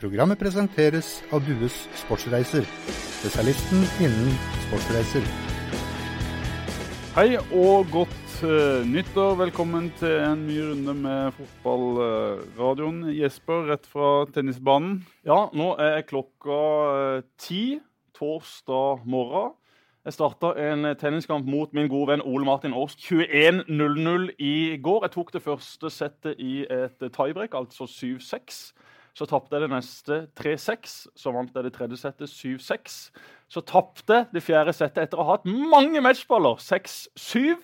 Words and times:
Programmet 0.00 0.38
presenteres 0.40 1.18
av 1.28 1.42
Dues 1.44 1.74
Sportsreiser, 2.00 2.64
spesialisten 2.88 3.82
innen 4.00 4.30
sportsreiser. 4.62 5.26
Hei 7.12 7.34
og 7.36 7.90
godt 7.92 8.38
uh, 8.40 8.80
nyttår. 8.88 9.34
Velkommen 9.42 9.90
til 10.00 10.14
en 10.24 10.46
ny 10.46 10.56
runde 10.70 10.94
med 11.02 11.36
fotballradioen. 11.36 13.10
Jesper, 13.12 13.66
rett 13.68 13.84
fra 13.92 14.24
tennisbanen. 14.32 15.02
Ja, 15.28 15.50
nå 15.52 15.74
er 15.76 16.00
klokka 16.08 16.60
eh, 16.94 17.26
ti 17.36 17.64
torsdag 18.16 19.04
morgen. 19.04 19.52
Jeg 20.08 20.16
starta 20.16 20.54
en 20.56 20.94
tenniskamp 20.96 21.44
mot 21.44 21.76
min 21.76 21.92
gode 21.92 22.14
venn 22.14 22.24
Ole 22.24 22.48
Martin 22.48 22.72
Aast 22.72 23.04
21.00 23.04 24.30
i 24.40 24.80
går. 24.80 25.04
Jeg 25.04 25.12
tok 25.18 25.36
det 25.36 25.44
første 25.44 25.92
settet 25.92 26.40
i 26.40 26.62
et 26.64 27.04
tiebreak, 27.12 27.52
altså 27.52 27.84
7-6. 27.84 28.70
Så 29.16 29.26
tapte 29.28 29.56
jeg 29.56 29.66
det 29.66 29.72
neste 29.72 30.20
3-6. 30.38 30.94
Så 31.18 31.32
vant 31.34 31.54
jeg 31.54 31.66
det 31.66 31.74
tredje 31.76 31.98
settet 32.00 32.32
7-6. 32.32 33.00
Så 33.50 33.64
tapte 33.66 34.24
det 34.34 34.44
fjerde 34.46 34.74
settet 34.76 35.06
etter 35.06 35.20
å 35.20 35.26
ha 35.26 35.36
hatt 35.36 35.48
mange 35.48 36.02
matchballer 36.04 36.60
6-7. 36.62 37.58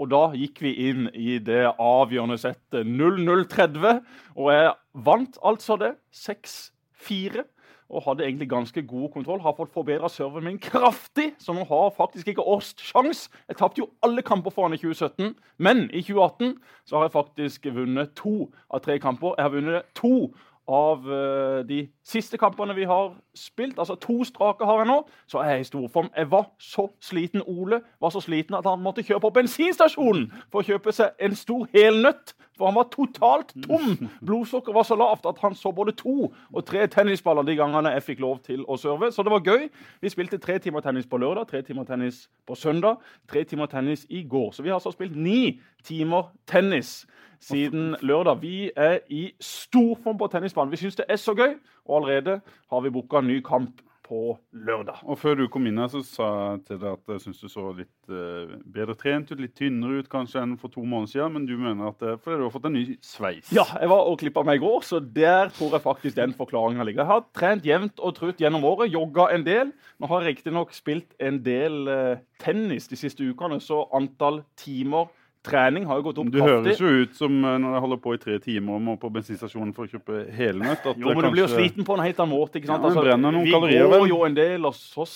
Og 0.00 0.08
da 0.08 0.22
gikk 0.36 0.62
vi 0.64 0.72
inn 0.88 1.08
i 1.12 1.36
det 1.44 1.66
avgjørende 1.70 2.40
settet 2.40 2.88
0-0-30. 2.88 4.02
Og 4.36 4.52
jeg 4.54 4.76
vant 5.08 5.40
altså 5.44 5.78
det 5.80 5.94
6-4 6.16 7.44
og 7.92 8.02
hadde 8.06 8.24
egentlig 8.24 8.48
ganske 8.48 8.82
god 8.88 9.08
kontroll. 9.12 9.40
Har 9.40 9.54
fått 9.56 9.72
forbedra 9.72 10.08
serveren 10.08 10.44
min 10.44 10.58
kraftig, 10.58 11.32
så 11.38 11.52
nå 11.52 11.64
har 11.68 11.90
faktisk 11.96 12.32
ikke 12.32 12.46
Åst 12.54 12.80
sjans. 12.80 13.26
Jeg 13.48 13.58
tapte 13.60 13.82
jo 13.82 13.90
alle 14.02 14.24
kamper 14.24 14.50
foran 14.54 14.72
i 14.72 14.80
2017, 14.80 15.34
men 15.58 15.84
i 15.90 16.00
2018 16.00 16.56
så 16.88 16.96
har 16.96 17.04
jeg 17.04 17.16
faktisk 17.18 17.68
vunnet 17.74 18.14
to 18.16 18.48
av 18.72 18.80
tre 18.80 18.96
kamper. 18.98 19.36
Jeg 19.36 19.44
har 19.44 19.54
vunnet 19.56 19.92
to 19.98 20.32
av 20.68 21.06
uh, 21.06 21.62
de 21.66 21.88
siste 22.06 22.38
kampene 22.38 22.74
vi 22.74 22.84
har 22.84 23.14
spilt. 23.34 23.78
Altså 23.78 23.96
to 24.00 24.24
strake 24.24 24.64
har 24.64 24.82
jeg 24.82 24.90
nå. 24.90 24.98
Så 25.26 25.40
er 25.42 25.56
jeg 25.56 25.60
i 25.60 25.68
storform. 25.70 26.10
Jeg 26.16 26.30
var 26.30 26.46
så 26.58 26.86
sliten. 27.02 27.42
Ole 27.46 27.80
var 28.00 28.14
så 28.14 28.20
sliten 28.22 28.54
at 28.54 28.66
han 28.68 28.82
måtte 28.82 29.02
kjøre 29.02 29.20
på 29.24 29.32
bensinstasjonen 29.34 30.30
for 30.52 30.62
å 30.62 30.68
kjøpe 30.70 30.94
seg 30.94 31.18
en 31.18 31.36
stor 31.36 31.66
helnøtt. 31.74 32.34
For 32.58 32.68
han 32.68 32.76
var 32.76 32.90
totalt 32.92 33.54
tom. 33.64 34.08
Blodsukkeret 34.20 34.76
var 34.76 34.86
så 34.86 34.96
lavt 35.00 35.26
at 35.26 35.40
han 35.42 35.56
så 35.58 35.72
både 35.72 35.94
to 35.98 36.28
og 36.28 36.64
tre 36.68 36.84
tennisballer 36.86 37.46
de 37.48 37.56
gangene 37.58 37.94
jeg 37.96 38.04
fikk 38.10 38.22
lov 38.22 38.42
til 38.46 38.62
å 38.68 38.76
serve. 38.78 39.10
Så 39.12 39.24
det 39.24 39.32
var 39.32 39.46
gøy. 39.46 39.66
Vi 40.04 40.12
spilte 40.12 40.38
tre 40.38 40.58
timer 40.62 40.84
tennis 40.84 41.08
på 41.08 41.18
lørdag, 41.18 41.48
tre 41.48 41.62
timer 41.66 41.88
tennis 41.88 42.26
på 42.46 42.54
søndag, 42.54 43.00
tre 43.30 43.44
timer 43.48 43.66
tennis 43.72 44.04
i 44.10 44.22
går. 44.28 44.52
Så 44.52 44.62
vi 44.62 44.70
har 44.70 44.78
altså 44.78 44.92
spilt 44.94 45.16
ni 45.16 45.58
timer 45.82 46.30
tennis 46.46 47.02
siden 47.42 47.96
lørdag. 48.02 48.42
Vi 48.42 48.70
er 48.76 48.98
i 49.10 49.32
storform 49.40 50.18
på 50.18 50.30
tennisbanen. 50.32 50.72
Vi 50.72 50.82
syns 50.82 50.98
det 51.00 51.08
er 51.08 51.20
så 51.20 51.34
gøy, 51.34 51.56
og 51.88 51.96
allerede 51.96 52.40
har 52.70 52.84
vi 52.84 52.94
booka 52.94 53.20
ny 53.20 53.40
kamp 53.44 53.82
på 54.12 54.34
lørdag. 54.52 55.00
Og 55.08 55.18
Før 55.18 55.38
du 55.38 55.44
kom 55.50 55.66
inn 55.68 55.78
her, 55.80 55.88
så 55.88 56.02
sa 56.04 56.28
jeg 56.52 56.62
til 56.68 56.80
deg 56.82 56.96
at 56.98 57.12
jeg 57.14 57.22
syns 57.24 57.40
du 57.40 57.48
så 57.50 57.68
litt 57.76 58.10
uh, 58.12 58.56
bedre 58.74 58.96
trent 58.98 59.30
ut, 59.32 59.40
litt 59.40 59.54
tynnere 59.58 60.02
ut 60.02 60.10
kanskje 60.12 60.42
enn 60.42 60.56
for 60.60 60.72
to 60.72 60.84
måneder 60.84 61.12
siden, 61.14 61.32
men 61.36 61.46
du 61.48 61.54
mener 61.56 61.92
at 61.92 62.02
det 62.02 62.18
fordi 62.22 62.40
du 62.40 62.44
har 62.44 62.52
fått 62.54 62.68
en 62.68 62.76
ny 62.76 62.84
sveis? 63.04 63.52
Ja, 63.54 63.64
jeg 63.78 63.92
var 63.92 64.10
og 64.10 64.18
klippa 64.20 64.44
meg 64.46 64.60
i 64.60 64.64
går, 64.64 64.84
så 64.86 65.00
der 65.00 65.54
tror 65.54 65.78
jeg 65.78 65.86
faktisk 65.86 66.18
den 66.18 66.36
forklaringa 66.36 66.84
ligger. 66.84 67.04
Jeg 67.04 67.12
har 67.12 67.24
trent 67.38 67.66
jevnt 67.68 68.02
og 68.02 68.16
trutt 68.18 68.42
gjennom 68.42 68.66
året, 68.68 68.92
jogga 68.92 69.30
en 69.32 69.46
del. 69.46 69.72
Nå 70.02 70.10
har 70.10 70.22
jeg 70.22 70.36
riktignok 70.36 70.76
spilt 70.76 71.16
en 71.22 71.40
del 71.46 71.80
uh, 71.88 72.20
tennis 72.42 72.90
de 72.90 73.00
siste 73.00 73.24
ukene, 73.24 73.62
så 73.62 73.86
antall 73.96 74.42
timer 74.60 75.08
trening 75.46 75.86
har 75.90 76.00
jo 76.00 76.06
gått 76.08 76.20
opp 76.22 76.30
du 76.30 76.38
kraftig. 76.38 76.54
Du 76.54 76.68
høres 76.68 76.80
jo 76.82 77.04
ut 77.04 77.18
som 77.18 77.36
eh, 77.42 77.58
når 77.64 77.76
jeg 77.76 77.84
holder 77.84 78.00
på 78.06 78.14
i 78.14 78.22
tre 78.22 78.38
timer 78.42 78.78
og 78.78 78.84
må 78.86 78.96
på 79.02 79.10
bensinstasjonen 79.12 79.74
for 79.76 79.88
å 79.88 79.92
kjøpe 79.92 80.24
helnøtt. 80.36 80.86
jo, 80.86 80.94
men 80.94 81.08
kanskje... 81.08 81.28
du 81.28 81.36
blir 81.36 81.44
jo 81.44 81.50
sliten 81.52 81.88
på 81.88 81.98
en 81.98 82.04
helt 82.06 82.22
annen 82.22 82.34
måte. 82.34 82.60
ikke 82.60 82.70
sant? 82.70 82.86
Ja, 82.86 82.92
altså, 82.92 83.38
vi 83.42 83.54
kalorier, 83.54 83.88
går 83.92 84.08
jo 84.12 84.20
en 84.28 84.38
del, 84.38 84.68
og 84.70 84.76
så 84.78 85.08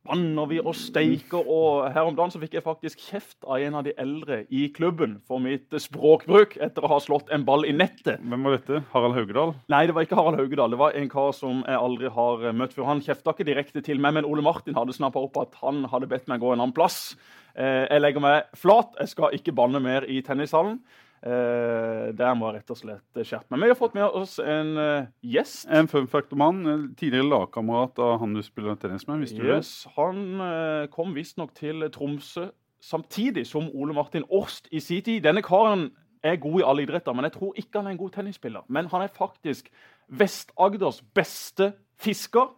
spanner 0.00 0.48
vi 0.48 0.58
og 0.60 0.74
steiker. 0.76 1.44
Og 1.44 1.90
her 1.92 2.08
om 2.08 2.16
dagen 2.16 2.32
så 2.32 2.40
fikk 2.40 2.56
jeg 2.56 2.64
faktisk 2.64 3.02
kjeft 3.10 3.44
av 3.44 3.60
en 3.60 3.76
av 3.80 3.84
de 3.86 3.92
eldre 4.00 4.42
i 4.48 4.68
klubben 4.74 5.18
for 5.28 5.42
mitt 5.42 5.68
språkbruk 5.70 6.56
etter 6.62 6.84
å 6.84 6.92
ha 6.94 7.00
slått 7.02 7.30
en 7.34 7.44
ball 7.44 7.66
i 7.68 7.74
nettet. 7.76 8.22
Hvem 8.22 8.46
var 8.46 8.56
dette? 8.56 8.82
Harald 8.94 9.18
Haugedal? 9.18 9.54
Nei, 9.72 9.84
det 9.88 9.96
var 9.96 10.06
ikke 10.06 10.18
Harald 10.18 10.40
Haugedal. 10.40 10.72
Det 10.72 10.80
var 10.80 10.96
en 10.96 11.10
kar 11.12 11.34
som 11.36 11.60
jeg 11.66 11.82
aldri 11.82 12.12
har 12.16 12.48
møtt 12.56 12.76
før. 12.76 12.88
Han 12.90 13.04
kjefta 13.04 13.34
ikke 13.34 13.48
direkte 13.48 13.84
til 13.84 14.00
meg, 14.00 14.16
men 14.16 14.28
Ole 14.28 14.44
Martin 14.44 14.78
hadde 14.78 14.96
snappa 14.96 15.22
opp 15.22 15.36
at 15.42 15.60
han 15.60 15.84
hadde 15.92 16.08
bedt 16.10 16.30
meg 16.30 16.42
gå 16.42 16.54
en 16.54 16.60
annen 16.60 16.76
plass. 16.76 17.14
Eh, 17.54 17.84
jeg 17.86 18.02
legger 18.02 18.24
meg 18.24 18.58
flat. 18.58 18.96
Jeg 19.02 19.14
skal 19.14 19.36
ikke 19.36 19.54
banne 19.56 19.82
mer 19.84 20.08
i 20.08 20.22
tennishallen. 20.24 20.80
Uh, 21.20 22.16
der 22.16 22.32
må 22.32 22.48
jeg 22.48 22.60
rett 22.62 22.70
og 22.72 22.78
slett 22.80 23.18
skjerpe 23.28 23.52
meg. 23.52 23.66
Vi 23.66 23.72
har 23.74 23.76
fått 23.76 23.96
med 23.98 24.06
oss 24.16 24.38
en 24.40 24.70
uh, 24.80 25.08
gjest. 25.20 25.66
En 25.68 25.88
fun 25.90 26.08
fact-mann. 26.08 26.62
Tidligere 26.96 27.28
lagkamerat 27.28 28.00
av 28.00 28.14
han 28.22 28.32
du 28.36 28.40
spiller 28.44 28.78
tennis 28.80 29.04
med. 29.08 29.20
visste 29.26 29.42
yes, 29.44 29.72
du 29.84 29.90
det? 29.90 29.94
Han 29.98 30.22
uh, 30.40 30.86
kom 30.94 31.12
visstnok 31.16 31.52
til 31.58 31.84
Tromsø 31.92 32.48
samtidig 32.80 33.44
som 33.46 33.68
Ole 33.76 33.92
Martin 33.92 34.24
Årst 34.32 34.70
i 34.72 34.80
sin 34.80 35.04
tid. 35.04 35.20
Denne 35.26 35.44
karen 35.44 35.90
er 36.24 36.40
god 36.40 36.60
i 36.62 36.64
alle 36.64 36.86
idretter, 36.86 37.12
men 37.12 37.28
jeg 37.28 37.36
tror 37.36 37.52
ikke 37.60 37.82
han 37.82 37.90
er 37.90 37.96
en 37.96 38.00
god 38.00 38.14
tennisspiller. 38.16 38.64
Men 38.68 38.88
han 38.88 39.04
er 39.04 39.12
faktisk 39.12 39.68
Vest-Agders 40.08 41.02
beste 41.14 41.74
fisker. 42.00 42.48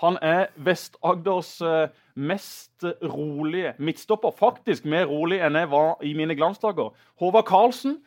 Han 0.00 0.16
er 0.24 0.48
Vest-Agders 0.56 1.58
mest 2.14 2.84
rolige 3.02 3.74
midtstopper. 3.78 4.34
Faktisk 4.36 4.84
mer 4.88 5.06
rolig 5.10 5.40
enn 5.42 5.58
jeg 5.58 5.70
var 5.72 6.02
i 6.04 6.14
mine 6.18 6.36
glansdager. 6.38 6.92
Håvard 7.20 7.46
Karlsen 7.48 8.00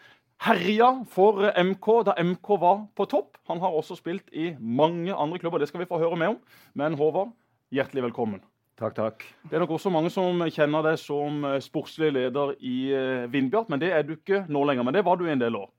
herja 0.43 0.89
for 1.11 1.45
MK 1.55 1.88
da 2.09 2.15
MK 2.21 2.49
var 2.61 2.83
på 2.95 3.07
topp. 3.09 3.38
Han 3.49 3.61
har 3.63 3.75
også 3.75 3.97
spilt 3.99 4.27
i 4.33 4.53
mange 4.59 5.13
andre 5.13 5.39
klubber, 5.39 5.59
det 5.59 5.69
skal 5.69 5.83
vi 5.83 5.89
få 5.89 5.99
høre 6.01 6.17
mer 6.19 6.35
om. 6.35 6.41
Men 6.73 6.97
Håvard, 6.99 7.31
hjertelig 7.71 8.09
velkommen. 8.09 8.44
Takk, 8.75 8.95
takk. 8.97 9.23
Det 9.47 9.55
er 9.55 9.63
nok 9.63 9.77
også 9.77 9.91
mange 9.94 10.11
som 10.11 10.41
kjenner 10.51 10.83
deg 10.83 10.99
som 10.99 11.45
eh, 11.47 11.61
sportslig 11.63 12.09
leder 12.11 12.57
i 12.59 12.75
uh, 12.91 13.27
Vindbjart, 13.31 13.69
men 13.71 13.79
det 13.79 13.94
er 13.95 14.03
du 14.03 14.17
ikke 14.17 14.41
nå 14.51 14.65
lenger. 14.67 14.83
Men 14.83 14.97
det 14.97 15.05
var 15.07 15.15
du 15.15 15.23
en 15.31 15.39
del 15.39 15.55
år? 15.55 15.69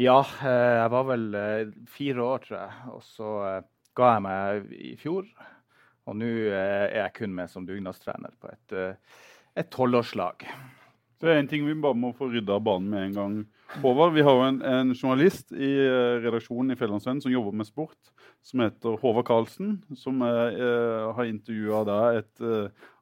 Ja, 0.00 0.22
jeg 0.44 0.88
var 0.92 1.04
vel 1.08 1.26
fire 1.88 2.24
år, 2.24 2.40
tror 2.44 2.56
jeg. 2.56 2.72
Og 2.92 3.04
så 3.04 3.28
ga 3.96 4.10
jeg 4.14 4.24
meg 4.24 4.72
i 4.76 4.90
fjor. 5.00 5.28
Og 6.06 6.16
nå 6.20 6.30
eh, 6.46 6.86
er 6.86 7.00
jeg 7.00 7.14
kun 7.20 7.34
med 7.36 7.50
som 7.50 7.66
dugnadstrener 7.66 8.34
på 8.40 8.50
et 8.52 8.76
eh, 8.78 9.66
tolvårslag. 9.72 10.46
Så 11.16 11.30
er 11.30 11.40
en 11.40 11.48
ting 11.50 11.64
vi 11.66 11.74
bare 11.80 11.96
må 11.96 12.12
få 12.16 12.28
rydda 12.30 12.58
av 12.58 12.64
banen 12.66 12.90
med 12.92 13.06
en 13.06 13.16
gang. 13.16 13.36
Håvard, 13.82 14.12
vi 14.14 14.22
har 14.22 14.36
jo 14.36 14.44
en, 14.46 14.58
en 14.62 14.92
journalist 14.94 15.48
i 15.56 15.70
uh, 15.80 16.20
redaksjonen 16.22 16.74
i 16.74 16.76
Fjellandsvennen 16.78 17.22
som 17.24 17.32
jobber 17.32 17.56
med 17.56 17.66
sport, 17.66 18.12
som 18.44 18.60
heter 18.62 18.98
Håvard 19.00 19.26
Karlsen. 19.26 19.78
Som 19.98 20.20
uh, 20.22 21.08
har 21.16 21.30
intervjua 21.30 21.96
et 22.20 22.44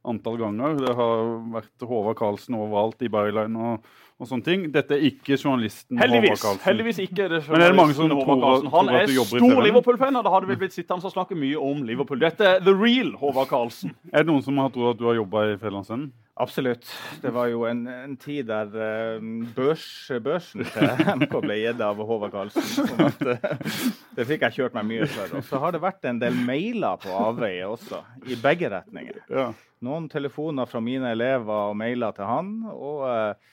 antall 0.04 0.38
ganger. 0.40 0.78
Det 0.80 0.94
har 0.98 1.20
vært 1.54 1.86
Håvard 1.88 2.18
Karlsen 2.18 2.56
overalt 2.58 3.04
i 3.04 3.10
Byline 3.12 3.68
og, 3.68 3.86
og, 4.18 4.28
sånne 4.28 4.46
ting. 4.46 4.66
Dette 4.74 4.96
er 4.96 5.06
ikke 5.08 5.38
journalisten 5.38 6.00
heldigvis, 6.00 6.34
Håvard 6.34 6.42
Karlsen. 6.44 6.64
Heldigvis 6.68 7.00
ikke. 7.06 7.28
Det 7.32 7.40
Men 7.48 7.60
er 7.60 7.74
det 7.74 7.78
mange 7.78 7.96
som 7.98 8.12
tror, 8.12 8.32
tror, 8.32 8.68
Han 8.76 8.92
er 8.94 9.14
stor 9.14 9.62
Liverpool-fan, 9.68 10.20
og 10.20 10.26
da 10.26 10.34
hadde 10.36 10.50
vi 10.50 10.58
blitt 10.64 10.76
sittende 10.76 11.10
og 11.10 11.16
snakke 11.16 11.38
mye 11.38 11.60
om 11.70 11.82
Liverpool. 11.88 12.20
Dette 12.22 12.54
er 12.56 12.62
the 12.64 12.74
real 12.74 13.14
Håvard 13.20 13.50
Karlsen. 13.52 13.96
Er 14.12 14.24
det 14.24 14.32
noen 14.32 14.44
som 14.46 14.60
har 14.62 14.72
trodd 14.74 14.94
at 14.94 15.02
du 15.02 15.08
har 15.10 15.18
jobba 15.22 15.48
i 15.52 15.58
Fjellandsvennen? 15.62 16.12
Absolutt. 16.34 16.88
Det 17.22 17.30
var 17.30 17.46
jo 17.46 17.62
en, 17.68 17.84
en 17.86 18.16
tid 18.18 18.48
der 18.48 18.72
uh, 18.74 19.22
børs, 19.54 19.86
børsen 20.22 20.64
til 20.66 20.88
MK 21.20 21.36
ble 21.44 21.58
gitt 21.60 21.82
av 21.84 22.00
Håvard 22.02 22.34
Karlsen. 22.34 22.66
Sånn 22.88 23.04
at, 23.06 23.22
uh, 23.22 23.84
det 24.16 24.26
fikk 24.26 24.42
jeg 24.48 24.56
kjørt 24.58 24.74
meg 24.74 24.88
mye 24.88 25.06
for. 25.14 25.36
Og 25.38 25.46
så 25.46 25.62
har 25.62 25.76
det 25.76 25.82
vært 25.84 26.10
en 26.10 26.18
del 26.18 26.34
mailer 26.34 26.98
på 27.04 27.14
avveie 27.14 27.68
også, 27.70 28.02
i 28.26 28.38
begge 28.42 28.72
retninger. 28.72 29.22
Ja. 29.30 29.52
Noen 29.86 30.10
telefoner 30.10 30.66
fra 30.66 30.82
mine 30.82 31.14
elever 31.14 31.70
og 31.70 31.78
mailer 31.78 32.16
til 32.16 32.30
han. 32.30 32.54
og... 32.74 33.52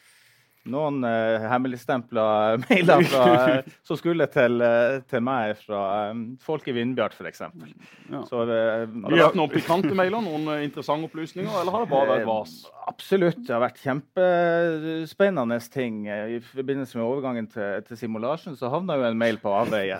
Noen 0.69 1.01
uh, 1.01 1.41
hemmeligstempla 1.49 2.23
mailer 2.67 3.01
fra, 3.09 3.23
uh, 3.57 3.69
som 3.87 3.97
skulle 3.97 4.27
til, 4.29 4.61
uh, 4.61 4.99
til, 5.09 5.23
meg 5.25 5.55
fra 5.63 6.11
um, 6.11 6.21
folk 6.41 6.67
i 6.69 6.75
Vindbjart, 6.75 7.15
f.eks. 7.17 7.41
Ja. 7.41 8.21
Så 8.27 8.43
har 8.43 8.51
det 8.51 8.59
vært 9.07 9.39
noen 9.39 9.49
pikante 9.49 9.95
mailer, 9.97 10.21
noen 10.21 10.61
interessante 10.61 11.09
opplysninger, 11.09 11.49
eller 11.63 11.73
har 11.73 11.87
det 11.87 11.91
bare 11.95 12.11
vært 12.13 12.29
vas? 12.29 12.53
Absolutt. 12.91 13.41
Det 13.47 13.55
har 13.55 13.63
vært 13.63 13.81
kjempespennende 13.81 15.57
ting. 15.73 16.05
I 16.05 16.37
forbindelse 16.51 16.99
med 16.99 17.07
overgangen 17.07 17.49
til, 17.49 17.81
til 17.87 17.97
Simulasjon 17.97 18.57
så 18.59 18.69
havna 18.69 18.99
jo 19.01 19.09
en 19.09 19.17
mail 19.17 19.41
på 19.41 19.53
avveie. 19.63 19.97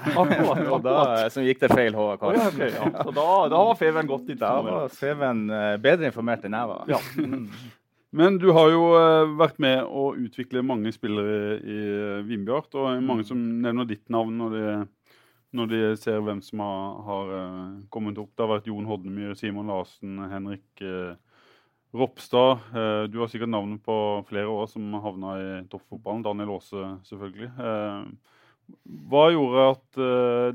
som 1.34 1.46
gikk 1.46 1.66
til 1.66 1.74
feil 1.74 1.98
HK. 1.98 2.22
Oh, 2.22 2.38
ja, 2.38 2.48
okay, 2.54 2.74
ja. 2.76 2.94
Så 3.02 3.18
da, 3.18 3.30
da 3.50 3.66
var 3.72 3.78
Feven 3.82 4.10
godt 4.10 4.30
informert? 4.30 4.74
Da 4.74 4.82
var 4.86 4.98
Feven 5.02 5.46
bedre 5.82 6.12
informert 6.14 6.46
enn 6.46 6.62
jeg 6.62 6.76
var. 6.76 6.90
Ja. 6.92 7.80
Mm. 8.12 8.18
Men 8.18 8.38
du 8.38 8.52
har 8.52 8.70
jo 8.72 8.82
uh, 8.96 9.38
vært 9.40 9.60
med 9.60 9.84
å 9.88 10.12
utvikle 10.20 10.64
mange 10.64 10.92
spillere 10.92 11.60
i 11.64 11.80
uh, 12.20 12.26
Vindbjart. 12.28 12.76
Og 12.76 13.04
mange 13.04 13.24
som 13.28 13.40
nevner 13.40 13.88
ditt 13.88 14.08
navn 14.12 14.38
når 14.38 14.56
de, 14.56 14.64
når 15.56 15.72
de 15.72 15.82
ser 16.00 16.20
hvem 16.20 16.42
som 16.44 16.60
har, 16.60 17.02
har 17.08 17.34
uh, 17.36 17.78
kommet 17.90 18.20
opp. 18.20 18.34
Det 18.36 18.44
har 18.44 18.54
vært 18.58 18.68
Jon 18.68 18.90
Hodnemyr, 18.90 19.36
Simon 19.40 19.72
Larsen, 19.72 20.20
Henrik 20.32 20.84
Ropstad. 21.92 22.62
du 23.12 23.18
har 23.20 23.28
sikkert 23.28 23.52
navnet 23.52 23.82
på 23.84 23.94
flere 24.30 24.48
år 24.48 24.70
som 24.72 24.94
havna 25.04 25.34
i 25.36 25.48
toppfotballen. 25.68 26.24
Daniel 26.24 26.54
Aase, 26.54 26.86
selvfølgelig. 27.04 27.50
Hva 29.12 29.26
gjorde 29.34 29.66
at 29.74 30.00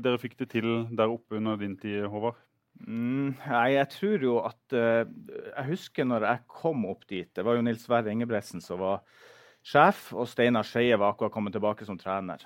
dere 0.01 0.17
fikk 0.17 0.33
det 0.39 0.47
til 0.55 0.71
der 0.97 1.13
oppe 1.13 1.37
under 1.37 1.61
din 1.61 1.77
tid, 1.77 2.07
Håvard? 2.09 2.41
Mm, 2.85 3.33
nei, 3.41 3.69
jeg 3.73 3.89
tror 3.95 4.23
jo 4.23 4.35
at 4.45 4.75
uh, 4.77 5.01
Jeg 5.49 5.65
husker 5.71 6.05
når 6.05 6.27
jeg 6.27 6.43
kom 6.51 6.85
opp 6.91 7.07
dit. 7.09 7.29
Det 7.33 7.45
var 7.45 7.57
jo 7.57 7.63
Nils 7.65 7.87
Sverre 7.87 8.13
Ingebretsen 8.13 8.61
som 8.63 8.83
var 8.83 9.01
sjef, 9.65 10.11
og 10.15 10.29
Steinar 10.29 10.67
Skeie 10.67 10.97
var 10.99 11.15
akkurat 11.15 11.33
kommet 11.33 11.55
tilbake 11.57 11.87
som 11.87 11.97
trener. 11.99 12.45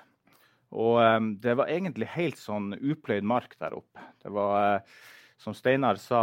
Og 0.71 1.01
um, 1.03 1.33
det 1.43 1.57
var 1.59 1.69
egentlig 1.69 2.07
helt 2.13 2.39
sånn 2.39 2.71
upløyd 2.79 3.27
mark 3.27 3.57
der 3.59 3.75
oppe. 3.75 4.05
Det 4.23 4.31
var 4.31 4.79
uh, 4.79 5.01
som 5.41 5.55
Steinar 5.57 5.97
sa, 5.97 6.19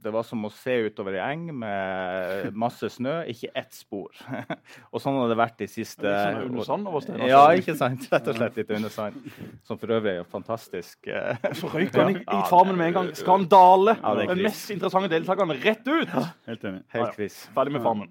det 0.00 0.12
var 0.12 0.24
som 0.24 0.46
å 0.48 0.50
se 0.54 0.72
utover 0.86 1.18
ei 1.18 1.34
eng 1.34 1.50
med 1.60 2.54
masse 2.56 2.88
snø, 2.94 3.18
ikke 3.28 3.50
ett 3.60 3.76
spor. 3.76 4.14
og 4.92 5.02
sånn 5.04 5.18
har 5.20 5.28
det 5.28 5.36
vært 5.36 5.58
de 5.60 5.68
siste 5.68 6.06
Litt 6.06 6.22
sånn 6.22 6.46
under 6.46 6.68
sand 6.70 6.88
over 6.88 7.04
Steinar? 7.04 7.28
Ja, 7.28 7.42
ikke 7.52 7.74
sant? 7.76 8.06
Rett 8.14 8.30
og 8.32 8.38
slett 8.38 8.56
litt 8.62 8.72
under 8.78 8.94
sand. 8.94 9.20
Som 9.68 9.80
for 9.82 9.92
øvrig 9.98 10.14
er 10.22 10.30
fantastisk. 10.32 11.10
Så 11.60 11.72
røyk 11.74 11.92
han 11.98 12.14
i, 12.14 12.22
i 12.22 12.40
farmen 12.48 12.80
med 12.80 12.92
en 12.92 12.96
gang. 12.96 13.12
Skandale! 13.20 13.98
Ja, 14.00 14.14
det 14.16 14.24
er 14.24 14.32
Den 14.32 14.48
mest 14.48 14.72
interessante 14.72 15.12
deltakerne 15.12 15.58
rett 15.60 15.84
ut! 15.84 16.16
Helt 16.48 16.66
enig. 16.72 16.82
Helt 16.96 17.20
quiz. 17.20 17.42
Ferdig 17.52 17.76
med 17.76 17.84
farmen. 17.84 18.08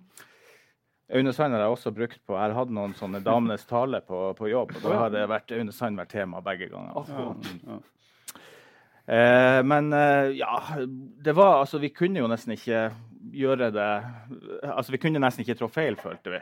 Aune 1.16 1.34
Sand 1.38 1.54
har 1.54 1.62
jeg 1.62 1.74
også 1.74 1.92
brukt 1.94 2.22
på 2.26 2.34
Jeg 2.34 2.56
hatt 2.58 2.72
noen 2.74 2.96
sånne 2.98 3.20
damenes 3.26 3.66
tale 3.70 4.00
på, 4.06 4.22
på 4.38 4.50
jobb. 4.50 4.78
og 4.80 4.86
Da 4.86 5.02
har 5.04 5.12
det 5.14 5.26
vært 5.30 5.58
Aune 5.58 5.74
Sand 5.74 5.98
vært 6.02 6.14
tema 6.14 6.46
begge 6.46 6.70
ganger. 6.70 6.94
Akkurat. 7.02 7.52
Ja. 7.66 7.82
Eh, 9.06 9.60
men 9.64 9.94
eh, 9.94 10.32
ja, 10.40 10.64
det 11.24 11.36
var 11.38 11.60
altså 11.60 11.78
Vi 11.78 11.92
kunne 11.94 12.24
jo 12.24 12.30
nesten 12.32 12.56
ikke 12.56 12.88
gjøre 13.38 13.68
det 13.70 13.90
Altså, 14.66 14.96
vi 14.96 14.98
kunne 14.98 15.22
nesten 15.22 15.44
ikke 15.44 15.60
trå 15.60 15.70
feil, 15.70 15.98
følte 16.00 16.34
vi. 16.34 16.40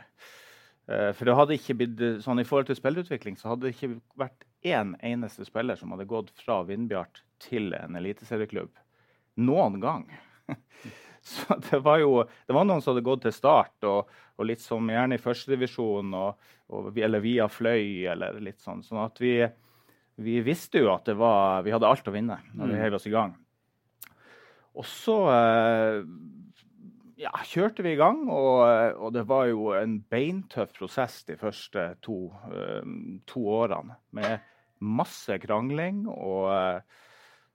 Eh, 0.88 1.10
for 1.18 1.28
det 1.28 1.36
hadde 1.36 1.58
ikke 1.58 1.76
blitt 1.82 2.04
sånn 2.24 2.40
i 2.40 2.48
forhold 2.48 2.70
til 2.70 2.80
spillerutvikling 2.80 3.36
så 3.40 3.52
hadde 3.52 3.68
det 3.68 3.76
ikke 3.76 3.98
vært 4.20 4.48
én 4.64 4.96
eneste 5.04 5.48
spiller 5.48 5.80
som 5.80 5.92
hadde 5.92 6.08
gått 6.08 6.32
fra 6.40 6.62
Vindbjart 6.68 7.24
til 7.44 7.76
en 7.76 8.00
eliteserieklubb 8.00 8.72
noen 9.44 9.80
gang. 9.84 10.08
Så 11.24 11.56
det 11.70 11.80
var 11.80 12.02
jo 12.02 12.26
det 12.48 12.56
var 12.56 12.68
noen 12.68 12.84
som 12.84 12.92
hadde 12.94 13.06
gått 13.08 13.22
til 13.24 13.32
start, 13.36 13.76
og, 13.88 14.10
og 14.36 14.48
litt 14.48 14.60
som 14.60 14.90
gjerne 14.92 15.16
i 15.16 15.22
førstedivisjon, 15.24 16.12
eller 17.00 17.24
via 17.24 17.48
Fløy, 17.48 18.04
eller 18.12 18.40
litt 18.44 18.60
sånn. 18.60 18.84
Sånn 18.84 19.00
at 19.06 19.22
vi, 19.24 19.38
vi 20.22 20.40
visste 20.46 20.84
jo 20.84 20.92
at 20.94 21.08
det 21.10 21.16
var, 21.18 21.64
vi 21.66 21.74
hadde 21.74 21.90
alt 21.90 22.08
å 22.10 22.14
vinne 22.14 22.38
når 22.54 22.74
vi 22.74 22.82
heiv 22.82 22.98
oss 23.00 23.08
i 23.10 23.14
gang. 23.14 23.34
Og 24.74 24.86
så 24.90 25.18
eh, 25.30 26.00
ja, 27.22 27.32
kjørte 27.46 27.86
vi 27.86 27.94
i 27.94 28.00
gang, 28.00 28.26
og, 28.32 28.64
og 28.98 29.14
det 29.16 29.26
var 29.30 29.48
jo 29.52 29.72
en 29.78 30.00
beintøff 30.10 30.74
prosess 30.78 31.22
de 31.30 31.38
første 31.40 31.92
to, 32.06 32.26
eh, 32.50 32.86
to 33.30 33.46
årene. 33.60 33.98
Med 34.18 34.50
masse 34.84 35.38
krangling 35.40 36.04
og 36.12 36.50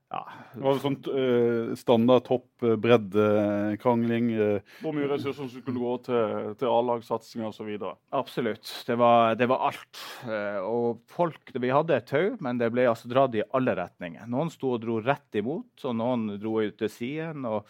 ja, 0.09 0.21
Det 0.55 0.63
var 0.65 0.79
sånn 0.81 0.95
uh, 1.05 1.73
standard 1.77 2.23
topp 2.25 2.65
uh, 2.65 2.73
breddekrangling. 2.81 4.31
Uh, 4.33 4.77
Hvor 4.81 4.95
mye 4.97 5.09
ressurser 5.11 5.43
som 5.43 5.51
skulle 5.51 5.83
gå 5.83 5.91
til, 6.07 6.47
til 6.57 6.71
A-lagssatsing 6.71 7.45
osv. 7.45 7.69
Absolutt. 8.17 8.71
Det 8.87 8.97
var, 8.97 9.35
det 9.37 9.49
var 9.51 9.67
alt. 9.69 10.01
Uh, 10.25 10.57
og 10.65 11.03
folk, 11.13 11.53
Vi 11.53 11.69
hadde 11.69 11.99
et 11.99 12.09
tau, 12.09 12.33
men 12.41 12.57
det 12.57 12.71
ble 12.73 12.87
altså 12.89 13.11
dratt 13.11 13.37
i 13.37 13.45
alle 13.53 13.77
retninger. 13.77 14.25
Noen 14.33 14.49
sto 14.53 14.73
og 14.79 14.81
dro 14.81 14.97
rett 15.05 15.37
imot, 15.37 15.85
og 15.85 15.97
noen 16.01 16.25
dro 16.41 16.57
ut 16.57 16.79
til 16.81 16.89
siden. 16.89 17.45
Og, 17.45 17.69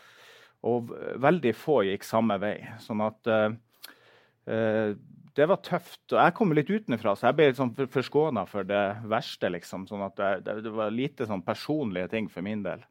og 0.63 0.95
veldig 1.19 1.55
få 1.59 1.81
gikk 1.89 2.07
samme 2.07 2.39
vei. 2.39 2.55
Sånn 2.83 3.03
at 3.03 3.27
uh, 3.35 3.51
eh, 4.49 4.95
det 5.39 5.47
var 5.49 5.61
tøft. 5.63 6.01
Og 6.11 6.19
jeg 6.19 6.35
kom 6.37 6.53
litt 6.55 6.69
utenfra, 6.69 7.15
så 7.15 7.29
jeg 7.29 7.37
ble 7.37 7.49
litt 7.49 7.59
sånn 7.59 7.73
for- 7.77 7.89
forskåna 7.93 8.45
for 8.49 8.67
det 8.67 8.83
verste. 9.09 9.49
liksom. 9.55 9.87
Sånn 9.89 10.03
at 10.05 10.15
det, 10.19 10.31
det, 10.45 10.57
det 10.67 10.73
var 10.75 10.91
lite 10.93 11.27
sånn 11.29 11.43
personlige 11.45 12.11
ting 12.11 12.27
for 12.31 12.45
min 12.45 12.63
del. 12.65 12.83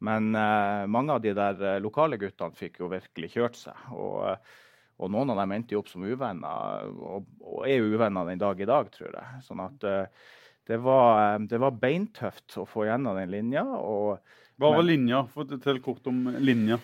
Men 0.00 0.30
eh, 0.38 0.86
mange 0.88 1.12
av 1.12 1.20
de 1.24 1.34
der 1.36 1.60
eh, 1.60 1.80
lokale 1.84 2.16
guttene 2.20 2.56
fikk 2.56 2.78
jo 2.80 2.88
virkelig 2.92 3.34
kjørt 3.34 3.58
seg. 3.60 3.86
Og, 3.92 4.22
eh, 4.30 4.58
og 5.00 5.10
noen 5.12 5.32
av 5.32 5.42
dem 5.42 5.52
endte 5.56 5.74
jo 5.76 5.82
opp 5.82 5.90
som 5.92 6.04
uvenner, 6.04 6.88
og, 6.92 7.26
og 7.40 7.66
er 7.68 7.80
jo 7.80 7.94
uvenner 7.96 8.28
den 8.28 8.40
dag 8.40 8.60
i 8.60 8.68
dag, 8.68 8.88
tror 8.94 9.12
jeg. 9.16 9.42
Sånn 9.44 9.60
at 9.64 9.84
eh, 9.88 10.24
det, 10.70 10.78
var, 10.84 11.20
eh, 11.34 11.38
det 11.52 11.60
var 11.60 11.76
beintøft 11.82 12.56
å 12.60 12.66
få 12.68 12.86
gjennom 12.88 13.18
den 13.20 13.32
linja. 13.32 13.64
og 13.64 14.20
hva 14.60 14.70
var 14.76 14.84
linja? 14.84 15.22
Fortell 15.32 15.80
kort 15.82 16.06
om 16.10 16.18
linja. 16.38 16.76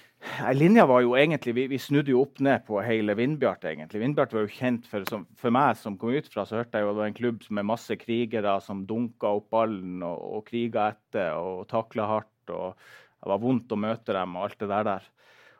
Linja 0.56 0.86
var 0.88 1.02
jo 1.04 1.12
egentlig, 1.18 1.52
vi, 1.54 1.66
vi 1.70 1.78
snudde 1.80 2.10
jo 2.14 2.22
opp 2.24 2.40
ned 2.42 2.64
på 2.66 2.80
hele 2.82 3.14
Vindbjart. 3.18 3.66
egentlig. 3.68 4.00
Vindbjart 4.02 4.32
var 4.34 4.46
jo 4.46 4.52
kjent 4.56 4.88
for, 4.90 5.04
som, 5.10 5.26
for 5.38 5.54
meg 5.54 5.76
som 5.78 5.98
kom 6.00 6.14
ut 6.16 6.30
fra, 6.32 6.46
så 6.48 6.58
hørte 6.62 6.80
jeg 6.80 6.86
jo 6.86 6.94
det 6.94 7.00
var 7.02 7.10
en 7.10 7.18
klubb 7.18 7.44
med 7.58 7.68
masse 7.68 7.98
krigere 8.00 8.56
som 8.64 8.86
dunka 8.88 9.34
opp 9.38 9.50
ballen 9.54 10.00
og, 10.06 10.24
og 10.38 10.46
kriga 10.48 10.88
etter 10.94 11.36
og 11.36 11.66
takla 11.70 12.08
hardt. 12.14 12.54
og 12.56 12.74
Det 13.20 13.30
var 13.34 13.44
vondt 13.44 13.76
å 13.76 13.80
møte 13.84 14.16
dem 14.16 14.34
og 14.40 14.48
alt 14.48 14.58
det 14.64 14.72
der. 14.72 14.90
der. 14.94 15.12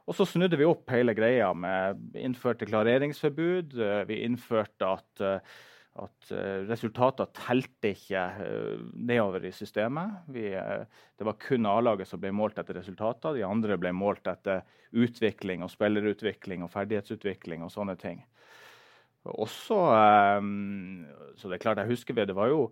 Og 0.07 0.15
så 0.15 0.27
snudde 0.29 0.59
vi 0.59 0.67
opp 0.69 0.91
hele 0.95 1.15
greia 1.19 1.53
med 1.55 2.17
innførte 2.17 2.67
klareringsforbud. 2.69 3.77
eh, 3.77 4.05
Vi 4.09 4.23
innførte 4.25 4.93
at 4.97 5.25
eh, 5.25 5.57
at 5.97 6.31
eh, 6.35 6.63
resultater 6.69 7.29
telte 7.37 7.93
ikke 7.95 8.23
eh, 8.45 8.81
nedover 9.09 9.47
i 9.49 9.53
systemet. 9.55 10.27
Vi, 10.33 10.49
eh, 10.57 11.05
det 11.17 11.27
var 11.27 11.39
kun 11.41 11.69
A-laget 11.71 12.11
som 12.11 12.21
ble 12.23 12.33
målt 12.37 12.59
etter 12.61 12.79
resultater. 12.81 13.37
De 13.37 13.45
andre 13.47 13.79
ble 13.81 13.93
målt 13.97 14.29
etter 14.31 14.65
utvikling 14.97 15.65
og 15.65 15.73
spillerutvikling 15.73 16.65
og 16.67 16.73
ferdighetsutvikling 16.75 17.65
og 17.65 17.73
sånne 17.73 17.97
ting. 18.01 18.21
Også, 19.27 19.77
så 21.35 21.49
det 21.51 21.57
er 21.57 21.63
klart, 21.65 21.81
jeg 21.83 21.91
husker 21.91 22.15
vi, 22.15 22.29
det 22.29 22.37
var 22.37 22.47
jo 22.47 22.69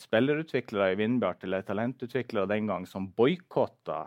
spillerutviklere 0.00 0.88
i 0.90 0.96
Vindbjart 0.98 1.44
eller 1.46 1.62
talentutviklere 1.62 2.50
den 2.50 2.66
gang 2.66 2.86
som 2.88 3.06
boikotta 3.14 4.00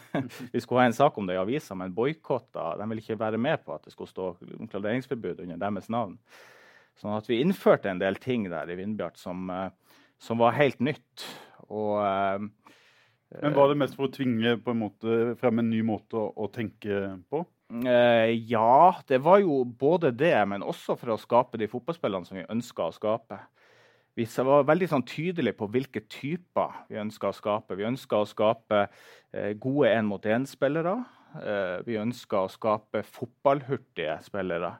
Vi 0.54 0.62
skulle 0.62 0.80
ha 0.80 0.86
en 0.88 0.96
sak 0.96 1.18
om 1.20 1.28
det 1.28 1.36
i 1.36 1.42
avisa, 1.42 1.76
men 1.76 1.92
boikotta. 1.92 2.70
De 2.80 2.88
ville 2.88 3.04
ikke 3.04 3.18
være 3.20 3.36
med 3.36 3.60
på 3.66 3.76
at 3.76 3.84
det 3.84 3.92
skulle 3.92 4.08
stå 4.08 4.30
klareringsforbud 4.72 5.44
under 5.44 5.60
deres 5.60 5.90
navn. 5.92 6.16
Sånn 7.00 7.16
at 7.16 7.28
vi 7.30 7.40
innførte 7.40 7.88
en 7.88 8.00
del 8.00 8.18
ting 8.20 8.44
der 8.52 8.68
i 8.68 8.76
Vindbjart 8.76 9.16
som, 9.20 9.48
eh, 9.48 9.70
som 10.20 10.40
var 10.40 10.58
helt 10.58 10.82
nytt. 10.84 11.24
Og 11.72 11.96
eh, 12.04 12.48
Men 13.40 13.54
Var 13.56 13.70
det 13.70 13.78
mest 13.78 13.96
for 13.96 14.08
å 14.08 14.12
tvinge 14.12 14.56
på 14.60 14.74
en 14.74 14.82
måte 14.82 15.20
frem 15.40 15.62
en 15.62 15.70
ny 15.70 15.80
måte 15.86 16.18
å, 16.18 16.28
å 16.34 16.50
tenke 16.52 17.16
på? 17.30 17.44
eh, 17.86 18.34
ja, 18.50 18.90
det 19.06 19.20
var 19.22 19.38
jo 19.44 19.62
både 19.64 20.10
det, 20.10 20.34
men 20.50 20.66
også 20.66 20.98
for 20.98 21.14
å 21.14 21.20
skape 21.20 21.60
de 21.62 21.70
fotballspillene 21.70 22.26
som 22.26 22.40
vi 22.40 22.48
ønska 22.50 22.90
å 22.90 22.96
skape. 22.96 23.38
Vi 24.18 24.26
var 24.44 24.66
veldig 24.68 24.88
sånn 24.90 25.06
tydelige 25.06 25.56
på 25.56 25.70
hvilke 25.70 26.02
typer 26.10 26.82
vi 26.90 26.98
ønska 27.00 27.30
å 27.30 27.36
skape. 27.38 27.78
Vi 27.78 27.86
ønska 27.86 28.18
å 28.18 28.26
skape 28.28 28.82
gode 29.62 29.92
én-mot-én-spillere. 29.94 30.96
Vi 31.86 31.96
ønska 31.96 32.42
å 32.42 32.50
skape 32.50 33.04
fotballhurtige 33.06 34.18
spillere. 34.26 34.74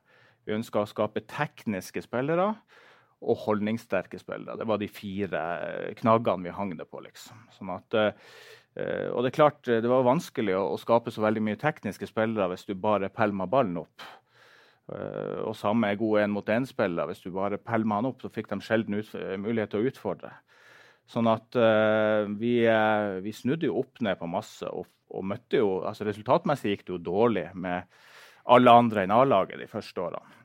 Vi 0.46 0.56
ønska 0.56 0.82
å 0.82 0.88
skape 0.88 1.22
tekniske 1.28 2.02
spillere 2.04 2.54
og 3.20 3.42
holdningssterke 3.44 4.18
spillere. 4.20 4.56
Det 4.56 4.66
var 4.68 4.80
de 4.80 4.88
fire 4.88 5.42
eh, 5.64 5.90
knaggene 5.98 6.48
vi 6.48 6.54
hang 6.56 6.72
det 6.78 6.86
på. 6.88 7.02
liksom. 7.04 7.42
Sånn 7.52 7.72
at, 7.74 7.96
eh, 7.98 8.30
eh, 8.80 9.08
og 9.12 9.22
det 9.22 9.32
er 9.32 9.36
klart, 9.36 9.60
det 9.68 9.90
var 9.90 10.06
vanskelig 10.06 10.56
å, 10.56 10.78
skape 10.80 11.12
så 11.12 11.24
veldig 11.26 11.44
mye 11.50 11.60
tekniske 11.60 12.08
spillere 12.08 12.48
hvis 12.52 12.64
du 12.68 12.74
bare 12.74 13.12
pælma 13.12 13.48
ballen 13.50 13.82
opp. 13.84 14.08
Og 14.90 15.52
samme 15.54 15.86
er 15.86 15.98
god 16.00 16.24
én-mot-én-spillere. 16.24 17.06
Hvis 17.06 17.20
du 17.22 17.28
bare 17.30 17.60
pælma 17.62 18.00
han 18.00 18.08
opp, 18.08 18.24
så 18.24 18.30
fikk 18.34 18.48
de 18.50 18.56
sjelden 18.66 18.96
mulighet 19.38 19.70
til 19.70 19.84
å 19.84 19.86
utfordre. 19.86 20.32
Sånn 21.06 21.28
at 21.30 21.54
vi, 22.40 22.56
vi 23.22 23.34
snudde 23.38 23.68
jo 23.68 23.76
opp 23.84 24.02
ned 24.02 24.18
på 24.18 24.26
masse 24.26 24.66
og, 24.66 24.88
og 25.14 25.28
møtte 25.30 25.60
jo 25.62 25.76
altså 25.86 26.08
Resultatmessig 26.08 26.74
gikk 26.74 26.82
det 26.88 26.96
jo 26.96 26.98
dårlig 27.06 27.44
med 27.54 27.86
alle 28.44 28.72
andre 28.72 29.04
enn 29.04 29.14
A-laget 29.14 29.60
de 29.60 29.68
første 29.70 30.02
årene. 30.02 30.36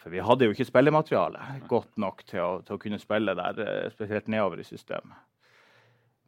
For 0.00 0.14
vi 0.14 0.22
hadde 0.22 0.46
jo 0.46 0.54
ikke 0.54 0.68
spillemateriale 0.68 1.42
godt 1.66 1.96
nok 1.98 2.22
til 2.28 2.42
å, 2.44 2.50
til 2.62 2.76
å 2.76 2.82
kunne 2.82 3.00
spille 3.02 3.34
der, 3.34 3.58
eh, 3.64 3.90
spesielt 3.90 4.30
nedover 4.30 4.62
i 4.62 4.66
systemet. 4.66 5.18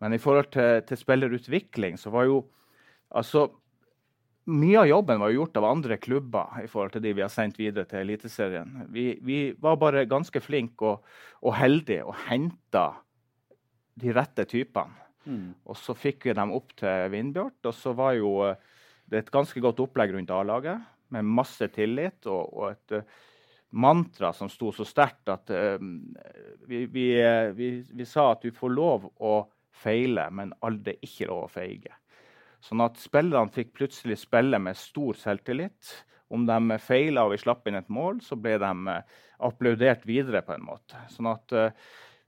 Men 0.03 0.15
i 0.15 0.21
forhold 0.23 0.51
til, 0.55 0.83
til 0.87 0.99
spillerutvikling 0.99 1.99
så 1.99 2.11
var 2.15 2.27
jo 2.27 2.43
altså 3.09 3.49
mye 4.49 4.81
av 4.81 4.89
jobben 4.89 5.21
var 5.21 5.33
jo 5.33 5.43
gjort 5.43 5.59
av 5.61 5.67
andre 5.69 5.99
klubber 6.01 6.63
i 6.63 6.69
forhold 6.71 6.95
til 6.95 7.05
de 7.05 7.13
vi 7.19 7.25
har 7.25 7.33
sendt 7.33 7.59
videre 7.61 7.85
til 7.89 8.01
Eliteserien. 8.01 8.87
Vi, 8.95 9.11
vi 9.21 9.39
var 9.61 9.77
bare 9.81 10.07
ganske 10.09 10.41
flinke 10.41 10.95
og, 10.95 11.05
og 11.45 11.55
heldige 11.59 12.07
og 12.09 12.17
henta 12.29 12.87
de 13.99 14.15
rette 14.17 14.47
typene. 14.49 15.05
Og 15.69 15.77
så 15.77 15.93
fikk 15.99 16.25
vi 16.25 16.37
dem 16.39 16.55
opp 16.57 16.73
til 16.79 17.11
Vindbjart, 17.13 17.59
og 17.69 17.75
så 17.77 17.93
var 17.93 18.15
jo 18.17 18.31
eh, 19.11 19.17
er 19.17 19.25
et 19.25 19.35
ganske 19.35 19.61
godt 19.61 19.81
opplegg 19.85 20.15
rundt 20.15 20.31
A-laget, 20.35 20.85
med 21.09 21.25
masse 21.25 21.69
tillit 21.73 22.27
og, 22.29 22.53
og 22.53 22.71
et 22.73 22.97
eh, 22.99 23.21
mantra 23.71 24.33
som 24.33 24.49
sto 24.53 24.73
så 24.73 24.87
sterkt 24.89 25.31
at 25.33 25.53
eh, 25.53 25.79
vi, 26.69 26.85
vi, 26.93 27.07
eh, 27.21 27.53
vi, 27.57 27.71
vi 27.89 28.09
sa 28.09 28.33
at 28.33 28.45
du 28.45 28.53
får 28.55 28.75
lov 28.75 29.09
å 29.21 29.39
feile, 29.79 30.27
men 30.35 30.55
aldri 30.65 30.97
ikke 31.05 31.29
lov 31.31 31.47
å 31.47 31.53
feige. 31.53 31.95
Sånn 32.65 32.83
at 32.83 32.99
spillerne 32.99 33.55
fikk 33.55 33.77
plutselig 33.79 34.19
spille 34.25 34.59
med 34.59 34.77
stor 34.77 35.17
selvtillit 35.17 35.93
om 36.35 36.45
de 36.49 36.79
feila 36.83 37.25
og 37.25 37.37
vi 37.37 37.41
slapp 37.41 37.69
inn 37.69 37.79
et 37.79 37.93
mål, 37.93 38.19
så 38.21 38.37
ble 38.37 38.57
de 38.61 38.97
applaudert 39.47 40.03
videre 40.09 40.43
på 40.45 40.57
en 40.57 40.67
måte. 40.67 40.99
Sånn 41.13 41.31
at 41.31 41.55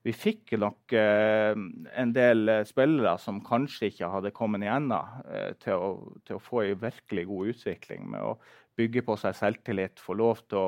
vi 0.05 0.13
fikk 0.17 0.55
nok 0.57 0.95
uh, 0.97 1.53
en 2.01 2.13
del 2.15 2.49
spillere 2.65 3.13
som 3.21 3.41
kanskje 3.45 3.91
ikke 3.91 4.09
hadde 4.09 4.33
kommet 4.35 4.65
igjennom 4.65 5.21
uh, 5.27 5.51
til, 5.61 5.99
til, 6.25 6.39
å 6.39 6.43
få 6.43 6.63
en 6.65 6.81
virkelig 6.81 7.27
god 7.29 7.53
utvikling 7.53 8.07
med 8.15 8.25
å 8.25 8.33
bygge 8.79 9.03
på 9.05 9.17
seg 9.19 9.37
selvtillit, 9.37 10.01
få 10.01 10.15
lov 10.17 10.41
til 10.47 10.61
å, 10.61 10.67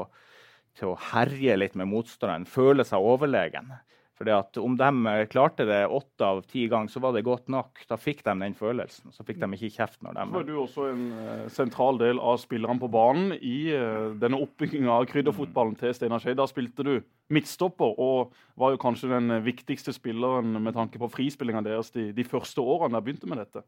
til 0.77 0.91
å 0.91 0.99
herje 1.11 1.57
litt 1.57 1.77
med 1.79 1.89
motstanderen, 1.89 2.45
føle 2.49 2.85
seg 2.85 3.01
overlegen. 3.01 3.73
Fordi 4.20 4.34
at 4.36 4.58
Om 4.62 4.75
de 4.77 4.89
eh, 5.10 5.25
klarte 5.29 5.65
det 5.65 5.79
åtte 5.89 6.25
av 6.25 6.41
ti 6.46 6.67
ganger, 6.70 6.91
så 6.91 7.01
var 7.01 7.15
det 7.15 7.25
godt 7.25 7.50
nok. 7.51 7.82
Da 7.89 7.98
fikk 7.98 8.22
de 8.25 8.36
den 8.39 8.55
følelsen. 8.58 9.12
Så 9.13 9.25
fikk 9.25 9.39
de 9.41 9.50
ikke 9.58 9.72
kjeft 9.74 10.03
når 10.05 10.17
de 10.20 10.25
Så 10.27 10.36
var 10.38 10.48
du 10.48 10.53
også 10.62 10.88
en 10.91 11.05
uh, 11.17 11.48
sentral 11.53 11.98
del 12.01 12.22
av 12.22 12.38
spillerne 12.41 12.82
på 12.82 12.91
banen 12.93 13.34
i 13.39 13.74
uh, 13.74 14.13
denne 14.22 14.39
oppbygginga 14.46 14.93
av 14.93 15.08
krydderfotballen 15.10 15.77
til 15.79 15.96
Steinar 15.98 16.22
Skei. 16.22 16.38
Da 16.38 16.46
spilte 16.50 16.86
du 16.86 16.93
midtstopper 17.34 17.98
og 17.98 18.36
var 18.60 18.75
jo 18.75 18.82
kanskje 18.82 19.10
den 19.15 19.39
viktigste 19.46 19.96
spilleren 19.96 20.60
med 20.62 20.77
tanke 20.77 21.01
på 21.01 21.10
frispillinga 21.10 21.63
deres 21.65 21.89
de, 21.96 22.12
de 22.13 22.27
første 22.27 22.62
årene 22.62 23.00
de 23.00 23.08
begynte 23.08 23.29
med 23.29 23.41
dette. 23.41 23.65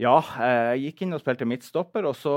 Ja, 0.00 0.16
jeg 0.72 0.86
gikk 0.86 1.02
inn 1.04 1.12
og 1.12 1.20
spilte 1.20 1.46
midtstopper. 1.48 2.06
og 2.08 2.14
så 2.16 2.32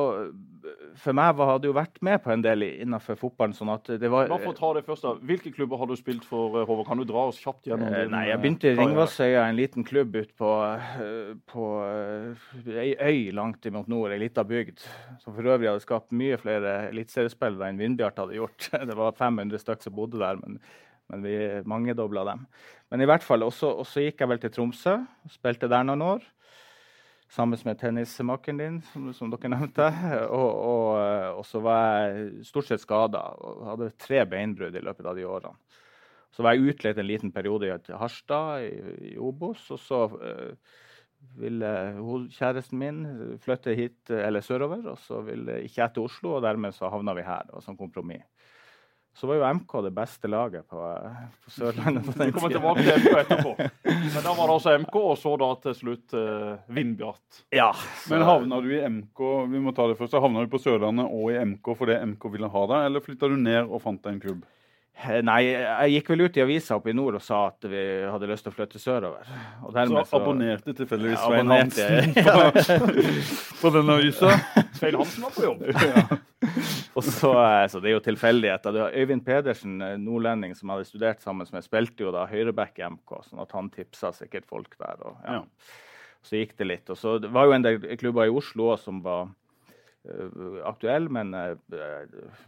For 0.99 1.15
meg 1.15 1.39
hadde 1.39 1.69
jo 1.69 1.75
vært 1.75 2.01
med 2.05 2.19
på 2.23 2.33
en 2.33 2.43
del 2.43 2.65
innenfor 2.67 3.17
fotballen. 3.19 3.55
sånn 3.55 3.71
at 3.73 3.87
det 3.99 4.09
var... 4.11 4.27
Bare 4.29 4.43
for 4.43 4.53
å 4.53 4.57
ta 4.57 4.71
det 4.77 4.83
først 4.85 5.05
da. 5.07 5.13
Hvilke 5.31 5.53
klubber 5.55 5.79
har 5.79 5.89
du 5.89 5.95
spilt 5.97 6.25
for, 6.27 6.59
eh, 6.59 6.67
Håvard? 6.67 6.85
Kan 6.89 7.01
du 7.01 7.05
dra 7.07 7.25
oss 7.31 7.39
kjapt 7.41 7.69
gjennom 7.69 7.89
det? 7.89 8.03
din 8.05 8.13
Nei, 8.13 8.25
Jeg 8.29 8.41
begynte 8.43 8.69
i 8.69 8.75
Ringvassøya, 8.77 9.47
en 9.47 9.57
liten 9.57 9.87
klubb 9.87 10.15
ute 10.15 10.35
på, 10.37 10.51
eh, 10.67 11.33
på 11.49 11.69
ei 12.75 12.93
øy 12.99 13.33
langt 13.33 13.65
imot 13.69 13.89
nord, 13.91 14.11
ei 14.11 14.21
lita 14.21 14.43
bygd. 14.43 14.85
Som 15.23 15.33
for 15.33 15.41
øvrig 15.55 15.71
hadde 15.71 15.85
skapt 15.85 16.11
mye 16.11 16.37
flere 16.41 16.75
eliteseriespillere 16.91 17.71
enn 17.71 17.81
Vindbjart 17.81 18.19
hadde 18.25 18.37
gjort. 18.41 18.69
Det 18.93 18.99
var 18.99 19.15
500 19.17 19.63
stykker 19.63 19.87
som 19.87 19.95
bodde 19.95 20.19
der. 20.19 20.41
men 20.43 20.59
men 21.11 21.21
vi 21.21 21.33
mangedobla 21.67 22.23
dem. 22.25 22.45
Men 22.89 23.01
i 23.03 23.05
hvert 23.05 23.25
fall, 23.25 23.43
også, 23.43 23.73
også 23.83 24.05
gikk 24.05 24.23
jeg 24.23 24.29
vel 24.31 24.39
til 24.39 24.53
Tromsø, 24.55 24.95
spilte 25.29 25.67
der 25.69 25.83
noen 25.83 26.01
år 26.01 26.23
sammen 27.33 27.59
med 27.65 27.79
tennismakken 27.81 28.59
din, 28.61 28.79
som, 28.91 29.09
som, 29.15 29.31
dere 29.33 29.51
nevnte. 29.55 29.87
Og, 30.27 30.49
og, 30.51 30.87
eh, 31.01 31.29
og, 31.33 31.45
så 31.49 31.61
var 31.65 31.83
jeg 32.05 32.45
stort 32.47 32.69
sett 32.69 32.83
skada 32.83 33.23
hadde 33.71 33.93
tre 34.01 34.23
beinbrudd 34.29 34.77
i 34.77 34.83
løpet 34.85 35.09
av 35.09 35.17
de 35.17 35.25
årene. 35.27 35.81
Så 36.33 36.45
var 36.45 36.55
jeg 36.55 36.73
utleid 36.73 36.97
en 36.97 37.09
liten 37.09 37.33
periode 37.33 37.69
i 37.69 37.97
Harstad, 37.97 38.63
i, 38.65 39.11
i 39.11 39.17
Obos. 39.21 39.67
Og 39.73 39.77
så 39.77 39.99
uh, 40.09 40.79
ville 41.37 41.73
kjæresten 42.33 42.79
min 42.81 43.03
flytte 43.43 43.75
hit, 43.77 44.09
eller 44.09 44.41
sørover, 44.41 44.81
og 44.95 44.97
så 44.97 45.21
ville 45.27 45.59
ikke 45.61 45.83
jeg 45.83 45.93
til 45.93 46.07
Oslo. 46.07 46.31
Og 46.39 46.41
dermed 46.41 46.73
så 46.73 46.89
havna 46.89 47.13
vi 47.13 47.27
her. 47.27 47.45
Det 47.45 47.53
var 47.53 47.67
sånn 47.67 47.77
kompromiss. 47.77 48.25
Så 49.13 49.27
var 49.29 49.35
jo 49.37 49.49
MK 49.53 49.73
det 49.85 49.91
beste 49.93 50.27
laget 50.27 50.69
på, 50.69 50.79
på 51.45 51.51
Sørlandet. 51.51 52.05
på 52.05 52.15
den 52.17 52.31
Vi 52.31 52.33
kommer 52.33 52.49
tilbake 52.49 52.83
til 52.83 53.03
MK 53.03 53.19
etterpå. 53.19 53.51
Men 54.15 54.23
da 54.25 54.33
var 54.33 54.49
det 54.49 54.55
også 54.55 54.73
MK, 54.81 54.95
og 54.95 55.17
så 55.21 55.35
da 55.37 55.49
til 55.67 55.75
slutt 55.77 56.15
eh, 56.17 56.55
Vindbjart. 56.73 57.43
Ja. 57.53 57.69
Så... 57.77 58.15
Men 58.15 58.25
havna 58.25 58.61
du 58.65 58.71
i 58.73 58.81
MK 58.81 59.21
vi 59.53 59.61
må 59.61 59.75
ta 59.77 59.85
det 59.91 59.99
først, 60.01 60.17
havna 60.17 60.41
du 60.41 60.49
på 60.49 60.61
Sørlandet 60.61 61.05
og 61.05 61.29
i 61.29 61.37
MK 61.53 61.71
fordi 61.77 61.99
MK 62.15 62.27
ville 62.33 62.49
ha 62.55 62.65
deg, 62.73 62.89
eller 62.89 63.05
flytta 63.05 63.29
du 63.29 63.37
ned 63.37 63.61
og 63.69 63.83
fant 63.85 64.01
deg 64.01 64.17
en 64.17 64.21
klubb? 64.25 64.43
Eh, 64.93 65.19
nei, 65.25 65.39
jeg 65.49 65.97
gikk 65.97 66.09
vel 66.13 66.25
ut 66.25 66.37
i 66.37 66.43
avisa 66.43 66.77
oppe 66.77 66.89
i 66.93 66.95
nord 66.97 67.17
og 67.17 67.23
sa 67.25 67.47
at 67.49 67.65
vi 67.69 67.83
hadde 68.09 68.29
lyst 68.29 68.45
til 68.45 68.53
å 68.53 68.55
flytte 68.57 68.81
sørover. 68.81 69.29
så, 69.61 70.03
så 70.09 70.21
abonnerte 70.21 70.73
tilfeldigvis 70.77 71.21
Svein 71.21 71.53
Hansen 71.53 72.17
på, 72.17 73.03
på 73.61 73.73
den 73.77 73.93
avisa? 73.93 74.33
Svein 74.77 74.97
Hansen 74.97 75.27
var 75.27 75.37
på 75.37 75.45
jobb. 75.51 75.69
ja. 75.69 76.81
Og 76.93 77.05
så, 77.05 77.31
eh, 77.33 77.67
så, 77.71 77.81
Det 77.81 77.91
er 77.91 77.95
jo 77.95 78.03
tilfeldigheter. 78.05 78.79
Øyvind 78.93 79.25
Pedersen, 79.25 79.81
eh, 79.81 79.97
nordlending 80.01 80.55
som 80.57 80.73
hadde 80.73 80.87
studert 80.87 81.23
sammen 81.23 81.47
med, 81.51 81.65
spilte 81.65 82.05
jo 82.05 82.13
da 82.15 82.25
høyreback 82.29 82.79
i 82.79 82.85
MK, 82.87 83.15
sånn 83.29 83.41
at 83.43 83.55
han 83.57 83.71
tipsa 83.73 84.13
sikkert 84.15 84.47
folk 84.49 84.77
der. 84.77 85.01
Og, 85.01 85.17
ja. 85.25 85.41
Så 86.23 86.39
gikk 86.39 86.55
det 86.59 86.69
litt. 86.69 86.89
Og 86.93 86.99
så 86.99 87.17
det 87.19 87.31
var 87.33 87.49
jo 87.49 87.55
en 87.57 87.65
del 87.65 87.81
klubber 87.99 88.29
i 88.29 88.33
Oslo 88.33 88.71
også, 88.73 88.91
som 88.91 89.01
var 89.03 89.27
uh, 90.09 90.59
aktuelle, 90.67 91.09
men 91.11 91.33
jeg 91.33 91.57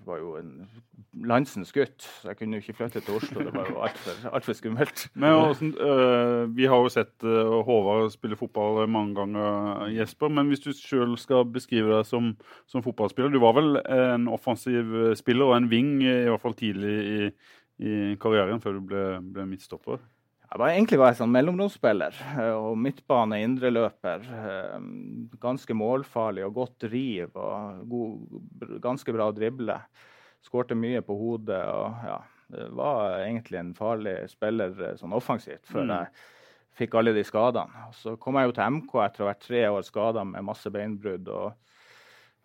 var 0.05 0.19
jo 0.19 0.35
en 0.39 0.69
landsens 1.25 1.71
gutt, 1.75 2.03
så 2.03 2.31
jeg 2.31 2.39
kunne 2.39 2.57
jo 2.57 2.63
ikke 2.63 2.77
flytte 2.79 3.01
til 3.03 3.17
Oslo. 3.17 3.43
Det 3.45 3.53
var 3.55 3.69
jo 3.69 3.81
altfor 3.85 4.29
alt 4.35 4.50
skummelt. 4.57 5.05
Men 5.13 5.38
også, 5.39 5.69
uh, 5.79 6.55
Vi 6.55 6.65
har 6.65 6.83
jo 6.83 6.89
sett 6.91 7.27
uh, 7.27 7.59
Håvard 7.67 8.09
spille 8.13 8.39
fotball 8.39 8.89
mange 8.89 9.15
ganger, 9.15 9.88
Jesper. 9.95 10.27
Men 10.27 10.51
hvis 10.51 10.65
du 10.65 10.71
sjøl 10.74 11.17
skal 11.17 11.45
beskrive 11.45 11.93
deg 11.93 12.05
som, 12.05 12.33
som, 12.67 12.83
fotballspiller 12.83 13.31
Du 13.33 13.39
var 13.39 13.55
vel 13.57 13.79
en 13.85 14.27
offensiv 14.27 15.15
spiller 15.15 15.51
og 15.51 15.57
en 15.57 15.69
wing, 15.71 16.01
i 16.03 16.27
hvert 16.27 16.43
fall 16.43 16.57
tidlig 16.57 16.97
i, 17.05 17.31
i 17.79 17.95
karrieren, 18.21 18.62
før 18.62 18.79
du 18.79 18.85
ble, 18.91 19.05
ble 19.35 19.47
midtstopper? 19.50 20.03
Jeg 20.55 20.62
var 20.62 20.71
egentlig 20.71 20.97
var 21.01 21.09
jeg 21.12 21.17
sånn 21.19 21.33
mellomromsspiller 21.35 22.19
og 22.55 22.77
midtbane, 22.79 23.41
indreløper. 23.43 24.21
Ganske 25.43 25.75
målfarlig 25.75 26.45
og 26.47 26.53
godt 26.55 26.85
driv 26.85 27.35
og 27.35 27.81
god, 27.91 28.38
ganske 28.85 29.12
bra 29.17 29.27
å 29.27 29.35
drible. 29.35 29.75
Skårte 30.47 30.77
mye 30.79 31.03
på 31.03 31.19
hodet. 31.19 31.59
og 31.59 32.07
ja, 32.07 32.21
Det 32.55 32.69
var 32.79 33.17
egentlig 33.25 33.59
en 33.59 33.75
farlig 33.75 34.15
spiller 34.31 34.79
eh, 34.79 34.95
sånn 34.95 35.19
offensivt 35.19 35.67
før 35.67 35.89
mm. 35.89 35.93
jeg 35.97 36.79
fikk 36.79 36.95
alle 37.01 37.17
de 37.19 37.27
skadene. 37.27 37.91
Så 38.00 38.15
kom 38.15 38.39
jeg 38.39 38.47
jo 38.47 38.55
til 38.55 38.79
MK 38.79 38.97
etter 39.09 39.25
å 39.25 39.27
ha 39.27 39.33
vært 39.33 39.47
tre 39.50 39.67
år 39.67 39.83
skada 39.91 40.24
med 40.24 40.51
masse 40.53 40.71
beinbrudd. 40.71 41.35
og 41.35 41.51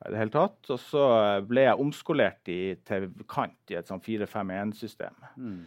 i 0.00 0.10
det 0.10 0.18
hele 0.18 0.34
tatt. 0.34 0.64
Og 0.66 0.82
så 0.82 1.04
ble 1.46 1.68
jeg 1.68 1.78
omskolert 1.78 2.50
i, 2.50 2.62
til 2.82 3.12
kant 3.30 3.70
i 3.70 3.78
et 3.78 3.86
sånn 3.86 4.02
4-5-1-system. 4.02 5.28
Mm. 5.36 5.60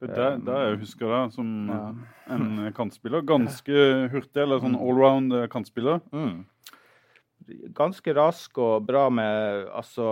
Det 0.00 0.16
er 0.16 0.38
der 0.40 0.62
jeg 0.64 0.78
husker 0.80 1.10
deg 1.12 1.34
som 1.34 1.48
ja. 1.68 1.80
en 2.32 2.70
kantspiller. 2.76 3.24
Ganske 3.28 3.82
hurtig, 4.12 4.40
eller 4.40 4.62
sånn 4.62 4.78
allround 4.78 5.36
kantspiller. 5.52 6.00
Mm 6.14 6.46
ganske 7.74 8.14
rask 8.16 8.58
og 8.62 8.84
bra 8.86 9.06
med 9.12 9.66
Altså 9.76 10.06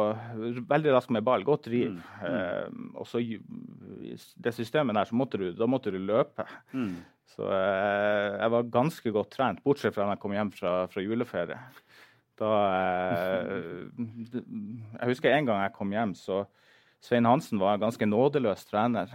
veldig 0.68 0.94
rask 0.94 1.12
med 1.14 1.24
ball. 1.26 1.44
Godt 1.46 1.68
driv. 1.68 1.94
Mm. 1.94 2.00
Mm. 2.22 2.26
Eh, 2.30 2.98
og 2.98 3.06
så 3.08 3.22
det 3.22 4.54
systemet 4.54 4.96
der, 4.96 5.08
så 5.08 5.18
måtte 5.18 5.40
du, 5.40 5.50
da 5.56 5.66
måtte 5.66 5.92
du 5.94 5.98
løpe. 5.98 6.46
Mm. 6.72 6.96
Så 7.34 7.48
eh, 7.52 8.38
jeg 8.38 8.52
var 8.54 8.72
ganske 8.72 9.14
godt 9.14 9.32
trent, 9.36 9.62
bortsett 9.64 9.94
fra 9.94 10.06
da 10.06 10.16
jeg 10.16 10.22
kom 10.22 10.36
hjem 10.36 10.52
fra, 10.54 10.74
fra 10.90 11.04
juleferie. 11.04 11.58
Da 12.38 12.52
eh, 12.74 13.88
Jeg 14.98 15.10
husker 15.12 15.34
en 15.34 15.48
gang 15.48 15.64
jeg 15.66 15.76
kom 15.76 15.92
hjem, 15.94 16.14
så 16.18 16.44
Svein 17.04 17.28
Hansen 17.28 17.60
var 17.60 17.76
en 17.76 17.84
ganske 17.86 18.06
nådeløs 18.08 18.64
trener. 18.66 19.12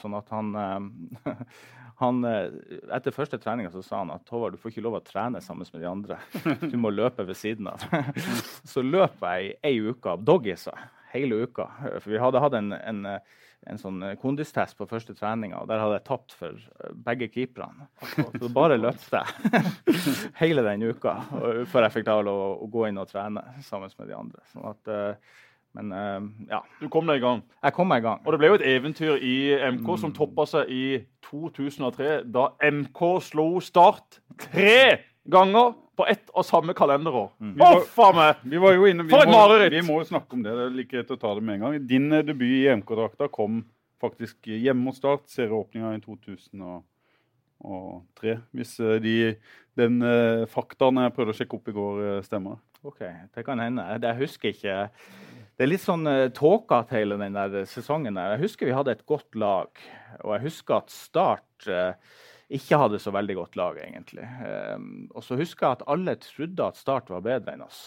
Sånn 0.00 0.16
at 0.18 0.30
han 0.34 0.54
eh, 0.58 1.34
han, 2.02 2.24
eh, 2.24 2.50
etter 2.94 3.14
første 3.14 3.38
treninga 3.38 3.70
sa 3.74 4.00
han 4.00 4.12
at 4.14 4.28
Håvard, 4.32 4.56
du 4.56 4.62
får 4.62 4.72
ikke 4.72 4.84
lov 4.86 4.98
å 4.98 5.04
trene 5.06 5.42
sammen 5.44 5.68
med 5.72 5.84
de 5.84 5.90
andre. 5.90 6.18
Du 6.72 6.76
må 6.80 6.92
løpe 6.94 7.26
ved 7.26 7.38
siden 7.38 7.70
av. 7.70 7.84
Så 8.72 8.82
løp 8.82 9.22
jeg 9.22 9.52
i 9.52 9.56
ei 9.70 9.78
uke 9.92 10.14
av 10.16 10.26
doggiesa 10.26 10.74
hele 11.14 11.44
uka. 11.46 11.68
For 12.02 12.10
vi 12.10 12.18
hadde 12.18 12.42
hatt 12.42 12.56
en, 12.58 12.72
en, 12.74 13.04
en 13.70 13.78
sånn 13.78 14.02
kondistest 14.18 14.74
på 14.74 14.88
første 14.90 15.14
treninga, 15.14 15.60
og 15.62 15.70
der 15.70 15.78
hadde 15.78 16.00
jeg 16.00 16.06
tapt 16.08 16.34
for 16.34 16.58
begge 17.06 17.28
keeperne. 17.30 17.86
Så 18.34 18.50
bare 18.50 18.80
løpte 18.80 19.22
jeg 19.22 20.34
hele 20.40 20.66
den 20.66 20.82
uka 20.90 21.14
før 21.70 21.86
jeg 21.86 21.94
fikk 22.00 22.10
lov 22.10 22.32
å, 22.32 22.50
å 22.66 22.70
gå 22.72 22.88
inn 22.88 22.98
og 22.98 23.06
trene 23.12 23.46
sammen 23.62 23.94
med 24.00 24.10
de 24.10 24.18
andre. 24.18 24.42
Sånn 24.50 24.66
at 24.72 24.92
men 25.74 25.90
uh, 25.90 26.26
ja. 26.50 26.60
Du 26.78 26.86
kom 26.92 27.08
deg 27.10 27.18
i 27.18 27.24
gang? 27.24 27.42
Jeg 27.64 27.74
kom 27.74 27.90
meg 27.90 28.02
i 28.02 28.06
gang. 28.06 28.20
Og 28.22 28.34
det 28.34 28.40
ble 28.40 28.52
jo 28.52 28.58
et 28.60 28.66
eventyr 28.76 29.18
i 29.18 29.34
MK 29.74 29.88
mm. 29.88 30.00
som 30.04 30.14
toppa 30.14 30.46
seg 30.46 30.70
i 30.70 30.84
2003, 31.26 32.20
da 32.30 32.52
MK 32.62 33.02
slo 33.26 33.48
Start 33.64 34.20
tre 34.46 35.02
ganger 35.24 35.72
på 35.96 36.06
ett 36.10 36.26
og 36.34 36.44
samme 36.46 36.74
kalenderår. 36.76 37.30
Mm. 37.42 37.54
Huff 37.60 37.88
faen 37.94 38.16
meg! 38.18 38.34
For 39.10 39.20
et 39.22 39.30
mareritt! 39.30 39.74
Vi 39.74 39.82
må 39.86 39.94
jo 40.00 40.06
snakke 40.08 40.34
om 40.36 40.42
det. 40.44 40.52
Det 40.54 40.62
er 40.64 40.78
like 40.78 40.90
greit 40.90 41.14
å 41.14 41.20
ta 41.20 41.30
det 41.36 41.44
med 41.44 41.54
en 41.56 41.62
gang. 41.66 41.74
Din 41.90 42.06
eh, 42.12 42.26
debut 42.26 42.50
i 42.50 42.74
MK-drakta 42.80 43.24
kom 43.34 43.52
faktisk 44.02 44.36
hjemme 44.50 44.84
hos 44.90 44.98
Start. 45.00 45.24
Serieåpninga 45.32 45.88
i 45.96 46.00
2003. 46.02 48.32
Hvis 48.58 48.72
eh, 48.82 49.00
de, 49.02 49.14
den 49.78 49.94
faktaen 50.50 51.02
jeg 51.02 51.14
prøvde 51.16 51.32
å 51.34 51.38
sjekke 51.38 51.56
opp 51.58 51.66
i 51.70 51.78
går, 51.78 51.94
stemmer. 52.26 52.54
OK, 52.84 53.00
det 53.32 53.42
kan 53.46 53.58
hende. 53.62 53.82
Jeg 53.96 54.18
husker 54.18 54.48
ikke 54.52 54.74
det 55.54 55.66
er 55.66 55.70
litt 55.70 55.84
sånn 55.84 56.06
uh, 56.08 56.28
tåkete 56.34 56.96
hele 56.98 57.18
den 57.20 57.36
der 57.36 57.64
sesongen. 57.70 58.18
Jeg 58.18 58.42
husker 58.42 58.68
vi 58.68 58.76
hadde 58.76 58.94
et 58.96 59.04
godt 59.06 59.36
lag. 59.38 59.70
Og 60.22 60.36
jeg 60.36 60.46
husker 60.48 60.80
at 60.80 60.94
Start 60.94 61.68
uh, 61.70 61.92
ikke 62.54 62.78
hadde 62.78 63.00
så 63.02 63.12
veldig 63.14 63.36
godt 63.38 63.58
lag, 63.58 63.78
egentlig. 63.82 64.26
Um, 64.74 64.88
og 65.14 65.24
så 65.26 65.38
husker 65.38 65.66
jeg 65.66 65.78
at 65.78 65.86
alle 65.94 66.16
trodde 66.22 66.70
at 66.70 66.80
Start 66.80 67.12
var 67.12 67.24
bedre 67.24 67.54
enn 67.54 67.64
oss, 67.64 67.86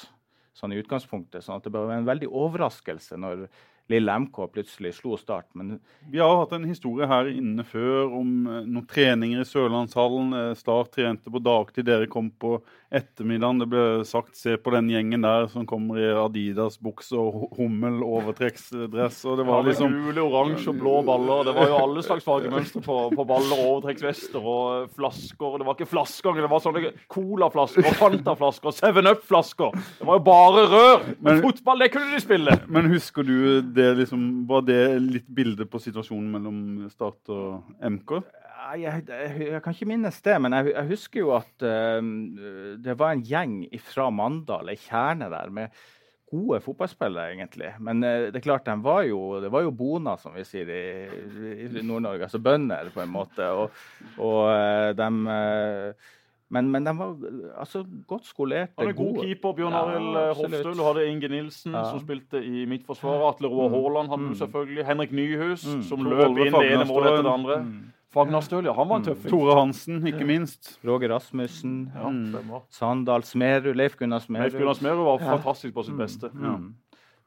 sånn 0.58 0.74
i 0.74 0.80
utgangspunktet. 0.82 1.46
sånn 1.46 1.60
at 1.60 1.68
det 1.68 1.76
var 1.76 1.94
en 1.94 2.08
veldig 2.08 2.30
overraskelse 2.32 3.20
når 3.22 3.48
lille 3.92 4.20
MK 4.20 4.40
plutselig 4.54 4.94
slo 4.98 5.18
Start. 5.18 5.48
Men 5.56 5.80
Vi 6.12 6.20
har 6.20 6.36
hatt 6.42 6.54
en 6.56 6.68
historie 6.68 7.08
her 7.08 7.30
inne 7.32 7.64
før 7.68 8.14
om 8.20 8.32
eh, 8.48 8.66
noen 8.68 8.88
treninger 8.88 9.44
i 9.44 9.48
Sørlandshallen. 9.48 10.34
Eh, 10.36 10.54
Start 10.60 10.92
trente 10.96 11.32
på 11.32 11.42
dagtid, 11.44 11.88
dere 11.88 12.10
kom 12.12 12.30
på 12.32 12.58
ettermiddagen. 12.94 13.60
Det 13.60 13.68
ble 13.72 13.86
sagt 14.08 14.38
se 14.40 14.56
på 14.60 14.72
den 14.76 14.90
gjengen 14.92 15.26
der 15.26 15.48
som 15.52 15.66
kommer 15.68 16.00
i 16.00 16.08
Adidas-bukse 16.16 17.18
og 17.20 17.58
hummel 17.58 18.00
overtrekksdress. 18.06 19.24
Og 19.28 19.38
det 19.40 19.46
Det 19.48 19.52
var 19.52 19.64
liksom 19.68 19.92
ja, 19.94 20.04
Gule, 20.08 20.24
oransje 20.28 20.72
og 20.72 20.80
blå 20.82 20.96
baller. 21.08 21.44
Det 21.48 21.56
var 21.56 21.72
jo 21.72 21.80
alle 21.82 22.04
slags 22.04 22.28
fargemønstre 22.28 22.82
på, 22.84 22.98
på 23.16 23.28
baller, 23.28 23.64
overtrekksvester 23.72 24.40
og 24.44 24.84
eh, 24.84 24.90
flasker. 24.96 25.58
Det 25.60 25.68
var 25.68 25.78
ikke 25.80 25.92
flasker, 25.94 26.30
engang, 26.32 26.48
det 26.48 26.52
var 26.52 26.64
sånne 26.64 26.94
colaflasker 27.12 27.88
og 27.88 28.00
Fanta-flasker 28.02 28.72
og 28.72 28.78
Seven 28.78 29.12
Up-flasker. 29.14 29.80
Det 30.02 30.08
var 30.12 30.20
jo 30.20 30.26
bare 30.28 30.68
rør! 30.76 31.08
Men 31.24 31.42
fotball, 31.44 31.84
det 31.86 31.92
kunne 31.96 32.12
de 32.14 32.24
spille! 32.24 32.58
Men 32.68 32.92
husker 32.92 33.24
du 33.28 33.38
det 33.78 33.88
liksom 34.02 34.22
Var 34.50 34.66
det 34.68 34.82
litt 35.04 35.28
bilde 35.30 35.68
på 35.70 35.82
situasjonen 35.82 36.30
mellom 36.34 36.60
Start 36.92 37.34
og 37.34 37.78
MK? 37.82 38.18
Jeg, 38.78 39.04
jeg, 39.08 39.36
jeg 39.54 39.62
kan 39.64 39.76
ikke 39.76 39.88
minnes 39.88 40.18
det, 40.26 40.34
men 40.44 40.56
jeg, 40.58 40.74
jeg 40.74 40.90
husker 40.90 41.22
jo 41.22 41.30
at 41.38 41.64
uh, 41.64 42.02
det 42.84 42.98
var 43.00 43.14
en 43.14 43.22
gjeng 43.24 43.62
fra 43.86 44.10
Mandal, 44.12 44.74
ei 44.74 44.82
kjerne 44.82 45.30
der, 45.32 45.54
med 45.56 45.78
gode 46.28 46.60
fotballspillere, 46.66 47.38
egentlig. 47.38 47.70
Men 47.80 48.04
uh, 48.04 48.28
det 48.28 48.42
er 48.42 48.44
klart, 48.44 48.68
de 48.68 48.76
var 48.84 49.06
jo, 49.08 49.22
det 49.44 49.54
var 49.54 49.64
jo 49.64 49.72
bona, 49.72 50.18
som 50.20 50.36
vi 50.36 50.44
sier 50.48 50.68
i, 50.74 50.84
i 51.64 51.70
Nord-Norge. 51.80 52.28
Altså 52.28 52.44
bønder, 52.44 52.92
på 52.92 53.06
en 53.06 53.14
måte. 53.14 53.48
Og, 53.56 53.80
og 54.18 54.42
uh, 54.52 54.92
de 54.98 55.10
eh, 55.38 56.12
men, 56.50 56.70
men 56.72 56.84
de 56.86 56.94
var 56.98 57.16
altså, 57.60 57.82
godt 58.08 58.26
skolerte, 58.26 58.80
er 58.80 58.94
god 58.94 59.16
gode. 59.16 59.26
keeper, 59.28 59.54
Bjørn 59.58 59.74
Arild 59.74 60.14
ja, 60.16 60.34
Hofstøl. 60.34 60.78
Du 60.78 60.84
hadde 60.84 61.08
Inge 61.10 61.28
Nilsen, 61.30 61.74
Ja. 61.74 61.84
som 61.92 62.00
spilte 62.00 62.40
i 62.44 62.66
midtforsvaret. 62.66 63.36
Atle 63.36 63.48
Roar 63.52 63.70
Haaland 63.70 64.10
hadde 64.10 64.24
du 64.24 64.34
Mm. 64.34 64.40
selvfølgelig. 64.40 64.86
Henrik 64.86 65.12
Nyhus, 65.12 65.66
Mm. 65.68 65.84
som 65.84 66.00
løp 66.00 66.38
inn 66.38 66.54
det 66.54 66.72
ene 66.72 66.86
målet 66.88 67.12
etter 67.14 67.24
det 67.24 67.34
andre. 67.34 67.58
Mm. 67.64 67.94
Fagnarstøl, 68.14 68.64
ja. 68.66 68.72
Han 68.74 68.88
var 68.88 68.96
en 68.96 69.04
tøffing. 69.04 69.30
Tore 69.30 69.54
Hansen, 69.60 70.02
ikke 70.08 70.26
minst. 70.26 70.80
Roger 70.86 71.10
Rasmussen, 71.10 71.92
Ja. 71.94 72.60
Sandal 72.70 73.22
Smerud, 73.24 73.76
Leif 73.76 73.98
Gunnar 73.98 74.20
Smerud. 74.20 74.44
Leif 74.52 74.54
Gunnar 74.58 74.74
Smerud 74.76 75.04
var 75.04 75.20
Ja. 75.20 75.38
fantastisk 75.38 75.74
på 75.74 75.84
sitt 75.84 75.98
beste. 75.98 76.30
Mm. 76.34 76.74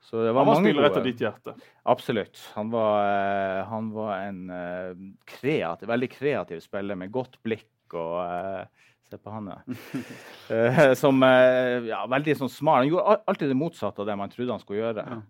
Så 0.03 0.25
det 0.25 0.33
var 0.35 0.45
Han 0.45 0.47
var 0.47 0.55
mange 0.55 0.71
spiller 0.73 0.89
etter 0.89 1.03
ditt 1.05 1.19
hjerte. 1.21 1.55
Absolutt. 1.85 2.39
Han 2.55 2.71
var, 2.71 3.05
eh, 3.05 3.65
han 3.69 3.91
var 3.93 4.15
en 4.23 4.50
eh, 4.50 4.95
kreativ, 5.27 5.87
veldig 5.89 6.09
kreativ 6.11 6.61
spiller 6.62 6.97
med 6.97 7.12
godt 7.12 7.37
blikk 7.45 7.67
og 7.93 8.25
eh, 8.25 8.65
Se 9.11 9.19
på 9.19 9.33
han, 9.35 9.50
ja. 9.50 9.59
Eh, 10.55 10.95
som 10.99 11.23
eh, 11.23 11.87
ja, 11.87 12.00
veldig 12.11 12.35
sånn 12.40 12.50
smart. 12.50 12.83
Han 12.83 12.88
gjorde 12.90 13.21
alltid 13.31 13.52
det 13.52 13.59
motsatte 13.59 14.02
av 14.02 14.09
det 14.09 14.17
man 14.19 14.33
trodde 14.33 14.55
han 14.55 14.62
skulle 14.62 14.81
gjøre. 14.81 15.05
Ja. 15.07 15.21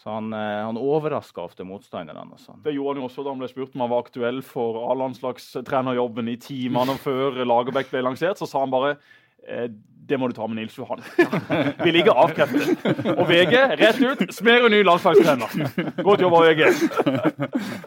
Så 0.00 0.08
han, 0.14 0.30
uh, 0.32 0.64
han 0.64 0.78
overraska 0.80 1.42
ofte 1.44 1.66
motstanderne. 1.68 2.38
sånn. 2.40 2.62
Det 2.64 2.72
gjorde 2.72 2.94
han 2.94 3.02
jo 3.02 3.08
også 3.10 3.24
da 3.24 3.34
han 3.34 3.42
ble 3.42 3.50
spurt 3.50 3.74
om 3.76 3.82
han 3.84 3.90
var 3.92 4.06
aktuell 4.06 4.40
for 4.46 4.78
A-landslagstrenerjobben 4.86 6.30
i 6.32 6.38
timene 6.40 6.96
før 7.02 7.42
Lagerbäck 7.44 7.90
ble 7.92 8.06
lansert. 8.06 8.40
Så 8.40 8.48
sa 8.48 8.62
han 8.64 8.72
bare 8.72 8.94
eh, 9.44 9.68
det 10.10 10.18
må 10.18 10.28
du 10.30 10.34
ta 10.34 10.46
med 10.50 10.58
Nils 10.58 10.74
Johan. 10.78 11.02
Vi 11.84 11.92
ligger 11.94 12.18
avkreftet. 12.18 12.82
Og 13.14 13.22
VG, 13.28 13.54
rett 13.78 14.00
ut, 14.02 14.24
Smerud 14.34 14.72
ny 14.74 14.80
landslagstrener. 14.86 16.02
Godt 16.02 16.24
jobba, 16.24 16.42
VG. 16.48 16.64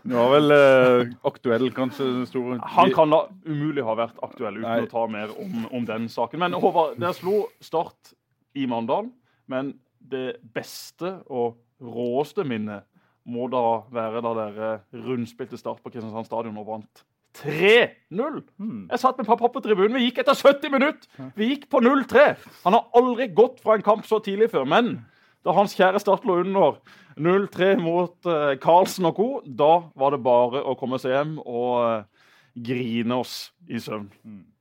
Du 0.05 0.15
var 0.15 0.31
vel 0.31 0.55
eh, 0.55 1.13
aktuell, 1.27 1.67
kanskje? 1.75 2.07
den 2.07 2.27
Store. 2.29 2.59
Han 2.77 2.93
kan 2.95 3.11
da 3.11 3.25
umulig 3.47 3.83
ha 3.85 3.97
vært 3.99 4.19
aktuell 4.25 4.61
uten 4.61 4.69
Nei. 4.69 4.85
å 4.85 4.91
ta 4.91 5.05
mer 5.11 5.33
om, 5.39 5.67
om 5.73 5.87
den 5.87 6.07
saken. 6.11 6.41
Men 6.43 6.55
Håvard, 6.55 6.95
dere 7.01 7.15
slo 7.17 7.43
Start 7.63 8.13
i 8.55 8.67
Mandal. 8.69 9.11
Men 9.51 9.75
det 9.99 10.39
beste 10.55 11.17
og 11.27 11.59
råeste 11.83 12.45
minnet 12.47 12.87
må 13.27 13.47
da 13.51 13.83
være 13.93 14.23
da 14.23 14.35
dere 14.39 14.71
rundspilte 15.05 15.59
Start 15.59 15.83
på 15.83 15.91
Kristiansand 15.91 16.27
stadion 16.27 16.59
og 16.59 16.69
vant 16.71 17.03
3-0. 17.39 18.43
Hmm. 18.61 18.85
Jeg 18.91 19.01
satt 19.01 19.17
med 19.17 19.27
pappa 19.29 19.49
på 19.49 19.61
tribunen. 19.65 19.95
Vi 19.97 20.07
gikk 20.07 20.21
etter 20.21 20.37
70 20.37 20.73
minutter. 20.73 21.31
Vi 21.39 21.49
gikk 21.49 21.65
på 21.71 21.81
0-3. 21.81 22.27
Han 22.65 22.77
har 22.77 22.85
aldri 22.99 23.29
gått 23.33 23.59
fra 23.63 23.77
en 23.77 23.85
kamp 23.85 24.05
så 24.09 24.21
tidlig 24.23 24.51
før. 24.53 24.67
Men 24.69 24.95
da 25.43 25.55
hans 25.57 25.75
kjære 25.77 26.01
Start 26.03 26.25
lå 26.29 26.39
under 26.43 26.77
0-3 27.17 27.73
mot 27.81 28.29
eh, 28.29 28.53
Carlsen 28.61 29.09
og 29.09 29.17
co., 29.17 29.27
da 29.45 29.73
var 29.99 30.15
det 30.15 30.23
bare 30.25 30.63
å 30.63 30.77
komme 30.79 30.99
seg 31.01 31.15
hjem 31.17 31.35
og 31.43 31.73
eh, 31.83 32.27
grine 32.69 33.19
oss 33.19 33.51
i 33.67 33.81
søvn. 33.81 34.07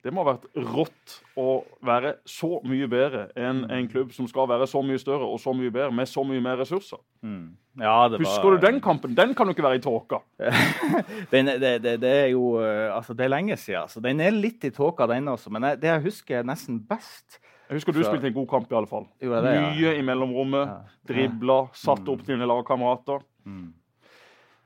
Det 0.03 0.11
må 0.11 0.25
ha 0.25 0.33
vært 0.33 0.49
rått 0.59 1.13
å 1.39 1.63
være 1.87 2.17
så 2.27 2.57
mye 2.67 2.89
bedre 2.91 3.29
enn 3.39 3.61
en 3.71 3.87
klubb 3.89 4.11
som 4.17 4.27
skal 4.27 4.49
være 4.51 4.67
så 4.67 4.81
mye 4.83 4.99
større 4.99 5.29
og 5.31 5.39
så 5.39 5.53
mye 5.55 5.71
bedre, 5.71 5.93
med 5.95 6.11
så 6.11 6.25
mye 6.27 6.43
mer 6.43 6.57
ressurser. 6.59 6.99
Mm. 7.23 7.53
Ja, 7.79 8.09
det 8.11 8.19
var, 8.19 8.25
Husker 8.27 8.57
du 8.57 8.65
den 8.67 8.81
kampen? 8.83 9.15
Den 9.15 9.31
kan 9.39 9.47
jo 9.47 9.55
ikke 9.55 9.63
være 9.65 9.79
i 9.79 9.85
tåka. 9.85 10.19
Den, 11.33 11.47
det, 11.63 11.71
det, 11.85 11.95
det 12.03 12.11
er 12.25 12.27
jo 12.35 12.59
eh, 12.61 12.91
Altså, 12.93 13.15
det 13.17 13.25
er 13.25 13.31
lenge 13.33 13.57
siden, 13.57 13.89
så 13.89 14.03
den 14.05 14.21
er 14.21 14.35
litt 14.35 14.67
i 14.67 14.73
tåka, 14.75 15.07
den 15.09 15.31
også. 15.33 15.53
Men 15.55 15.71
det 15.81 15.89
jeg 15.89 16.03
husker 16.05 16.43
nesten 16.45 16.83
best 16.91 17.39
Jeg 17.71 17.79
husker 17.79 17.95
du 17.97 18.03
Så- 18.03 18.11
spilte 18.11 18.27
en 18.29 18.35
god 18.37 18.49
kamp, 18.51 18.69
i 18.73 18.77
alle 18.77 18.91
fall. 18.91 19.07
Jo, 19.23 19.31
det, 19.41 19.55
ja? 19.55 19.71
Mye 19.71 19.95
i 19.97 20.03
mellomrommet. 20.05 20.67
Ja. 20.69 20.99
Dribla, 21.09 21.61
satt 21.73 22.11
opp 22.13 22.27
dine 22.27 22.45
lagkamerater. 22.51 23.23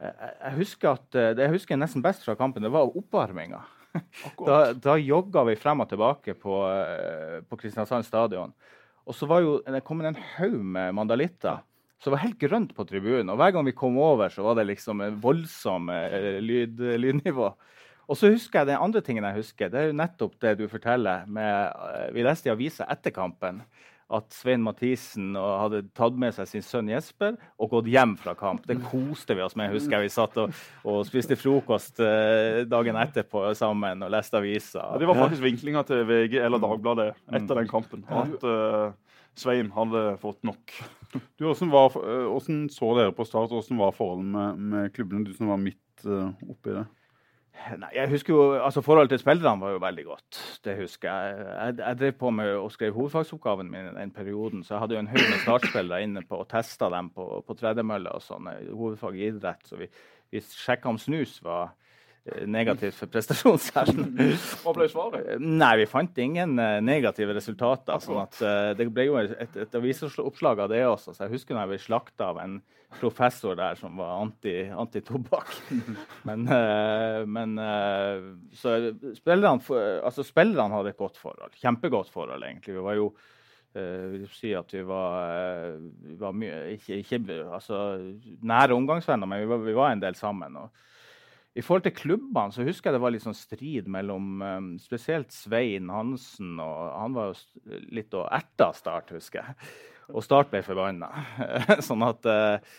Jeg, 0.01 0.13
jeg 0.43 0.57
husker 0.59 0.97
at 0.97 1.17
eh, 1.21 1.31
det 1.37 1.47
jeg 1.47 1.55
husker 1.61 1.79
nesten 1.81 2.03
best 2.05 2.25
fra 2.27 2.35
kampen, 2.41 2.65
det 2.67 2.73
var 2.75 2.89
oppvarminga. 2.91 3.63
Da, 4.47 4.59
da 4.73 4.97
jogga 5.01 5.45
vi 5.49 5.57
frem 5.61 5.83
og 5.85 5.89
tilbake 5.91 6.35
på, 6.39 6.59
eh, 6.71 7.39
på 7.47 7.59
Kristiansand 7.61 8.07
stadion. 8.07 8.53
Og 9.07 9.15
så 9.15 9.29
var 9.31 9.45
jo, 9.45 9.59
det 9.63 9.85
kom 9.87 10.03
en 10.03 10.19
haug 10.37 10.59
med 10.63 10.95
mandalitter. 10.99 11.63
Så 11.97 12.11
det 12.11 12.17
var 12.17 12.25
helt 12.27 12.41
grønt 12.41 12.75
på 12.77 12.85
tribunen. 12.89 13.31
Og 13.33 13.39
hver 13.41 13.55
gang 13.55 13.65
vi 13.67 13.77
kom 13.77 13.97
over, 14.03 14.29
så 14.33 14.45
var 14.45 14.59
det 14.59 14.67
liksom 14.69 15.01
en 15.05 15.17
voldsom 15.23 15.89
eh, 15.95 16.37
lyd, 16.43 16.83
lydnivå. 17.01 17.53
Og 18.07 18.19
så 18.19 18.31
husker 18.31 18.61
jeg 18.61 18.71
Den 18.71 18.83
andre 18.83 19.03
tingen 19.03 19.25
jeg 19.27 19.41
husker, 19.41 19.71
det 19.71 19.81
er 19.81 19.89
jo 19.91 19.99
nettopp 19.99 20.37
det 20.43 20.57
du 20.61 20.67
forteller. 20.71 21.27
Med, 21.27 21.73
eh, 21.89 22.11
vi 22.15 22.27
leste 22.27 22.51
i 22.51 22.55
avisa 22.55 22.87
etter 22.93 23.15
kampen 23.15 23.63
at 24.07 24.35
Svein 24.35 24.63
Mathisen 24.63 25.35
hadde 25.35 25.83
tatt 25.97 26.19
med 26.19 26.35
seg 26.37 26.49
sin 26.51 26.65
sønn 26.65 26.91
Jesper 26.93 27.35
og 27.59 27.73
gått 27.73 27.89
hjem 27.91 28.15
fra 28.21 28.37
kamp. 28.39 28.63
Det 28.69 28.79
koste 28.87 29.35
vi 29.35 29.43
oss 29.43 29.57
med. 29.59 29.73
husker 29.75 29.99
jeg 29.99 30.07
Vi 30.07 30.13
satt 30.15 30.37
og, 30.43 30.55
og 30.87 31.01
spiste 31.09 31.39
frokost 31.39 31.99
eh, 32.05 32.63
dagen 32.71 32.99
etterpå 33.01 33.49
sammen 33.59 34.07
og 34.07 34.13
leste 34.15 34.39
aviser. 34.39 34.83
Ja, 34.85 35.01
det 35.03 35.11
var 35.11 35.19
faktisk 35.25 35.43
vinklinga 35.47 35.83
til 35.89 36.05
VG 36.07 36.39
eller 36.45 36.63
Dagbladet 36.63 37.11
etter 37.35 37.59
den 37.59 37.71
kampen. 37.71 38.07
At 38.07 38.47
uh, 38.47 38.95
Svein 39.37 39.73
hadde 39.75 40.05
fått 40.23 40.47
nok. 40.47 40.77
Du, 41.37 41.45
hvordan, 41.49 41.73
var, 41.73 41.99
eh, 42.01 42.29
hvordan 42.31 42.67
så 42.73 42.93
dere 42.99 43.15
på 43.17 43.27
Start? 43.27 43.51
Hvordan 43.51 43.83
var 43.83 43.97
forholdet 43.97 44.31
med, 44.37 44.63
med 44.73 44.95
klubbene? 44.95 45.27
Du 45.27 45.35
som 45.35 45.51
var 45.51 45.61
midt 45.61 46.07
uh, 46.07 46.31
oppi 46.47 46.79
det. 46.79 46.87
Nei, 47.81 47.89
jeg 47.97 48.11
husker 48.13 48.35
jo, 48.35 48.43
altså 48.63 48.83
Forholdet 48.85 49.17
til 49.17 49.23
spillerne 49.23 49.61
var 49.61 49.73
jo 49.75 49.81
veldig 49.83 50.05
godt. 50.07 50.41
Det 50.65 50.77
husker 50.79 51.09
Jeg 51.11 51.47
Jeg, 51.47 51.79
jeg 51.79 51.99
drev 51.99 52.13
på 52.21 52.31
med 52.31 52.53
og 52.55 52.71
skrev 52.73 52.95
hovedfagsoppgaven 52.95 53.71
min 53.71 53.89
den 53.97 54.13
perioden, 54.15 54.65
så 54.65 54.75
jeg 54.75 54.81
hadde 54.81 54.95
jo 54.95 55.01
en 55.01 55.11
haug 55.11 55.25
med 55.31 55.41
startspillere 55.43 56.03
inne 56.03 56.23
på 56.29 56.39
og 56.43 56.49
testa 56.49 56.91
dem 56.93 57.11
på, 57.11 57.27
på 57.47 57.57
tredemølle 57.59 58.13
og 58.13 58.23
sånn. 58.23 58.51
Hovedfag 58.71 59.19
i 59.19 59.27
idrett. 59.31 59.67
Så 59.67 59.81
vi, 59.81 59.89
vi 60.31 60.43
sjekka 60.45 60.93
om 60.93 61.01
snus 61.01 61.41
var 61.43 61.75
negativt 62.47 62.97
for 62.99 63.11
prestasjonsevnen. 63.11 64.17
Hva 64.63 64.73
ble 64.75 64.87
svaret? 64.91 65.29
Nei, 65.43 65.73
vi 65.81 65.87
fant 65.91 66.19
ingen 66.23 66.57
eh, 66.63 66.79
negative 66.85 67.37
resultater. 67.37 68.01
sånn 68.03 68.23
at 68.23 68.41
uh, 68.43 68.71
Det 68.79 68.89
ble 68.93 69.07
jo 69.09 69.19
et, 69.21 69.59
et 69.67 69.77
avisoppslag 69.79 70.65
av 70.65 70.73
det 70.73 70.83
også. 70.87 71.15
Så 71.15 71.27
jeg 71.27 71.37
husker 71.37 71.55
når 71.57 71.65
jeg 71.65 71.73
ble 71.75 71.79
slakta 71.85 72.31
av 72.33 72.41
en 72.43 72.59
professor 73.01 73.57
der 73.59 73.79
som 73.79 73.99
var 74.01 74.25
anti- 74.25 74.71
antitobakk. 74.73 75.55
men 76.29 76.49
uh, 76.51 77.23
men 77.31 77.57
uh, 77.61 78.35
Så 78.57 78.77
spillerne, 79.19 79.63
altså, 80.03 80.27
spillerne 80.27 80.81
hadde 80.81 80.95
et 80.95 81.01
godt 81.01 81.21
forhold. 81.21 81.55
Kjempegodt 81.63 82.13
forhold, 82.13 82.45
egentlig. 82.47 82.77
Vi 82.77 82.85
var 82.91 83.01
jo 83.01 83.11
vil 83.77 84.23
si 84.33 84.55
at 84.57 84.71
vi 84.73 84.81
var, 84.89 85.75
vi 85.77 86.15
var 86.17 86.33
mye, 86.33 86.63
ikke, 86.79 86.97
ikke 87.03 87.19
altså, 87.45 87.99
nære 88.41 88.73
omgangsvenner, 88.73 89.29
men 89.29 89.43
vi 89.43 89.51
var, 89.51 89.59
vi 89.67 89.75
var 89.77 89.91
en 89.93 90.01
del 90.01 90.17
sammen. 90.17 90.57
og 90.57 90.87
i 91.57 91.63
forhold 91.65 91.87
til 91.87 91.95
klubbene 91.97 92.53
så 92.53 92.65
husker 92.67 92.91
jeg 92.91 92.99
det 92.99 93.03
var 93.03 93.15
litt 93.15 93.25
sånn 93.25 93.37
strid 93.37 93.87
mellom 93.89 94.43
um, 94.43 94.69
spesielt 94.81 95.33
Svein 95.33 95.89
Hansen 95.93 96.59
og 96.61 96.83
Han 96.93 97.17
var 97.17 97.31
jo 97.31 97.79
litt 97.97 98.13
og 98.17 98.27
erta 98.29 98.73
Start, 98.77 99.15
husker 99.17 99.41
jeg. 99.41 99.71
Og 100.13 100.25
Start 100.25 100.53
ble 100.53 100.61
forbanna. 100.67 101.09
sånn 101.89 102.05
at 102.05 102.29
uh, 102.29 102.77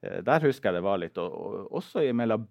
der 0.00 0.46
husker 0.46 0.70
jeg 0.70 0.78
det 0.78 0.86
var 0.86 1.02
litt. 1.02 1.18
Og, 1.18 1.34
og 1.34 1.80
også 1.80 2.06
mellom, 2.16 2.46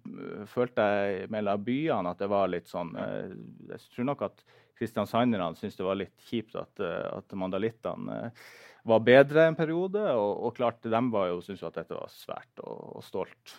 følte 0.52 0.84
jeg 0.84 1.30
mellom 1.32 1.64
byene 1.64 2.12
at 2.12 2.20
det 2.20 2.28
var 2.30 2.52
litt 2.52 2.68
sånn 2.70 2.92
uh, 2.98 3.32
Jeg 3.72 3.80
tror 3.96 4.10
nok 4.12 4.26
at 4.28 4.44
kristiansanderne 4.80 5.56
syntes 5.56 5.80
det 5.80 5.88
var 5.88 5.98
litt 5.98 6.28
kjipt 6.28 6.60
at, 6.60 6.74
uh, 6.84 7.08
at 7.16 7.32
mandalittene 7.40 8.26
var 8.84 9.02
bedre 9.04 9.48
en 9.48 9.56
periode. 9.56 10.04
Og, 10.12 10.44
og 10.44 10.56
klart, 10.60 10.84
de 10.84 11.02
var 11.16 11.32
jo, 11.32 11.40
syntes 11.40 11.64
jo 11.64 11.72
at 11.72 11.80
dette 11.80 11.96
var 11.96 12.12
svært 12.12 12.66
og, 12.66 12.98
og 13.00 13.08
stolt. 13.08 13.56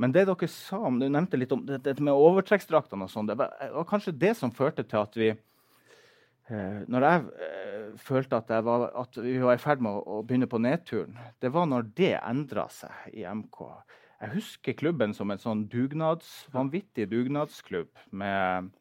Men 0.00 0.14
det 0.16 0.24
dere 0.30 0.48
sa 0.48 0.80
om, 0.88 0.98
du 1.00 1.06
nevnte 1.08 1.36
litt 1.36 1.52
om 1.52 1.62
dette 1.66 2.00
med 2.00 2.16
overtrekksdraktene 2.16 3.04
og 3.04 3.12
sånn, 3.12 3.28
det 3.28 3.36
var, 3.36 3.52
kanskje 3.88 4.16
det 4.16 4.32
som 4.38 4.52
førte 4.54 4.86
til 4.88 5.00
at 5.02 5.18
vi 5.20 5.28
eh, 5.30 6.80
Når 6.88 7.06
jeg 7.06 7.26
eh, 7.46 7.86
følte 8.00 8.40
at, 8.40 8.52
jeg 8.54 8.64
var, 8.64 8.88
at, 9.02 9.20
vi 9.20 9.36
var 9.42 9.58
i 9.58 9.62
ferd 9.62 9.84
med 9.84 10.00
å 10.00 10.22
begynne 10.24 10.48
på 10.50 10.62
nedturen, 10.62 11.18
det 11.42 11.52
var 11.52 11.68
når 11.68 11.90
det 11.98 12.14
endra 12.16 12.68
seg 12.72 13.12
i 13.12 13.26
MK. 13.28 13.60
Jeg 14.20 14.34
husker 14.38 14.76
klubben 14.76 15.12
som 15.16 15.32
en 15.32 15.40
sånn 15.40 15.66
dugnads, 15.72 16.30
vanvittig 16.54 17.08
dugnadsklubb 17.10 17.92
med 18.12 18.72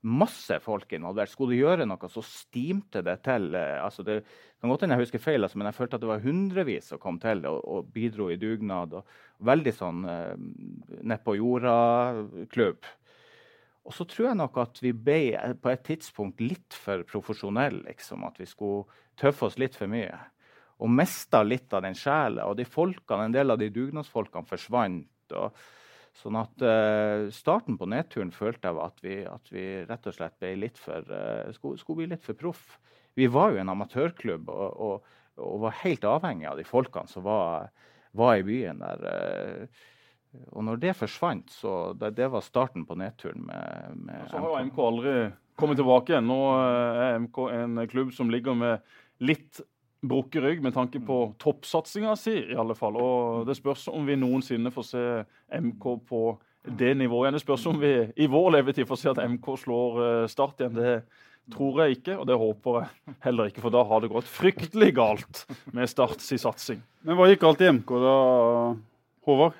masse 0.00 0.56
folk 0.64 0.92
involvert. 0.96 1.32
Skulle 1.32 1.56
du 1.56 1.60
gjøre 1.60 1.86
noe, 1.88 2.08
så 2.12 2.22
stimte 2.24 3.02
det 3.04 3.18
til. 3.26 3.50
Eh, 3.56 3.78
altså 3.80 4.04
det 4.06 4.20
kan 4.60 4.72
godt 4.72 4.84
hende 4.84 4.96
jeg 4.98 5.06
husker 5.06 5.22
feil, 5.24 5.44
altså, 5.44 5.60
men 5.60 5.70
jeg 5.70 5.76
følte 5.78 5.96
at 5.96 6.04
det 6.04 6.10
var 6.10 6.24
hundrevis 6.24 6.92
som 6.92 7.00
kom 7.00 7.20
til 7.20 7.44
og, 7.48 7.60
og 7.64 7.90
bidro 7.94 8.30
i 8.32 8.38
dugnad. 8.40 8.96
Og, 9.00 9.18
veldig 9.46 9.72
sånn 9.74 10.04
eh, 10.08 10.34
nedpå 11.10 11.36
jorda-klubb. 11.38 12.88
Og 13.88 13.96
så 13.96 14.04
tror 14.06 14.30
jeg 14.30 14.38
nok 14.38 14.58
at 14.60 14.80
vi 14.84 14.92
ble 14.94 15.20
eh, 15.38 15.56
på 15.56 15.72
et 15.72 15.84
tidspunkt 15.86 16.42
litt 16.44 16.76
for 16.76 17.04
profesjonelle. 17.08 17.82
Liksom, 17.88 18.26
at 18.28 18.40
vi 18.40 18.48
skulle 18.48 18.86
tøffe 19.20 19.48
oss 19.48 19.58
litt 19.60 19.78
for 19.78 19.90
mye. 19.90 20.14
Og 20.80 20.92
mista 20.92 21.42
litt 21.44 21.72
av 21.76 21.84
den 21.86 21.98
sjela. 21.98 22.48
Og 22.48 22.58
de 22.60 22.68
folkene, 22.68 23.28
en 23.28 23.36
del 23.36 23.52
av 23.52 23.60
de 23.60 23.70
dugnadsfolkene 23.74 24.48
forsvant. 24.48 25.36
og 25.36 25.56
Sånn 26.16 26.36
at 26.40 26.62
uh, 26.64 27.28
Starten 27.32 27.76
på 27.78 27.86
nedturen 27.88 28.32
følte 28.34 28.70
jeg 28.70 28.80
at 28.82 29.04
vi, 29.04 29.16
at 29.30 29.52
vi 29.54 29.66
rett 29.86 30.08
og 30.10 30.16
slett 30.16 30.34
ble 30.42 30.56
litt 30.58 30.80
for, 30.80 31.06
uh, 31.06 31.52
skulle, 31.54 31.78
skulle, 31.78 32.02
bli 32.02 32.08
litt 32.10 32.24
for 32.26 32.38
proff. 32.38 32.64
Vi 33.18 33.28
var 33.30 33.54
jo 33.54 33.60
en 33.62 33.70
amatørklubb 33.70 34.50
og, 34.50 34.66
og, 34.74 35.14
og, 35.38 35.54
var 35.66 35.78
helt 35.84 36.06
avhengig 36.08 36.48
av 36.50 36.58
de 36.58 36.66
folkene 36.66 37.10
som 37.10 37.24
var, 37.26 37.70
var 38.16 38.36
i 38.40 38.44
byen 38.46 38.82
der. 38.82 39.06
Uh, 39.06 39.86
og 40.54 40.64
når 40.64 40.78
det 40.82 40.96
forsvant, 40.98 41.50
så 41.50 41.92
det, 41.98 42.12
det 42.18 42.28
var 42.30 42.44
starten 42.46 42.84
på 42.86 42.94
nedturen. 42.98 43.46
med, 43.46 43.96
med 44.06 44.28
Så 44.30 44.38
har 44.38 44.52
jo 44.52 44.66
MK 44.68 44.78
aldri 44.86 45.14
kommet 45.58 45.80
tilbake 45.80 46.14
igjen. 46.14 46.28
Nå 46.30 46.40
er 46.54 47.18
MK 47.24 47.40
en 47.56 47.84
klubb 47.90 48.12
som 48.14 48.30
ligger 48.30 48.54
med 48.54 48.84
litt 49.26 49.60
brukket 50.00 50.42
rygg 50.42 50.62
med 50.62 50.74
tanke 50.74 51.00
på 51.00 51.16
mm. 51.26 51.34
toppsatsinga 51.42 52.14
si, 52.16 52.36
i 52.52 52.58
alle 52.58 52.76
fall. 52.78 52.96
Og 52.96 53.48
det 53.48 53.58
spørs 53.58 53.88
om 53.92 54.06
vi 54.08 54.16
noensinne 54.20 54.72
får 54.72 54.86
se 54.88 55.02
MK 55.60 55.88
på 56.08 56.22
det 56.64 56.94
nivået 56.96 57.28
igjen. 57.28 57.38
Det 57.38 57.44
spørs 57.44 57.66
om 57.70 57.80
vi 57.80 57.92
i 58.16 58.28
vår 58.30 58.50
levetid 58.56 58.88
får 58.88 59.00
se 59.00 59.12
at 59.12 59.22
MK 59.34 59.50
slår 59.64 60.00
eh, 60.06 60.28
Start 60.32 60.60
igjen. 60.60 60.76
Det 60.76 60.94
tror 61.52 61.82
jeg 61.82 61.98
ikke, 61.98 62.16
og 62.20 62.26
det 62.28 62.38
håper 62.40 62.78
jeg 62.78 63.16
heller 63.26 63.50
ikke, 63.50 63.62
for 63.64 63.74
da 63.74 63.84
har 63.86 64.02
det 64.02 64.12
gått 64.12 64.30
fryktelig 64.30 64.90
galt 64.96 65.44
med 65.76 65.90
Starts 65.90 66.30
satsing. 66.42 66.82
Men 67.06 67.18
hva 67.18 67.28
gikk 67.30 67.42
galt 67.44 67.62
i 67.64 67.70
MK 67.72 67.94
da, 68.02 68.16
Håvard? 69.28 69.56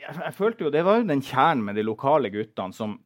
Jeg, 0.00 0.16
jeg, 0.16 0.34
følte 0.34 0.64
jo 0.64 0.72
Det 0.72 0.82
var 0.86 0.98
jo 0.98 1.06
den 1.06 1.22
kjernen 1.22 1.62
med 1.66 1.76
de 1.78 1.84
lokale 1.86 2.30
guttene 2.32 2.74
som 2.74 2.96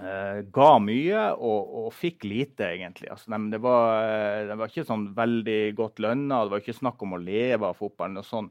eh, 0.00 0.40
ga 0.54 0.70
mye 0.82 1.26
og, 1.36 1.74
og, 1.84 1.88
fikk 1.94 2.26
lite, 2.26 2.72
egentlig. 2.72 3.10
Altså, 3.12 3.30
de, 3.34 3.40
det, 3.52 3.60
var, 3.62 4.08
eh, 4.08 4.42
det, 4.48 4.58
var, 4.58 4.72
ikke 4.72 4.88
sånn 4.88 5.08
veldig 5.16 5.60
godt 5.78 6.02
lønna, 6.02 6.42
det 6.44 6.54
var 6.54 6.64
ikke 6.64 6.76
snakk 6.80 7.04
om 7.06 7.16
å 7.16 7.22
leve 7.22 7.70
av 7.70 7.78
fotballen. 7.78 8.20
Og 8.22 8.28
sånn. 8.28 8.50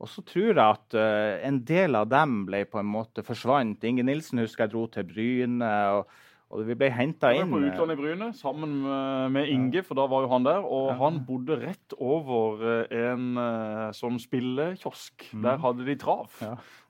Og 0.00 0.08
så 0.08 0.24
tror 0.24 0.54
jeg 0.54 0.64
at 0.64 0.96
uh, 0.96 1.36
en 1.44 1.58
del 1.68 1.98
av 1.98 2.06
dem 2.08 2.46
ble 2.48 2.62
på 2.64 2.80
en 2.80 2.88
måte 2.88 3.24
forsvant. 3.26 3.84
Inge 3.84 4.06
Nilsen 4.08 4.40
husker 4.40 4.64
jeg 4.64 4.72
dro 4.72 4.86
til 4.88 5.04
Bryne. 5.10 5.72
og 5.98 6.14
og 6.50 6.64
vi 6.66 6.74
ble 6.74 6.88
henta 6.90 7.30
inn 7.30 7.46
på 7.46 7.60
utlandet 7.62 7.94
i 7.94 8.00
Bryne 8.00 8.28
sammen 8.34 8.72
med 9.30 9.50
Inge, 9.52 9.84
for 9.86 9.94
da 9.94 10.06
var 10.10 10.24
jo 10.24 10.30
han 10.32 10.46
der. 10.48 10.64
Og 10.66 10.88
han 10.98 11.20
bodde 11.26 11.60
rett 11.60 11.94
over 11.94 12.64
eh, 12.66 12.96
en 13.12 13.38
sånn 13.94 14.18
spillekiosk. 14.18 15.28
Mm. 15.30 15.44
Der 15.46 15.60
hadde 15.62 15.86
de 15.86 15.96
trav. 16.00 16.26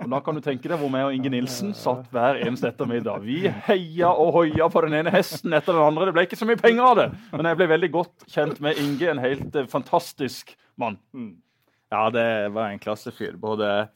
Og 0.01 0.09
da 0.14 0.23
kan 0.25 0.38
du 0.38 0.42
tenke 0.44 0.70
deg 0.70 0.81
hvor 0.81 0.92
meg 0.92 1.11
og 1.11 1.18
Inge 1.18 1.35
Nilsen 1.35 1.75
satt 1.85 2.09
hver 2.14 2.40
eneste 2.40 2.70
ettermiddag. 2.73 3.20
Vi 3.27 3.42
heia 3.68 4.14
og 4.14 4.33
hoia 4.38 4.70
på 4.73 4.85
den 4.87 4.96
ene 5.03 5.12
hesten 5.12 5.53
etter 5.53 5.77
den 5.77 5.85
andre. 5.85 6.09
Det 6.09 6.16
ble 6.16 6.25
ikke 6.31 6.40
så 6.40 6.49
mye 6.49 6.61
penger 6.61 6.87
av 6.87 6.96
det, 7.03 7.09
men 7.35 7.53
jeg 7.53 7.61
ble 7.61 7.70
veldig 7.77 7.92
godt 8.01 8.27
kjent 8.33 8.64
med 8.64 8.81
Inge. 8.81 9.12
En 9.12 9.23
helt 9.23 9.61
fantastisk 9.68 10.57
mann. 10.81 10.96
Mm. 11.12 11.35
Ja, 11.90 12.07
det 12.14 12.49
var 12.55 12.70
en 12.70 12.79
klassefyr. 12.79 13.37
Både 13.40 13.90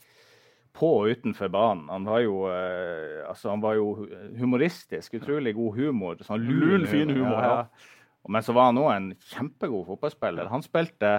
på 0.74 0.90
og 1.00 1.12
utenfor 1.14 1.50
banen. 1.54 1.86
Han 1.92 2.06
var 2.08 2.22
jo, 2.24 2.38
eh, 2.50 3.22
altså, 3.28 3.52
han 3.52 3.62
var 3.62 3.76
jo 3.78 4.08
humoristisk. 4.40 5.14
Utrolig 5.20 5.54
god 5.54 5.78
humor. 5.78 6.24
Sånn 6.26 6.42
lun, 6.48 6.86
fin 6.90 7.12
humor. 7.14 7.38
Ja. 7.38 7.52
ja. 7.62 8.28
Men 8.34 8.42
så 8.42 8.54
var 8.56 8.70
han 8.70 8.80
òg 8.80 8.90
en 8.94 9.08
kjempegod 9.34 9.86
fotballspiller. 9.90 10.48
Han 10.50 10.64
spilte 10.64 11.18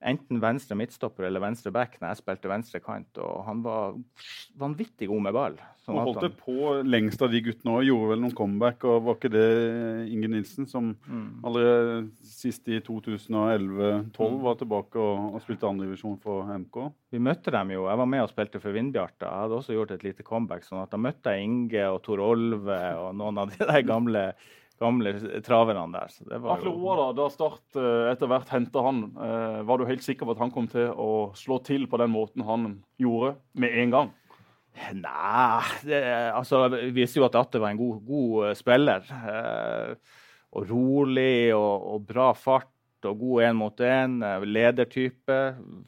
enten 0.00 0.40
venstre 0.40 0.76
midtstopper 0.78 1.26
eller 1.28 1.42
venstre 1.42 1.72
back 1.74 1.98
når 2.00 2.12
jeg 2.12 2.20
spilte 2.22 2.50
venstre 2.50 2.80
kant. 2.82 3.20
Og 3.20 3.42
han 3.46 3.60
var 3.64 3.96
vanvittig 4.60 5.10
god 5.10 5.24
med 5.26 5.36
ball. 5.36 5.58
Sånn 5.84 5.98
og 5.98 6.08
holdt 6.08 6.24
det 6.24 6.30
på 6.40 6.74
lengst 6.86 7.20
av 7.24 7.32
de 7.32 7.42
guttene 7.44 7.74
òg. 7.76 7.86
Gjorde 7.88 8.12
vel 8.12 8.22
noen 8.24 8.36
comeback. 8.36 8.86
og 8.88 9.04
Var 9.06 9.18
ikke 9.18 9.32
det 9.34 9.48
Inge 10.12 10.30
Nilsen 10.32 10.68
som 10.70 10.92
mm. 10.94 11.26
allerede 11.46 11.98
sist 12.26 12.68
i 12.70 12.80
2011-2012 12.86 14.14
mm. 14.16 14.38
var 14.46 14.60
tilbake 14.60 15.02
og, 15.02 15.34
og 15.34 15.44
spilte 15.44 15.68
andredivisjon 15.68 16.20
for 16.22 16.48
MK? 16.64 16.80
Vi 17.12 17.22
møtte 17.22 17.52
dem 17.54 17.74
jo. 17.76 17.84
Jeg 17.90 18.02
var 18.02 18.10
med 18.14 18.24
og 18.24 18.32
spilte 18.32 18.62
for 18.62 18.76
Vindbjarta. 18.76 19.26
Jeg 19.28 19.44
hadde 19.44 19.60
også 19.60 19.76
gjort 19.76 19.92
et 19.96 20.06
lite 20.06 20.26
comeback. 20.26 20.64
sånn 20.68 20.84
at 20.84 20.94
Da 20.94 21.00
møtte 21.00 21.34
jeg 21.34 21.50
Inge 21.50 21.90
og 21.90 22.00
Tor 22.06 22.24
Olve 22.24 22.80
og 23.02 23.12
noen 23.20 23.44
av 23.44 23.52
de 23.52 23.60
der 23.60 23.84
gamle 23.84 24.30
gamle 24.80 25.12
traverne 25.44 25.84
der. 25.92 26.12
Så 26.12 26.24
det 26.28 26.40
var 26.40 26.56
Atle 26.56 26.72
Roar, 26.72 27.02
da, 27.02 27.08
da 27.18 27.28
Start 27.32 27.76
eh, 27.78 28.06
etter 28.12 28.30
hvert 28.30 28.52
henta 28.54 28.84
han, 28.84 29.02
eh, 29.20 29.60
var 29.68 29.80
du 29.80 29.86
helt 29.88 30.04
sikker 30.04 30.28
på 30.28 30.36
at 30.36 30.42
han 30.42 30.54
kom 30.54 30.70
til 30.72 30.88
å 30.90 31.10
slå 31.38 31.60
til 31.66 31.86
på 31.90 32.00
den 32.00 32.12
måten 32.14 32.46
han 32.48 32.72
gjorde, 33.00 33.36
med 33.60 33.76
en 33.82 33.94
gang? 33.94 34.10
Nei 34.94 35.66
det, 35.82 35.98
altså, 36.30 36.62
Vi 36.70 36.92
visste 36.94 37.18
jo 37.18 37.26
at 37.26 37.36
Atte 37.36 37.60
var 37.60 37.74
en 37.74 37.80
god, 37.80 38.02
god 38.06 38.48
eh, 38.48 38.56
spiller. 38.58 39.06
Eh, 39.34 40.18
og 40.50 40.66
rolig 40.66 41.54
og, 41.54 41.74
og, 41.94 42.06
bra 42.08 42.32
fart 42.34 43.06
og 43.06 43.20
god 43.20 43.44
én 43.46 43.58
mot 43.58 43.82
én. 43.86 44.18
Ledertype. 44.46 45.38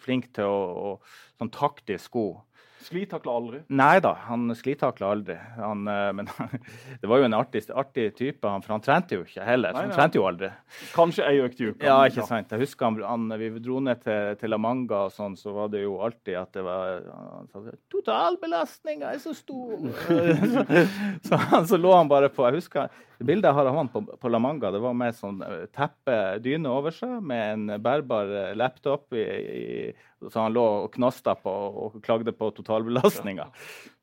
Flink 0.02 0.30
til 0.36 0.46
å, 0.46 0.60
å 0.92 1.40
sånn 1.40 1.50
taktisk 1.54 2.18
god. 2.18 2.42
Sklitakla 2.82 3.34
aldri? 3.38 3.60
Nei 3.72 4.00
da, 4.04 4.12
han 4.28 4.52
sklitakla 4.56 5.12
aldri. 5.14 5.36
Han, 5.58 5.86
eh, 5.88 6.08
men 6.16 6.28
det 7.00 7.10
var 7.10 7.22
jo 7.22 7.28
en 7.28 7.36
artig, 7.38 7.64
artig, 7.70 8.08
type, 8.18 8.42
han, 8.48 8.64
for 8.64 8.76
han 8.76 8.84
trente 8.84 9.18
jo 9.18 9.26
ikke 9.26 9.46
heller. 9.46 9.74
Nei, 9.74 9.86
nei. 9.86 9.90
Han 9.90 9.96
trente 9.96 10.20
jo 10.20 10.26
aldri. 10.28 10.50
Kanskje 10.96 11.28
ei 11.28 11.42
økt 11.44 11.62
i 11.62 11.70
uka. 11.70 11.86
Ja, 11.86 12.00
ikke 12.10 12.26
sant. 12.28 12.52
Jeg 12.52 12.64
husker 12.64 12.90
han, 12.90 13.00
han, 13.06 13.38
vi 13.40 13.52
dro 13.62 13.80
ned 13.84 14.02
til, 14.04 14.34
til 14.40 14.52
La 14.52 14.60
Manga, 14.60 15.06
og 15.06 15.14
sånn, 15.14 15.38
så 15.38 15.54
var 15.56 15.70
det 15.72 15.84
jo 15.84 15.98
alltid 16.04 16.38
at 16.42 16.58
det 16.58 16.66
var 16.66 17.06
han 17.12 17.48
sa, 17.52 17.62
Totalbelastninga 17.92 19.12
er 19.14 19.22
så 19.22 19.34
stor! 19.36 19.78
så, 21.26 21.40
så, 21.68 21.78
lå 21.80 21.94
han 21.94 22.10
bare 22.10 22.30
på 22.32 22.44
Jeg 22.48 22.62
husker 22.62 22.92
bildet 23.22 23.48
jeg 23.48 23.56
har 23.56 23.68
av 23.70 23.76
han 23.78 23.90
på, 23.92 24.02
på, 24.18 24.30
La 24.32 24.40
Manga, 24.42 24.72
det 24.74 24.80
var 24.82 24.96
med 24.98 25.16
sånn 25.16 25.42
eh, 25.46 25.66
teppe, 25.74 26.18
dyne 26.42 26.70
over 26.72 26.94
seg, 26.94 27.18
med 27.22 27.42
en 27.52 27.82
bærbar 27.82 28.32
eh, 28.40 28.54
laptop 28.58 29.14
i, 29.14 29.22
i 29.22 29.66
så 30.30 30.44
han 30.44 30.54
lå 30.54 30.62
og 30.84 30.92
knasta 30.94 31.34
på 31.38 31.50
og 31.52 31.98
klagde 32.04 32.34
på 32.36 32.50
totalbelastninga. 32.56 33.48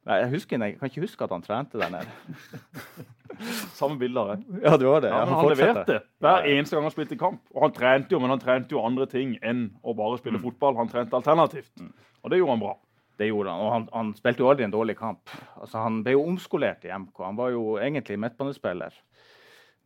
Jeg, 0.10 0.30
husker, 0.32 0.62
jeg 0.64 0.78
kan 0.80 0.90
ikke 0.90 1.04
huske 1.06 1.26
at 1.26 1.34
han 1.36 1.46
trente 1.46 1.80
der 1.80 1.92
nede. 1.94 3.08
Samme 3.80 4.00
bilde 4.02 4.20
av 4.20 4.32
det. 4.32 4.60
Ja, 4.64 4.76
det 4.80 4.88
var 4.90 5.04
det. 5.04 5.12
Ja, 5.14 5.24
han, 5.24 5.34
han 5.38 5.52
leverte 5.52 6.00
hver 6.24 6.48
eneste 6.50 6.76
gang 6.76 6.88
han 6.88 6.96
spilte 6.96 7.18
kamp. 7.20 7.42
Og 7.54 7.68
han 7.68 7.76
trente 7.76 8.16
jo, 8.16 8.22
men 8.24 8.34
han 8.34 8.42
trente 8.42 8.76
jo 8.76 8.84
andre 8.84 9.06
ting 9.12 9.36
enn 9.46 9.68
å 9.84 9.94
bare 9.98 10.20
spille 10.20 10.42
mm. 10.42 10.46
fotball. 10.48 10.80
Han 10.80 10.92
trente 10.92 11.16
alternativt. 11.16 11.72
Mm. 11.80 11.92
Og 12.24 12.34
det 12.34 12.40
gjorde 12.42 12.56
han 12.56 12.64
bra. 12.64 12.76
Det 13.20 13.28
gjorde 13.28 13.52
han, 13.52 13.62
og 13.66 13.74
han, 13.74 13.86
han, 13.92 14.12
spilte 14.16 14.40
jo 14.46 14.48
aldri 14.48 14.64
en 14.64 14.74
dårlig 14.74 14.96
kamp. 14.96 15.32
Altså, 15.60 15.82
han 15.84 15.98
ble 16.06 16.14
jo 16.16 16.24
omskolert 16.24 16.86
i 16.88 16.94
MK. 16.96 17.18
Han 17.26 17.40
var 17.40 17.52
jo 17.52 17.64
egentlig 17.76 18.16
midtbanespiller. 18.24 18.96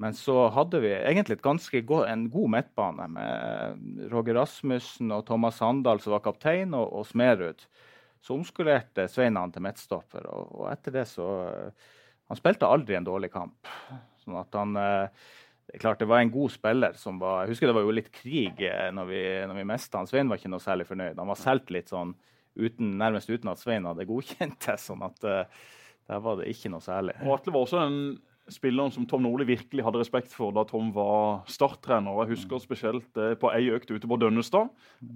Men 0.01 0.15
så 0.17 0.47
hadde 0.51 0.82
vi 0.84 0.91
egentlig 0.95 1.38
go 1.86 2.01
en 2.03 2.25
god 2.34 2.49
midtbane 2.56 3.08
med 3.13 4.08
Roger 4.12 4.39
Rasmussen 4.39 5.13
og 5.13 5.25
Thomas 5.27 5.60
Sandal 5.62 6.01
som 6.01 6.15
var 6.15 6.23
kaptein, 6.25 6.73
og, 6.73 6.89
og 6.89 7.06
Smerud. 7.08 7.62
Så 8.23 8.34
omskolerte 8.34 9.06
Svein 9.12 9.38
han 9.38 9.51
til 9.53 9.63
midtstopper, 9.63 10.25
og, 10.32 10.49
og, 10.58 10.65
etter 10.71 10.95
det 10.95 11.06
så 11.12 11.27
Han 12.32 12.39
spilte 12.39 12.65
aldri 12.65 12.95
en 12.95 13.06
dårlig 13.06 13.29
kamp. 13.34 13.67
Sånn 14.23 14.38
at 14.39 14.56
han 14.56 14.77
eh, 14.79 15.23
det 15.67 15.77
er 15.77 15.82
klart 15.84 16.01
det 16.01 16.08
var 16.10 16.23
en 16.23 16.32
god 16.32 16.51
spiller 16.51 16.95
som 16.99 17.19
var 17.21 17.43
Jeg 17.43 17.53
husker 17.53 17.69
det 17.69 17.75
var 17.77 17.86
jo 17.86 17.95
litt 17.95 18.12
krig 18.15 18.60
eh, 18.67 18.89
når 18.95 19.08
vi, 19.10 19.23
når 19.47 19.60
vi 19.60 19.67
mista 19.67 19.99
han. 19.99 20.10
Svein 20.10 20.32
var 20.32 20.39
ikke 20.39 20.51
noe 20.51 20.63
særlig 20.63 20.88
fornøyd. 20.89 21.19
Han 21.19 21.32
var 21.32 21.39
solgt 21.39 21.71
litt 21.75 21.91
sånn 21.91 22.15
uten, 22.60 22.93
nærmest 22.99 23.32
uten 23.32 23.51
at 23.51 23.62
Svein 23.62 23.88
hadde 23.88 24.08
godkjent 24.10 24.60
det. 24.67 24.77
sånn 24.82 25.03
at 25.06 25.25
uh, 25.27 25.63
der 26.10 26.21
var 26.23 26.39
det 26.39 26.51
ikke 26.51 26.71
noe 26.73 26.84
særlig. 26.84 27.15
Og 27.23 27.38
Atle 27.38 27.56
var 27.56 27.65
også 27.65 27.79
en 27.84 27.97
spilleren 28.51 28.91
som 28.91 29.06
Tom 29.08 29.23
Nordli 29.23 29.45
virkelig 29.47 29.84
hadde 29.86 30.01
respekt 30.01 30.34
for 30.36 30.51
da 30.56 30.65
Tom 30.67 30.89
var 30.95 31.43
starttrener. 31.47 32.17
Jeg 32.23 32.34
husker 32.34 32.60
spesielt 32.60 33.19
på 33.39 33.51
ei 33.56 33.69
økt 33.71 33.93
ute 33.93 34.10
på 34.10 34.17
Dønnestad. 34.19 34.71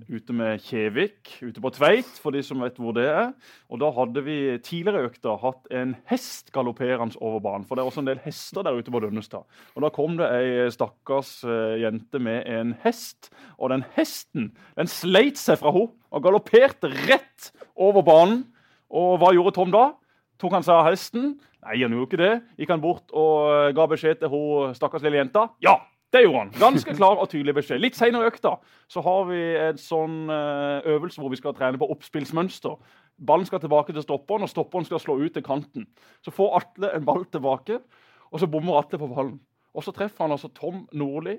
Ute 0.08 0.36
med 0.36 0.64
Kjevik, 0.64 1.34
ute 1.44 1.64
på 1.64 1.72
Tveit, 1.76 2.10
for 2.24 2.36
de 2.36 2.44
som 2.46 2.64
vet 2.64 2.80
hvor 2.80 2.96
det 2.96 3.08
er. 3.12 3.34
Og 3.68 3.82
da 3.84 3.92
hadde 3.96 4.24
vi 4.24 4.38
tidligere 4.64 5.10
økta 5.10 5.36
hatt 5.44 5.68
en 5.76 5.96
hest 6.08 6.54
galopperende 6.56 7.20
over 7.20 7.44
banen. 7.44 7.68
For 7.68 7.76
det 7.76 7.84
er 7.84 7.92
også 7.92 8.06
en 8.06 8.10
del 8.14 8.24
hester 8.24 8.64
der 8.64 8.80
ute 8.80 8.94
på 8.94 9.04
Dønnestad. 9.04 9.44
Og 9.76 9.84
da 9.84 9.92
kom 9.94 10.16
det 10.20 10.32
ei 10.40 10.72
stakkars 10.74 11.38
uh, 11.48 11.76
jente 11.82 12.24
med 12.24 12.48
en 12.48 12.76
hest, 12.86 13.32
og 13.60 13.74
den 13.76 13.84
hesten 13.98 14.54
den 14.78 14.92
sleit 14.92 15.40
seg 15.42 15.60
fra 15.60 15.76
henne 15.76 15.92
og 16.08 16.24
galopperte 16.24 16.90
rett 17.10 17.52
over 17.76 18.06
banen. 18.08 18.46
Og 18.88 19.18
hva 19.20 19.34
gjorde 19.36 19.58
Tom 19.58 19.74
da? 19.74 19.90
Tok 20.42 20.58
han 20.58 20.66
seg 20.66 20.78
av 20.78 20.90
hesten? 20.90 21.36
Nei, 21.66 21.78
han 21.82 21.94
gjorde 21.94 22.08
ikke 22.08 22.22
det. 22.22 22.34
Gikk 22.62 22.74
han 22.74 22.84
bort 22.84 23.14
og 23.14 23.52
eh, 23.52 23.76
ga 23.78 23.88
beskjed 23.92 24.22
til 24.22 24.32
hun 24.34 24.76
stakkars 24.78 25.06
lille 25.06 25.22
jenta? 25.22 25.50
Ja! 25.64 25.80
Det 26.16 26.22
gjorde 26.24 26.40
han. 26.40 26.52
Ganske 26.56 26.94
klar 26.96 27.20
og 27.20 27.28
tydelig 27.28 27.58
beskjed. 27.58 27.82
Litt 27.84 27.98
senere 27.98 28.24
i 28.24 28.30
økta 28.32 28.54
så 28.88 29.02
har 29.04 29.26
vi 29.28 29.42
en 29.60 29.82
sånn 29.82 30.30
eh, 30.32 30.88
øvelse 30.94 31.20
hvor 31.20 31.34
vi 31.34 31.40
skal 31.40 31.56
trene 31.58 31.80
på 31.82 31.90
oppspillsmønster. 31.92 32.78
Ballen 33.28 33.50
skal 33.50 33.60
tilbake 33.60 33.92
til 33.92 34.06
stopperen, 34.06 34.46
og 34.46 34.52
stopperen 34.52 34.88
skal 34.88 35.02
slå 35.04 35.18
ut 35.20 35.36
til 35.36 35.44
kanten. 35.44 35.88
Så 36.24 36.32
får 36.32 36.56
Atle 36.62 36.94
en 36.96 37.06
ball 37.08 37.26
tilbake, 37.34 37.82
og 38.32 38.40
så 38.40 38.48
bommer 38.48 38.80
Atle 38.80 39.02
på 39.02 39.10
ballen. 39.12 39.36
Og 39.76 39.84
så 39.84 39.92
treffer 39.96 40.24
han 40.24 40.36
altså 40.38 40.50
Tom 40.56 40.86
Nordli 40.96 41.36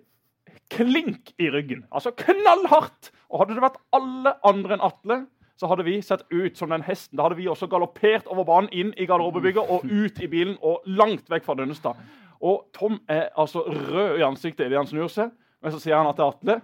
klink 0.72 1.32
i 1.40 1.48
ryggen. 1.52 1.86
Altså 1.88 2.12
knallhardt! 2.16 3.12
Og 3.28 3.42
hadde 3.42 3.56
det 3.56 3.64
vært 3.64 3.80
alle 3.96 4.34
andre 4.46 4.76
enn 4.76 4.84
Atle, 4.84 5.18
så 5.58 5.66
hadde 5.70 5.86
vi 5.86 5.98
sett 6.02 6.22
ut 6.30 6.56
som 6.58 6.70
den 6.70 6.84
hesten. 6.86 7.18
Da 7.18 7.26
hadde 7.26 7.38
vi 7.40 7.48
også 7.50 7.66
galoppert 7.70 8.28
over 8.30 8.46
banen, 8.46 8.70
inn 8.70 8.94
i 8.96 9.08
garderobebygget 9.10 9.70
og 9.74 9.84
ut 9.84 10.22
i 10.22 10.30
bilen 10.30 10.56
og 10.62 10.86
langt 10.86 11.26
vekk 11.30 11.46
fra 11.46 11.58
Dønnestad. 11.58 11.98
Og 12.38 12.68
Tom 12.76 13.00
er 13.10 13.28
altså 13.34 13.64
rød 13.66 14.20
i 14.20 14.26
ansiktet 14.26 14.68
idet 14.68 14.78
han 14.78 14.90
snur 14.90 15.10
seg, 15.10 15.32
men 15.62 15.74
så 15.74 15.80
sier 15.82 15.98
han 15.98 16.06
at 16.06 16.18
det 16.18 16.24
er 16.24 16.34
Atle. 16.36 16.60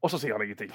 Og 0.00 0.10
så 0.10 0.18
sier 0.18 0.32
han 0.32 0.42
ingenting. 0.42 0.72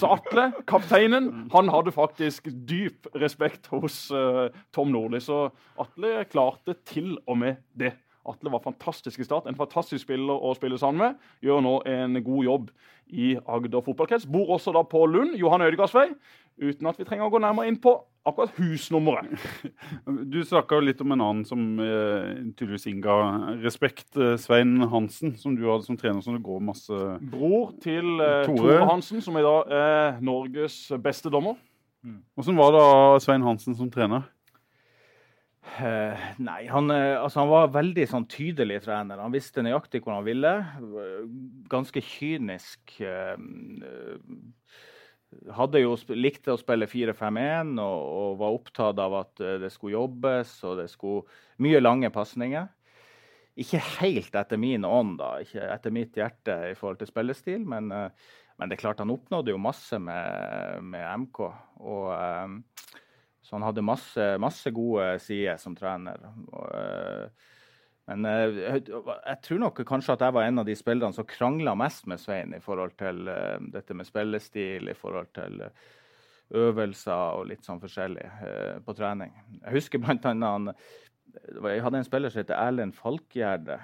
Så 0.00 0.10
Atle, 0.10 0.48
kapteinen, 0.68 1.30
han 1.54 1.70
hadde 1.70 1.94
faktisk 1.94 2.50
dyp 2.68 3.06
respekt 3.14 3.70
hos 3.70 4.08
uh, 4.10 4.48
Tom 4.74 4.90
Nordli. 4.92 5.22
Så 5.22 5.46
Atle 5.78 6.24
klarte 6.28 6.74
til 6.88 7.14
og 7.24 7.38
med 7.38 7.62
det. 7.78 7.94
Atle 8.28 8.50
var 8.52 8.64
fantastisk 8.64 9.22
i 9.22 9.24
start. 9.24 9.46
En 9.48 9.56
fantastisk 9.56 10.02
spiller 10.04 10.36
å 10.36 10.50
spille 10.58 10.78
sammen 10.80 11.04
med. 11.04 11.28
Gjør 11.46 11.62
nå 11.64 11.74
en 11.88 12.18
god 12.24 12.44
jobb 12.44 12.66
i 13.08 13.30
Agder 13.48 13.84
fotballkrets. 13.86 14.26
Bor 14.28 14.50
også 14.58 14.74
da 14.76 14.82
på 14.84 15.04
Lund, 15.08 15.38
Johan 15.38 15.64
Ødegaardsvei. 15.64 16.10
Uten 16.58 16.88
at 16.90 16.98
vi 16.98 17.06
trenger 17.06 17.28
å 17.28 17.32
gå 17.32 17.40
nærmere 17.42 17.70
inn 17.70 17.78
på 17.80 17.92
akkurat 18.28 18.56
husnummeret. 18.58 19.30
Du 20.32 20.40
snakka 20.44 20.80
litt 20.82 21.00
om 21.04 21.14
en 21.14 21.22
annen 21.24 21.44
som 21.48 21.62
eh, 21.82 22.40
tydeligvis 22.58 22.88
innga 22.90 23.18
respekt. 23.62 24.10
Eh, 24.16 24.34
Svein 24.40 24.76
Hansen, 24.90 25.36
som 25.38 25.54
du 25.56 25.64
hadde 25.68 25.86
som 25.86 25.98
trener, 26.00 26.20
som 26.24 26.36
det 26.36 26.44
går 26.46 26.64
masse 26.64 26.98
Bror 27.32 27.72
til 27.84 28.18
eh, 28.18 28.42
Tore. 28.48 28.58
Tore 28.58 28.88
Hansen, 28.90 29.22
som 29.24 29.38
i 29.38 29.44
dag 29.46 29.72
er 29.78 30.18
Norges 30.24 30.80
beste 31.04 31.32
dommer. 31.32 31.58
Hvordan 32.34 32.58
var 32.58 32.74
da 32.74 32.88
Svein 33.22 33.46
Hansen 33.46 33.76
som 33.78 33.90
trener? 33.92 34.26
Uh, 35.78 36.16
nei, 36.40 36.62
han, 36.70 36.88
uh, 36.90 37.20
altså, 37.20 37.42
han, 37.42 37.50
var 37.50 37.72
veldig 37.74 38.06
sånn, 38.08 38.24
tydelig 38.30 38.80
trener. 38.86 39.20
Han 39.20 39.34
visste 39.34 39.62
nøyaktig 39.62 40.00
hvor 40.02 40.16
han 40.16 40.26
ville. 40.26 40.52
Ganske 41.70 42.02
kynisk. 42.02 42.96
Uh, 43.02 43.36
hadde 45.52 45.82
jo 45.82 45.94
likte 46.16 46.54
å 46.54 46.60
spille 46.60 46.88
4-5-1 46.88 47.74
og, 47.82 48.00
og, 48.08 48.32
var 48.40 48.56
opptatt 48.56 49.00
av 49.02 49.16
at 49.20 49.44
det 49.62 49.70
skulle 49.74 49.98
jobbes 49.98 50.54
og 50.64 50.82
det 50.82 50.88
skulle 50.92 51.26
Mye 51.58 51.80
lange 51.82 52.06
pasninger. 52.14 52.68
Ikke 53.58 53.80
helt 53.98 54.36
etter 54.38 54.60
min 54.62 54.84
ånd, 54.86 55.16
da, 55.18 55.40
ikke 55.42 55.64
etter 55.74 55.90
mitt 55.90 56.14
hjerte 56.14 56.54
i 56.68 56.76
forhold 56.78 57.00
til 57.00 57.10
spillestil, 57.10 57.64
men, 57.66 57.90
men 57.90 58.70
det 58.70 58.76
er 58.76 58.82
klart 58.84 59.02
han 59.02 59.10
oppnådde 59.10 59.50
jo 59.50 59.58
masse 59.58 59.98
med, 59.98 60.84
med 60.86 61.24
MK. 61.24 61.40
og 61.82 62.12
så 63.48 63.56
han 63.56 63.64
hadde 63.64 63.80
masse, 63.80 64.24
masse 64.36 64.70
gode 64.76 65.14
sider 65.24 65.56
som 65.56 65.72
trener. 65.76 66.20
Og, 66.52 66.66
eh, 66.76 67.30
men 68.08 68.24
eh, 68.24 68.58
jeg, 68.86 69.38
tror 69.44 69.60
nok 69.60 69.82
kanskje 69.88 70.14
at 70.16 70.24
jeg 70.24 70.34
var 70.36 70.48
en 70.48 70.62
av 70.62 70.68
de 70.68 70.76
spillerne 70.78 71.12
som 71.16 71.26
krangla 71.28 71.74
mest 71.76 72.06
med 72.08 72.20
Svein 72.22 72.54
i 72.56 72.62
forhold 72.64 72.94
til 73.00 73.28
uh, 73.28 73.58
dette 73.74 73.96
med 73.96 74.08
spillestil, 74.08 74.88
i 74.88 74.96
forhold 74.96 75.28
til 75.36 75.60
uh, 75.66 75.86
øvelser 76.56 77.36
og 77.36 77.50
litt 77.50 77.66
sånn 77.68 77.82
forskjellig 77.82 78.24
på 78.86 78.94
trening. 78.96 79.34
Jeg 79.58 79.74
husker 79.74 80.00
blant 80.00 80.24
annet 80.24 80.48
han, 80.48 80.70
Jeg 81.68 81.82
hadde 81.84 82.00
en 82.00 82.06
spiller 82.06 82.32
som 82.32 82.40
het 82.40 82.52
Erlend 82.56 82.96
Falkgjerde. 82.96 83.76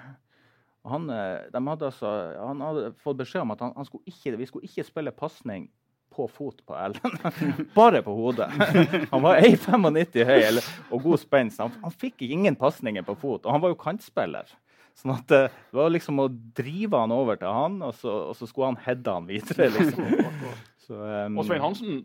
Han, 0.89 1.05
hadde 1.13 1.91
altså, 1.91 2.09
han 2.33 2.63
hadde 2.65 2.87
fått 3.03 3.19
beskjed 3.21 3.45
om 3.45 3.53
at 3.53 3.61
han, 3.61 3.75
han 3.77 3.85
skulle 3.85 4.09
ikke, 4.09 4.33
vi 4.41 4.47
skulle 4.49 4.65
ikke 4.65 4.87
spille 4.87 5.13
pasning 5.13 5.67
på 6.15 6.27
fot 6.31 6.61
på 6.65 6.75
Ellen. 6.79 7.17
Bare 7.75 8.01
på 8.05 8.13
hodet. 8.15 8.49
Han 9.11 9.23
var 9.25 9.41
1,95 9.43 10.29
høy 10.29 10.61
og 10.89 11.01
god 11.03 11.21
spenst. 11.21 11.59
Han, 11.63 11.73
han, 11.83 11.95
fikk 11.95 12.23
ingen 12.27 12.55
pasninger 12.59 13.05
på 13.05 13.17
fot, 13.19 13.43
og 13.43 13.51
han 13.55 13.63
var 13.63 13.73
jo 13.73 13.79
kantspiller. 13.81 14.47
Sånn 14.95 15.11
at 15.17 15.33
eh, 15.35 15.51
Det 15.71 15.75
var 15.75 15.91
liksom 15.91 16.21
å 16.23 16.29
drive 16.31 17.01
han 17.03 17.11
over 17.11 17.39
til 17.39 17.51
han, 17.51 17.81
og 17.83 17.97
så, 17.99 18.13
og 18.31 18.37
så 18.39 18.47
skulle 18.47 18.71
han 18.71 18.81
heade 18.85 19.17
han 19.17 19.27
videre. 19.27 19.71
liksom. 19.75 20.07
Så, 20.85 20.93
um, 20.93 21.39
og 21.41 21.47
Svein 21.47 21.63
Hansen 21.63 22.03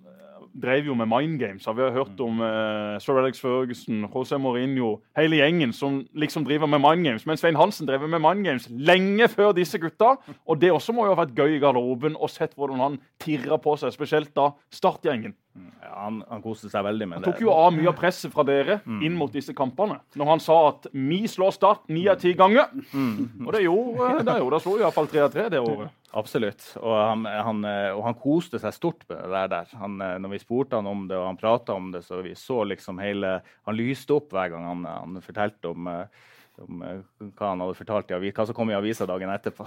drev 0.55 0.87
jo 0.91 0.95
med 0.99 1.09
mind 1.11 1.39
games. 1.41 1.67
Vi 1.67 1.83
har 1.83 1.95
hørt 1.95 2.21
om 2.21 2.41
uh, 2.43 2.99
Sir 3.03 3.19
Alex 3.21 3.41
Ferguson, 3.41 4.05
José 4.11 4.39
Mourinho, 4.39 5.01
hele 5.17 5.41
gjengen 5.41 5.73
som 5.77 6.01
liksom 6.15 6.45
driver 6.45 6.67
med 6.71 6.83
mind 6.83 7.07
games. 7.07 7.27
Men 7.27 7.39
Svein 7.41 7.59
Hansen 7.59 7.89
drev 7.89 8.09
med 8.09 8.23
mind 8.23 8.45
games 8.47 8.69
lenge 8.71 9.29
før 9.29 9.53
disse 9.57 9.79
gutta. 9.79 10.17
Og 10.47 10.61
det 10.61 10.73
også 10.73 10.95
må 10.97 11.07
jo 11.07 11.15
ha 11.15 11.23
vært 11.23 11.37
gøy 11.39 11.57
i 11.57 11.63
garderoben 11.63 12.19
og 12.19 12.33
sett 12.33 12.57
hvordan 12.59 12.83
han 12.83 12.99
tirra 13.23 13.61
på 13.63 13.77
seg, 13.81 13.95
spesielt 13.95 14.35
da 14.37 14.51
startgjengen. 14.75 15.37
Ja, 15.53 15.93
han, 16.05 16.21
han 16.29 16.43
koste 16.45 16.71
seg 16.71 16.85
veldig 16.87 17.09
med 17.09 17.19
det. 17.19 17.27
Han 17.27 17.35
tok 17.35 17.43
jo 17.43 17.53
av 17.53 17.73
mye 17.75 17.89
av 17.91 17.97
presset 17.99 18.31
fra 18.33 18.45
dere 18.47 18.79
mm. 18.85 19.01
inn 19.07 19.17
mot 19.19 19.33
disse 19.35 19.55
kampene. 19.57 19.99
Når 20.19 20.31
han 20.31 20.43
sa 20.43 20.59
at 20.69 20.91
vi 20.95 21.25
slår 21.29 21.57
Start 21.57 21.89
ni 21.91 22.05
av 22.09 22.21
ti 22.21 22.31
ganger. 22.39 22.71
Mm. 22.95 23.47
Og 23.47 23.51
det 23.57 23.65
gjorde 23.65 24.21
det. 24.29 24.37
Jo, 24.39 24.51
da 24.55 24.61
slo 24.63 24.77
iallfall 24.79 25.11
tre 25.11 25.25
av 25.25 25.33
tre 25.35 25.49
det 25.53 25.61
året. 25.61 25.91
Absolutt. 26.17 26.63
Og 26.79 26.95
han, 26.95 27.27
han, 27.27 27.67
og 27.97 28.01
han, 28.07 28.19
koste 28.19 28.61
seg 28.63 28.75
stort 28.75 29.03
med 29.11 29.27
det 29.35 29.45
der. 29.53 29.75
Han, 29.83 29.99
når 29.99 30.35
vi 30.37 30.43
spurte 30.43 30.79
han 30.79 30.89
om 30.91 31.05
det 31.11 31.19
og 31.19 31.27
han 31.29 31.41
prata 31.41 31.75
om 31.75 31.91
det, 31.95 32.05
så 32.07 32.23
vi 32.25 32.37
så 32.39 32.63
liksom 32.71 33.03
hele 33.03 33.41
Han 33.67 33.79
lyste 33.79 34.15
opp 34.17 34.31
hver 34.35 34.51
gang 34.55 34.67
han, 34.67 34.87
han 34.87 35.23
fortalte 35.25 35.71
om 35.71 35.91
uh, 35.91 36.31
om 36.64 36.83
eh, 36.85 37.01
hva 37.37 37.53
han 37.53 37.62
hadde 37.64 37.77
fortalt 37.79 38.12
i 38.12 38.33
hva 38.35 38.46
som 38.49 38.57
kom 38.57 38.70
i 38.73 38.77
avisa 38.77 39.07
dagen 39.09 39.33
etterpå. 39.33 39.66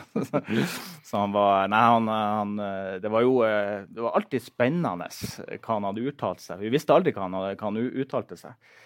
så 1.08 1.24
han 1.24 1.34
var 1.36 1.70
Nei, 1.72 1.82
han, 1.94 2.10
han, 2.12 2.54
eh, 2.64 2.96
Det 3.04 3.12
var 3.14 3.26
jo 3.26 3.40
eh, 3.48 3.86
det 3.90 4.04
var 4.06 4.18
alltid 4.20 4.46
spennende 4.46 5.10
hva 5.10 5.78
han 5.78 5.90
hadde 5.90 6.06
uttalt 6.12 6.44
seg. 6.44 6.62
Vi 6.64 6.74
visste 6.74 6.96
aldri 6.96 7.16
hva 7.16 7.28
han, 7.28 7.38
hadde, 7.40 7.56
hva 7.60 7.72
han 7.72 7.82
uttalte 8.04 8.40
seg 8.40 8.80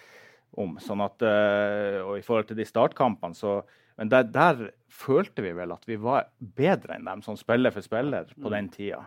om. 0.58 0.78
Sånn 0.82 1.04
at, 1.04 1.22
og 2.02 2.14
i 2.16 2.24
forhold 2.24 2.48
til 2.48 2.56
de 2.58 2.64
startkampene, 2.66 3.36
så 3.36 3.60
Men 3.98 4.08
der, 4.08 4.28
der 4.30 4.60
følte 4.88 5.42
vi 5.42 5.50
vel 5.52 5.72
at 5.74 5.82
vi 5.90 5.96
var 5.98 6.28
bedre 6.38 6.94
enn 6.94 7.08
dem 7.08 7.22
som 7.22 7.36
spiller 7.36 7.74
for 7.74 7.82
spiller 7.82 8.30
på 8.36 8.46
mm. 8.46 8.52
den 8.54 8.68
tida. 8.70 9.00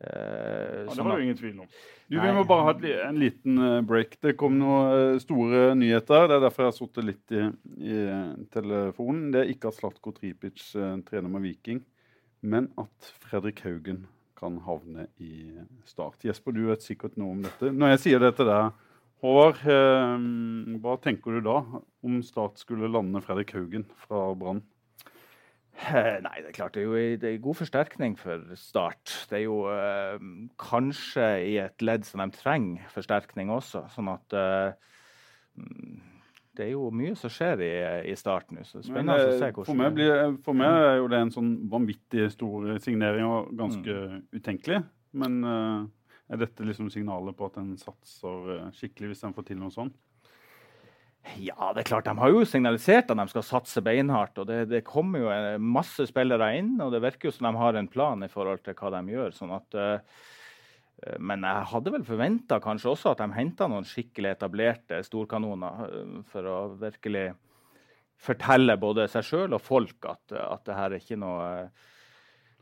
Uh, 0.00 0.86
ja, 0.86 0.94
det 0.96 1.04
var 1.04 1.18
det 1.18 1.24
ingen 1.26 1.36
tvil 1.36 1.58
om. 1.60 1.72
Du, 2.10 2.16
vi 2.16 2.32
må 2.34 2.42
bare 2.48 2.66
ha 2.66 2.92
en 3.06 3.18
liten 3.20 3.58
eh, 3.62 3.80
break. 3.86 4.16
Det 4.24 4.32
kom 4.40 4.56
noen 4.58 4.94
eh, 4.96 5.18
store 5.22 5.76
nyheter. 5.78 6.24
Det 6.26 6.38
er 6.38 6.42
derfor 6.42 6.64
jeg 6.64 6.72
har 6.72 6.78
sittet 6.78 7.06
litt 7.06 7.34
i, 7.36 7.44
i, 7.86 7.98
telefonen. 8.50 9.28
Det 9.30 9.44
er 9.44 9.52
ikke 9.52 9.70
at 9.70 9.76
Slatko 9.76 10.10
Tripic 10.16 10.64
trener 11.06 11.30
med 11.30 11.44
Viking, 11.44 11.84
men 12.42 12.66
at 12.82 13.12
Fredrik 13.22 13.62
Haugen 13.62 14.08
kan 14.40 14.58
havne 14.64 15.06
i 15.22 15.52
Start. 15.86 16.24
Jesper, 16.24 16.56
du 16.56 16.64
vet 16.70 16.82
sikkert 16.82 17.14
noe 17.20 17.36
om 17.36 17.44
dette. 17.44 17.70
Når 17.70 17.94
jeg 17.94 18.02
sier 18.06 18.24
det 18.24 18.32
til 18.40 18.48
deg, 18.50 18.72
Håvard, 19.20 19.58
eh, 19.68 20.28
hva 20.80 20.96
tenker 21.04 21.36
du 21.36 21.44
da 21.44 21.58
om 22.06 22.20
Start 22.24 22.60
skulle 22.62 22.88
lande 22.88 23.20
Fredrik 23.24 23.52
Haugen 23.56 23.84
fra 24.06 24.30
Brann? 24.32 24.62
Eh, 25.80 26.18
nei, 26.26 26.36
det 26.42 26.50
er 26.50 26.56
klart 26.56 26.76
det 26.76 26.82
er 26.82 26.88
jo 26.88 26.98
er 26.98 27.42
god 27.42 27.58
forsterkning 27.62 28.16
for 28.20 28.44
Start. 28.58 29.14
Det 29.30 29.40
er 29.40 29.44
jo 29.46 29.62
eh, 29.72 30.20
kanskje 30.60 31.26
i 31.46 31.56
et 31.62 31.84
ledd 31.84 32.06
som 32.08 32.22
de 32.22 32.28
trenger 32.36 32.90
forsterkning 32.94 33.52
også. 33.54 33.86
Sånn 33.94 34.10
at 34.12 34.36
eh, 34.36 35.60
det 36.58 36.66
er 36.66 36.72
jo 36.74 36.90
mye 36.94 37.14
som 37.18 37.32
skjer 37.32 37.62
i, 37.64 37.72
i 38.10 38.16
Start 38.18 38.52
nå. 38.54 38.64
så 38.66 38.82
Spennende 38.84 39.30
å 39.30 39.38
se 39.38 39.52
hvordan 39.52 39.70
for 39.70 39.80
meg, 39.80 39.94
blir, 39.96 40.36
for 40.44 40.58
meg, 40.58 40.82
er 40.90 41.00
jo 41.00 41.08
det 41.12 41.22
en 41.24 41.32
sånn 41.34 41.54
vanvittig 41.72 42.28
stor 42.34 42.74
signering 42.84 43.28
og 43.28 43.54
ganske 43.56 43.96
mm. 43.96 44.20
utenkelig. 44.36 44.82
Men 45.20 45.40
eh, 45.46 45.88
er 46.30 46.44
dette 46.44 46.66
liksom 46.66 46.92
signalet 46.92 47.36
på 47.38 47.48
at 47.48 47.58
en 47.62 47.72
satser 47.80 48.70
skikkelig 48.76 49.14
hvis 49.14 49.26
en 49.26 49.34
får 49.34 49.48
til 49.48 49.62
noe 49.62 49.74
sånt? 49.74 49.96
Ja, 51.40 51.70
det 51.76 51.82
er 51.82 51.88
klart. 51.90 52.08
De 52.08 52.16
har 52.16 52.32
jo 52.32 52.46
signalisert 52.48 53.10
at 53.12 53.18
de 53.18 53.26
skal 53.30 53.44
satse 53.44 53.82
beinhardt. 53.84 54.38
og 54.40 54.48
det, 54.48 54.64
det, 54.70 54.84
kommer 54.88 55.20
jo 55.20 55.58
masse 55.60 56.06
spillere 56.08 56.54
inn, 56.58 56.74
og 56.80 56.92
det 56.94 57.02
virker 57.04 57.28
jo 57.28 57.34
som 57.36 57.50
de 57.50 57.60
har 57.60 57.76
en 57.76 57.88
plan 57.88 58.24
i 58.24 58.30
forhold 58.32 58.64
til 58.64 58.76
hva 58.78 58.92
de 58.96 59.02
gjør. 59.12 59.34
sånn 59.36 59.52
at 59.56 59.76
uh, 59.76 60.22
men 61.20 61.44
jeg 61.46 61.68
hadde 61.70 61.92
vel 61.94 62.02
forventa 62.04 62.58
kanskje 62.60 62.90
også 62.90 63.14
at 63.14 63.22
de 63.22 63.32
henta 63.32 63.68
noen 63.70 63.86
skikkelig 63.88 64.34
etablerte 64.34 64.98
storkanoner 65.06 65.86
for 66.28 66.44
å 66.44 66.56
virkelig 66.80 67.30
fortelle 68.20 68.76
både 68.76 69.06
seg 69.08 69.24
sjøl 69.24 69.56
og 69.56 69.62
folk 69.64 70.04
at, 70.10 70.34
at 70.36 70.66
det 70.68 70.76
her 70.76 70.92
er 70.92 71.00
ikke 71.00 71.16
noe 71.20 71.46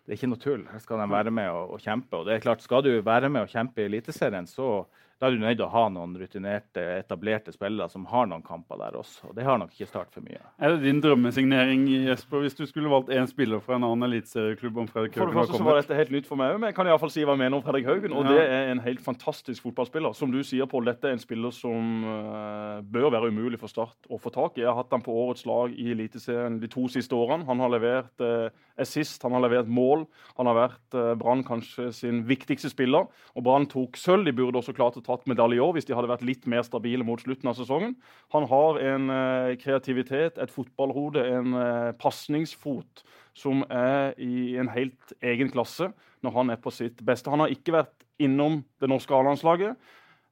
det 0.07 0.15
er 0.15 0.21
ikke 0.21 0.31
noe 0.31 0.41
tull. 0.41 0.63
Her 0.71 0.81
skal 0.81 1.03
de 1.03 1.07
være 1.13 1.33
med 1.35 1.51
og, 1.53 1.75
og, 1.75 1.83
kjempe. 1.85 2.17
Og 2.17 2.25
det 2.25 2.39
er 2.39 2.45
klart, 2.47 2.63
Skal 2.65 2.81
du 2.87 2.95
være 3.05 3.29
med 3.29 3.45
og 3.45 3.51
kjempe 3.53 3.83
i 3.83 3.89
Eliteserien, 3.91 4.47
så 4.49 4.87
da 5.19 5.27
er 5.27 5.35
du 5.35 5.41
nødt 5.43 5.57
til 5.59 5.65
å 5.67 5.71
ha 5.73 5.89
noen 5.91 6.13
rutinerte, 6.15 6.83
etablerte 7.01 7.51
spillere 7.51 7.91
som 7.91 8.05
har 8.07 8.29
noen 8.31 8.43
kamper 8.47 8.79
der 8.79 8.95
også. 9.01 9.31
Og 9.31 9.35
det 9.35 9.47
har 9.49 9.59
nok 9.59 9.73
ikke 9.75 9.89
Start 9.89 10.13
for 10.15 10.23
mye. 10.23 10.39
Er 10.61 10.75
det 10.77 10.85
din 10.85 11.01
drømmesignering 11.03 11.87
Jesper, 12.07 12.43
hvis 12.45 12.55
du 12.55 12.63
skulle 12.69 12.91
valgt 12.93 13.09
én 13.11 13.27
spiller 13.27 13.59
fra 13.65 13.79
en 13.79 13.87
annen 13.89 14.05
eliteserieklubb 14.07 14.79
om 14.85 14.87
Fredrik 14.91 15.17
For 15.17 15.25
det 15.27 15.33
Haugen 15.33 15.39
har 15.41 15.47
første 15.49 15.59
så 15.59 15.67
var 15.67 15.81
dette 15.81 15.97
helt 15.99 16.13
nytt 16.15 16.29
for 16.29 16.39
meg, 16.39 16.53
men 16.61 16.69
jeg 16.69 16.77
kan 16.77 16.87
i 16.87 16.93
hvert 16.93 17.03
fall 17.03 17.13
si 17.15 17.25
hva 17.25 17.35
jeg 17.35 17.41
mener 17.41 17.57
om 17.59 17.65
Fredrik 17.65 17.89
Haugen. 17.89 18.13
Og 18.15 18.29
Ja. 18.29 18.35
det 18.37 18.45
er 18.47 18.71
en 18.75 18.83
helt 18.85 19.01
fantastisk 19.03 19.65
fotballspiller. 19.65 20.15
Som 20.15 20.31
du 20.31 20.39
sier, 20.45 20.69
Pål, 20.69 20.85
dette 20.93 21.09
er 21.09 21.17
en 21.17 21.23
spiller 21.23 21.51
som 21.57 22.05
eh, 22.05 22.83
bør 22.85 23.11
være 23.17 23.33
umulig 23.33 23.59
for 23.59 23.73
Start 23.73 24.07
å 24.13 24.21
få 24.21 24.31
tak 24.35 24.59
i. 24.59 24.63
Jeg 24.63 24.69
har 24.71 24.79
hatt 24.83 24.93
ham 24.93 25.03
på 25.03 25.15
årets 25.25 25.47
lag 25.49 25.73
i 25.73 25.91
Eliteserien 25.97 26.61
de 26.61 26.69
to 26.69 26.87
siste 26.93 27.17
årene. 27.17 27.47
Han 27.49 27.59
har 27.65 27.73
levert 27.73 28.21
eh, 28.21 28.51
assist, 28.79 29.23
han 29.23 29.33
har 29.33 29.43
levert 29.49 29.67
mål. 29.67 30.07
Han 30.37 30.47
har 30.47 30.55
vært 30.61 30.95
eh, 31.01 31.15
Brann 31.19 31.43
kanskje 31.49 31.91
sin 31.97 32.23
viktigste 32.29 32.71
spiller. 32.71 33.09
Og 33.35 33.43
Brann 33.49 33.67
tok 33.67 33.97
sølv. 33.97 34.29
De 34.29 34.37
burde 34.37 34.61
også 34.61 34.77
klart 34.77 35.01
å 35.01 35.05
tatt 35.09 35.27
medalje 35.31 35.59
i 35.59 35.63
år 35.65 35.75
hvis 35.77 35.89
de 35.89 35.97
hadde 35.97 36.11
vært 36.11 36.27
litt 36.27 36.47
mer 36.51 36.65
stabile 36.67 37.07
mot 37.07 37.21
slutten 37.23 37.51
av 37.51 37.57
sesongen. 37.59 37.97
Han 38.35 38.49
har 38.51 38.81
en 38.93 39.15
eh, 39.15 39.55
kreativitet, 39.61 40.39
et 40.39 40.53
fotballhode, 40.55 41.25
en 41.25 41.57
eh, 41.59 41.93
pasningsfot 42.01 43.05
som 43.39 43.65
er 43.71 44.15
i 44.21 44.57
en 44.61 44.71
helt 44.75 45.15
egen 45.23 45.51
klasse 45.53 45.91
når 46.27 46.35
han 46.35 46.55
er 46.55 46.61
på 46.63 46.73
sitt 46.75 47.03
beste. 47.07 47.31
Han 47.33 47.45
har 47.45 47.55
ikke 47.55 47.77
vært 47.77 47.95
innom 48.23 48.63
det 48.83 48.91
norske 48.91 49.15
A-landslaget, 49.15 49.79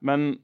men 0.05 0.35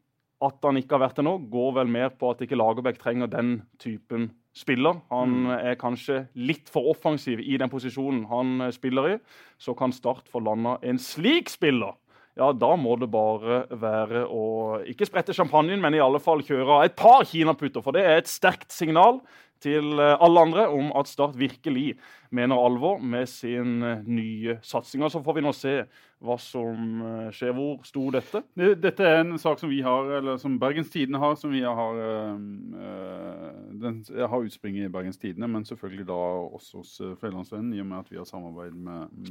at 0.42 0.62
han 0.66 0.78
ikke 0.78 0.96
har 0.96 1.04
vært 1.04 1.18
det 1.20 1.26
nå, 1.26 1.36
går 1.52 1.74
vel 1.78 1.90
mer 1.90 2.14
på 2.18 2.32
at 2.32 2.42
ikke 2.42 2.58
Lagerbäck 2.58 2.98
trenger 3.02 3.30
den 3.30 3.60
typen 3.82 4.30
spiller. 4.56 5.00
Han 5.12 5.48
er 5.54 5.78
kanskje 5.80 6.26
litt 6.36 6.70
for 6.72 6.90
offensiv 6.92 7.40
i 7.40 7.56
den 7.60 7.70
posisjonen 7.72 8.26
han 8.30 8.66
eh, 8.66 8.74
spiller 8.74 9.14
i. 9.14 9.16
Så 9.62 9.76
kan 9.78 9.94
Start 9.94 10.28
få 10.30 10.42
landa 10.44 10.76
en 10.82 11.00
slik 11.00 11.50
spiller. 11.52 11.96
Ja, 12.38 12.48
da 12.56 12.72
må 12.80 12.96
det 12.96 13.10
bare 13.12 13.66
være 13.76 14.24
å 14.24 14.44
ikke 14.88 15.04
sprette 15.08 15.34
champagnen, 15.36 15.82
men 15.82 15.92
i 15.92 16.00
alle 16.00 16.20
fall 16.22 16.40
kjøre 16.46 16.80
et 16.86 16.96
par 16.96 17.26
kinaputter. 17.28 17.84
For 17.84 17.92
det 17.92 18.06
er 18.08 18.22
et 18.22 18.30
sterkt 18.30 18.72
signal 18.72 19.20
til 19.62 20.00
eh, 20.00 20.16
alle 20.22 20.46
andre 20.46 20.66
om 20.72 20.90
at 20.98 21.10
Start 21.10 21.36
virkelig 21.38 21.94
mener 22.34 22.58
alvor 22.58 22.98
med 22.98 23.28
sin 23.30 23.82
eh, 23.84 24.00
nye 24.08 24.56
satsing. 24.64 25.04
Og 25.04 25.12
Så 25.12 25.22
får 25.24 25.38
vi 25.38 25.44
nå 25.44 25.52
se 25.56 25.74
hva 26.22 26.38
som 26.40 27.02
eh, 27.04 27.28
skjer. 27.36 27.52
Hvor 27.56 27.84
sto 27.86 28.08
dette? 28.14 28.42
Dette 28.56 29.06
er 29.06 29.20
en 29.20 29.36
sak 29.40 29.60
som 29.60 29.70
vi 29.72 29.82
har, 29.84 30.10
eller 30.18 30.40
som 30.42 30.58
Bergens 30.62 30.90
Tidende 30.92 31.22
har, 31.22 31.36
som 31.38 31.52
vi 31.54 31.62
har 31.66 32.00
øh, 32.08 33.51
Den 33.80 34.02
har 34.18 34.44
utspring 34.44 34.76
i 34.78 34.88
Bergens 34.92 35.18
Tidende, 35.18 35.48
men 35.48 35.64
selvfølgelig 35.64 36.06
da 36.08 36.12
også 36.12 36.76
hos 36.76 37.00
øh, 37.00 37.16
Fjellandsvennen, 37.20 37.72
i 37.72 37.80
og 37.80 37.86
med 37.86 37.98
at 37.98 38.10
vi 38.10 38.16
har 38.16 38.24
samarbeid 38.28 38.70
med, 38.70 39.06
med 39.16 39.30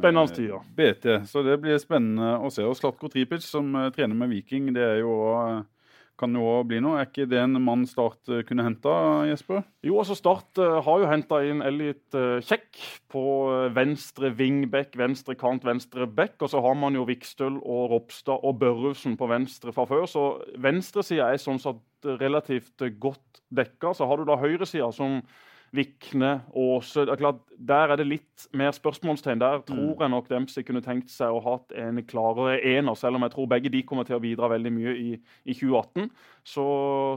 BT. 0.77 1.29
Så 1.29 1.43
det 1.45 1.59
blir 1.61 1.77
spennende 1.81 2.33
å 2.39 2.49
se. 2.53 2.65
Og 2.65 2.75
Slatko 2.79 3.07
Tripic, 3.11 3.45
som 3.47 3.75
øh, 3.75 3.91
trener 3.91 4.15
med 4.15 4.33
Viking, 4.33 4.71
det 4.75 4.83
er 4.83 5.01
jo 5.03 5.11
også, 5.11 5.63
kan 6.21 6.37
jo 6.37 6.45
også 6.45 6.67
bli 6.69 6.79
noe. 6.83 6.99
Er 7.01 7.09
ikke 7.09 7.27
det 7.29 7.41
en 7.41 7.57
mann 7.65 7.87
Start 7.89 8.29
øh, 8.29 8.43
kunne 8.47 8.65
henta, 8.65 8.93
Jesper? 9.29 9.65
Jo, 9.85 9.97
altså 10.03 10.15
Start 10.17 10.61
eh, 10.61 10.77
har 10.85 11.01
jo 11.01 11.09
henta 11.09 11.41
inn 11.47 11.63
Elliot 11.65 12.17
Kjekk 12.45 12.81
på 13.11 13.23
eh, 13.51 13.69
venstre 13.75 14.31
wingback, 14.37 14.95
venstre 14.99 15.35
kant, 15.39 15.65
venstre 15.67 16.07
back. 16.07 16.37
Og 16.41 16.53
så 16.53 16.61
har 16.63 16.77
man 16.77 16.97
jo 16.97 17.07
Vikstøl 17.09 17.59
og 17.59 17.91
Ropstad 17.95 18.45
og 18.45 18.59
Børrufsen 18.61 19.17
på 19.19 19.29
venstre 19.31 19.73
fra 19.75 19.87
før. 19.89 20.07
Så 20.09 20.25
venstresida 20.61 21.31
er 21.31 21.41
sånn 21.41 21.61
sett 21.61 22.11
relativt 22.21 22.85
eh, 22.85 22.93
godt 23.01 23.41
dekka. 23.51 23.95
Så 23.97 24.07
har 24.09 24.19
du 24.21 24.27
da 24.29 24.39
høyresida 24.39 24.91
som 24.95 25.21
Vikne, 25.71 26.41
Åse 26.51 27.05
det 27.07 27.13
er 27.13 27.19
klart, 27.21 27.37
Der 27.55 27.93
er 27.93 27.99
det 27.99 28.07
litt 28.09 28.47
mer 28.57 28.73
spørsmålstegn. 28.75 29.39
Der 29.39 29.61
tror 29.63 30.01
jeg 30.03 30.11
nok 30.11 30.27
Dempsey 30.27 30.65
kunne 30.67 30.81
tenkt 30.83 31.11
seg 31.13 31.31
å 31.31 31.39
ha 31.45 31.53
en 31.79 32.01
klarere 32.03 32.57
ener, 32.73 32.97
selv 32.99 33.15
om 33.15 33.23
jeg 33.23 33.31
tror 33.35 33.47
begge 33.53 33.71
de 33.71 33.83
kommer 33.87 34.07
til 34.07 34.17
å 34.17 34.23
bidra 34.23 34.49
veldig 34.51 34.71
mye 34.75 34.95
i, 34.99 35.13
i 35.45 35.55
2018. 35.55 36.09
Så 36.43 36.65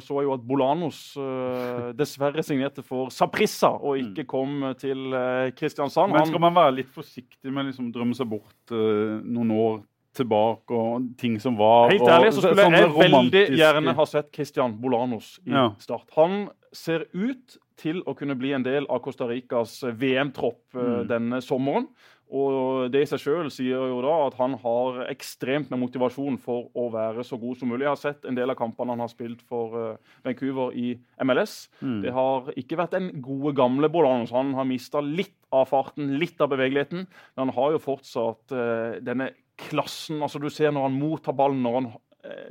så 0.04 0.20
jeg 0.20 0.28
jo 0.28 0.34
at 0.36 0.44
Bolanos 0.46 1.00
uh, 1.18 1.90
dessverre 2.00 2.44
signerte 2.46 2.84
for 2.86 3.10
Saprissa 3.14 3.72
og 3.74 3.98
ikke 3.98 4.26
kom 4.30 4.70
til 4.78 5.10
uh, 5.16 5.50
Kristiansand. 5.56 6.14
Men 6.14 6.30
skal 6.30 6.44
man 6.46 6.54
være 6.54 6.78
litt 6.78 6.94
forsiktig 6.94 7.50
med 7.50 7.64
å 7.64 7.68
liksom 7.72 7.90
drømme 7.94 8.14
seg 8.14 8.30
bort 8.30 8.74
uh, 8.76 9.18
noen 9.24 9.50
år 9.56 9.82
tilbake 10.14 10.78
og 10.78 11.10
ting 11.18 11.40
som 11.42 11.56
var 11.58 11.90
Helt 11.90 12.06
ærlig 12.06 12.30
så 12.36 12.44
skulle 12.44 12.68
jeg 12.70 12.90
veldig 12.94 13.44
gjerne 13.58 13.94
ha 13.98 14.06
sett 14.06 14.30
Christian 14.34 14.76
Bolanos 14.78 15.40
i 15.42 15.50
Ja. 15.50 15.72
Start. 15.82 16.06
Han 16.14 16.44
ser 16.74 17.08
ut 17.12 17.58
til 17.76 18.02
å 18.06 18.14
kunne 18.16 18.36
bli 18.38 18.52
en 18.54 18.62
del 18.66 18.86
av 18.90 19.00
Costa 19.04 19.26
Ricas 19.30 19.80
VM-tropp 19.82 20.74
eh, 20.74 20.80
Mm. 20.84 21.08
denne 21.08 21.40
sommeren. 21.42 21.88
Og 22.34 22.90
det 22.90 23.02
i 23.02 23.06
seg 23.06 23.20
sjøl 23.20 23.50
sier 23.52 23.76
jo 23.90 23.98
da 24.02 24.14
at 24.26 24.34
han 24.40 24.54
har 24.58 25.02
ekstremt 25.12 25.68
med 25.70 25.78
motivasjon 25.78 26.38
for 26.40 26.70
å 26.74 26.86
være 26.90 27.22
så 27.22 27.36
god 27.38 27.58
som 27.60 27.68
mulig. 27.68 27.84
Jeg 27.84 27.92
har 27.92 28.00
sett 28.00 28.24
en 28.24 28.34
del 28.34 28.50
av 28.50 28.56
kampene 28.58 28.90
han 28.90 28.98
har 29.04 29.12
spilt 29.12 29.42
for 29.46 29.76
eh, 29.76 29.96
Vancouver 30.24 30.72
i 30.74 30.94
MLS. 31.22 31.68
Mm. 31.84 32.00
Det 32.02 32.12
har 32.16 32.48
ikke 32.56 32.80
vært 32.80 32.96
den 32.96 33.10
gode, 33.22 33.54
gamle 33.54 33.90
Bolanos. 33.92 34.32
Han 34.34 34.54
har 34.56 34.64
mista 34.64 35.00
litt 35.04 35.36
av 35.52 35.68
farten, 35.70 36.16
litt 36.18 36.40
av 36.40 36.50
bevegeligheten. 36.50 37.04
Men 37.06 37.44
han 37.44 37.54
har 37.54 37.76
jo 37.76 37.78
fortsatt 37.84 38.50
eh, 38.56 39.00
denne 39.04 39.30
klassen. 39.60 40.18
altså 40.24 40.40
Du 40.42 40.48
ser 40.50 40.72
når 40.74 40.88
han 40.88 40.98
mottar 40.98 41.36
ballen, 41.38 41.60
når 41.62 41.74
han 41.76 41.86
eh, 41.92 42.00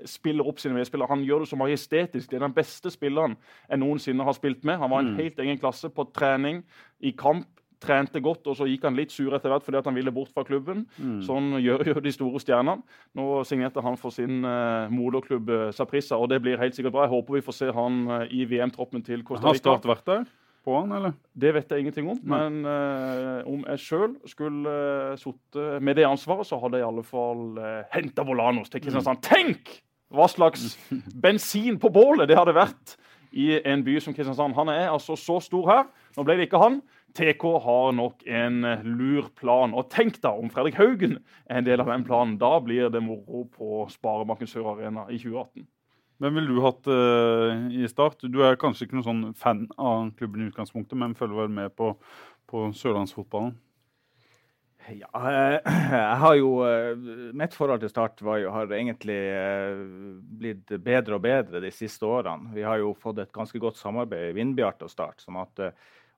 spiller 0.06 0.48
opp 0.48 0.60
sine 0.60 0.76
medspillere. 0.78 1.10
Han 1.10 1.24
gjør 1.26 1.40
det 1.44 1.50
så 1.50 1.58
majestetisk. 1.58 2.30
Det 2.30 2.38
er 2.38 2.46
den 2.48 2.54
beste 2.54 2.92
spilleren 2.94 3.36
jeg 3.70 3.80
noensinne 3.82 4.24
har 4.24 4.36
spilt 4.38 4.64
med. 4.64 4.78
Han 4.78 4.90
var 4.92 5.00
en 5.00 5.14
Mm. 5.14 5.18
helt 5.18 5.40
egen 5.40 5.58
klasse 5.60 5.90
på 5.90 6.06
trening, 6.14 6.64
i 7.02 7.12
kamp. 7.12 7.48
Trente 7.84 8.22
godt, 8.24 8.48
og 8.48 8.56
så 8.56 8.64
gikk 8.64 8.84
han 8.84 8.96
litt 8.96 9.12
sur 9.12 9.34
etter 9.36 9.50
hvert 9.52 9.64
fordi 9.66 9.78
at 9.78 9.84
han 9.86 9.96
ville 9.96 10.12
bort 10.12 10.30
fra 10.34 10.46
klubben. 10.48 10.86
Mm. 10.98 11.18
Sånn 11.22 11.50
gjør 11.60 11.86
jo 11.88 12.00
de 12.00 12.12
store 12.12 12.40
stjernene. 12.40 12.82
Nå 13.14 13.44
signerte 13.44 13.82
han 13.84 13.98
for 13.98 14.10
sin 14.10 14.46
uh, 14.46 14.88
moderklubb 14.90 15.50
eh, 15.50 15.72
Saprissa, 15.76 16.16
og 16.16 16.30
det 16.30 16.42
blir 16.42 16.58
helt 16.58 16.74
sikkert 16.78 16.94
bra. 16.94 17.04
Jeg 17.04 17.12
håper 17.12 17.34
vi 17.34 17.42
får 17.42 17.54
se 17.58 17.72
han 17.76 18.08
uh, 18.08 18.24
i 18.32 18.46
VM-troppen 18.46 19.04
til 19.04 19.22
Costa 19.28 19.48
Har 19.48 19.60
Start 19.60 19.84
vært 19.84 20.06
der 20.06 20.24
på 20.64 20.76
han, 20.78 20.92
eller? 20.96 21.16
Det 21.34 21.54
vet 21.56 21.72
jeg 21.72 21.84
ingenting 21.84 22.10
om, 22.14 22.20
men 22.24 22.62
uh, 22.64 23.42
om 23.50 23.66
jeg 23.74 23.82
sjøl 23.84 24.14
skulle 24.30 24.74
uh, 24.74 25.16
sittet 25.20 25.84
med 25.84 26.00
det 26.00 26.08
ansvaret, 26.08 26.48
så 26.48 26.60
hadde 26.62 26.80
jeg 26.80 26.86
i 26.86 26.90
alle 26.92 27.06
fall 27.08 27.44
uh, 27.60 27.82
henta 27.94 28.26
Volanos 28.28 28.72
til 28.72 28.84
Kristiansand. 28.84 29.22
Tenk 29.26 29.76
hva 30.14 30.30
slags 30.32 30.76
bensin 31.26 31.80
på 31.82 31.92
bålet 31.94 32.30
det 32.30 32.40
hadde 32.40 32.56
vært 32.56 32.98
i 33.34 33.58
en 33.66 33.84
by 33.86 33.98
som 34.02 34.14
Kristiansand. 34.14 34.56
Han 34.56 34.70
er 34.70 34.92
altså 34.92 35.18
så 35.18 35.40
stor 35.42 35.70
her. 35.70 35.88
Nå 36.18 36.26
ble 36.26 36.38
det 36.38 36.48
ikke 36.48 36.62
han. 36.62 36.82
TK 37.18 37.46
har 37.66 37.94
nok 37.98 38.26
en 38.26 38.64
eh, 38.66 38.84
lur 38.86 39.30
plan. 39.38 39.74
Og 39.74 39.90
tenk 39.94 40.20
da 40.24 40.34
om 40.38 40.52
Fredrik 40.54 40.78
Haugen 40.80 41.18
er 41.46 41.62
en 41.62 41.68
del 41.68 41.82
av 41.82 41.90
den 41.90 42.06
planen. 42.08 42.38
Da 42.42 42.56
blir 42.64 42.92
det 42.94 43.04
moro 43.06 43.46
på 43.54 43.86
Sparebanken 43.94 44.50
Sør 44.50 44.74
Arena 44.76 45.08
i 45.10 45.20
2018. 45.22 45.66
Hvem 46.22 46.38
ville 46.38 46.54
du 46.54 46.62
hatt 46.64 46.88
uh, 46.88 47.68
i 47.74 47.88
Start? 47.90 48.26
Du 48.32 48.42
er 48.46 48.60
kanskje 48.60 48.88
ikke 48.88 49.00
noen 49.00 49.08
sånn 49.08 49.24
fan 49.40 49.66
av 49.82 50.12
klubben 50.20 50.44
i 50.44 50.50
utgangspunktet, 50.52 50.98
men 51.00 51.18
følger 51.18 51.44
vel 51.44 51.54
med 51.54 51.74
på, 51.78 51.94
på 52.50 52.68
sørlandsfotballen? 52.78 53.56
Ja, 54.84 55.08
jeg 55.64 56.16
har 56.20 56.34
jo 56.36 56.50
eh, 56.68 57.04
Mitt 57.40 57.54
forhold 57.56 57.80
til 57.80 57.92
Start 57.92 58.20
jo, 58.20 58.50
har 58.52 58.74
egentlig 58.76 59.16
eh, 59.16 59.78
blitt 60.42 60.74
bedre 60.84 61.16
og 61.16 61.24
bedre 61.24 61.62
de 61.64 61.72
siste 61.72 62.04
årene. 62.04 62.52
Vi 62.52 62.66
har 62.68 62.82
jo 62.82 62.92
fått 63.00 63.22
et 63.24 63.32
ganske 63.32 63.62
godt 63.64 63.80
samarbeid 63.80 64.34
i 64.34 64.36
Vindbjart 64.36 64.84
og 64.84 64.92
Start. 64.92 65.24
sånn 65.24 65.40
at 65.40 65.64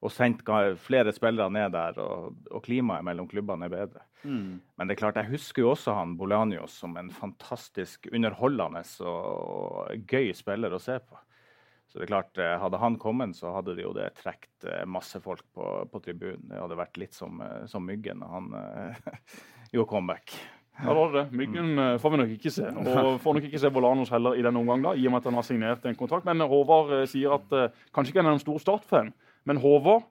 og 0.06 0.14
sendt 0.14 0.46
flere 0.86 1.14
spillere 1.16 1.50
ned 1.54 1.74
der, 1.74 1.98
og, 2.04 2.36
og 2.52 2.64
klimaet 2.66 3.06
mellom 3.08 3.28
klubbene 3.32 3.68
er 3.68 3.74
bedre. 3.74 4.06
Men 4.26 4.88
det 4.88 4.96
er 4.96 5.02
klart, 5.04 5.20
jeg 5.20 5.30
husker 5.30 5.62
jo 5.62 5.72
også 5.76 5.94
han 5.94 6.16
Bolanios 6.18 6.80
som 6.82 6.96
en 6.98 7.12
fantastisk 7.14 8.08
underholdende 8.12 8.82
og 9.06 10.08
gøy 10.10 10.32
spiller 10.38 10.74
å 10.74 10.82
se 10.82 10.98
på. 10.98 11.20
Så 11.96 12.02
det 12.02 12.08
er 12.08 12.12
klart, 12.12 12.38
eh, 12.42 12.58
Hadde 12.60 12.80
han 12.82 12.98
kommet, 13.00 13.38
så 13.38 13.54
hadde 13.56 13.76
det 13.78 13.86
jo 13.86 13.94
det 13.96 14.10
trukket 14.18 14.66
eh, 14.68 14.82
masse 14.84 15.22
folk 15.24 15.46
på, 15.56 15.68
på 15.88 16.02
tribunen. 16.04 16.44
Det 16.50 16.60
hadde 16.60 16.76
vært 16.76 16.98
litt 17.00 17.16
som, 17.16 17.40
eh, 17.40 17.62
som 17.72 17.86
Myggen 17.88 18.20
når 18.20 18.34
han 18.34 18.50
gjorde 19.76 19.92
comeback. 19.94 20.34
Ja, 20.82 20.90
det 20.90 20.96
var 20.98 21.14
det. 21.14 21.24
Myggen 21.32 21.80
eh, 21.80 21.94
får 22.04 22.12
vi 22.12 22.20
nok 22.20 22.34
ikke 22.36 22.52
se. 22.52 22.68
Og 22.82 23.22
får 23.24 23.38
nok 23.38 23.48
ikke 23.48 23.62
se 23.64 23.72
Volanos 23.72 24.12
heller 24.12 24.36
i 24.36 24.44
denne 24.44 24.60
omgang, 24.60 24.84
da, 24.84 24.92
i 24.92 25.08
og 25.08 25.16
med 25.16 25.22
at 25.22 25.30
han 25.30 25.40
har 25.40 25.48
signert 25.48 25.88
en 25.88 25.96
kontrakt. 25.96 26.28
Men 26.28 26.44
Håvard 26.44 26.98
sier 27.14 27.38
at 27.38 27.56
kanskje 27.96 28.12
ikke 28.12 28.26
han 28.26 28.34
er 28.34 28.40
en 28.42 28.44
stor 28.44 28.60
Start-fan, 28.66 29.14
men 29.46 29.62
Håvard 29.62 30.06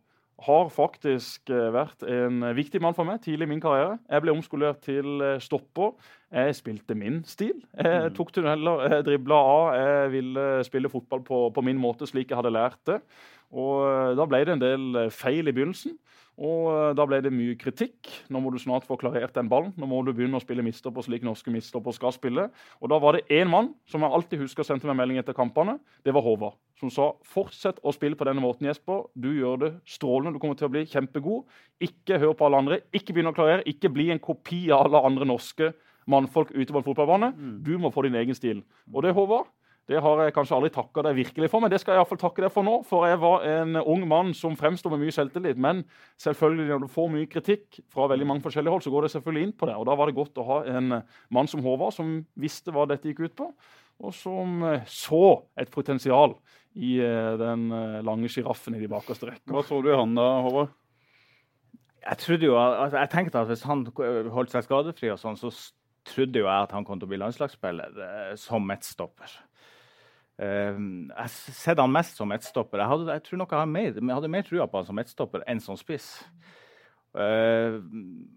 har 0.44 0.70
faktisk 0.72 1.50
eh, 1.52 1.70
vært 1.74 2.02
en 2.10 2.42
viktig 2.56 2.80
mann 2.82 2.96
for 2.96 3.06
meg 3.06 3.20
tidlig 3.22 3.46
i 3.46 3.52
min 3.52 3.62
karriere. 3.62 3.98
Jeg 4.10 4.24
ble 4.24 4.34
omskolert 4.34 4.80
til 4.84 5.22
eh, 5.22 5.38
stopper. 5.42 5.94
Jeg 6.34 6.56
spilte 6.58 6.96
min 6.98 7.20
stil. 7.28 7.60
Jeg 7.78 8.10
tok 8.16 8.32
tunneler, 8.34 8.82
jeg 8.90 9.06
dribla 9.06 9.38
av. 9.38 9.68
Jeg 9.78 10.10
ville 10.16 10.48
spille 10.66 10.90
fotball 10.90 11.22
på, 11.26 11.40
på 11.54 11.64
min 11.64 11.78
måte, 11.80 12.08
slik 12.10 12.32
jeg 12.32 12.40
hadde 12.40 12.54
lært 12.54 12.80
det. 12.90 12.98
Og 13.54 13.86
eh, 13.86 14.12
Da 14.18 14.26
ble 14.28 14.42
det 14.42 14.56
en 14.56 14.64
del 14.64 15.04
feil 15.14 15.46
i 15.46 15.54
begynnelsen. 15.54 15.94
Og 16.34 16.70
eh, 16.72 16.92
da 16.98 17.06
ble 17.06 17.20
det 17.22 17.32
mye 17.34 17.54
kritikk. 17.58 18.10
Nå 18.32 18.40
må 18.42 18.50
du 18.50 18.58
snart 18.62 18.86
få 18.88 18.96
klarert 19.00 19.36
den 19.36 19.50
ballen. 19.50 19.72
Nå 19.78 19.86
må 19.90 20.00
du 20.02 20.12
begynne 20.12 20.40
å 20.40 20.42
spille 20.42 20.64
mistopper 20.66 21.06
slik 21.06 21.24
norske 21.26 21.52
mistopper 21.54 21.94
skal 21.94 22.14
spille. 22.16 22.48
Og 22.82 22.90
da 22.90 22.98
var 23.02 23.18
det 23.18 23.26
én 23.34 23.50
mann 23.50 23.72
som 23.90 24.02
jeg 24.02 24.16
alltid 24.18 24.42
husker 24.42 24.66
sendte 24.66 24.90
meg 24.90 24.98
melding 24.98 25.20
etter 25.22 25.36
kampene. 25.36 25.78
Det 26.06 26.14
var 26.14 26.26
Håvard. 26.26 26.58
Som 26.80 26.90
sa 26.90 27.12
fortsett 27.30 27.78
å 27.86 27.94
spille 27.94 28.18
på 28.18 28.26
denne 28.26 28.42
måten, 28.42 28.66
Jesper. 28.66 29.06
Du 29.14 29.30
gjør 29.30 29.60
det 29.62 29.72
strålende. 29.88 30.34
Du 30.34 30.42
kommer 30.42 30.58
til 30.58 30.68
å 30.68 30.74
bli 30.74 30.84
kjempegod. 30.90 31.46
Ikke 31.86 32.18
hør 32.22 32.34
på 32.38 32.48
alle 32.48 32.62
andre. 32.64 32.80
Ikke 32.96 33.14
begynn 33.14 33.30
å 33.30 33.36
klarere. 33.36 33.66
Ikke 33.70 33.92
bli 33.92 34.10
en 34.12 34.22
kopi 34.22 34.66
av 34.74 34.88
alle 34.88 35.04
andre 35.06 35.28
norske 35.30 35.70
mannfolk 36.10 36.50
ute 36.52 36.72
på 36.72 36.80
en 36.80 36.86
fotballbane. 36.86 37.30
Mm. 37.32 37.58
Du 37.64 37.76
må 37.80 37.92
få 37.94 38.04
din 38.04 38.18
egen 38.18 38.36
stil. 38.36 38.64
Og 38.92 39.06
det, 39.06 39.14
Håvard, 39.16 39.48
det 39.90 40.00
har 40.00 40.20
jeg 40.24 40.32
kanskje 40.32 40.56
aldri 40.56 40.70
takka 40.72 41.02
deg 41.04 41.16
virkelig 41.18 41.50
for, 41.52 41.60
men 41.60 41.68
det 41.72 41.76
skal 41.82 41.92
jeg 41.92 41.98
i 41.98 42.02
hvert 42.02 42.12
fall 42.14 42.22
takke 42.22 42.44
deg 42.46 42.52
for 42.54 42.64
nå. 42.64 42.78
For 42.88 43.04
jeg 43.04 43.20
var 43.20 43.44
en 43.50 43.76
ung 43.82 44.06
mann 44.08 44.32
som 44.37 44.56
fremsto 44.56 44.88
med 44.88 45.02
mye 45.02 45.12
selvtillit. 45.12 45.60
Men 45.60 45.82
selvfølgelig 46.24 46.70
når 46.70 46.87
du 46.87 46.92
får 46.94 47.10
mye 47.12 47.28
kritikk 47.28 47.82
fra 47.92 48.08
veldig 48.08 48.28
mange 48.30 48.44
forskjellige 48.46 48.72
hold, 48.72 48.85
så 48.87 48.92
går 48.94 49.04
det 49.04 49.12
selvfølgelig 49.12 49.48
inn 49.48 49.56
på 49.60 49.68
det. 49.68 49.76
Og 49.76 49.85
da 49.90 49.98
var 50.00 50.08
det 50.08 50.16
godt 50.16 50.40
å 50.40 50.46
ha 50.48 50.58
en 50.72 50.98
mann 51.37 51.50
som 51.52 51.60
Håvard, 51.64 51.92
som 51.98 52.16
visste 52.40 52.72
hva 52.72 52.88
dette 52.88 53.12
gikk 53.12 53.26
ut 53.26 53.37
på, 53.42 53.50
og 54.02 54.16
som 54.16 54.64
eh, 54.70 54.88
så 54.90 55.24
et 55.60 55.70
potensial 55.70 56.38
i 56.74 56.96
eh, 57.04 57.35
den 57.38 57.68
eh, 57.68 58.00
lange 58.06 58.32
sjiraffen 58.32 58.74
i 58.74 58.82
de 58.82 58.90
bakerste 58.90 59.28
rekker. 59.28 59.52
Hva 59.52 59.62
så 59.68 59.85
du 59.85 59.92
i 59.92 60.00
han 60.00 60.16
da, 60.16 60.28
Håvard? 60.48 60.72
Jeg 62.04 62.20
trodde 62.20 62.48
jo, 62.48 62.56
altså, 62.58 62.98
jeg 63.00 63.12
tenkte 63.12 63.40
at 63.40 63.52
hvis 63.52 63.68
han 63.68 63.85
holdt 64.32 64.52
seg 64.52 64.64
skadefri, 64.64 65.12
og 65.12 65.20
sånn, 65.20 65.37
så 65.40 65.52
trodde 66.08 66.40
jo 66.40 66.48
jeg 66.48 66.66
at 66.66 66.72
han 66.76 66.85
kom 66.85 66.98
til 67.00 67.08
å 67.08 67.12
bli 67.12 67.20
landslagsspiller 67.20 68.35
som 68.40 68.66
midtstopper. 68.68 69.38
Eh, 70.42 70.82
jeg 71.12 71.54
ser 71.54 71.78
han 71.78 71.94
mest 71.94 72.18
som 72.18 72.30
midtstopper. 72.30 72.82
Jeg, 72.82 72.90
hadde, 72.90 73.16
jeg 73.18 73.26
tror 73.28 73.42
nok 73.42 73.54
jeg 73.54 73.62
har 73.62 73.70
mer, 73.70 73.90
jeg 73.94 74.16
hadde 74.18 74.35
mer 74.35 74.46
trua 74.48 74.68
på 74.68 74.80
han 74.80 74.88
som 74.88 74.98
midtstopper 74.98 75.46
enn 75.50 75.62
som 75.62 75.78
spiss. 75.78 76.10
Eh, 77.14 77.76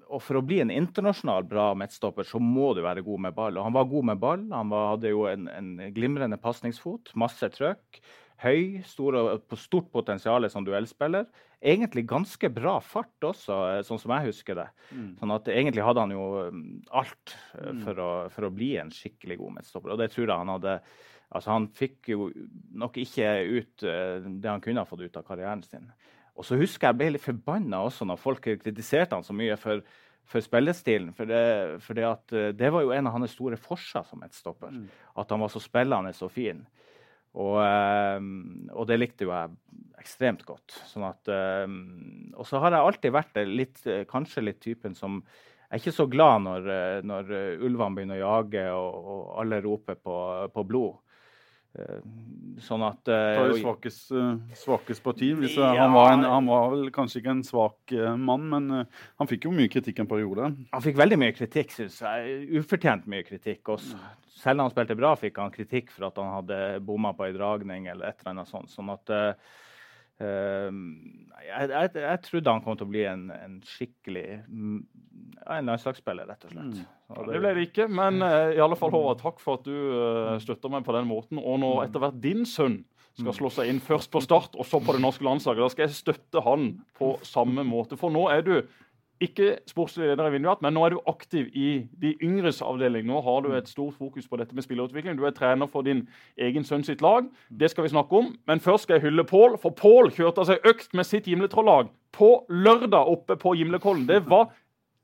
og 0.05 0.21
for 0.21 0.37
å 0.37 0.43
bli 0.45 0.59
en 0.61 0.73
internasjonal 0.73 1.47
bra 1.49 1.71
midtstopper, 1.77 2.27
så 2.29 2.41
må 2.41 2.75
du 2.77 2.83
være 2.85 3.05
god 3.05 3.25
med 3.27 3.37
ball. 3.37 3.57
Og 3.57 3.65
han 3.65 3.77
var 3.77 3.89
god 3.89 4.11
med 4.11 4.21
ball. 4.21 4.45
Han 4.53 4.73
var, 4.73 4.91
hadde 4.93 5.13
jo 5.13 5.25
en, 5.31 5.49
en 5.49 5.73
glimrende 5.95 6.39
pasningsfot, 6.41 7.15
masse 7.17 7.49
trøkk. 7.57 8.01
Høy, 8.43 8.83
stor, 8.85 9.15
og- 9.15 9.47
på 9.49 9.57
stort 9.57 9.91
potensial 9.91 10.49
som 10.49 10.65
duellspiller. 10.65 11.25
Egentlig 11.61 12.05
ganske 12.05 12.49
bra 12.53 12.79
fart 12.79 13.19
også, 13.25 13.77
eh, 13.79 13.81
sånn 13.81 13.99
som 13.99 14.11
jeg 14.13 14.27
husker 14.29 14.55
det. 14.55 14.67
Sånn 15.17 15.33
at 15.33 15.45
Egentlig 15.45 15.83
hadde 15.83 15.99
han 15.99 16.11
jo 16.11 16.51
mm, 16.51 16.83
alt 16.91 17.35
eh, 17.57 17.73
for, 17.83 17.93
å, 17.97 18.09
for 18.29 18.45
å 18.45 18.53
bli 18.53 18.75
en 18.77 18.91
skikkelig 18.93 19.37
god 19.39 19.55
midtstopper. 19.55 19.91
Og 19.91 19.97
det 19.97 20.11
tror 20.11 20.27
jeg 20.27 20.37
han 20.37 20.53
hadde 20.59 20.81
Altså, 21.29 21.51
han 21.51 21.65
fikk 21.67 22.07
jo 22.07 22.29
nok 22.71 22.95
ikke 23.01 23.27
ut 23.51 23.83
eh, 23.83 24.21
det 24.39 24.47
han 24.47 24.61
kunne 24.63 24.79
ha 24.79 24.87
fått 24.87 25.01
ut 25.01 25.17
av 25.17 25.25
karrieren 25.27 25.61
sin. 25.61 25.89
Og 26.37 26.45
så 26.45 26.55
husker 26.55 26.87
jeg 26.87 26.93
jeg 26.93 26.97
ble 27.01 27.09
litt 27.17 27.25
forbanna 27.25 27.81
også 27.83 28.05
når 28.07 28.21
folk 28.21 28.47
kritiserte 28.61 29.11
han 29.17 29.25
så 29.27 29.33
mye 29.35 29.57
for, 29.59 29.81
for 30.23 30.39
spillestilen. 30.39 31.11
For, 31.17 31.25
det, 31.27 31.81
for 31.83 31.99
det, 31.99 32.05
at, 32.07 32.27
det 32.55 32.71
var 32.71 32.85
jo 32.85 32.93
en 32.95 33.07
av 33.07 33.17
hans 33.17 33.33
store 33.35 33.57
forser 33.59 34.07
som 34.07 34.21
midtstopper. 34.23 34.71
At 35.17 35.29
han 35.35 35.43
var 35.43 35.51
så 35.51 35.59
spillende 35.59 36.13
og 36.15 36.31
fin. 36.31 36.63
Og, 37.37 37.57
eh, 37.61 38.21
og 38.73 38.87
det 38.89 38.97
likte 38.99 39.27
jo 39.27 39.33
jeg 39.33 39.53
ekstremt 40.01 40.45
godt. 40.47 40.79
Sånn 40.89 41.05
at, 41.07 41.29
eh, 41.29 41.67
og 42.37 42.47
så 42.47 42.61
har 42.63 42.73
jeg 42.73 42.89
alltid 42.89 43.15
vært 43.15 43.41
litt, 43.49 43.83
eh, 43.85 44.05
kanskje 44.09 44.45
litt 44.45 44.61
typen 44.63 44.97
som 44.97 45.21
jeg 45.67 45.75
er 45.75 45.81
ikke 45.81 45.97
så 45.97 46.05
glad 46.07 46.45
når, 46.45 46.67
når 47.03 47.31
ulvene 47.59 47.97
begynner 47.97 48.21
å 48.21 48.27
jage 48.37 48.61
og, 48.71 49.07
og 49.11 49.23
alle 49.41 49.57
roper 49.65 49.97
på, 49.99 50.15
på 50.53 50.63
blod. 50.63 51.01
Eh, 51.77 52.01
Sånn 52.57 52.81
at 52.81 53.05
uh, 53.05 53.35
Tar 53.37 53.51
jo 53.51 53.57
svakest, 53.61 54.07
eh, 54.17 54.55
svakest 54.57 55.03
parti. 55.05 55.27
Eh, 55.35 55.51
Ja. 55.59 55.75
han, 55.77 55.93
var 55.93 56.15
en, 56.15 56.23
han 56.25 56.47
var 56.49 56.71
vel 56.73 56.87
kanskje 56.89 57.19
ikke 57.21 57.35
en 57.35 57.43
svak 57.45 57.93
eh, 57.93 58.15
mann, 58.17 58.47
men 58.49 58.71
eh, 58.79 59.03
han 59.21 59.29
fikk 59.29 59.45
jo 59.45 59.51
mye 59.53 59.69
kritikk 59.69 60.01
en 60.01 60.09
periode. 60.09 60.49
Han 60.73 60.81
fikk 60.81 60.97
veldig 60.97 61.19
mye 61.21 61.35
kritikk, 61.37 61.75
syns 61.75 61.99
jeg. 62.01 62.47
Ufortjent 62.57 63.05
mye 63.05 63.21
kritikk. 63.27 63.61
Også. 63.75 63.99
Selv 64.41 64.57
om 64.57 64.65
han 64.65 64.73
spilte 64.73 64.97
bra, 64.97 65.13
fikk 65.21 65.37
han 65.37 65.53
kritikk 65.53 65.93
for 65.93 66.09
at 66.09 66.17
han 66.17 66.33
hadde 66.39 66.59
bomma 66.87 67.13
på 67.13 67.27
ei 67.27 67.35
dragning 67.37 67.91
eller 67.93 68.09
et 68.09 68.21
eller 68.23 68.33
annet 68.33 68.49
sånt. 68.49 68.73
Sånn 68.73 68.89
at 68.93 69.13
eh, 69.13 69.29
eh, 69.29 69.57
jeg, 70.25 71.69
jeg, 71.69 71.91
jeg 72.01 72.21
trodde 72.25 72.53
han 72.55 72.63
kom 72.65 72.77
til 72.79 72.87
å 72.87 72.91
bli 72.91 73.03
en, 73.05 73.27
en 73.35 73.59
skikkelig 73.65 74.27
mm, 74.47 74.79
en 75.47 75.69
landslagsspiller, 75.71 76.27
rett 76.27 76.45
og 76.47 76.53
slett. 76.53 76.83
Ja, 77.07 77.23
Det 77.29 77.39
ble 77.39 77.53
det 77.55 77.65
ikke, 77.69 77.87
men 77.91 78.21
eh, 78.25 78.57
i 78.57 78.61
alle 78.63 78.77
fall, 78.79 78.91
Håvard, 78.93 79.21
takk 79.21 79.39
for 79.43 79.59
at 79.59 79.67
du 79.67 79.73
eh, 79.75 80.35
støtter 80.43 80.71
meg 80.73 80.85
på 80.87 80.95
den 80.95 81.07
måten. 81.09 81.39
Og 81.39 81.59
når 81.63 81.85
etter 81.85 82.03
hvert 82.03 82.19
din 82.23 82.43
sønn 82.47 82.81
skal 83.17 83.33
slå 83.33 83.49
seg 83.53 83.71
inn 83.71 83.79
først 83.81 84.11
på 84.13 84.21
Start 84.21 84.57
og 84.59 84.67
så 84.67 84.81
på 84.83 84.93
det 84.93 85.01
norske 85.01 85.25
landslaget, 85.25 85.63
da 85.63 85.69
skal 85.73 85.87
jeg 85.87 85.97
støtte 85.97 86.43
han 86.45 86.67
på 86.99 87.15
samme 87.25 87.63
måte. 87.65 87.97
For 87.97 88.13
nå 88.13 88.27
er 88.33 88.43
du 88.45 88.53
ikke 89.23 89.57
sportslig 89.69 90.07
leder 90.07 90.27
i 90.27 90.31
Vindbjart, 90.35 90.61
men 90.61 90.75
nå 90.77 90.83
er 90.85 90.93
du 90.93 90.99
aktiv 91.09 91.47
i 91.57 91.69
de 92.01 92.13
yngres 92.23 92.61
avdeling. 92.61 93.07
Nå 93.07 93.21
har 93.25 93.41
du 93.41 93.53
et 93.57 93.69
stort 93.69 93.97
fokus 93.97 94.27
på 94.29 94.37
dette 94.37 94.55
med 94.55 94.65
spillerutvikling. 94.65 95.17
Du 95.17 95.25
er 95.25 95.33
trener 95.33 95.69
for 95.71 95.85
din 95.87 96.05
egen 96.37 96.67
sønn 96.67 96.85
sitt 96.85 97.01
lag. 97.01 97.25
Det 97.49 97.71
skal 97.71 97.87
vi 97.87 97.93
snakke 97.95 98.21
om. 98.21 98.29
Men 98.47 98.61
først 98.61 98.85
skal 98.85 98.99
jeg 98.99 99.07
hylle 99.07 99.25
Pål, 99.25 99.57
for 99.61 99.73
Pål 99.73 100.11
kjørte 100.13 100.45
seg 100.45 100.69
økt 100.69 100.93
med 100.93 101.09
sitt 101.09 101.27
Gimletroll-lag 101.27 101.89
på 102.13 102.31
lørdag 102.49 103.09
oppe 103.09 103.39
på 103.41 103.55
Gimlekollen. 103.57 104.05
Det 104.07 104.21
var 104.29 104.51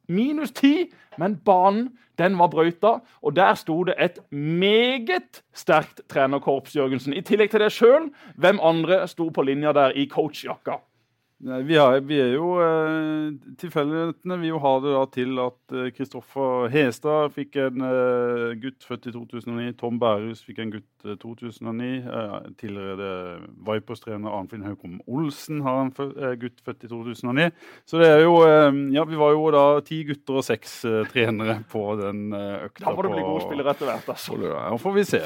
minus 0.07 0.51
ti, 0.51 0.91
men 1.17 1.39
banen 1.45 1.91
den 2.21 2.37
var 2.37 2.51
brøyta, 2.53 2.99
og 3.21 3.35
der 3.35 3.53
sto 3.57 3.83
det 3.83 3.95
et 3.97 4.19
meget 4.31 5.41
sterkt 5.53 6.03
trenerkorps, 6.09 6.75
Jørgensen. 6.75 7.13
I 7.13 7.25
tillegg 7.25 7.49
til 7.49 7.63
deg 7.63 7.73
sjøl, 7.73 8.09
hvem 8.37 8.61
andre 8.61 9.07
sto 9.09 9.31
på 9.33 9.45
linja 9.47 9.73
der 9.73 9.97
i 9.97 10.05
coachjakka? 10.05 10.77
Nei, 11.43 11.57
Vi, 11.67 11.75
er, 11.75 11.97
vi 12.07 12.17
er 12.23 12.29
jo 12.37 12.53
eh, 12.63 13.33
Tilfeldighetene 13.59 14.37
vil 14.39 14.53
jo 14.53 14.59
ha 14.63 14.71
det 14.83 14.93
da 14.95 15.01
til 15.11 15.41
at 15.43 15.73
eh, 15.75 15.89
Kristoffer 15.95 16.69
Hestad 16.71 17.33
fikk 17.35 17.57
en 17.59 17.83
eh, 17.83 18.53
gutt 18.63 18.85
født 18.87 19.09
i 19.09 19.13
2009. 19.15 19.73
Tom 19.81 19.99
Bærhus 19.99 20.43
fikk 20.47 20.61
en 20.63 20.71
gutt 20.77 21.07
eh, 21.09 21.17
2009. 21.19 21.89
Eh, 21.99 22.37
tidligere 22.61 23.11
Vipers-trener 23.67 24.37
Arnfinn 24.37 24.63
Haukom 24.69 25.01
Olsen 25.03 25.59
har 25.67 25.81
en 25.83 25.91
fø 25.97 26.07
eh, 26.15 26.37
gutt 26.39 26.63
født 26.63 26.87
i 26.87 26.93
2009. 26.93 27.49
Så 27.91 27.99
det 27.99 28.07
er 28.13 28.23
jo 28.23 28.39
eh, 28.47 28.71
Ja, 28.95 29.03
vi 29.09 29.19
var 29.19 29.35
jo 29.35 29.51
da 29.51 29.65
ti 29.83 30.03
gutter 30.07 30.39
og 30.39 30.47
seks 30.47 30.79
eh, 30.87 31.01
trenere 31.11 31.59
på 31.67 31.89
den 31.99 32.29
eh, 32.31 32.69
økta. 32.69 32.87
Da 32.87 32.95
må 32.95 33.03
du 33.03 33.11
bli 33.17 33.27
god 33.27 33.47
spiller 33.49 33.73
etter 33.75 33.91
hvert. 33.91 34.13
altså. 34.15 34.39
Ja, 34.47 34.69
får 34.79 35.01
vi 35.01 35.09
se. 35.11 35.25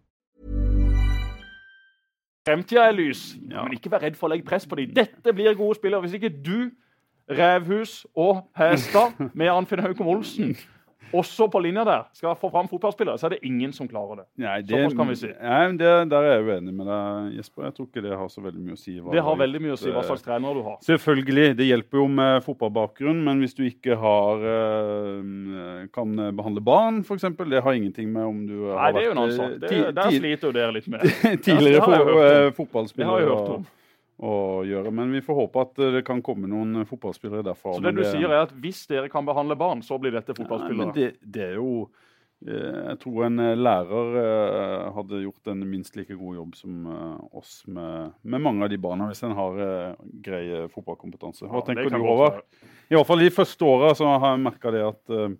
Fremtida 2.47 2.87
er 2.87 2.91
lys, 2.91 3.35
Ja. 3.51 3.63
men 3.63 3.73
ikke 3.73 3.91
vær 3.91 4.01
redd 4.01 4.15
for 4.17 4.27
å 4.27 4.31
legge 4.33 4.45
press 4.45 4.65
på 4.65 4.75
dem. 4.79 4.93
Dette 4.93 5.33
blir 5.33 5.53
gode 5.55 5.75
spillere. 5.77 6.01
Hvis 6.01 6.13
ikke 6.17 6.31
du, 6.45 6.71
Revhus 7.29 8.05
og 8.15 8.47
Hestad 8.57 9.13
med 9.33 9.47
Arnfinn 9.47 9.79
Haukom 9.79 10.07
Olsen 10.07 10.55
også 11.13 11.47
på 11.51 11.59
linja 11.63 11.83
der 11.87 12.03
skal 12.17 12.35
få 12.39 12.49
fram 12.53 12.67
fotballspillere, 12.71 13.17
så 13.19 13.27
er 13.29 13.35
det 13.35 13.39
ingen 13.47 13.73
som 13.75 13.87
klarer 13.89 14.21
det. 14.21 14.25
Nei, 14.43 14.61
Såpass 14.67 14.95
kan 14.97 15.09
vi 15.11 15.15
si. 15.19 15.31
Nei, 15.41 15.61
det, 15.79 15.91
Der 16.11 16.27
er 16.27 16.35
jeg 16.37 16.45
uenig 16.47 16.73
med 16.73 16.87
deg, 16.89 17.31
Jesper. 17.39 17.65
Jeg 17.67 17.75
tror 17.77 17.87
ikke 17.89 18.03
det 18.05 18.17
har 18.21 18.29
så 18.31 18.43
veldig 18.45 18.61
mye 18.65 18.77
å 18.77 18.81
si. 18.81 18.95
Det 19.11 19.23
har 19.27 19.39
veldig 19.41 19.61
mye 19.65 19.75
å 19.75 19.79
si 19.81 19.91
hva 19.91 20.03
slags 20.07 20.23
trenere 20.25 20.55
du 20.59 20.63
har. 20.67 20.77
Selvfølgelig. 20.87 21.47
Det 21.59 21.67
hjelper 21.67 22.01
jo 22.03 22.07
med 22.21 22.43
fotballbakgrunn, 22.47 23.23
men 23.27 23.43
hvis 23.43 23.57
du 23.57 23.63
ikke 23.67 23.97
har 23.99 24.45
eh, 24.51 25.87
kan 25.93 26.15
behandle 26.37 26.63
barn, 26.63 27.01
f.eks., 27.05 27.27
det 27.51 27.61
har 27.63 27.73
ingenting 27.73 28.11
med 28.13 28.25
om 28.25 28.41
du 28.47 28.55
har 28.69 28.87
Nei, 28.87 28.91
det 28.95 29.03
er 29.03 29.09
jo 29.09 29.11
en 29.17 29.23
annen 29.25 29.37
sak. 29.37 29.51
eh, 29.51 29.59
Det, 29.67 29.95
der 29.95 30.15
sliter 30.17 30.47
jo 30.49 30.55
dere 30.55 30.73
litt 30.77 30.87
med. 30.91 31.05
tidligere 31.45 31.81
Ja, 31.81 31.87
det 32.95 33.05
har 33.05 33.19
jeg 33.19 33.29
hørt 33.29 33.53
om. 33.59 33.69
Eh, 34.21 34.27
fotballspillere 34.27 34.61
å, 34.61 34.61
gjøre. 34.69 34.91
Men 34.91 35.11
vi 35.11 35.21
får 35.25 35.35
håpe 35.41 35.61
at 35.65 35.79
eh, 35.81 35.91
det 35.97 36.03
kan 36.05 36.21
komme 36.21 36.47
noen 36.47 36.85
fotballspillere 36.85 37.43
derfra. 37.43 37.73
Så 37.73 37.81
det 37.81 37.95
du 37.97 38.03
sier 38.05 38.29
er 38.29 38.45
at 38.45 38.53
hvis 38.53 38.85
dere 38.87 39.09
kan 39.09 39.25
behandle 39.25 39.55
barn, 39.55 39.81
så 39.81 39.97
blir 39.97 40.11
dette 40.11 40.33
Nei, 40.33 40.39
men 40.39 40.47
fotballspillere? 40.47 40.93
det, 40.95 41.11
det 41.21 41.43
er 41.49 41.59
jo 41.59 41.89
eh, 42.47 42.79
Jeg 42.91 42.97
tror 43.03 43.25
en 43.27 43.39
eh, 43.39 43.55
lærer 43.57 44.17
eh, 44.21 44.87
hadde 44.95 45.21
gjort 45.25 45.51
en 45.53 45.61
minst 45.69 45.95
like 45.95 46.15
god 46.15 46.35
jobb 46.39 46.55
som 46.55 46.87
eh, 46.87 47.37
oss 47.37 47.61
med, 47.67 48.11
med 48.21 48.41
mange 48.41 48.63
av 48.65 48.69
de 48.69 48.77
barna, 48.81 49.11
hvis 49.11 49.23
en 49.27 49.37
har 49.37 49.61
eh, 49.67 49.93
grei 50.25 50.43
fotballkompetanse. 50.73 51.45
Hva 51.47 51.61
Ja, 51.61 51.67
tenker 51.69 51.89
du, 51.89 52.01
Håvard? 52.01 52.43
I 52.91 52.97
hvert 52.97 53.07
fall 53.07 53.19
de 53.23 53.31
første 53.31 53.63
åra 53.65 53.93
har 53.95 54.33
jeg 54.33 54.45
merka 54.49 54.71
det 54.73 54.81
at 54.83 55.15
eh, 55.15 55.37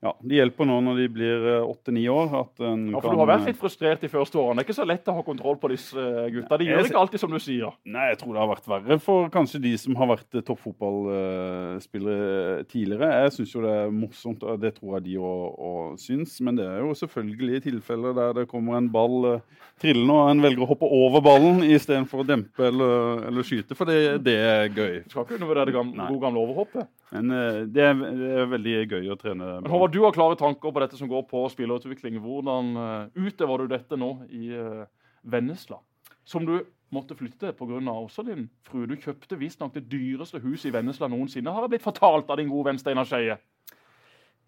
ja, 0.00 0.14
det 0.24 0.38
hjelper 0.38 0.64
nå 0.64 0.78
når 0.80 0.96
de 0.96 1.06
blir 1.12 1.42
åtte-ni 1.60 2.06
år. 2.08 2.30
at 2.38 2.56
en 2.64 2.86
Ja, 2.88 2.96
for 3.02 3.10
kan, 3.10 3.18
Du 3.18 3.20
har 3.20 3.28
vært 3.28 3.50
litt 3.50 3.58
frustrert 3.60 4.00
de 4.00 4.08
første 4.08 4.38
årene. 4.40 4.56
Det 4.56 4.62
er 4.64 4.68
ikke 4.70 4.76
så 4.78 4.86
lett 4.88 5.04
å 5.12 5.14
ha 5.18 5.24
kontroll 5.26 5.58
på 5.60 5.68
disse 5.74 5.92
eh, 6.00 6.30
gutta. 6.32 6.56
De 6.56 6.64
Jeg 6.64 6.72
gjør 6.72 6.88
ikke 6.88 7.02
alltid 7.02 7.20
som 7.20 7.28
du 7.34 7.36
sier. 7.36 7.68
Nei, 7.84 8.06
jeg 8.14 8.18
tror 8.22 8.32
det 8.32 8.40
har 8.40 8.48
vært 8.48 8.64
verre 8.72 8.96
for 9.04 9.28
kanskje 9.34 9.60
de 9.60 9.76
som 9.82 9.92
har 10.00 10.08
vært 10.14 10.32
eh, 10.40 10.44
toppfotballspillere 10.48 12.64
tidligere. 12.70 13.10
Jeg 13.26 13.34
syns 13.36 13.52
jo 13.52 13.60
det 13.66 13.74
er 13.76 13.92
morsomt, 13.92 14.40
og 14.40 14.56
det 14.62 14.72
tror 14.78 14.96
jeg 14.96 15.04
de 15.10 15.18
òg 15.20 16.00
syns. 16.00 16.32
Men 16.48 16.56
det 16.56 16.64
er 16.64 16.80
jo 16.80 16.96
selvfølgelig 16.96 17.60
tilfeller 17.68 18.16
der 18.16 18.32
det 18.40 18.48
kommer 18.48 18.80
en 18.80 18.88
ball 18.92 19.16
eh, 19.34 19.44
trillende, 19.84 20.16
og 20.16 20.32
en 20.32 20.40
velger 20.48 20.64
å 20.64 20.70
hoppe 20.72 20.88
over 20.88 21.20
ballen 21.28 21.60
istedenfor 21.68 22.24
å 22.24 22.28
dempe 22.32 22.72
eller, 22.72 23.28
eller 23.28 23.44
skyte, 23.44 23.76
for 23.76 23.84
det, 23.84 24.24
det 24.24 24.38
er 24.40 24.72
gøy. 24.72 25.04
Du 25.04 25.12
skal 25.12 25.28
ikke 25.28 25.36
undervurdere 25.36 25.68
det 25.68 25.76
gamle, 25.76 26.08
gode 26.08 26.24
gamle 26.24 26.40
overhoppet. 26.46 26.88
Men 27.10 27.30
eh, 27.34 27.60
det 27.66 27.84
er, 27.84 27.94
det 27.98 28.32
er 28.42 28.50
veldig 28.52 28.74
gøy 28.86 29.12
å 29.12 29.18
trene. 29.18 29.52
Men 29.64 29.70
Håvard, 29.72 29.94
du 29.94 30.02
har 30.04 30.14
klare 30.14 30.38
tanker 30.38 30.74
på 30.74 30.82
dette 30.82 30.98
som 30.98 31.10
går 31.10 31.24
på 31.30 31.42
spillerutvikling. 31.52 32.20
Hvordan 32.22 32.74
eh, 32.78 33.24
utøver 33.26 33.64
du 33.64 33.74
dette 33.74 33.98
nå 33.98 34.12
i 34.30 34.50
uh, 34.54 34.84
Vennesla? 35.26 35.80
Som 36.28 36.46
du 36.46 36.60
måtte 36.94 37.16
flytte 37.18 37.52
pga. 37.58 37.80
også 37.90 38.24
din 38.26 38.48
frue. 38.66 38.86
Du 38.90 38.96
kjøpte 38.98 39.38
visstnok 39.38 39.74
det 39.74 39.88
dyreste 39.90 40.42
huset 40.42 40.70
i 40.70 40.74
Vennesla 40.74 41.08
noensinne, 41.10 41.50
har 41.54 41.66
jeg 41.66 41.76
blitt 41.76 41.86
fortalt 41.86 42.30
av 42.30 42.38
din 42.40 42.50
gode 42.50 42.70
venn 42.70 42.80
Steinar 42.82 43.08
Skeie. 43.08 43.38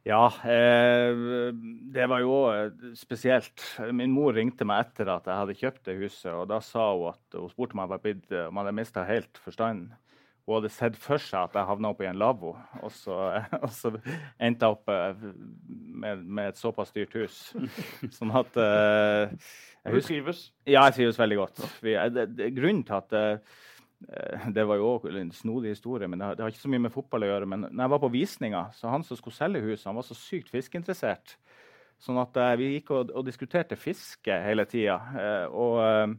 Ja, 0.02 0.24
eh, 0.50 1.14
det 1.94 2.08
var 2.10 2.22
jo 2.24 2.38
eh, 2.50 2.72
spesielt. 2.98 3.62
Min 3.94 4.10
mor 4.14 4.34
ringte 4.34 4.66
meg 4.66 4.88
etter 4.88 5.12
at 5.14 5.28
jeg 5.30 5.38
hadde 5.38 5.58
kjøpt 5.60 5.84
det 5.86 5.98
huset. 6.00 6.32
og 6.34 6.48
Da 6.50 6.58
sa 6.62 6.88
hun 6.90 7.12
at 7.12 7.38
hun 7.38 7.50
spurte 7.52 7.78
om 7.78 7.84
jeg 7.84 7.92
var 7.94 8.02
blitt- 8.02 8.34
om 8.48 8.58
jeg 8.58 8.64
hadde 8.64 8.78
mista 8.80 9.06
helt 9.06 9.38
forstanden. 9.44 9.92
Hun 10.42 10.56
hadde 10.56 10.72
sett 10.74 10.96
for 10.98 11.22
seg 11.22 11.46
at 11.46 11.54
jeg 11.54 11.68
havna 11.68 11.92
i 12.02 12.08
en 12.10 12.18
lavvo, 12.18 12.56
og 12.82 12.94
så, 12.94 13.18
og 13.64 13.68
så 13.70 13.92
endte 14.42 14.66
jeg 14.66 14.76
opp 14.76 14.90
eh, 14.90 15.26
med, 15.68 16.24
med 16.24 16.50
et 16.50 16.58
såpass 16.58 16.90
dyrt 16.94 17.14
hus. 17.20 17.42
Sånn 18.18 18.32
at 18.34 18.58
uh, 18.58 19.30
jeg 19.82 19.94
Du 19.94 20.06
trives. 20.06 20.46
Ja, 20.66 20.84
jeg 20.88 20.98
trives 20.98 21.20
veldig 21.20 21.38
godt. 21.42 21.62
Vi, 21.82 21.94
eh, 21.94 22.08
det, 22.10 22.28
det, 22.38 22.50
grunnen 22.56 22.82
til 22.86 22.98
at 22.98 23.14
eh, 23.18 23.54
eh, 24.08 24.48
Det 24.54 24.66
var 24.66 24.78
jo 24.82 24.90
også 24.96 25.14
en 25.18 25.32
snodig 25.34 25.76
historie, 25.76 26.10
men 26.10 26.18
det 26.18 26.26
har, 26.26 26.38
det 26.38 26.44
har 26.44 26.54
ikke 26.54 26.64
så 26.66 26.74
mye 26.74 26.86
med 26.88 26.94
fotball 26.94 27.26
å 27.26 27.32
gjøre. 27.32 27.50
Men 27.54 27.66
når 27.68 27.84
jeg 27.84 27.94
var 27.94 28.02
på 28.02 28.12
visninga, 28.16 28.66
så 28.78 28.90
han 28.90 29.06
som 29.06 29.18
skulle 29.18 29.38
selge 29.38 29.62
huset, 29.62 29.88
han 29.90 29.98
var 29.98 30.06
så 30.06 30.18
sykt 30.18 30.50
fiskeinteressert. 30.54 31.36
Sånn 32.02 32.18
at 32.18 32.34
uh, 32.38 32.52
vi 32.58 32.72
gikk 32.74 32.90
og, 32.94 33.12
og 33.14 33.26
diskuterte 33.26 33.78
fiske 33.78 34.34
hele 34.42 34.66
tida. 34.66 34.98
Eh, 35.14 35.44
og 35.54 35.76
eh, 35.84 36.14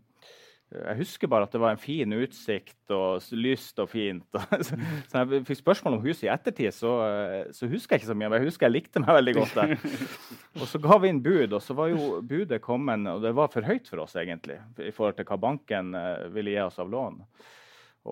jeg 0.74 0.97
husker 0.97 1.30
bare 1.30 1.45
at 1.45 1.53
det 1.53 1.59
var 1.61 1.76
en 1.76 1.82
fin 1.82 2.15
utsikt 2.17 2.93
og 2.93 3.21
lyst 3.38 3.78
og 3.82 3.89
fint. 3.91 4.26
så 5.09 5.21
jeg 5.21 5.43
fikk 5.47 5.59
spørsmål 5.59 5.97
om 5.99 6.05
huset 6.05 6.26
i 6.28 6.32
ettertid, 6.34 6.74
så, 6.76 6.93
eh, 7.05 7.51
så 7.53 7.69
husker 7.69 7.95
jeg 7.95 8.03
ikke 8.03 8.09
så 8.09 8.17
mye. 8.17 8.30
Men 8.32 8.41
jeg 8.41 8.49
husker 8.49 8.67
jeg 8.67 8.76
likte 8.76 9.03
meg 9.03 9.17
veldig 9.19 9.36
godt 9.38 9.57
der. 9.59 9.76
Og 10.61 10.69
så 10.69 10.82
ga 10.82 10.99
vi 11.01 11.11
inn 11.13 11.24
bud, 11.26 11.53
og 11.53 11.61
så 11.65 11.74
var 11.78 11.89
jo 11.89 12.19
budet 12.30 12.61
kommet, 12.61 13.07
og 13.09 13.24
det 13.24 13.32
var 13.34 13.47
for 13.49 13.65
høyt 13.65 13.88
for 13.89 14.03
oss 14.03 14.13
egentlig, 14.21 14.59
i 14.78 14.91
forhold 14.93 15.15
til 15.17 15.26
hva 15.26 15.39
banken 15.41 15.95
eh, 15.97 16.28
ville 16.34 16.53
gi 16.53 16.61
oss 16.61 16.78
av 16.82 16.91
lån. 16.93 17.17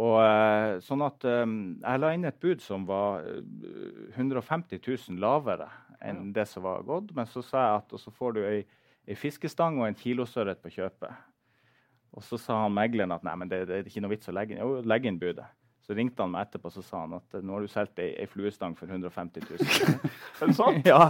Og 0.01 0.15
eh, 0.23 0.79
sånn 0.81 1.03
at 1.03 1.25
Jeg 1.27 1.99
la 1.99 2.09
inn 2.15 2.25
et 2.25 2.39
bud 2.41 2.63
som 2.63 2.87
var 2.89 3.27
eh, 3.27 3.43
150 4.15 4.81
000 4.81 5.21
lavere 5.21 5.69
enn 6.01 6.31
det 6.33 6.47
som 6.49 6.65
var 6.65 6.85
gått. 6.87 7.11
Men 7.17 7.29
så 7.29 7.43
sa 7.45 7.65
jeg 7.65 7.81
at 7.83 7.97
og 7.97 8.01
så 8.01 8.13
får 8.15 8.37
du 8.37 8.41
ei, 8.45 8.61
ei 9.05 9.17
fiskestang 9.17 9.79
og 9.81 9.89
en 9.89 9.97
kilosørret 9.97 10.61
på 10.63 10.73
kjøpet. 10.79 11.27
Og 12.11 12.23
så 12.27 12.39
sa 12.41 12.63
han 12.65 12.75
megleren 12.75 13.13
at 13.15 13.23
nei, 13.23 13.33
men 13.39 13.51
det, 13.51 13.65
det 13.69 13.79
er 13.79 13.89
ikke 13.89 14.03
noe 14.03 14.11
vits 14.13 14.29
å 14.29 14.35
legge 14.35 14.55
inn, 14.55 14.63
jo, 14.63 14.79
legge 14.87 15.07
inn 15.11 15.19
budet. 15.21 15.47
Så 15.81 15.95
ringte 15.97 16.21
han 16.21 16.29
meg 16.29 16.45
etterpå 16.45 16.69
så 16.69 16.83
sa 16.85 16.99
han 17.03 17.15
at 17.17 17.39
nå 17.41 17.55
har 17.55 17.63
du 17.65 17.71
solgt 17.71 17.99
ei, 18.03 18.11
ei 18.21 18.27
fluestang 18.29 18.75
for 18.77 18.91
150 18.91 19.47
000. 19.49 19.95
Er 20.41 20.51
det 20.51 20.55
sant? 20.57 20.85
ja, 20.87 21.09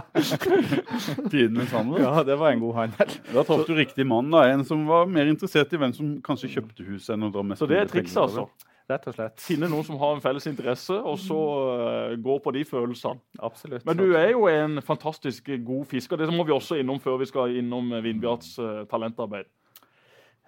Tidenes 1.32 1.74
handel. 1.76 2.00
ja, 2.02 2.22
det 2.26 2.38
var 2.40 2.54
en 2.54 2.62
god 2.62 2.78
handel. 2.80 3.12
Da 3.28 3.44
traff 3.46 3.66
du 3.68 3.74
riktig 3.76 4.06
mann. 4.08 4.32
da, 4.32 4.46
En 4.48 4.64
som 4.66 4.86
var 4.88 5.06
mer 5.10 5.28
interessert 5.28 5.72
i 5.72 5.80
hvem 5.80 5.94
som 5.96 6.16
kanskje 6.24 6.54
kjøpte 6.56 6.88
huset. 6.88 7.12
enn 7.14 7.28
å 7.28 7.32
dra 7.34 7.44
mest 7.46 7.62
Så 7.62 7.68
det 7.68 7.82
er 7.82 7.90
trikset, 7.92 8.22
altså. 8.24 8.48
Rett 8.90 9.06
og 9.06 9.14
slett. 9.14 9.38
Finne 9.40 9.68
noen 9.70 9.86
som 9.86 10.00
har 10.00 10.16
en 10.16 10.24
felles 10.24 10.46
interesse, 10.50 10.96
og 10.96 11.20
så 11.20 11.38
uh, 11.38 12.16
gå 12.18 12.38
på 12.42 12.52
de 12.56 12.64
følelsene. 12.66 13.20
Absolutt. 13.38 13.84
Men 13.86 14.00
du 14.00 14.16
er 14.18 14.32
jo 14.32 14.48
en 14.50 14.82
fantastisk 14.82 15.52
god 15.64 15.86
fisker. 15.92 16.18
Det 16.18 16.32
må 16.32 16.48
vi 16.48 16.56
også 16.56 16.80
innom 16.80 16.98
før 17.00 17.20
vi 17.22 17.28
skal 17.30 17.54
innom 17.60 17.92
Vindbjarts 18.02 18.56
uh, 18.58 18.82
talentarbeid. 18.90 19.46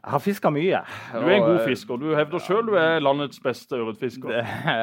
Jeg 0.04 0.12
har 0.12 0.20
fiska 0.20 0.50
mye. 0.52 0.80
Du 1.14 1.22
er 1.24 1.38
en 1.38 1.46
god 1.46 1.60
eh, 1.62 1.68
fisker. 1.70 2.00
Du 2.00 2.10
hevder 2.12 2.42
sjøl 2.44 2.66
du 2.68 2.74
er 2.76 2.98
landets 3.00 3.40
beste 3.40 3.78
ørretfisker. 3.78 4.34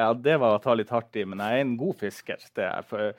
Ja, 0.02 0.08
det 0.18 0.34
var 0.42 0.56
å 0.56 0.62
ta 0.62 0.74
litt 0.74 0.90
hardt 0.90 1.14
i, 1.14 1.22
men 1.28 1.38
jeg 1.38 1.60
er 1.60 1.62
en 1.62 1.76
god 1.78 1.94
fisker. 2.00 2.42
Det 2.58 2.64
er 2.66 2.88
for, 2.88 3.12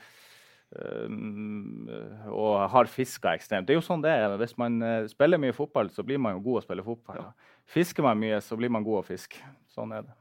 øhm, 0.76 1.88
og 2.28 2.58
har 2.76 2.92
fiska 2.92 3.38
ekstremt. 3.40 3.70
Det 3.70 3.78
er 3.78 3.80
jo 3.80 3.86
sånn 3.88 4.04
det 4.04 4.12
er. 4.12 4.36
Hvis 4.42 4.58
man 4.60 4.82
eh, 4.84 5.08
spiller 5.12 5.40
mye 5.40 5.56
fotball, 5.56 5.94
så 5.96 6.04
blir 6.04 6.20
man 6.20 6.36
jo 6.36 6.44
god 6.50 6.60
å 6.60 6.66
spille 6.66 6.84
fotball. 6.90 7.24
Fisker 7.72 8.04
man 8.04 8.20
mye, 8.20 8.42
så 8.44 8.60
blir 8.60 8.74
man 8.76 8.84
god 8.84 9.00
å 9.00 9.08
fiske. 9.14 9.40
Sånn 9.72 9.96
er 9.96 10.04
det. 10.10 10.18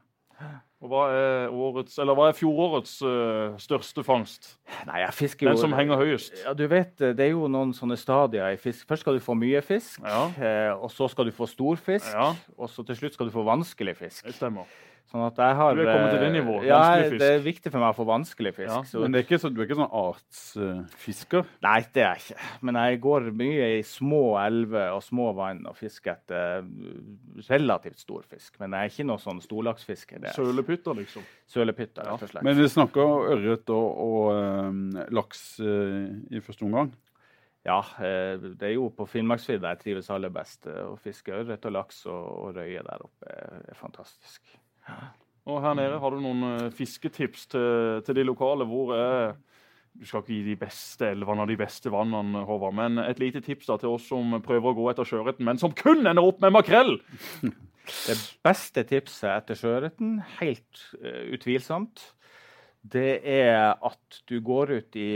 Og 0.82 0.90
hva 0.90 1.02
er, 1.14 1.52
årets, 1.54 1.94
eller 2.02 2.16
hva 2.18 2.24
er 2.32 2.34
fjorårets 2.34 2.96
uh, 3.06 3.54
største 3.62 4.02
fangst? 4.02 4.56
Nei, 4.88 4.98
jeg 5.04 5.14
fisker 5.14 5.46
jo 5.46 5.52
Den 5.52 5.60
som 5.62 5.74
henger 5.78 6.00
høyest? 6.00 6.34
Ja, 6.42 6.54
du 6.58 6.64
vet, 6.66 6.96
eh, 6.98 7.12
Det 7.14 7.28
er 7.28 7.30
jo 7.36 7.46
noen 7.46 7.70
sånne 7.76 7.94
stadier 8.00 8.50
i 8.50 8.58
fisk. 8.58 8.88
Først 8.90 9.04
skal 9.06 9.14
du 9.14 9.22
få 9.22 9.36
mye 9.38 9.62
fisk, 9.62 10.00
Ja. 10.02 10.24
eh, 10.42 10.72
og 10.74 10.90
så 10.90 11.06
skal 11.12 11.30
du 11.30 11.30
få 11.36 11.46
stor 11.46 11.76
fisk, 11.78 12.10
Ja. 12.10 12.32
og 12.58 12.68
så 12.68 12.82
til 12.84 12.96
slutt 12.98 13.14
skal 13.14 13.30
du 13.30 13.32
få 13.32 13.44
vanskelig 13.46 13.94
fisk. 13.96 14.24
Det 14.26 14.34
stemmer. 14.34 14.66
Sånn 15.12 15.26
at 15.26 15.40
jeg 15.42 15.56
har 15.58 15.74
Du 15.76 15.82
er 15.82 15.88
kommet 15.90 16.14
til 16.14 16.22
det 16.22 16.28
eh, 16.30 16.32
nivået, 16.38 16.62
Ja, 16.64 16.76
vanskelig 16.80 17.10
fisk. 17.10 17.20
det 17.20 17.26
er 17.28 17.42
viktig 17.44 17.70
for 17.74 17.82
meg 17.82 17.90
å 17.92 17.96
få 17.98 18.04
vanskelig 18.08 18.52
fisk. 18.56 18.70
Ja, 18.70 18.78
så, 18.88 19.02
Men 19.02 19.12
det 19.12 19.18
er 19.20 19.26
ikke 19.26 19.38
så, 19.42 19.50
du 19.52 19.58
er 19.60 19.66
ikke 19.66 19.76
sånn 19.76 19.96
artsfisker? 20.00 21.50
Nei, 21.66 21.74
det 21.92 22.04
er 22.06 22.14
jeg 22.14 22.22
ikke. 22.22 22.46
Men 22.64 22.78
jeg 22.80 23.00
går 23.04 23.28
mye 23.42 23.66
i 23.74 23.82
små 23.84 24.22
elver 24.40 24.94
og 24.96 25.02
små 25.04 25.26
vann 25.36 25.60
og 25.68 25.76
fisker 25.76 26.14
etter 26.14 26.62
eh, 26.62 27.44
relativt 27.50 28.00
stor 28.00 28.24
fisk. 28.24 28.56
Men 28.62 28.78
jeg 28.78 28.88
er 28.88 28.94
ikke 28.94 29.06
noe 29.10 29.20
sånn 29.26 29.44
storlaksfisker. 29.44 30.22
Det 30.24 30.32
er 30.32 30.38
Sølepytter, 30.38 30.96
liksom. 31.02 31.28
sølepytter, 31.52 32.08
rett 32.08 32.24
og 32.24 32.32
slett. 32.32 32.48
Men 32.48 32.56
vi 32.62 32.72
snakker 32.72 33.28
ørret 33.36 33.76
og, 33.76 34.02
og 34.08 34.32
eh, 34.32 35.12
laks 35.12 35.44
uh, 35.60 36.08
i 36.32 36.40
første 36.40 36.64
omgang. 36.70 36.94
Ja, 37.62 37.78
det 38.00 38.64
er 38.66 38.72
jo 38.72 38.88
på 38.90 39.04
Finnmarksvidda 39.06 39.76
jeg 39.76 39.84
trives 39.84 40.08
aller 40.10 40.32
best. 40.34 40.66
Å 40.66 40.96
fiske 40.98 41.36
ørret 41.36 41.68
og 41.68 41.76
laks 41.76 42.00
og, 42.10 42.24
og 42.48 42.56
røye 42.56 42.82
der 42.82 43.04
oppe 43.06 43.28
er, 43.30 43.60
er 43.70 43.78
fantastisk. 43.78 44.42
Og 45.50 45.58
her 45.64 45.74
nede 45.74 45.98
har 45.98 46.14
du 46.14 46.20
noen 46.22 46.44
eh, 46.52 46.68
fisketips 46.74 47.48
til, 47.50 48.02
til 48.06 48.18
de 48.18 48.26
lokale. 48.26 48.66
Hvor 48.68 48.94
er 48.96 49.34
Du 49.92 50.06
skal 50.08 50.22
ikke 50.22 50.32
gi 50.32 50.44
de 50.46 50.56
beste 50.56 51.10
elvene 51.12 51.44
og 51.44 51.50
de 51.50 51.58
beste 51.60 51.90
vannene, 51.92 52.46
Håvard, 52.48 52.72
men 52.78 52.96
et 53.02 53.18
lite 53.20 53.42
tips 53.44 53.68
da 53.68 53.76
til 53.76 53.92
oss 53.92 54.06
som 54.08 54.38
prøver 54.40 54.70
å 54.70 54.78
gå 54.78 54.86
etter 54.88 55.04
sjøørreten, 55.04 55.44
men 55.44 55.60
som 55.60 55.74
kun 55.76 56.06
ender 56.06 56.24
opp 56.24 56.40
med 56.40 56.54
makrell! 56.54 56.96
Det 57.82 58.14
beste 58.46 58.86
tipset 58.86 59.26
etter 59.28 59.58
sjøørreten, 59.58 60.20
helt 60.38 60.84
uh, 61.02 61.34
utvilsomt, 61.34 62.04
det 62.82 63.20
er 63.26 63.74
at 63.74 64.22
du 64.30 64.36
går 64.42 64.72
ut 64.78 64.96
i, 64.98 65.10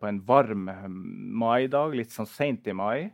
på 0.00 0.08
en 0.08 0.20
varm 0.26 0.70
maidag, 1.42 1.94
litt 1.98 2.14
sånn 2.14 2.30
seint 2.30 2.66
i 2.70 2.74
mai. 2.74 3.10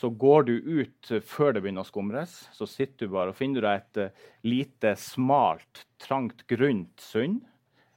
Så 0.00 0.08
går 0.16 0.46
du 0.48 0.54
ut 0.80 1.10
eh, 1.12 1.20
før 1.20 1.52
det 1.52 1.64
begynner 1.64 1.84
å 1.84 1.88
skumres. 1.88 2.32
Så 2.56 2.68
sitter 2.70 3.08
du 3.08 3.14
bare 3.16 3.34
og 3.34 3.36
finner 3.36 3.66
deg 3.66 3.82
et 3.82 4.00
eh, 4.06 4.28
lite, 4.48 4.94
smalt, 4.96 5.84
trangt, 6.00 6.46
grunt 6.48 7.04
sund 7.04 7.42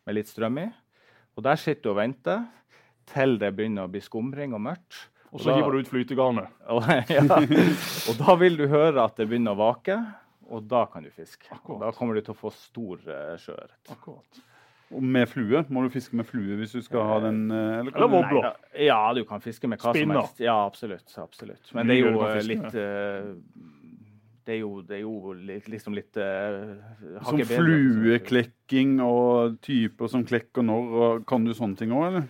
med 0.03 0.17
litt 0.17 0.31
strøm 0.31 0.59
i. 0.65 0.67
Og 1.37 1.47
der 1.47 1.59
sitter 1.61 1.87
du 1.87 1.93
og 1.93 2.01
venter 2.01 2.43
til 3.09 3.37
det 3.39 3.53
begynner 3.55 3.87
å 3.87 3.91
bli 3.91 4.03
skumring 4.03 4.55
og 4.55 4.63
mørkt. 4.67 4.99
Og 5.33 5.41
så 5.41 5.55
hiver 5.55 5.73
du 5.73 5.81
ut 5.81 5.89
flytegarnet. 5.89 6.51
Og, 6.75 6.85
ja. 7.15 7.23
og 7.25 8.19
da 8.19 8.35
vil 8.37 8.59
du 8.59 8.67
høre 8.69 9.07
at 9.07 9.17
det 9.17 9.29
begynner 9.31 9.55
å 9.55 9.61
vake, 9.63 9.97
og 10.53 10.67
da 10.69 10.83
kan 10.91 11.07
du 11.07 11.09
fiske. 11.09 11.47
Akkurat. 11.55 11.87
da 11.87 11.93
kommer 11.95 12.19
du 12.19 12.25
til 12.25 12.35
å 12.35 12.37
få 12.37 12.51
stor 12.53 12.99
uh, 13.07 13.33
sjøørret. 13.41 13.79
Med 14.99 15.29
flue? 15.31 15.63
Må 15.73 15.83
du 15.85 15.93
fiske 15.93 16.17
med 16.17 16.27
flue 16.29 16.57
hvis 16.59 16.75
du 16.75 16.81
skal 16.85 17.05
ha 17.09 17.19
den 17.23 17.45
eh, 17.51 17.79
Eller, 17.79 17.95
Eller 17.95 18.11
wobbler. 18.11 18.49
Ja, 18.79 18.99
du 19.15 19.23
kan 19.29 19.41
fiske 19.43 19.69
med 19.69 19.81
hva 19.81 19.93
Spinner. 19.93 20.13
som 20.13 20.21
helst. 20.21 20.43
Ja, 20.43 20.57
absolutt. 20.65 21.15
absolutt. 21.17 21.73
Men 21.73 21.89
det 21.89 21.99
er 21.99 22.09
jo 22.09 22.27
eh, 22.27 22.41
litt 22.47 22.77
eh, 22.79 23.31
det 24.43 24.57
er 24.57 24.59
jo, 24.59 24.81
det 24.83 24.97
er 24.97 25.03
jo 25.05 25.33
litt, 25.39 25.69
liksom 25.71 25.93
litt 25.95 26.17
uh, 26.19 26.73
Som 27.23 27.39
flueklekking 27.47 28.97
og 28.99 29.55
typer 29.63 30.11
som 30.11 30.25
klekker 30.27 30.65
når. 30.67 30.89
Og, 30.91 31.21
kan 31.29 31.45
du 31.47 31.53
sånne 31.55 31.79
ting 31.79 31.93
òg, 31.95 32.09
eller? 32.09 32.25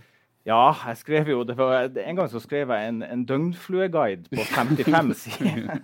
Ja, 0.46 0.76
jeg 0.90 1.00
skrev 1.00 1.30
jo, 1.32 1.44
det 1.48 1.56
var, 1.58 1.88
En 2.04 2.20
gang 2.20 2.30
så 2.30 2.42
skrev 2.44 2.70
jeg 2.76 2.92
en, 2.92 3.02
en 3.08 3.26
døgnflueguide 3.26 4.30
på 4.30 4.46
55 4.52 5.14
sider. 5.24 5.80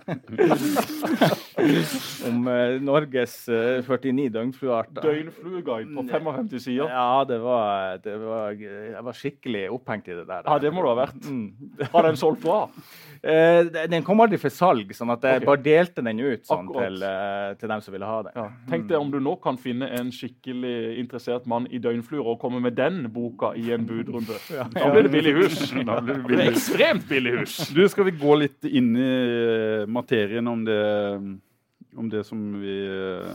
om 2.28 2.48
eh, 2.50 2.76
Norges 2.84 3.36
eh, 3.48 3.80
49 3.86 4.28
døgnfluearter. 4.36 5.04
Døgnflueguide 5.04 5.94
på 5.96 6.06
55 6.10 6.50
sider. 6.58 6.88
Ja, 6.88 7.24
det 7.28 7.40
var, 7.44 8.00
det 8.04 8.16
var, 8.22 8.56
jeg 8.60 9.04
var 9.10 9.20
skikkelig 9.20 9.66
opphengt 9.76 10.10
i 10.10 10.16
det 10.18 10.26
der. 10.28 10.46
Ja, 10.46 10.58
det 10.62 10.74
må 10.74 10.84
du 10.84 10.90
ha 10.92 10.98
vært. 11.02 11.22
Mm. 11.24 11.88
Har 11.92 12.08
den 12.08 12.20
solgt 12.20 12.44
bra? 12.46 12.64
Eh, 13.20 13.66
den 13.92 14.00
kom 14.00 14.22
aldri 14.24 14.38
for 14.40 14.52
salg, 14.52 14.94
sånn 14.96 15.10
at 15.12 15.24
jeg 15.26 15.42
okay. 15.42 15.48
bare 15.50 15.60
delte 15.60 16.04
den 16.06 16.22
ut 16.22 16.46
sånn, 16.48 16.70
til, 16.72 16.94
eh, 17.04 17.50
til 17.60 17.68
dem 17.68 17.82
som 17.84 17.92
ville 17.92 18.08
ha 18.08 18.22
den. 18.24 18.38
Ja. 18.38 18.46
Tenk 18.70 18.86
deg 18.88 18.96
om 18.96 19.10
du 19.12 19.18
nå 19.20 19.34
kan 19.44 19.58
finne 19.60 19.90
en 19.98 20.08
skikkelig 20.14 20.96
interessert 21.02 21.44
mann 21.50 21.66
i 21.68 21.82
døgnfluer 21.84 22.30
og 22.32 22.38
komme 22.40 22.62
med 22.64 22.78
den 22.78 23.02
boka 23.12 23.52
i 23.60 23.74
en 23.76 23.84
budrunde. 23.88 24.38
Da 24.80 24.88
blir 24.88 25.04
det 25.04 25.12
billig 25.12 25.34
hus. 25.36 25.58
Da 25.84 25.98
blir 26.00 26.14
det 26.14 26.22
Det 26.22 26.30
billig 26.30 26.46
er 26.46 26.54
ekstremt 26.54 27.04
billig 27.10 27.36
hus. 27.42 27.58
Du, 27.76 27.82
skal 27.92 28.08
vi 28.08 28.16
gå 28.16 28.38
litt 28.40 28.64
inn 28.64 28.94
i 28.96 29.10
eh, 29.10 29.84
materien 29.90 30.48
om 30.48 30.64
det, 30.64 30.80
om 31.96 32.10
det 32.10 32.24
som 32.26 32.40
vi, 32.60 32.76
eh, 32.86 33.30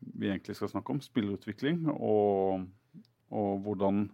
vi 0.00 0.30
egentlig 0.30 0.56
skal 0.56 0.70
snakke 0.72 0.94
om, 0.94 1.00
spillerutvikling, 1.04 1.84
og, 1.90 2.66
og 3.30 3.64
hvordan 3.64 4.06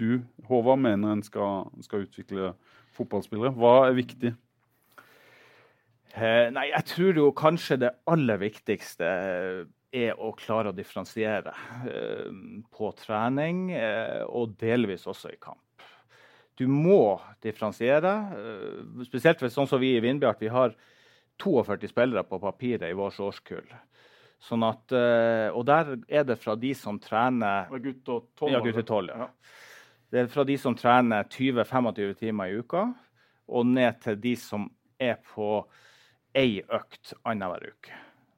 du, 0.00 0.22
Håvard, 0.48 0.80
mener 0.82 1.12
en 1.12 1.22
skal, 1.22 1.68
skal 1.84 2.06
utvikle 2.06 2.52
fotballspillere. 2.96 3.52
Hva 3.56 3.74
er 3.86 3.98
viktig? 3.98 4.32
Eh, 6.12 6.48
nei, 6.52 6.66
jeg 6.72 6.88
tror 6.92 7.20
jo 7.20 7.30
kanskje 7.36 7.80
det 7.84 7.94
aller 8.10 8.40
viktigste 8.40 9.08
er 9.92 10.16
å 10.20 10.32
klare 10.36 10.72
å 10.72 10.76
differensiere 10.76 11.52
eh, 11.88 12.30
på 12.72 12.92
trening 13.00 13.68
og 14.28 14.56
delvis 14.60 15.06
også 15.08 15.32
i 15.32 15.40
kamp. 15.40 15.60
Du 16.60 16.66
må 16.68 17.16
differensiere, 17.44 18.10
spesielt 19.08 19.40
hvis 19.40 19.54
sånn 19.56 19.68
som 19.70 19.80
vi 19.80 19.94
i 19.96 20.02
Vindbjart. 20.04 20.42
Vi 20.42 20.50
har 20.52 20.74
42 21.40 21.88
spillere 21.90 22.24
på 22.28 22.38
papiret 22.42 22.90
i 22.90 22.96
vårt 22.96 23.20
årskull. 23.20 23.68
Sånn 24.42 24.64
at, 24.66 24.90
eh, 24.90 25.48
og 25.54 25.64
der 25.68 25.94
er 26.10 26.26
det 26.26 26.38
fra 26.42 26.56
de 26.58 26.72
som 26.74 26.98
trener 27.02 27.70
gutt 27.70 28.08
og 28.10 28.32
tolv. 28.38 28.56
ja, 28.56 28.60
gutter 28.64 28.82
12, 28.82 29.12
ja. 29.14 29.28
Det 30.12 30.20
er 30.20 30.32
fra 30.32 30.44
de 30.44 30.58
som 30.60 30.74
trener 30.76 31.24
20-25 31.30 32.16
timer 32.18 32.50
i 32.50 32.58
uka, 32.58 32.82
og 33.48 33.66
ned 33.66 34.00
til 34.02 34.18
de 34.20 34.34
som 34.36 34.66
er 35.00 35.16
på 35.24 35.62
ei 36.36 36.60
økt 36.60 37.14
annenhver 37.24 37.70
uke, 37.72 37.94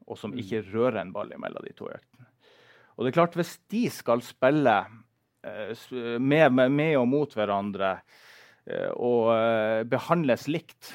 og 0.06 0.18
som 0.20 0.36
ikke 0.36 0.62
rører 0.68 1.00
en 1.02 1.12
ball 1.14 1.32
mellom 1.40 1.64
de 1.64 1.72
to 1.76 1.88
øktene. 1.88 2.28
Og 2.94 3.04
det 3.04 3.10
er 3.10 3.16
klart, 3.18 3.34
hvis 3.38 3.56
de 3.72 3.88
skal 3.90 4.22
spille 4.22 4.76
eh, 5.42 5.74
med, 6.20 6.52
med, 6.52 6.70
med 6.70 6.94
og 7.00 7.08
mot 7.10 7.34
hverandre 7.34 7.96
eh, 8.68 8.92
og 8.94 9.32
eh, 9.34 9.82
behandles 9.88 10.46
likt, 10.52 10.92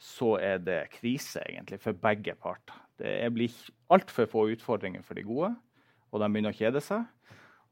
så 0.00 0.34
er 0.40 0.60
det 0.64 0.80
krise 0.96 1.42
egentlig 1.44 1.80
for 1.82 1.96
begge 1.96 2.34
parter. 2.40 2.76
Det 3.00 3.28
blir 3.36 3.52
altfor 3.92 4.28
få 4.28 4.46
utfordringer 4.54 5.04
for 5.04 5.16
de 5.16 5.24
gode, 5.26 5.50
og 6.10 6.22
de 6.22 6.28
begynner 6.28 6.54
å 6.54 6.56
kjede 6.56 6.82
seg. 6.84 7.04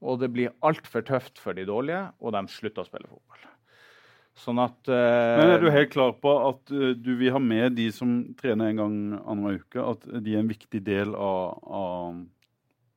Og 0.05 0.21
det 0.21 0.29
blir 0.31 0.53
altfor 0.65 1.03
tøft 1.07 1.41
for 1.43 1.57
de 1.57 1.65
dårlige, 1.69 2.05
og 2.21 2.37
de 2.37 2.43
slutter 2.53 2.85
å 2.85 2.89
spille 2.89 3.09
fotball. 3.11 3.47
Sånn 4.39 4.61
at 4.63 4.87
uh, 4.87 5.41
Men 5.41 5.55
er 5.57 5.63
du 5.65 5.71
helt 5.75 5.91
klar 5.91 6.13
på 6.23 6.31
at 6.47 6.71
uh, 6.71 6.93
du 6.95 7.11
vil 7.19 7.33
ha 7.35 7.41
med 7.43 7.75
de 7.75 7.89
som 7.95 8.21
trener 8.39 8.71
en 8.71 8.83
gang 8.83 8.99
annenhver 9.19 9.65
uke, 9.65 9.83
at 9.83 10.05
de 10.23 10.37
er 10.37 10.45
en 10.45 10.53
viktig 10.53 10.83
del 10.87 11.17
av, 11.17 11.57
av 11.65 12.21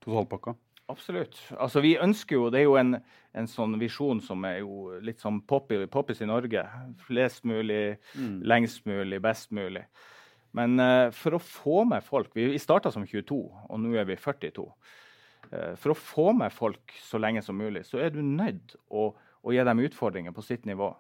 totalpakka? 0.06 0.54
Absolutt. 0.92 1.38
Altså, 1.58 1.82
vi 1.84 1.96
ønsker 2.02 2.36
jo, 2.36 2.50
Det 2.52 2.62
er 2.62 2.68
jo 2.68 2.78
en, 2.80 2.98
en 3.38 3.48
sånn 3.48 3.78
visjon 3.80 4.22
som 4.24 4.44
er 4.48 4.60
jo 4.62 4.98
litt 5.04 5.22
sånn 5.24 5.42
poppy- 5.48 5.86
poppis 5.92 6.22
i 6.24 6.30
Norge. 6.30 6.66
Flest 7.06 7.46
mulig, 7.48 7.98
lengst 8.44 8.86
mulig, 8.90 9.22
best 9.24 9.54
mulig. 9.56 9.86
Men 10.58 10.76
uh, 10.84 11.08
for 11.16 11.38
å 11.38 11.44
få 11.44 11.84
med 11.88 12.04
folk 12.04 12.34
Vi, 12.36 12.50
vi 12.52 12.60
starta 12.60 12.92
som 12.92 13.06
22, 13.08 13.38
og 13.40 13.80
nå 13.80 13.94
er 13.96 14.10
vi 14.10 14.18
42. 14.20 14.66
Uh, 15.52 15.72
for 15.80 15.94
å 15.94 15.98
få 15.98 16.32
med 16.36 16.52
folk 16.52 16.96
så 17.00 17.22
lenge 17.22 17.44
som 17.46 17.56
mulig, 17.60 17.86
så 17.88 18.02
er 18.04 18.12
du 18.12 18.20
nødt 18.20 18.76
å, 18.90 19.12
å 19.16 19.56
gi 19.56 19.64
dem 19.64 19.86
utfordringer 19.88 20.36
på 20.36 20.44
sitt 20.46 20.68
nivå. 20.68 20.92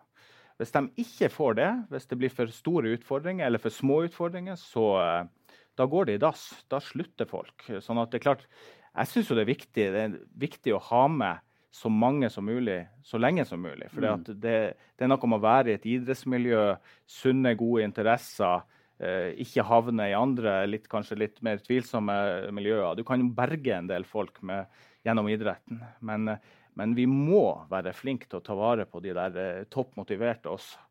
Hvis 0.61 0.71
de 0.75 0.85
ikke 1.03 1.31
får 1.33 1.55
det, 1.57 1.69
hvis 1.91 2.07
det 2.07 2.19
blir 2.21 2.31
for 2.31 2.51
store 2.53 2.93
utfordringer 2.95 3.47
eller 3.47 3.61
for 3.61 3.73
små 3.73 4.03
utfordringer, 4.07 4.59
så 4.61 4.87
uh, 5.01 5.57
da 5.79 5.87
går 5.89 6.07
det 6.07 6.15
i 6.15 6.21
dass. 6.21 6.45
Da 6.71 6.79
slutter 6.83 7.27
folk. 7.27 7.65
Sånn 7.83 7.99
at 8.01 8.11
det 8.11 8.21
er 8.21 8.27
klart, 8.29 8.47
jeg 8.91 9.07
syns 9.07 9.31
det 9.31 9.43
er 9.43 9.49
viktig, 9.49 9.87
det 9.93 10.03
er 10.03 10.19
viktig 10.41 10.75
å 10.75 10.83
ha 10.91 11.05
med 11.11 11.47
så 11.71 11.87
mange 11.87 12.27
som 12.29 12.43
mulig 12.43 12.81
så 13.07 13.19
lenge 13.21 13.45
som 13.47 13.61
mulig. 13.63 13.87
For 13.93 14.03
det, 14.03 14.55
det 14.99 15.05
er 15.05 15.09
noe 15.09 15.23
om 15.23 15.37
å 15.37 15.41
være 15.41 15.71
i 15.71 15.77
et 15.77 15.87
idrettsmiljø, 15.87 16.63
sunne, 17.07 17.55
gode 17.59 17.85
interesser. 17.87 18.65
Eh, 19.01 19.31
ikke 19.41 19.65
havne 19.65 20.09
i 20.11 20.17
andre, 20.17 20.59
litt, 20.67 20.89
kanskje 20.91 21.17
litt 21.23 21.39
mer 21.45 21.63
tvilsomme 21.63 22.15
miljøer. 22.53 22.99
Du 22.99 23.05
kan 23.07 23.23
jo 23.23 23.31
berge 23.37 23.77
en 23.77 23.87
del 23.89 24.05
folk 24.05 24.41
med, 24.45 24.67
gjennom 25.07 25.31
idretten. 25.31 25.79
Men, 26.05 26.35
men 26.77 26.97
vi 26.97 27.07
må 27.09 27.45
være 27.71 27.95
flinke 27.97 28.27
til 28.29 28.41
å 28.41 28.45
ta 28.45 28.57
vare 28.59 28.85
på 28.89 29.01
de 29.03 29.15
der 29.17 29.39
eh, 29.39 29.63
topp 29.71 29.95
motiverte 30.01 30.51
også. 30.51 30.83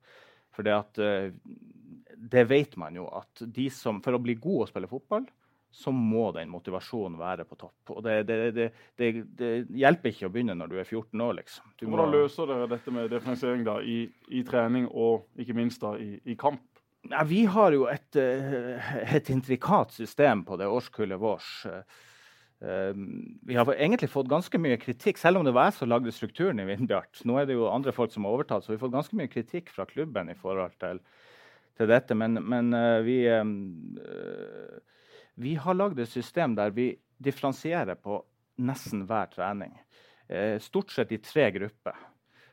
For 0.56 0.66
det, 0.66 0.74
at, 0.74 1.02
eh, 1.04 1.28
det 2.16 2.48
vet 2.50 2.74
man 2.80 2.96
jo 2.98 3.04
at 3.20 3.44
de 3.44 3.68
som, 3.74 4.00
for 4.02 4.16
å 4.16 4.22
bli 4.24 4.34
god 4.40 4.64
å 4.64 4.70
spille 4.72 4.90
fotball, 4.90 5.28
så 5.70 5.92
må 5.94 6.30
den 6.34 6.50
motivasjonen 6.50 7.18
være 7.20 7.44
på 7.46 7.56
topp. 7.60 7.92
Og 7.94 8.02
det, 8.02 8.16
det, 8.26 8.38
det, 8.56 8.66
det, 8.98 9.10
det 9.38 9.50
hjelper 9.78 10.10
ikke 10.10 10.26
å 10.26 10.32
begynne 10.34 10.56
når 10.58 10.72
du 10.72 10.76
er 10.82 10.88
14 10.88 11.22
år, 11.22 11.36
liksom. 11.38 11.70
Du 11.78 11.86
Hvordan 11.86 12.10
løser 12.14 12.50
dere 12.50 12.66
dette 12.72 12.94
med 12.94 13.10
differensiering 13.12 13.62
da, 13.68 13.78
i, 13.82 14.02
i 14.34 14.42
trening 14.46 14.88
og 14.90 15.28
ikke 15.40 15.54
minst 15.56 15.84
da 15.84 15.94
i, 16.00 16.16
i 16.26 16.36
kamp? 16.38 16.64
Nei, 17.10 17.22
vi 17.30 17.44
har 17.48 17.72
jo 17.72 17.86
et, 17.88 18.10
eh, 18.20 18.92
et 19.16 19.30
intrikat 19.32 19.94
system 19.94 20.42
på 20.44 20.58
det 20.60 20.68
årskullet 20.68 21.20
vårt. 21.22 21.48
Eh, 22.60 22.92
Vi 23.48 23.54
har 23.56 23.70
egentlig 23.72 24.10
fått 24.12 24.28
ganske 24.28 24.58
mye 24.60 24.76
kritikk, 24.76 25.16
selv 25.18 25.40
om 25.40 25.46
det 25.46 25.54
var 25.56 25.70
jeg 25.70 25.78
som 25.78 25.88
lagde 25.88 26.12
strukturen 26.12 26.60
i 26.60 26.66
Vindbjart. 26.68 27.22
Nå 27.24 27.38
er 27.40 27.48
det 27.48 27.56
jo 27.56 27.70
andre 27.70 27.94
folk 27.96 28.12
som 28.12 28.26
har 28.26 28.36
overtatt, 28.36 28.66
så 28.66 28.74
vi 28.74 28.76
har 28.76 28.84
fått 28.84 28.98
ganske 28.98 29.16
mye 29.16 29.32
kritikk 29.32 29.72
fra 29.72 29.86
klubben 29.88 30.28
i 30.28 30.36
forhold 30.36 30.76
til, 30.82 31.00
til 31.78 31.88
dette. 31.88 32.18
Men, 32.18 32.36
men 32.44 32.74
eh, 32.76 33.00
vi, 33.06 33.16
eh, 33.32 33.48
vi 35.34 35.54
har 35.60 35.76
lagd 35.76 36.00
et 36.00 36.10
system 36.10 36.56
der 36.58 36.72
vi 36.74 36.92
differensierer 37.20 37.98
på 38.00 38.20
nesten 38.60 39.04
hver 39.08 39.30
trening. 39.32 39.74
Eh, 40.28 40.58
Stort 40.62 40.92
sett 40.94 41.12
i 41.12 41.20
tre 41.22 41.50
grupper 41.54 41.96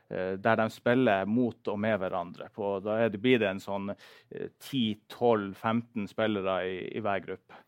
eh, 0.10 0.34
der 0.40 0.60
de 0.62 0.70
spiller 0.74 1.28
mot 1.30 1.68
og 1.68 1.80
med 1.80 2.00
hverandre. 2.02 2.50
På, 2.54 2.78
da 2.84 3.00
det, 3.10 3.22
blir 3.22 3.42
det 3.44 3.52
en 3.52 3.64
sånn 3.64 3.92
eh, 3.94 4.50
10-12-15 4.64 6.10
spillere 6.12 6.58
i, 6.68 6.80
i 6.98 7.04
hver 7.04 7.24
gruppe. 7.26 7.62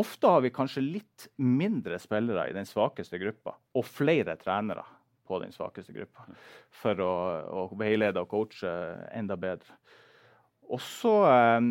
Ofte 0.00 0.30
har 0.30 0.40
vi 0.40 0.54
kanskje 0.54 0.84
litt 0.86 1.28
mindre 1.36 1.98
spillere 2.00 2.46
i 2.48 2.56
den 2.56 2.68
svakeste 2.68 3.18
gruppa, 3.20 3.58
og 3.76 3.84
flere 3.84 4.38
trenere 4.40 4.86
på 5.28 5.36
den 5.42 5.52
svakeste 5.52 5.92
gruppa, 5.92 6.24
for 6.72 7.02
å, 7.04 7.12
å 7.44 7.66
veilede 7.76 8.22
og 8.22 8.30
coache 8.30 8.72
enda 9.12 9.36
bedre. 9.36 9.76
Og 10.72 10.80
så 10.80 11.12
eh, 11.28 11.70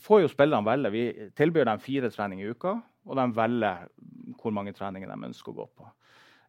får 0.00 0.24
jo 0.24 0.32
spillerne 0.32 0.66
velge. 0.66 0.92
Vi 0.94 1.04
tilbyr 1.36 1.68
dem 1.68 1.82
fire 1.82 2.10
treninger 2.12 2.46
i 2.46 2.54
uka, 2.54 2.78
og 3.04 3.18
de 3.18 3.26
velger 3.36 3.88
hvor 4.40 4.54
mange 4.56 4.72
treninger 4.76 5.10
de 5.10 5.28
ønsker 5.28 5.52
å 5.52 5.58
gå 5.60 5.66
på. 5.76 5.90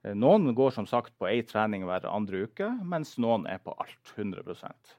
Eh, 0.05 0.15
Noen 0.17 0.53
går 0.55 0.73
som 0.75 0.87
sagt 0.89 1.13
på 1.19 1.29
én 1.29 1.47
trening 1.47 1.85
hver 1.87 2.07
andre 2.09 2.45
uke, 2.47 2.71
mens 2.87 3.17
noen 3.21 3.47
er 3.49 3.61
på 3.63 3.75
alt. 3.75 4.15
100% 4.15 4.97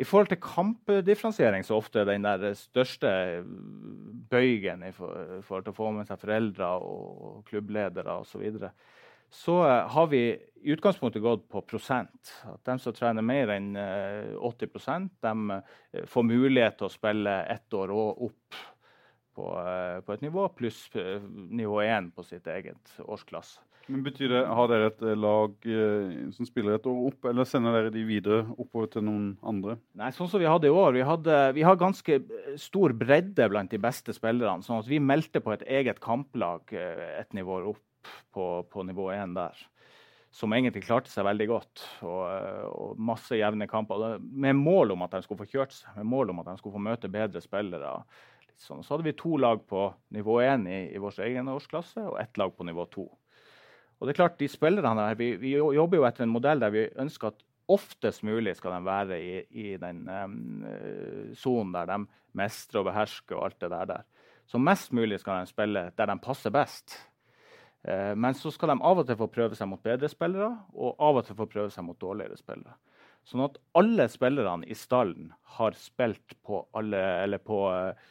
I 0.00 0.08
forhold 0.08 0.32
til 0.32 0.42
kampdifferensiering, 0.42 1.64
så 1.64 1.78
ofte 1.80 2.04
den 2.08 2.26
der 2.26 2.52
største 2.58 3.10
bøygen 4.32 4.84
i 4.88 4.92
forhold 4.96 5.64
til 5.64 5.72
å 5.72 5.76
få 5.76 5.92
med 5.96 6.08
seg 6.08 6.20
foreldre 6.20 6.74
og 6.80 7.42
klubbledere 7.48 8.20
osv., 8.20 8.36
så, 8.36 8.42
videre, 8.42 8.72
så 9.32 9.62
eh, 9.64 9.88
har 9.94 10.06
vi 10.12 10.22
i 10.62 10.72
utgangspunktet 10.74 11.22
gått 11.22 11.48
på 11.48 11.62
prosent. 11.66 12.34
At 12.46 12.60
de 12.68 12.76
som 12.78 12.94
trener 12.94 13.24
mer 13.24 13.50
enn 13.56 13.72
eh, 13.80 14.36
80 14.36 15.08
de 15.24 15.56
eh, 15.56 16.04
får 16.06 16.28
mulighet 16.28 16.78
til 16.78 16.90
å 16.90 16.92
spille 16.92 17.40
ett 17.50 17.74
år 17.74 17.94
og 17.96 18.28
opp 18.28 18.62
på, 19.32 19.48
eh, 19.58 19.98
på 20.04 20.14
et 20.14 20.24
nivå, 20.26 20.46
pluss 20.56 20.84
eh, 21.00 21.24
nivå 21.24 21.80
1 21.82 22.12
på 22.14 22.26
sitt 22.28 22.46
eget 22.46 22.98
årsklasse. 23.02 23.64
Men 23.90 24.04
betyr 24.06 24.30
det, 24.30 24.42
Har 24.46 24.68
dere 24.70 24.90
et 24.92 25.00
eh, 25.02 25.18
lag 25.18 25.54
eh, 25.66 26.12
som 26.36 26.46
spiller 26.46 26.76
et 26.76 26.86
år 26.86 27.00
opp, 27.08 27.30
eller 27.32 27.48
sender 27.48 27.74
dere 27.74 27.94
de 27.94 28.04
videre 28.06 28.42
oppover 28.52 28.92
til 28.92 29.06
noen 29.08 29.32
andre? 29.42 29.78
Nei, 29.98 30.12
sånn 30.14 30.30
som 30.30 30.42
vi 30.42 30.50
hadde 30.50 30.68
i 30.68 30.74
år. 30.74 30.92
Vi, 30.94 31.06
hadde, 31.08 31.38
vi 31.56 31.64
har 31.66 31.80
ganske 31.80 32.20
eh, 32.20 32.52
stor 32.60 32.94
bredde 32.98 33.48
blant 33.50 33.72
de 33.72 33.80
beste 33.82 34.14
spillerne. 34.14 34.62
sånn 34.62 34.84
at 34.84 34.90
vi 34.90 35.00
meldte 35.02 35.42
på 35.42 35.56
et 35.56 35.64
eget 35.66 35.98
kamplag 36.04 36.76
eh, 36.76 37.16
et 37.18 37.32
nivå 37.34 37.64
opp 37.72 37.82
på, 38.34 38.46
på 38.70 38.84
nivå 38.88 39.10
1 39.14 39.36
der. 39.36 39.62
Som 40.32 40.54
egentlig 40.56 40.86
klarte 40.86 41.12
seg 41.12 41.26
veldig 41.28 41.48
godt. 41.50 41.84
Og, 42.08 42.22
eh, 42.32 42.66
og 42.72 43.00
masse 43.00 43.36
jevne 43.36 43.68
kamper. 43.68 44.18
Med 44.20 44.56
mål 44.58 44.94
om 44.96 45.04
at 45.06 45.16
de 45.16 45.22
skulle 45.26 45.44
få 45.44 45.58
kjørt 45.58 45.76
seg, 45.76 45.96
med 46.00 46.08
mål 46.12 46.32
om 46.32 46.40
at 46.42 46.52
de 46.52 46.58
skulle 46.60 46.76
få 46.78 46.84
møte 46.84 47.12
bedre 47.12 47.42
spillere. 47.44 47.96
Sånn. 48.62 48.84
Så 48.84 48.94
hadde 48.94 49.08
vi 49.08 49.16
to 49.18 49.36
lag 49.40 49.64
på 49.68 49.88
nivå 50.14 50.38
1 50.44 50.68
i, 50.70 50.80
i 50.94 51.02
vår 51.02 51.20
egen 51.26 51.50
årsklasse, 51.52 52.04
og 52.12 52.20
ett 52.22 52.38
lag 52.40 52.54
på 52.56 52.66
nivå 52.68 52.86
2. 52.94 53.06
Og 54.02 54.08
det 54.08 54.14
er 54.14 54.18
klart, 54.18 54.38
de 54.40 54.48
spillerne 54.50 55.06
her, 55.06 55.16
vi, 55.18 55.34
vi 55.38 55.54
jobber 55.54 56.00
jo 56.00 56.06
etter 56.08 56.26
en 56.26 56.32
modell 56.34 56.62
der 56.62 56.72
vi 56.74 56.88
ønsker 56.98 57.30
at 57.30 57.44
oftest 57.70 58.24
mulig 58.26 58.56
skal 58.58 58.74
de 58.74 58.86
være 58.86 59.18
i, 59.22 59.34
i 59.54 59.76
den 59.80 60.02
um, 60.10 61.72
der 61.72 61.86
de 61.86 61.98
mestrer 62.38 62.82
og 62.82 62.88
behersker 62.90 63.38
og 63.38 63.44
alt 63.46 63.60
det 63.62 63.70
der. 63.70 63.84
der. 63.92 64.02
Så 64.46 64.58
mest 64.58 64.92
mulig 64.92 65.20
skal 65.20 65.42
de 65.42 65.50
spille 65.52 65.84
der 65.96 66.10
de 66.10 66.18
passer 66.22 66.50
best. 66.50 66.96
Eh, 67.84 68.14
men 68.14 68.34
så 68.38 68.52
skal 68.54 68.72
de 68.72 68.78
av 68.86 69.02
og 69.02 69.08
til 69.08 69.18
få 69.18 69.28
prøve 69.32 69.58
seg 69.58 69.70
mot 69.70 69.82
bedre 69.82 70.10
spillere, 70.10 70.52
og 70.74 71.02
av 71.02 71.20
og 71.20 71.26
til 71.26 71.38
få 71.38 71.48
prøve 71.50 71.72
seg 71.74 71.86
mot 71.86 71.98
dårligere 72.00 72.38
spillere. 72.38 72.76
Sånn 73.26 73.44
at 73.44 73.58
alle 73.78 74.08
spillerne 74.10 74.66
i 74.66 74.76
stallen 74.78 75.30
har 75.58 75.76
spilt 75.78 76.34
på, 76.46 76.64
alle, 76.78 77.38
på, 77.42 77.64
eh, 77.70 78.10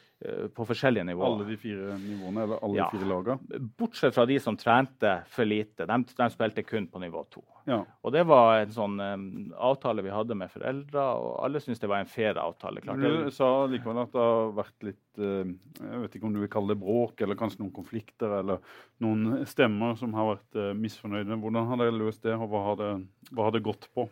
på 0.54 0.66
forskjellige 0.68 1.04
nivåer. 1.08 1.28
Alle 1.32 1.46
de 1.48 1.56
fire 1.60 1.96
nivåene, 1.98 2.44
eller 2.44 2.62
alle 2.62 2.76
Ja. 2.78 2.88
fire 2.92 3.08
lagene. 3.08 3.60
Bortsett 3.78 4.14
fra 4.14 4.26
de 4.26 4.38
som 4.40 4.56
trente 4.56 5.24
for 5.28 5.44
lite. 5.48 5.86
De, 5.86 5.98
de 6.16 6.28
spilte 6.30 6.62
kun 6.66 6.86
på 6.86 7.00
nivå 7.02 7.24
to. 7.30 7.42
Ja. 7.66 7.84
Og 8.02 8.12
det 8.14 8.24
var 8.26 8.62
en 8.62 8.72
sånn 8.74 8.96
um, 8.98 9.26
avtale 9.54 10.02
vi 10.02 10.10
hadde 10.10 10.34
med 10.34 10.50
foreldre, 10.50 11.02
og 11.18 11.44
alle 11.44 11.60
syntes 11.62 11.82
det 11.82 11.90
var 11.90 12.02
en 12.02 12.10
fair 12.10 12.38
avtale. 12.42 12.82
Klart, 12.82 13.02
Du 13.02 13.30
sa 13.34 13.66
likevel 13.70 14.02
at 14.02 14.14
det 14.14 14.24
har 14.24 14.50
vært 14.56 14.88
litt 14.88 15.22
uh, 15.22 15.44
Jeg 15.78 16.00
vet 16.02 16.16
ikke 16.16 16.26
om 16.26 16.34
du 16.34 16.40
vil 16.42 16.50
kalle 16.52 16.74
det 16.74 16.80
bråk, 16.82 17.20
eller 17.22 17.38
kanskje 17.38 17.62
noen 17.62 17.74
konflikter, 17.76 18.38
eller 18.40 18.58
noen 19.02 19.44
stemmer 19.46 19.94
som 20.00 20.14
har 20.18 20.32
vært 20.34 20.58
uh, 20.58 20.72
misfornøyde. 20.78 21.38
Hvordan 21.38 21.70
har 21.70 21.82
dere 21.84 21.98
løst 21.98 22.26
det, 22.26 22.34
og 22.34 22.50
hva 22.50 22.64
har 22.70 22.82
det, 22.82 22.90
hva 23.30 23.46
har 23.48 23.54
det 23.54 23.62
gått 23.66 23.88
på? 23.94 24.08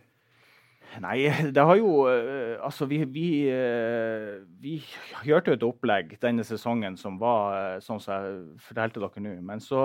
Nei, 0.99 1.29
det 1.55 1.63
har 1.63 1.79
jo 1.79 2.09
eh, 2.11 2.59
Altså, 2.65 2.87
vi, 2.91 3.03
vi, 3.05 3.29
eh, 3.53 4.41
vi 4.61 4.79
hørte 5.23 5.53
jo 5.53 5.59
et 5.59 5.67
opplegg 5.67 6.17
denne 6.23 6.45
sesongen 6.47 6.99
som 6.99 7.19
var 7.21 7.55
eh, 7.57 7.79
sånn 7.85 8.03
som 8.03 8.17
jeg 8.17 8.65
fortalte 8.67 9.03
dere 9.03 9.25
nå. 9.25 9.37
Men 9.47 9.63
så 9.63 9.85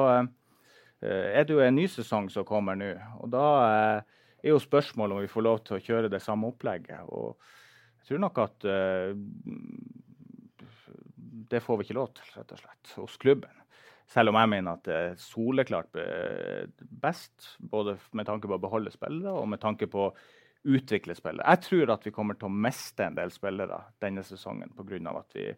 er 1.06 1.44
det 1.46 1.54
jo 1.54 1.62
en 1.62 1.76
ny 1.76 1.86
sesong 1.92 2.32
som 2.34 2.48
kommer 2.48 2.78
nå. 2.80 2.88
Og 3.22 3.30
da 3.30 3.46
er 3.70 4.48
jo 4.50 4.62
spørsmålet 4.62 5.18
om 5.18 5.22
vi 5.22 5.30
får 5.30 5.46
lov 5.46 5.60
til 5.68 5.78
å 5.78 5.84
kjøre 5.84 6.10
det 6.10 6.22
samme 6.24 6.50
opplegget. 6.50 7.04
Og 7.14 7.36
jeg 8.00 8.08
tror 8.10 8.24
nok 8.24 8.40
at 8.42 8.66
det 11.52 11.62
får 11.62 11.78
vi 11.78 11.86
ikke 11.86 11.98
lov 12.00 12.10
til, 12.16 12.32
rett 12.40 12.56
og 12.56 12.64
slett, 12.64 12.96
hos 12.96 13.20
klubben. 13.22 13.62
Selv 14.10 14.32
om 14.32 14.40
jeg 14.40 14.52
mener 14.56 14.80
at 14.80 14.88
det 14.88 14.96
er 14.96 15.20
soleklart 15.22 16.00
best, 17.04 17.52
både 17.60 18.00
med 18.18 18.26
tanke 18.32 18.50
på 18.50 18.58
å 18.58 18.64
beholde 18.66 18.94
spillere 18.96 19.36
og 19.36 19.52
med 19.52 19.62
tanke 19.62 19.92
på 19.92 20.10
utvikle 20.66 21.16
spillet. 21.18 21.46
Jeg 21.46 21.64
tror 21.66 21.96
at 21.96 22.06
vi 22.08 22.14
kommer 22.16 22.38
til 22.40 22.50
å 22.50 22.60
miste 22.68 23.06
en 23.06 23.18
del 23.18 23.34
spillere 23.34 23.82
denne 24.02 24.24
sesongen 24.26 24.72
pga. 24.76 25.18
at 25.20 25.36
vi, 25.38 25.50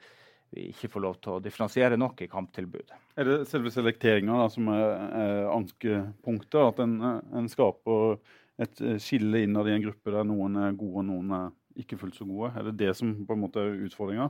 vi 0.55 0.69
ikke 0.71 0.89
får 0.93 1.05
lov 1.05 1.19
til 1.21 1.35
å 1.35 1.43
differensiere 1.43 1.99
nok 1.99 2.21
i 2.21 2.31
kamptilbudet. 2.31 2.97
Er 3.15 3.29
det 3.29 3.37
selve 3.51 3.71
selekteringa 3.73 4.49
som 4.53 4.67
er, 4.73 4.97
er 5.21 5.53
ankepunktet? 5.53 6.59
At 6.61 6.83
en, 6.83 6.99
en 7.33 7.49
skaper 7.51 8.19
et 8.57 8.83
skille 9.03 9.45
innad 9.45 9.69
i 9.69 9.75
en 9.75 9.85
gruppe 9.85 10.13
der 10.13 10.27
noen 10.27 10.57
er 10.59 10.77
gode 10.77 11.03
og 11.03 11.09
noen 11.11 11.33
er 11.37 11.49
ikke 11.77 11.99
fullt 12.01 12.17
så 12.17 12.25
gode? 12.27 12.51
Er 12.57 12.69
det 12.69 12.77
det 12.79 12.93
som 12.97 13.13
på 13.27 13.35
en 13.35 13.43
måte 13.43 13.61
er 13.61 13.81
utfordringa? 13.85 14.29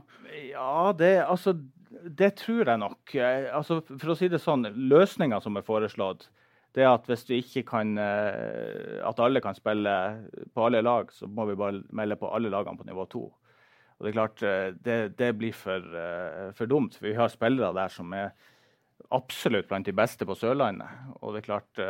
Ja, 0.50 0.92
det, 0.96 1.14
altså, 1.24 1.54
det 2.04 2.34
tror 2.42 2.68
jeg 2.68 2.82
nok. 2.82 3.14
Altså, 3.16 3.80
for 3.94 4.12
å 4.12 4.18
si 4.18 4.28
det 4.30 4.42
sånn, 4.42 4.68
Løsninga 4.90 5.40
som 5.44 5.56
er 5.58 5.66
foreslått, 5.66 6.28
det 6.76 6.84
at 6.86 7.06
hvis 7.08 7.24
du 7.28 7.34
ikke 7.36 7.64
kan 7.70 7.96
eh, 7.98 8.98
At 9.06 9.20
alle 9.24 9.40
kan 9.44 9.56
spille 9.56 9.94
på 10.54 10.66
alle 10.66 10.82
lag, 10.84 11.12
så 11.12 11.26
må 11.26 11.46
vi 11.48 11.56
bare 11.58 11.82
melde 11.96 12.18
på 12.20 12.30
alle 12.34 12.52
lagene 12.52 12.78
på 12.78 12.88
nivå 12.88 13.06
to. 13.10 13.24
Og 13.98 14.04
Det 14.04 14.10
er 14.10 14.18
klart, 14.18 14.42
eh, 14.42 14.68
det, 14.84 14.98
det 15.18 15.32
blir 15.38 15.56
for, 15.56 15.80
eh, 15.80 16.50
for 16.54 16.70
dumt. 16.70 17.00
Vi 17.00 17.14
har 17.16 17.32
spillere 17.32 17.74
der 17.74 17.88
som 17.88 18.12
er 18.12 18.30
absolutt 19.14 19.68
blant 19.68 19.86
de 19.86 19.96
beste 19.96 20.26
på 20.28 20.36
Sørlandet. 20.36 21.16
Og 21.22 21.32
det 21.32 21.42
er 21.42 21.48
klart 21.48 21.82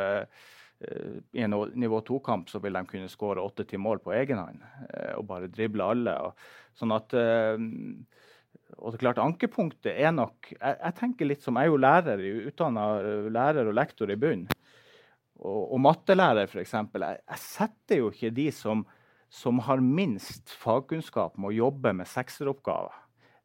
I 1.34 1.42
en 1.42 1.54
nivå 1.74 1.98
to-kamp 2.06 2.46
så 2.46 2.60
vil 2.62 2.76
de 2.76 2.84
kunne 2.86 3.10
skåre 3.10 3.42
åtte-ti 3.42 3.80
mål 3.82 3.98
på 3.98 4.12
egen 4.14 4.38
hånd 4.38 4.60
og 5.16 5.24
bare 5.26 5.48
drible 5.50 5.88
alle. 5.90 6.14
Sånn 6.78 6.94
at 6.94 7.16
og 8.76 8.92
det 8.92 8.98
er 8.98 9.02
klart, 9.02 9.18
Ankepunktet 9.18 9.96
er 9.96 10.12
nok 10.14 10.52
Jeg, 10.52 10.76
jeg 10.76 10.94
tenker 11.00 11.26
litt 11.26 11.42
som 11.42 11.58
jeg 11.58 11.66
er 11.66 11.72
jo 11.72 11.80
lærer, 11.82 12.22
utdanna 12.52 12.86
lærer 13.26 13.72
og 13.72 13.74
lektor 13.74 14.12
i 14.12 14.18
bunn. 14.20 14.46
Og, 15.38 15.74
og 15.74 15.82
mattelærer, 15.82 16.48
f.eks. 16.50 16.74
Jeg, 16.74 17.18
jeg 17.22 17.42
setter 17.42 18.00
jo 18.02 18.12
ikke 18.12 18.32
de 18.34 18.48
som, 18.54 18.84
som 19.30 19.60
har 19.66 19.82
minst 19.84 20.50
fagkunnskap, 20.50 21.38
med 21.38 21.52
å 21.52 21.58
jobbe 21.66 21.94
med 22.00 22.10
sekseroppgaver. 22.10 22.96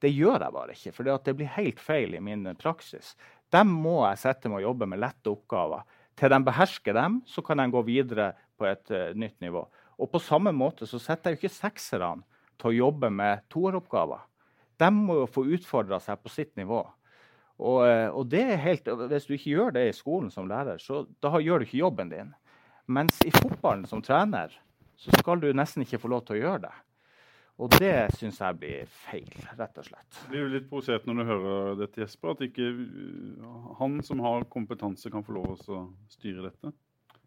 Det 0.03 0.11
gjør 0.11 0.41
jeg 0.41 0.55
bare 0.57 0.73
ikke, 0.75 0.91
for 0.91 1.07
det 1.07 1.35
blir 1.39 1.53
helt 1.55 1.79
feil 1.79 2.17
i 2.17 2.23
min 2.23 2.49
praksis. 2.59 3.13
Dem 3.53 3.69
må 3.83 4.01
jeg 4.01 4.19
sette 4.23 4.49
med 4.49 4.59
å 4.59 4.65
jobbe 4.65 4.89
med 4.89 4.99
lette 4.99 5.31
oppgaver. 5.31 5.85
Til 6.19 6.33
de 6.33 6.39
behersker 6.45 6.97
dem, 6.97 7.21
så 7.29 7.41
kan 7.45 7.61
de 7.61 7.69
gå 7.71 7.81
videre 7.87 8.33
på 8.59 8.67
et 8.67 8.91
uh, 8.93 9.13
nytt 9.17 9.39
nivå. 9.41 9.63
Og 10.01 10.09
på 10.11 10.21
samme 10.21 10.51
måte 10.55 10.87
så 10.89 10.99
setter 11.01 11.31
jeg 11.31 11.37
jo 11.37 11.41
ikke 11.43 11.55
sekserne 11.55 12.25
til 12.59 12.71
å 12.71 12.77
jobbe 12.79 13.09
med 13.13 13.45
toeroppgaver. 13.53 14.25
De 14.81 14.89
må 14.93 15.21
jo 15.21 15.29
få 15.29 15.45
utfordra 15.55 16.01
seg 16.03 16.19
på 16.21 16.33
sitt 16.33 16.51
nivå. 16.59 16.81
Og, 17.63 17.81
eh, 17.87 18.09
og 18.11 18.27
det 18.27 18.43
er 18.43 18.59
helt, 18.59 18.87
Hvis 19.07 19.27
du 19.27 19.33
ikke 19.37 19.55
gjør 19.55 19.75
det 19.77 19.87
i 19.89 19.95
skolen 19.95 20.31
som 20.31 20.49
lærer, 20.49 20.81
så 20.83 21.05
da 21.23 21.39
gjør 21.39 21.61
du 21.63 21.67
ikke 21.67 21.83
jobben 21.83 22.11
din. 22.11 22.33
Mens 22.87 23.21
i 23.23 23.31
fotballen 23.31 23.85
som 23.87 24.01
trener, 24.03 24.51
så 24.99 25.13
skal 25.19 25.39
du 25.39 25.53
nesten 25.55 25.85
ikke 25.85 26.01
få 26.03 26.11
lov 26.11 26.25
til 26.27 26.37
å 26.37 26.41
gjøre 26.41 26.65
det. 26.65 26.73
Og 27.61 27.69
det 27.77 27.93
syns 28.17 28.39
jeg 28.41 28.57
blir 28.59 28.87
feil, 29.05 29.29
rett 29.59 29.77
og 29.77 29.85
slett. 29.85 30.21
Blir 30.27 30.41
jo 30.41 30.53
litt 30.55 30.65
provosert 30.71 31.05
når 31.05 31.19
du 31.19 31.23
hører 31.29 31.75
dette, 31.83 32.01
Jesper? 32.01 32.33
At 32.33 32.41
ikke 32.47 32.71
han 33.79 33.99
som 34.03 34.23
har 34.25 34.47
kompetanse, 34.51 35.11
kan 35.13 35.23
få 35.23 35.35
lov 35.37 35.53
til 35.61 35.77
å 35.77 35.83
styre 36.11 36.47
dette? 36.49 36.73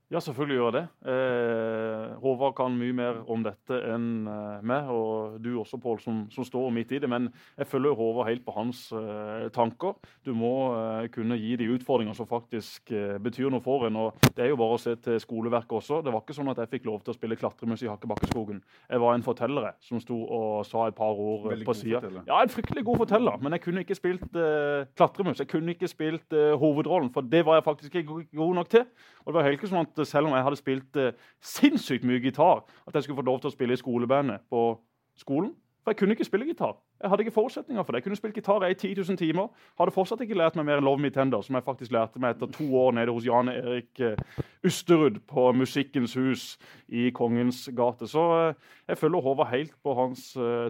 Ja, 0.07 0.20
selvfølgelig 0.22 0.54
gjør 0.54 0.66
jeg 0.70 0.74
det. 0.76 1.11
Eh, 1.11 2.11
Håvard 2.22 2.52
kan 2.54 2.74
mye 2.78 2.94
mer 2.94 3.16
om 3.26 3.42
dette 3.42 3.74
enn 3.90 4.28
eh, 4.30 4.61
meg, 4.62 4.86
og 4.94 5.40
du 5.42 5.48
også, 5.59 5.80
Pål, 5.82 5.98
som, 5.98 6.20
som 6.30 6.46
står 6.46 6.68
midt 6.70 6.92
i 6.94 7.00
det. 7.02 7.09
Men 7.11 7.26
jeg 7.59 7.66
følger 7.66 7.96
Håvard 7.98 8.28
helt 8.28 8.44
på 8.46 8.54
hans 8.54 8.84
eh, 8.94 9.48
tanker. 9.54 9.96
Du 10.22 10.30
må 10.38 10.52
eh, 10.76 11.09
kunne 11.11 11.34
gi 11.40 11.57
de 11.59 11.66
utfordringer 11.74 12.14
som 12.14 12.28
faktisk 12.30 12.92
eh, 12.94 13.16
betyr 13.22 13.50
noe 13.50 13.64
for 13.64 13.88
en. 13.88 13.98
og 14.04 14.28
Det 14.28 14.44
er 14.44 14.52
jo 14.52 14.61
bare 14.61 14.76
å 14.76 14.82
se 14.84 14.94
til 15.02 15.18
skoleverket 15.24 15.74
også. 15.80 15.98
Det 16.07 16.14
var 16.14 16.22
ikke 16.22 16.38
sånn 16.38 16.52
at 16.54 16.62
jeg 16.62 16.72
fikk 16.76 16.86
lov 16.86 17.02
til 17.02 17.11
å 17.11 17.18
spille 17.18 17.40
klatremus 17.42 17.82
i 17.82 17.90
Hakkebakkeskogen. 17.90 18.62
Jeg 18.86 19.02
var 19.02 19.18
en 19.18 19.26
forteller 19.26 19.68
som 19.88 19.98
sto 20.04 20.20
og 20.22 20.62
sa 20.70 20.86
et 20.86 20.98
par 21.02 21.18
ord 21.18 21.50
Veldig 21.50 21.66
på 21.66 21.76
sida. 21.80 22.04
Ja, 22.30 22.38
en 22.44 22.54
fryktelig 22.54 22.86
god 22.86 23.02
forteller, 23.02 23.42
men 23.42 23.59
jeg 23.59 23.66
kunne 23.66 23.82
ikke 23.82 23.98
spilt 23.98 24.38
eh, 24.38 24.86
klatremus. 24.94 25.42
Jeg 25.42 25.50
kunne 25.50 25.74
ikke 25.74 25.90
spilt 25.90 26.38
eh, 26.38 26.54
hovedrollen, 26.62 27.11
for 27.11 27.26
det 27.26 27.42
var 27.42 27.59
jeg 27.59 27.66
faktisk 27.72 27.98
ikke 28.04 28.22
god 28.38 28.59
nok 28.62 28.70
til. 28.78 28.86
Og 29.26 29.32
det 29.32 29.40
var 29.40 29.48
helt 29.48 29.59
ikke 29.59 29.72
sånn 29.72 29.82
at 29.82 29.95
eh, 29.99 30.07
Selv 30.07 30.26
om 30.26 30.34
jeg 30.34 30.42
hadde 30.42 30.57
spilt 30.57 30.97
eh, 30.97 31.12
sinnssykt 31.42 32.05
mye 32.05 32.20
gitar, 32.20 32.64
at 32.86 32.94
jeg 32.94 33.03
skulle 33.03 33.22
få 33.22 33.28
lov 33.30 33.40
til 33.40 33.53
å 33.53 33.57
spille 33.57 33.76
i 33.76 33.82
skolebandet 33.82 34.47
på 34.51 34.68
skolen. 35.16 35.55
For 35.86 35.92
jeg 35.92 36.01
kunne 36.01 36.16
ikke 36.16 36.24
spille 36.26 36.47
gitar. 36.47 36.72
Jeg 37.03 37.11
hadde 37.11 37.22
ikke 37.22 37.32
forutsetninger 37.32 37.82
for 37.82 37.92
det. 37.92 38.01
Jeg 38.01 38.05
kunne 38.05 38.16
spilt 38.16 38.34
gitar 38.34 38.64
i 38.66 38.74
10 38.74 38.94
000 39.09 39.16
timer. 39.16 39.47
Hadde 39.78 39.92
fortsatt 39.94 40.20
ikke 40.24 40.34
lært 40.34 40.57
meg 40.59 40.64
mer 40.66 40.80
enn 40.80 40.84
Love 40.84 40.99
Me 40.99 41.12
Tender, 41.14 41.44
som 41.47 41.55
jeg 41.55 41.62
faktisk 41.62 41.92
lærte 41.94 42.18
meg 42.18 42.34
etter 42.34 42.51
to 42.51 42.66
år 42.74 42.97
nede 42.97 43.12
hos 43.14 43.22
Jan 43.28 43.53
Erik 43.53 44.01
eh, 44.03 44.18
Usterud 44.66 45.20
på 45.30 45.44
Musikkens 45.55 46.16
hus 46.18 46.49
i 46.88 47.12
Kongens 47.14 47.68
gate. 47.78 48.09
Så 48.11 48.24
eh, 48.34 48.72
jeg 48.90 48.99
følger 48.99 49.22
Håvard 49.28 49.53
helt 49.53 49.76
på 49.86 49.94
hans 49.94 50.24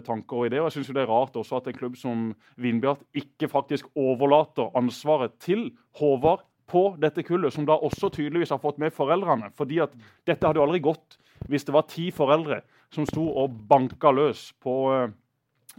tanker 0.05 0.37
og 0.37 0.51
ideer. 0.51 0.61
Og 0.61 0.69
jeg 0.69 0.77
syns 0.77 0.93
det 0.93 1.01
er 1.07 1.09
rart 1.09 1.41
også 1.41 1.63
at 1.63 1.71
en 1.71 1.79
klubb 1.81 1.97
som 1.97 2.27
Vindbjart 2.61 3.01
ikke 3.17 3.49
faktisk 3.49 3.89
overlater 3.95 4.69
ansvaret 4.77 5.33
til 5.41 5.71
Håvard 5.97 6.45
på 6.67 6.83
dette 6.99 7.23
kullet, 7.23 7.53
som 7.53 7.65
da 7.67 7.77
også 7.79 8.09
tydeligvis 8.13 8.51
har 8.53 8.61
fått 8.63 8.79
med 8.81 8.93
foreldrene. 8.93 9.51
fordi 9.55 9.79
at 9.79 9.93
dette 10.27 10.45
hadde 10.45 10.59
jo 10.59 10.65
aldri 10.67 10.83
gått 10.83 11.17
hvis 11.47 11.63
det 11.63 11.73
var 11.73 11.87
ti 11.87 12.09
foreldre 12.11 12.61
som 12.93 13.05
sto 13.05 13.23
og 13.29 13.55
banka 13.69 14.11
løs 14.11 14.51
på 14.63 14.75
eh, 14.93 15.09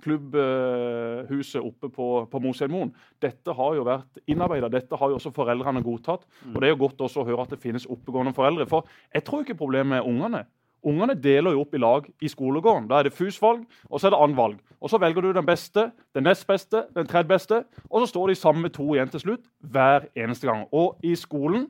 klubbhuset 0.02 1.64
oppe 1.64 1.88
på, 1.90 2.06
på 2.30 2.40
Mosheimoen. 2.40 2.92
Dette 3.20 3.54
har 3.54 3.74
jo 3.74 3.86
vært 3.88 4.20
innarbeida, 4.30 4.70
dette 4.70 4.96
har 4.96 5.10
jo 5.10 5.18
også 5.18 5.32
foreldrene 5.34 5.82
godtatt. 5.82 6.26
Og 6.52 6.60
det 6.60 6.68
er 6.68 6.74
jo 6.74 6.82
godt 6.84 7.02
også 7.08 7.24
å 7.24 7.26
høre 7.26 7.42
at 7.42 7.54
det 7.54 7.62
finnes 7.62 7.88
oppegående 7.90 8.34
foreldre. 8.36 8.68
For 8.70 8.86
jeg 9.14 9.26
tror 9.26 9.42
ikke 9.42 9.58
problemet 9.58 9.98
er 9.98 10.06
ungene. 10.06 10.44
Ungene 10.86 11.14
deler 11.18 11.52
jo 11.52 11.62
opp 11.64 11.74
i 11.74 11.80
lag 11.82 12.06
i 12.22 12.28
skolegården. 12.30 12.86
Da 12.90 12.98
er 12.98 13.08
det 13.08 13.14
FUS-valg, 13.16 13.64
og 13.90 14.00
så 14.00 14.08
er 14.08 14.14
det 14.14 14.20
anvalg. 14.22 14.58
Og 14.80 14.90
så 14.90 15.00
velger 15.02 15.24
du 15.24 15.32
den 15.32 15.46
beste, 15.46 15.90
den 16.14 16.26
nest 16.28 16.46
beste, 16.46 16.84
den 16.94 17.06
tredje 17.06 17.28
beste, 17.28 17.64
og 17.90 18.02
så 18.02 18.10
står 18.12 18.30
de 18.30 18.38
samme 18.38 18.70
to 18.70 18.86
igjen 18.94 19.10
til 19.10 19.24
slutt 19.24 19.48
hver 19.58 20.06
eneste 20.16 20.46
gang. 20.46 20.66
Og 20.72 21.00
i 21.02 21.14
skolen, 21.18 21.66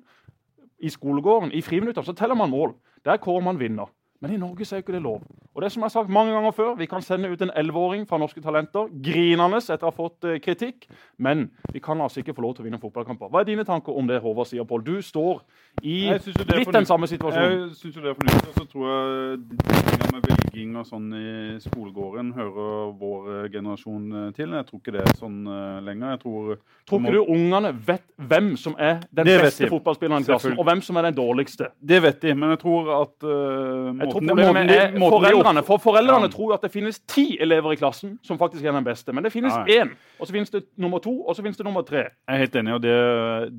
i 0.78 0.92
skolegården, 0.92 1.52
i 1.52 1.62
friminuttene, 1.64 2.04
så 2.04 2.12
teller 2.12 2.36
man 2.38 2.52
mål. 2.52 2.74
Der 3.04 3.16
kårer 3.16 3.44
man 3.44 3.60
vinner. 3.60 3.88
Men 4.20 4.32
i 4.34 4.36
Norge 4.36 4.64
så 4.66 4.74
er 4.74 4.80
jo 4.80 4.86
ikke 4.86 4.96
det 4.96 5.02
lov. 5.02 5.22
Og 5.54 5.62
det 5.62 5.72
som 5.72 5.82
jeg 5.82 5.84
har 5.84 5.90
sagt 5.94 6.10
mange 6.10 6.32
ganger 6.32 6.50
før, 6.50 6.74
Vi 6.78 6.86
kan 6.86 7.02
sende 7.02 7.30
ut 7.30 7.42
en 7.42 7.50
elleveåring 7.56 8.08
fra 8.08 8.18
Norske 8.18 8.40
Talenter 8.40 8.86
grinende 9.02 9.56
etter 9.56 9.86
å 9.86 9.90
ha 9.90 9.94
fått 9.94 10.24
eh, 10.24 10.38
kritikk, 10.38 10.86
men 11.18 11.50
vi 11.72 11.78
kan 11.82 12.00
altså 12.00 12.20
ikke 12.20 12.34
få 12.34 12.42
lov 12.42 12.54
til 12.54 12.62
å 12.62 12.66
vinne 12.68 12.78
fotballkamper. 12.78 13.30
Hva 13.30 13.40
er 13.40 13.48
dine 13.48 13.64
tanker 13.66 13.94
om 13.98 14.06
det, 14.06 14.20
Håvard 14.22 14.46
sier, 14.46 14.62
Pål? 14.68 14.84
Du 14.86 15.02
står 15.02 15.42
i 15.82 16.12
litt 16.14 16.72
den 16.74 16.86
samme 16.86 17.06
situasjonen. 17.10 17.68
Jeg 17.68 17.76
syns 17.80 17.96
jo 17.96 18.04
det 18.04 18.12
er 18.12 18.18
fornuftig. 18.18 18.48
Og 18.48 18.54
så 18.54 18.66
tror 18.70 18.86
jeg 18.92 20.12
med 20.12 20.28
velging 20.30 20.76
og 20.78 20.86
sånn 20.86 21.08
i 21.18 21.32
skolegården 21.62 22.32
hører 22.38 22.94
vår 23.02 23.30
eh, 23.34 23.50
generasjon 23.54 24.06
eh, 24.12 24.28
til. 24.38 24.54
Jeg 24.58 24.68
tror 24.70 24.82
ikke 24.82 24.96
det 24.98 25.02
er 25.06 25.18
sånn 25.18 25.40
lenger. 25.86 26.14
Jeg 26.14 26.22
tror 26.26 26.58
Tror 26.88 27.02
ikke 27.02 27.18
du 27.18 27.32
ungene 27.34 27.74
vet 27.86 28.06
hvem 28.16 28.54
som 28.56 28.74
er 28.78 29.02
den 29.12 29.26
beste 29.28 29.68
fotballspilleren 29.68 30.24
i 30.24 30.28
klassen, 30.30 30.54
og 30.58 30.64
hvem 30.64 30.80
som 30.82 30.96
er 30.96 31.10
den 31.10 31.18
dårligste? 31.18 31.68
Det 31.78 31.98
vet 32.02 32.22
de, 32.22 32.32
men 32.34 32.54
jeg 32.54 32.62
tror 32.62 32.88
at 33.02 33.26
uh, 33.26 34.07
Jeg 34.08 34.14
tror 34.14 34.24
problemet 34.24 34.72
er 34.74 34.94
foreldrene. 34.98 35.64
For 35.66 35.82
foreldrene 35.82 36.28
tror 36.32 36.52
jo 36.52 36.56
at 36.56 36.64
det 36.66 36.72
finnes 36.74 37.00
ti 37.08 37.26
elever 37.40 37.74
i 37.74 37.80
klassen 37.80 38.18
som 38.26 38.38
faktisk 38.40 38.64
er 38.64 38.76
den 38.76 38.86
beste. 38.86 39.14
Men 39.14 39.26
det 39.26 39.32
finnes 39.34 39.54
én, 39.68 39.94
og 40.18 40.26
så 40.26 40.34
finnes 40.34 40.52
det 40.54 40.64
nummer 40.76 41.02
to, 41.04 41.14
og 41.22 41.36
så 41.36 41.44
finnes 41.44 41.58
det 41.58 41.66
nummer 41.66 41.84
tre. 41.86 42.08
Jeg 42.08 42.36
er 42.36 42.44
helt 42.44 42.56
enig, 42.56 42.74
og 42.74 42.82
det, 42.84 42.94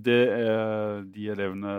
det 0.06 0.22
er 0.36 1.04
de 1.14 1.30
elevene 1.36 1.76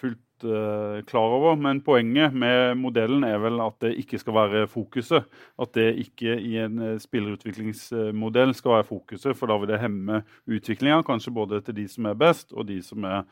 fullt 0.00 0.46
eh, 0.48 1.02
klar 1.08 1.36
over. 1.38 1.56
Men 1.60 1.82
poenget 1.84 2.34
med 2.34 2.76
modellen 2.80 3.24
er 3.24 3.40
vel 3.42 3.60
at 3.64 3.76
det 3.84 3.94
ikke 4.02 4.20
skal 4.22 4.38
være 4.38 4.66
fokuset. 4.70 5.26
At 5.60 5.74
det 5.76 5.90
ikke 6.06 6.38
i 6.40 6.56
en 6.64 6.78
eh, 6.92 6.96
spillerutviklingsmodell 7.02 8.54
skal 8.56 8.78
være 8.78 8.88
fokuset, 8.92 9.36
for 9.36 9.52
da 9.52 9.60
vil 9.60 9.74
det 9.74 9.82
hemme 9.82 10.22
utviklinga, 10.46 11.02
kanskje 11.06 11.34
både 11.34 11.60
til 11.66 11.76
de 11.76 11.88
som 11.92 12.08
er 12.10 12.18
best, 12.18 12.52
og 12.52 12.68
de 12.68 12.80
som 12.82 13.04
er 13.04 13.22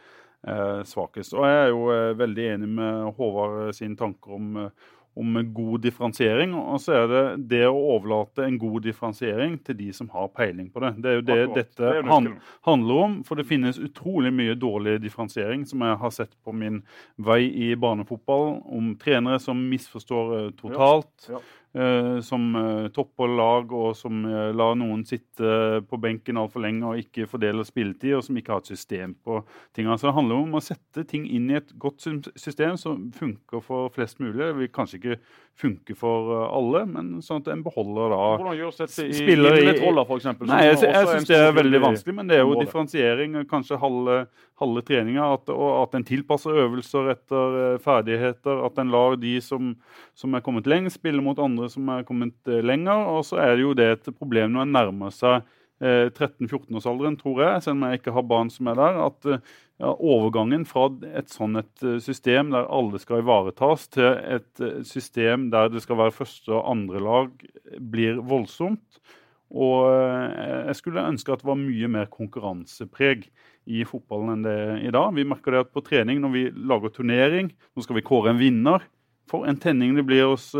svakest. 0.84 1.34
Og 1.34 1.46
jeg 1.48 1.62
er 1.62 1.70
jo 1.72 1.86
eh, 1.94 2.18
veldig 2.18 2.50
enig 2.54 2.68
med 2.80 3.14
Håvard 3.16 3.74
sine 3.76 3.96
tanker 3.96 4.36
om 4.36 4.56
eh, 4.66 4.90
om 5.14 5.52
god 5.54 5.80
differensiering. 5.80 6.54
Og 6.54 6.80
så 6.82 6.96
er 6.98 7.10
det 7.10 7.22
det 7.52 7.62
å 7.68 7.82
overlate 7.94 8.46
en 8.48 8.58
god 8.58 8.82
differensiering 8.86 9.56
til 9.66 9.78
de 9.78 9.90
som 9.94 10.08
har 10.14 10.30
peiling 10.34 10.70
på 10.74 10.82
det. 10.82 10.92
Det 11.02 11.10
er 11.10 11.18
jo 11.18 11.24
det 11.24 11.38
Akkurat. 11.38 11.58
dette 11.60 11.90
Det 11.92 12.06
han, 12.10 12.30
handler 12.66 13.02
om. 13.06 13.16
For 13.26 13.38
det 13.38 13.46
finnes 13.48 13.78
utrolig 13.78 14.32
mye 14.34 14.56
dårlig 14.58 14.98
differensiering 15.04 15.66
som 15.70 15.84
jeg 15.86 16.00
har 16.02 16.14
sett 16.14 16.34
på 16.44 16.54
min 16.54 16.82
vei 17.16 17.42
i 17.46 17.74
barnefotball. 17.78 18.58
Om 18.64 18.94
trenere 19.00 19.38
som 19.42 19.60
misforstår 19.70 20.34
eh, 20.40 20.50
totalt. 20.58 21.28
Ja. 21.30 21.38
eh, 21.38 21.60
som 22.22 22.54
eh, 22.54 22.88
topper 22.94 23.32
lag, 23.34 23.72
og 23.74 23.96
som 23.98 24.20
eh, 24.28 24.52
lar 24.54 24.76
noen 24.78 25.02
sitte 25.08 25.80
på 25.90 25.98
benken 25.98 26.38
altfor 26.38 26.62
lenge 26.62 26.86
og 26.86 27.00
ikke 27.02 27.26
fordeler 27.30 27.66
spilletid, 27.66 28.14
og 28.14 28.22
som 28.26 28.38
ikke 28.38 28.54
har 28.54 28.62
et 28.62 28.70
system 28.70 29.16
på 29.26 29.40
tingene. 29.74 29.96
Så 29.98 30.06
det 30.08 30.14
handler 30.14 30.44
om 30.44 30.54
å 30.54 30.62
sette 30.62 31.02
ting 31.10 31.26
inn 31.26 31.50
i 31.50 31.58
et 31.58 31.74
godt 31.82 32.06
system 32.38 32.78
som 32.78 33.08
funker 33.16 33.64
for 33.64 33.90
flest 33.94 34.22
mulig. 34.22 34.38
Det 34.44 34.52
vil 34.60 34.70
kanskje 34.74 35.00
ikke 35.00 35.18
funke 35.60 35.94
for 35.96 36.32
eh, 36.34 36.44
alle, 36.56 36.82
men 36.90 37.10
sånn 37.22 37.42
at 37.42 37.50
en 37.52 37.62
beholder 37.64 38.12
da 38.12 38.20
Hvordan 38.40 38.56
gjøres 38.58 38.80
dette 38.80 39.06
i 39.06 39.12
for 40.08 40.16
eksempel? 40.16 40.48
Nei, 40.50 40.60
jeg, 40.66 40.78
også 40.78 40.90
jeg 40.90 41.08
syns 41.10 41.30
det 41.30 41.38
er 41.38 41.56
veldig 41.56 41.80
vanskelig, 41.84 42.14
men 42.18 42.30
det 42.30 42.36
er 42.36 42.42
jo 42.42 42.48
området. 42.50 42.66
differensiering. 42.66 43.36
Kanskje 43.50 43.78
halve, 43.80 44.18
halve 44.60 44.84
treninga. 44.88 45.28
Og 45.54 45.68
at 45.78 45.98
en 45.98 46.06
tilpasser 46.08 46.60
øvelser 46.64 47.12
etter 47.14 47.58
eh, 47.62 47.80
ferdigheter. 47.84 48.64
At 48.66 48.80
en 48.82 48.94
lar 48.94 49.18
de 49.20 49.36
som, 49.44 49.74
som 50.18 50.34
er 50.34 50.44
kommet 50.46 50.70
lengst, 50.70 50.98
spille 50.98 51.22
mot 51.24 51.38
andre 51.38 51.70
som 51.72 51.90
er 51.94 52.06
kommet 52.08 52.36
eh, 52.50 52.62
lenger. 52.64 53.06
Og 53.14 53.22
så 53.30 53.42
er 53.44 53.54
det 53.54 53.68
jo 53.68 53.76
det 53.78 53.90
et 53.98 54.10
problem 54.14 54.56
når 54.56 54.66
en 54.66 54.74
nærmer 54.80 55.14
seg 55.14 55.38
eh, 55.84 56.10
13-14-årsalderen, 56.10 57.18
tror 57.20 57.44
jeg, 57.44 57.62
selv 57.64 57.78
om 57.78 57.86
jeg 57.88 58.02
ikke 58.02 58.14
har 58.18 58.26
barn 58.34 58.50
som 58.52 58.70
er 58.72 58.80
der. 58.80 59.00
at 59.06 59.30
eh, 59.30 59.54
Overgangen 59.82 60.62
fra 60.70 60.86
et 61.18 61.32
sånn 61.34 61.58
et 61.58 61.82
eh, 61.82 61.98
system 62.02 62.52
der 62.52 62.68
alle 62.70 63.00
skal 63.02 63.24
ivaretas, 63.24 63.88
til 63.90 64.06
et 64.06 64.62
eh, 64.62 64.84
system 64.86 65.48
der 65.50 65.72
det 65.72 65.82
skal 65.82 65.98
være 65.98 66.14
første 66.14 66.52
og 66.54 66.68
andre 66.70 67.02
lag, 67.02 67.32
blir 67.82 68.20
voldsomt. 68.22 69.00
Og 69.50 69.88
eh, 69.90 70.68
jeg 70.70 70.78
skulle 70.78 71.02
ønske 71.02 71.34
at 71.34 71.42
det 71.42 71.50
var 71.50 71.58
mye 71.58 71.90
mer 71.90 72.06
konkurransepreg 72.12 73.26
i 73.66 73.82
fotballen 73.88 74.36
enn 74.36 74.46
det 74.46 74.54
er 74.54 74.78
i 74.86 74.94
dag. 74.94 75.10
Vi 75.18 75.26
merker 75.26 75.56
det 75.56 75.64
at 75.66 75.74
på 75.74 75.82
trening 75.82 76.22
når 76.22 76.34
vi 76.36 76.44
lager 76.54 76.94
turnering, 76.94 77.50
nå 77.74 77.82
skal 77.82 77.98
vi 77.98 78.06
kåre 78.06 78.30
en 78.30 78.38
vinner. 78.38 78.86
For 79.26 79.48
en 79.48 79.58
tenning 79.58 79.98
det 79.98 80.06
blir 80.06 80.28
hos 80.28 80.52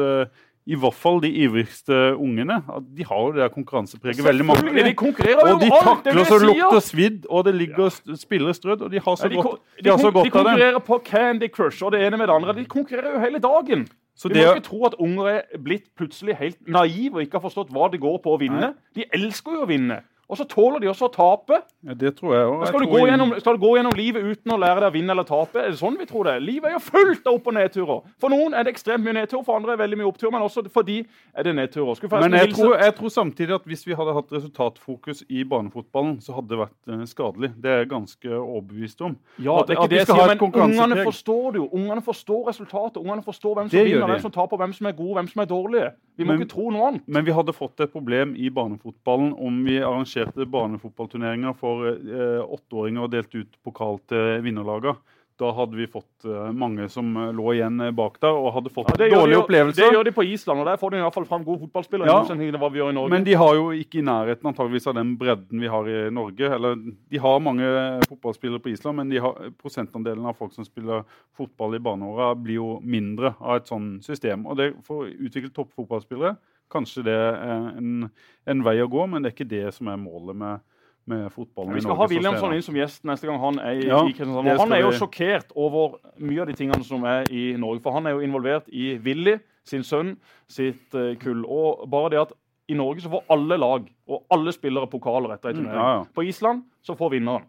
i 0.67 0.77
hvert 0.81 0.95
fall 0.97 1.19
de 1.21 1.29
ivrigste 1.45 1.93
ungene. 2.17 2.63
De 2.97 3.05
har 3.05 3.19
jo 3.21 3.33
det 3.35 3.43
der 3.43 3.51
konkurransepreget 3.53 4.25
veldig 4.25 4.45
mange. 4.49 4.85
De 4.87 4.95
konkurrerer 4.97 5.43
jo 5.49 5.55
Og 5.57 5.61
de 5.61 5.69
om 5.69 5.89
alt! 5.89 6.05
Det 6.05 6.13
de 6.15 6.19
takler 6.19 6.25
så 6.31 6.39
lukter 6.41 6.79
sier! 6.81 6.87
svidd, 6.89 7.27
og 7.29 7.45
det 7.45 7.55
ligger 7.55 7.91
st- 7.93 8.17
spillere 8.23 8.55
strødd, 8.57 8.81
og 8.87 8.91
de 8.91 9.01
har 9.05 9.15
så 9.21 9.25
Ja, 9.29 9.29
de, 9.29 9.35
godt, 9.37 9.47
kon- 9.61 9.85
de 9.85 9.91
har 9.91 9.99
så 9.99 10.11
godt 10.11 10.15
de 10.15 10.19
av 10.21 10.25
det. 10.25 10.33
konkurrerer 10.33 10.79
på 10.89 10.99
Candy 11.05 11.49
Crush 11.53 11.85
og 11.85 11.93
det 11.93 12.01
ene 12.07 12.17
med 12.17 12.29
det 12.29 12.35
andre. 12.35 12.55
De 12.57 12.65
konkurrerer 12.65 13.13
jo 13.13 13.21
hele 13.21 13.39
dagen. 13.45 13.87
Så 14.17 14.29
Vi 14.31 14.39
må 14.41 14.55
ikke 14.55 14.63
tro 14.71 14.85
at 14.87 14.95
unger 15.03 15.27
er 15.27 15.43
blitt 15.59 15.89
plutselig 15.99 16.37
helt 16.39 16.57
naive 16.69 17.17
og 17.19 17.23
ikke 17.27 17.41
har 17.41 17.45
forstått 17.51 17.73
hva 17.75 17.91
det 17.91 18.01
går 18.01 18.19
på 18.23 18.33
å 18.37 18.39
vinne. 18.39 18.73
De 18.95 19.05
elsker 19.13 19.53
jo 19.59 19.65
å 19.65 19.69
vinne. 19.69 20.01
Og 20.29 20.39
så 20.41 20.45
tåler 20.49 20.81
de 20.81 20.89
også 20.89 21.09
å 21.09 21.13
tape. 21.13 21.59
ja, 21.85 21.95
det 21.95 22.15
tror 22.17 22.33
jeg 22.35 22.47
også. 22.49 22.67
Skal 22.71 22.81
du, 22.81 22.87
gå 22.95 23.01
gjennom, 23.07 23.35
skal 23.41 23.57
du 23.59 23.61
gå 23.67 23.73
gjennom 23.77 23.93
livet 23.99 24.23
uten 24.25 24.53
å 24.55 24.57
lære 24.59 24.81
deg 24.81 24.89
å 24.89 24.95
vinne 24.95 25.11
eller 25.13 25.27
tape? 25.29 25.59
Er 25.61 25.71
det 25.75 25.79
sånn 25.79 25.99
vi 26.01 26.07
tror 26.09 26.25
det? 26.25 26.37
Livet 26.43 26.71
er 26.71 26.73
jo 26.79 26.81
fullt 26.81 27.27
av 27.29 27.35
opp- 27.37 27.47
og 27.47 27.55
nedturer. 27.59 28.01
For 28.19 28.33
noen 28.33 28.55
er 28.57 28.65
det 28.65 28.73
ekstremt 28.73 29.05
mye 29.05 29.13
nedtur, 29.19 29.43
for 29.45 29.57
andre 29.59 29.75
er 29.75 29.77
det 29.77 29.83
veldig 29.85 29.99
mye 30.01 30.09
opptur. 30.09 30.31
Men 30.33 30.41
også 30.47 30.65
for 30.73 30.83
de 30.83 31.03
er 31.37 31.43
det 31.45 31.55
nedturer. 31.55 32.01
Men 32.25 32.33
jeg 32.39 32.55
tror, 32.55 32.79
jeg 32.81 32.95
tror 32.97 33.09
samtidig 33.13 33.55
at 33.59 33.69
hvis 33.69 33.85
vi 33.87 33.93
hadde 34.01 34.15
hatt 34.17 34.33
resultatfokus 34.33 35.25
i 35.29 35.45
barnefotballen, 35.45 36.17
så 36.25 36.33
hadde 36.39 36.49
det 36.55 36.59
vært 36.63 36.89
eh, 36.97 37.05
skadelig. 37.05 37.53
Det 37.61 37.71
er 37.71 37.79
jeg 37.85 37.91
ganske 37.93 38.33
overbevist 38.41 39.05
om. 39.05 39.19
Ja, 39.39 39.59
At- 39.61 39.69
det 39.69 39.77
er 39.77 39.83
ikke 39.83 39.91
det 39.93 40.01
jeg 40.01 40.07
sier, 40.09 40.27
men 40.33 40.39
ungene 40.41 41.05
forstår 41.05 41.53
det 41.53 41.61
jo. 41.61 41.69
Ungene 41.77 42.01
forstår 42.03 42.49
resultatet. 42.49 42.97
Ungene 43.05 43.23
forstår 43.23 43.55
hvem 43.61 43.69
som 43.69 43.77
Det 43.79 43.85
vinner, 43.91 44.07
hvem 44.09 44.21
som 44.25 44.31
taper, 44.33 44.57
hvem 44.57 44.73
som 44.73 44.87
er 44.87 44.93
gode, 44.97 45.15
hvem 45.21 45.29
som 45.29 45.43
er 45.45 45.47
dårlige. 45.53 45.93
Vi 46.17 46.25
må 46.25 46.33
Men- 46.33 46.41
ikke 46.41 46.49
tro 46.55 46.71
noe 46.71 46.89
annet. 46.89 47.03
Men 47.09 47.25
vi 47.27 47.33
hadde 47.33 47.53
fått 47.53 47.81
et 47.81 47.93
problem 47.93 48.35
i 48.39 48.49
barnefotballen 48.49 49.35
om 49.37 49.65
vi 49.65 49.81
arrangerte 49.83 50.14
barnefotballturneringer 50.23 51.57
for 51.59 51.89
eh, 51.91 52.41
åtteåringer 52.45 53.05
og 53.07 53.13
delte 53.13 53.43
ut 53.45 53.59
pokal 53.65 54.01
til 54.09 54.41
vinnerlagene 54.45 54.95
Da 55.41 55.49
hadde 55.51 55.75
vi 55.75 55.87
fått 55.91 56.27
eh, 56.31 56.53
mange 56.55 56.87
som 56.89 57.09
eh, 57.19 57.33
lå 57.35 57.55
igjen 57.57 57.83
bak 57.99 58.21
der 58.23 58.37
og 58.39 58.53
hadde 58.55 58.71
fått 58.71 58.93
Ja, 58.93 58.99
de, 59.01 59.09
dårlige 59.11 59.41
opplevelser. 59.43 59.83
det 59.83 59.97
gjør 59.97 60.07
de 60.07 60.13
på 60.15 60.27
Island, 60.31 60.63
og 60.63 60.69
der 60.71 60.79
får 60.79 60.95
de 60.95 61.01
i 61.01 61.03
hvert 61.03 61.17
fall 61.19 61.27
fram 61.27 61.45
gode 61.45 61.65
fotballspillere. 61.65 62.07
Ja. 62.07 63.09
Men 63.11 63.27
de 63.27 63.35
har 63.35 63.59
jo 63.59 63.67
ikke 63.75 63.99
i 63.99 64.07
nærheten 64.07 64.47
antageligvis 64.47 64.87
av 64.87 64.95
den 65.01 65.17
bredden 65.19 65.61
vi 65.61 65.73
har 65.75 65.91
i 65.91 65.99
Norge. 66.15 66.55
Eller 66.55 66.79
de 66.79 67.23
har 67.27 67.43
mange 67.43 67.67
fotballspillere 68.09 68.63
på 68.63 68.71
Island, 68.77 69.03
men 69.03 69.11
de 69.11 69.23
har, 69.27 69.51
prosentandelen 69.59 70.27
av 70.31 70.39
folk 70.39 70.55
som 70.55 70.65
spiller 70.67 71.03
fotball 71.35 71.75
i 71.75 71.83
barneåra, 71.83 72.35
blir 72.39 72.61
jo 72.61 72.79
mindre 72.83 73.35
av 73.41 73.59
et 73.59 73.71
sånt 73.75 74.07
system. 74.07 74.47
Og 74.47 74.63
det 74.63 74.71
for 74.87 75.03
å 75.03 75.11
utvikle 75.11 75.51
toppfotballspillere, 75.51 76.37
kanskje 76.71 77.05
det 77.05 77.15
er 77.15 77.77
en, 77.79 78.11
en 78.47 78.63
vei 78.65 78.79
å 78.83 78.89
gå, 78.91 79.07
men 79.09 79.23
det 79.23 79.31
er 79.33 79.37
ikke 79.37 79.49
det 79.51 79.75
som 79.75 79.89
er 79.89 79.97
målet 80.01 80.37
med, 80.37 80.61
med 81.07 81.27
fotballen 81.33 81.75
vi 81.75 81.81
skal 81.85 81.97
ha 81.97 82.07
Williamson 82.09 82.55
inn 82.57 82.63
som 82.65 82.75
gjest 82.75 83.05
neste 83.05 83.27
gang 83.29 83.39
han 83.43 83.59
er 83.61 83.75
i, 83.83 83.87
Ja, 83.87 84.01
i 84.09 84.13
Kristiansand. 84.13 84.49
Og 84.55 84.59
han 84.65 84.73
er 84.73 84.81
jo 84.81 84.91
vi- 84.91 84.99
sjokkert 84.99 85.53
over 85.55 85.99
mye 86.19 86.41
av 86.41 86.47
de 86.49 86.55
tingene 86.55 86.85
som 86.85 87.05
er 87.05 87.29
i 87.31 87.43
Norge. 87.61 87.83
For 87.85 87.93
han 87.93 88.07
er 88.07 88.17
jo 88.17 88.21
involvert 88.25 88.69
i 88.73 88.97
Willy, 89.05 89.37
sin 89.65 89.83
sønn, 89.85 90.17
sitt 90.49 90.95
eh, 90.95 91.15
kull. 91.21 91.45
Og 91.45 91.85
bare 91.91 92.11
det 92.11 92.21
at 92.23 92.33
i 92.69 92.75
Norge 92.75 93.01
så 93.05 93.11
får 93.13 93.25
alle 93.31 93.57
lag 93.61 93.87
og 94.09 94.25
alle 94.33 94.53
spillere 94.57 94.89
pokaler 94.89 95.35
etter 95.37 95.51
en 95.51 95.57
Mm, 95.57 95.65
turnering. 95.65 95.81
ja, 95.81 95.95
ja. 95.99 96.05
På 96.15 96.25
Island 96.25 96.63
så 96.83 96.97
får 96.97 97.11
vinneren. 97.19 97.45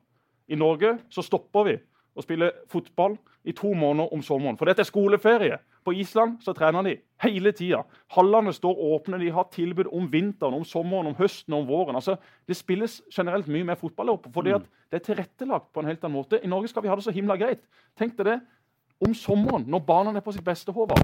I 0.49 0.55
Norge 0.55 0.97
så 1.09 1.23
stopper 1.23 1.63
vi 1.63 1.77
å 2.15 2.21
spille 2.23 2.51
fotball 2.67 3.17
i 3.45 3.51
to 3.53 3.73
måneder 3.73 4.11
om 4.13 4.21
sommeren. 4.21 4.57
For 4.57 4.65
dette 4.65 4.79
er 4.83 4.91
skoleferie. 4.91 5.57
På 5.85 5.93
Island 5.93 6.39
så 6.41 6.53
trener 6.57 6.81
de 6.83 6.95
hele 7.21 7.51
tida. 7.53 7.83
Hallene 8.15 8.53
står 8.53 8.79
åpne, 8.95 9.19
de 9.21 9.29
har 9.31 9.45
tilbud 9.53 9.91
om 9.93 10.07
vinteren, 10.11 10.57
om 10.57 10.65
sommeren, 10.65 11.11
om 11.11 11.15
høsten 11.15 11.53
om 11.53 11.67
våren. 11.67 11.95
Altså, 11.95 12.17
Det 12.47 12.57
spilles 12.57 13.01
generelt 13.17 13.47
mye 13.47 13.63
mer 13.63 13.75
fotball 13.75 14.09
oppe, 14.09 14.31
fordi 14.33 14.55
at 14.55 14.65
det 14.91 15.01
er 15.01 15.13
tilrettelagt 15.13 15.71
på 15.73 15.79
en 15.79 15.85
helt 15.85 16.03
annen 16.03 16.17
måte. 16.17 16.39
I 16.43 16.47
Norge 16.47 16.67
skal 16.67 16.83
vi 16.83 16.89
ha 16.89 16.95
det 16.95 17.03
så 17.03 17.13
himla 17.13 17.37
greit. 17.37 17.61
Tenk 17.97 18.17
deg 18.17 18.25
det. 18.25 18.39
Om 19.05 19.13
sommeren, 19.13 19.65
når 19.67 19.79
barna 19.79 20.15
er 20.15 20.23
på 20.23 20.31
sitt 20.31 20.45
beste, 20.45 20.71
Håvard, 20.71 21.03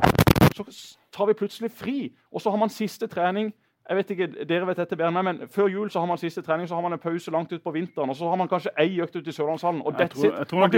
så 0.55 0.63
tar 1.11 1.27
vi 1.27 1.33
plutselig 1.33 1.71
fri. 1.71 2.13
Og 2.31 2.41
så 2.41 2.49
har 2.49 2.57
man 2.57 2.69
siste 2.69 3.07
trening 3.07 3.51
jeg 3.89 3.97
vet 3.97 4.11
ikke, 4.13 4.27
dere 4.47 4.67
vet 4.69 4.77
dette 4.79 4.95
bedre 4.95 5.09
enn 5.09 5.15
meg, 5.17 5.25
men 5.25 5.49
Før 5.51 5.67
jul 5.71 5.89
så 5.91 6.03
har 6.03 6.07
man 6.07 6.19
siste 6.21 6.43
trening, 6.45 6.67
så 6.69 6.77
har 6.77 6.83
man 6.85 6.93
en 6.95 7.01
pause 7.01 7.31
langt 7.33 7.51
ut 7.51 7.63
på 7.63 7.73
vinteren. 7.73 8.11
og 8.13 8.15
Så 8.15 8.29
har 8.29 8.37
man 8.39 8.47
kanskje 8.47 8.71
ei 8.79 9.01
økt 9.01 9.17
ute 9.17 9.33
i 9.33 9.35
Sørlandshallen. 9.35 9.81
og 9.81 9.97
that's 9.97 10.21
it. 10.21 10.31
jeg 10.31 10.47
tror 10.47 10.61
nok 10.61 10.71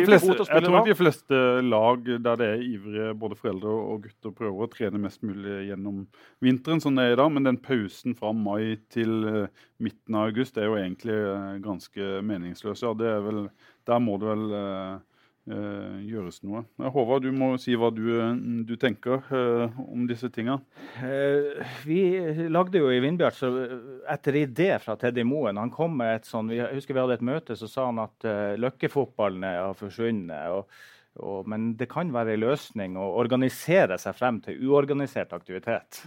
de 0.87 0.95
fleste, 0.95 1.33
de 1.35 1.67
lag 1.67 2.07
der 2.07 2.39
det 2.39 2.47
er 2.47 2.63
ivrige 2.63 3.13
både 3.19 3.35
foreldre 3.35 3.69
og 3.69 4.07
gutter, 4.07 4.31
prøver 4.31 4.65
å 4.65 4.71
trene 4.71 5.03
mest 5.03 5.21
mulig 5.21 5.67
gjennom 5.69 6.07
vinteren, 6.41 6.81
som 6.81 6.95
det 6.95 7.05
er 7.05 7.13
i 7.13 7.19
dag. 7.19 7.31
Men 7.31 7.43
den 7.43 7.57
pausen 7.57 8.15
fra 8.15 8.31
mai 8.31 8.79
til 8.89 9.27
eh, 9.27 9.63
midten 9.83 10.15
av 10.15 10.31
august 10.31 10.57
er 10.57 10.71
jo 10.71 10.79
egentlig 10.79 11.13
eh, 11.13 11.59
ganske 11.63 12.21
meningsløs. 12.23 12.81
Ja, 12.87 12.93
det 12.97 13.09
er 13.11 13.19
vel, 13.27 13.49
der 13.85 13.99
må 13.99 14.17
det 14.17 14.31
vel 14.31 14.47
eh, 14.57 15.01
gjøres 15.45 16.39
noe. 16.45 16.63
Eh, 16.79 16.89
Håvard, 16.93 17.25
du 17.25 17.33
må 17.35 17.49
si 17.59 17.75
hva 17.75 17.89
du, 17.91 18.05
eh, 18.15 18.37
du 18.67 18.75
tenker 18.79 19.25
eh, 19.35 19.81
om 19.83 20.05
disse 20.07 20.29
tinga. 20.31 20.59
Eh, 21.03 21.59
vi 21.83 21.99
lagde 22.47 22.79
jo 22.79 22.91
i 22.93 23.01
Vindbjart 23.03 23.41
eh, 23.49 23.75
etter 24.13 24.39
idé 24.43 24.69
fra 24.83 24.95
Teddy 24.99 25.25
Moen. 25.27 25.59
Han 25.59 25.73
kom 25.73 25.97
med 25.99 26.21
et 26.21 26.29
sånn, 26.29 26.53
jeg 26.55 26.71
husker 26.77 26.95
vi 26.95 27.03
hadde 27.03 27.19
et 27.19 27.27
møte, 27.27 27.57
så 27.59 27.67
sa 27.67 27.89
han 27.89 27.99
at 28.05 28.27
eh, 28.29 28.55
løkkefotballen 28.63 29.43
har 29.49 29.75
forsvunnet. 29.79 30.55
Og, 30.55 30.83
og, 31.21 31.45
men 31.45 31.75
det 31.77 31.85
kan 31.91 32.09
være 32.09 32.33
en 32.33 32.41
løsning 32.41 32.95
å 32.97 33.03
organisere 33.21 33.99
seg 34.01 34.15
frem 34.17 34.39
til 34.41 34.57
uorganisert 34.65 35.33
aktivitet. 35.35 35.99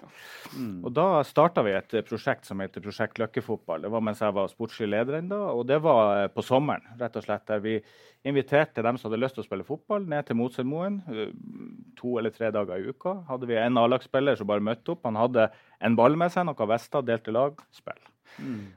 Og 0.83 0.91
Da 0.97 1.23
starta 1.23 1.63
vi 1.63 1.77
et 1.77 1.95
prosjekt 2.09 2.49
som 2.49 2.59
heter 2.61 2.83
Prosjekt 2.83 3.21
Løkkefotball. 3.23 3.85
Det 3.87 3.93
var 3.93 4.03
mens 4.03 4.19
jeg 4.25 4.35
var 4.35 4.51
sportslig 4.51 4.89
leder 4.91 5.21
ennå. 5.21 5.39
Og 5.61 5.63
det 5.69 5.79
var 5.85 6.25
eh, 6.25 6.29
på 6.33 6.43
sommeren, 6.43 6.83
rett 6.99 7.17
og 7.21 7.23
slett, 7.23 7.47
der 7.47 7.63
vi 7.63 7.77
inviterte 8.27 8.83
dem 8.83 8.99
som 8.99 9.11
hadde 9.11 9.21
lyst 9.23 9.39
til 9.39 9.45
å 9.45 9.47
spille 9.47 9.67
fotball, 9.69 10.09
ned 10.11 10.27
til 10.27 10.41
Motselmoen. 10.41 10.99
eh, 11.15 11.31
To 12.01 12.19
eller 12.19 12.35
tre 12.35 12.51
dager 12.51 12.83
i 12.83 12.91
uka. 12.91 13.15
Hadde 13.31 13.47
vi 13.49 13.57
en 13.61 13.79
A-lagsspiller 13.79 14.37
som 14.37 14.51
bare 14.51 14.65
møtte 14.65 14.97
opp. 14.97 15.07
Han 15.07 15.17
hadde 15.23 15.47
en 15.81 15.97
ball 15.97 16.19
med 16.19 16.35
seg, 16.35 16.49
noe 16.51 16.67
vester, 16.73 17.07
delte 17.07 17.33
lag, 17.33 17.63
spill. 17.73 18.03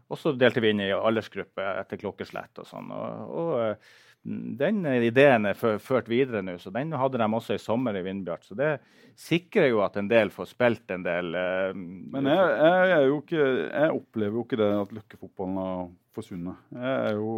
Og 0.08 0.16
så 0.22 0.32
delte 0.40 0.62
vi 0.64 0.70
inn 0.72 0.80
i 0.86 0.92
aldersgruppe 0.96 1.66
etter 1.82 2.00
klokkeslett 2.00 2.62
og 2.62 2.68
sånn. 2.70 2.94
Og, 2.96 3.34
og 3.42 3.50
eh, 3.66 3.98
den 4.24 4.82
ideen 4.86 5.48
er 5.48 5.56
ført 5.80 6.10
videre 6.12 6.42
nå, 6.44 6.58
så 6.60 6.72
den 6.76 6.92
hadde 7.00 7.18
de 7.22 7.28
også 7.38 7.56
i 7.56 7.62
sommer 7.62 7.96
i 7.96 8.04
Vindbjart. 8.06 8.44
Så 8.46 8.58
det 8.60 8.74
sikrer 9.20 9.70
jo 9.72 9.80
at 9.86 9.96
en 10.00 10.10
del 10.12 10.30
får 10.34 10.50
spilt 10.52 10.92
en 10.92 11.06
del. 11.06 11.32
eh, 11.36 11.72
Men 11.76 12.28
jeg, 12.28 12.50
jeg, 12.60 12.92
er 12.98 13.06
jo 13.08 13.22
ikke, 13.24 13.46
jeg 13.70 13.96
opplever 13.96 14.38
jo 14.40 14.44
ikke 14.46 14.60
det 14.60 14.70
at 14.82 14.92
løkkefotballen 15.00 15.62
har 15.64 15.88
forsvunnet. 16.20 16.60
Jeg, 16.76 16.98
er 17.08 17.16
jo, 17.16 17.34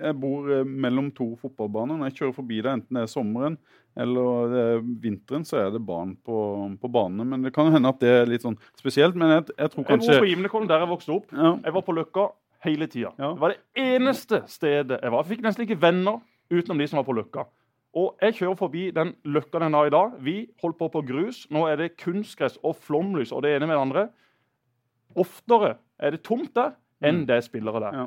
jeg 0.00 0.16
bor 0.22 0.48
eh, 0.56 0.64
mellom 0.86 1.10
to 1.16 1.28
fotballbaner. 1.42 2.00
Når 2.00 2.10
jeg 2.10 2.18
kjører 2.22 2.36
forbi 2.40 2.62
det, 2.64 2.72
enten 2.78 2.98
det 3.00 3.04
er 3.04 3.12
sommeren 3.12 3.60
eller 3.98 4.50
det 4.52 4.64
er 4.72 4.82
vinteren, 5.02 5.42
så 5.48 5.56
er 5.58 5.72
det 5.74 5.80
barn 5.82 6.12
på, 6.22 6.34
på 6.78 6.90
banene. 6.94 7.24
Men 7.26 7.42
det 7.42 7.50
kan 7.56 7.66
jo 7.66 7.74
hende 7.74 7.90
at 7.90 7.98
det 8.02 8.12
er 8.14 8.28
litt 8.30 8.44
sånn 8.46 8.58
spesielt. 8.78 9.16
Men 9.18 9.32
jeg, 9.36 9.48
jeg 9.58 9.72
tror 9.72 9.88
Jeg 9.90 10.04
bor 10.04 10.22
på 10.22 10.28
Gimlekollen, 10.30 10.68
der 10.70 10.84
jeg 10.84 10.90
vokste 10.92 11.16
opp. 11.16 11.32
ja, 11.34 11.56
Jeg 11.66 11.74
var 11.74 11.84
på 11.88 11.96
Løkka 11.96 12.28
hele 12.64 12.88
tida. 12.90 13.12
Ja. 13.18 13.32
Det 13.34 13.40
var 13.40 13.54
det 13.54 13.84
eneste 13.84 14.42
stedet 14.50 14.98
jeg 15.02 15.12
var. 15.12 15.22
Jeg 15.22 15.36
fikk 15.36 15.46
nesten 15.46 15.64
ikke 15.66 15.80
venner 15.82 16.20
utenom 16.50 16.78
de 16.80 16.88
som 16.90 17.00
var 17.00 17.06
på 17.08 17.16
Løkka. 17.18 17.46
Og 17.98 18.20
jeg 18.22 18.36
kjører 18.40 18.58
forbi 18.58 18.84
den 18.94 19.14
Løkka 19.24 19.62
den 19.62 19.74
har 19.74 19.88
i 19.88 19.94
dag. 19.94 20.16
Vi 20.22 20.36
holdt 20.62 20.78
på 20.78 20.90
på 20.92 21.02
grus. 21.08 21.46
Nå 21.50 21.64
er 21.70 21.80
det 21.80 21.96
kunstgress 22.00 22.58
og 22.62 22.76
flomlys 22.76 23.32
og 23.32 23.42
det 23.46 23.56
ene 23.56 23.66
med 23.66 23.76
det 23.76 23.84
andre. 23.86 24.06
Oftere 25.18 25.76
er 25.98 26.14
det 26.14 26.22
tomt 26.26 26.54
der 26.54 26.76
enn 27.04 27.24
det 27.26 27.38
er 27.38 27.46
spillere 27.46 27.80
der. 27.82 28.00
Ja. 28.02 28.06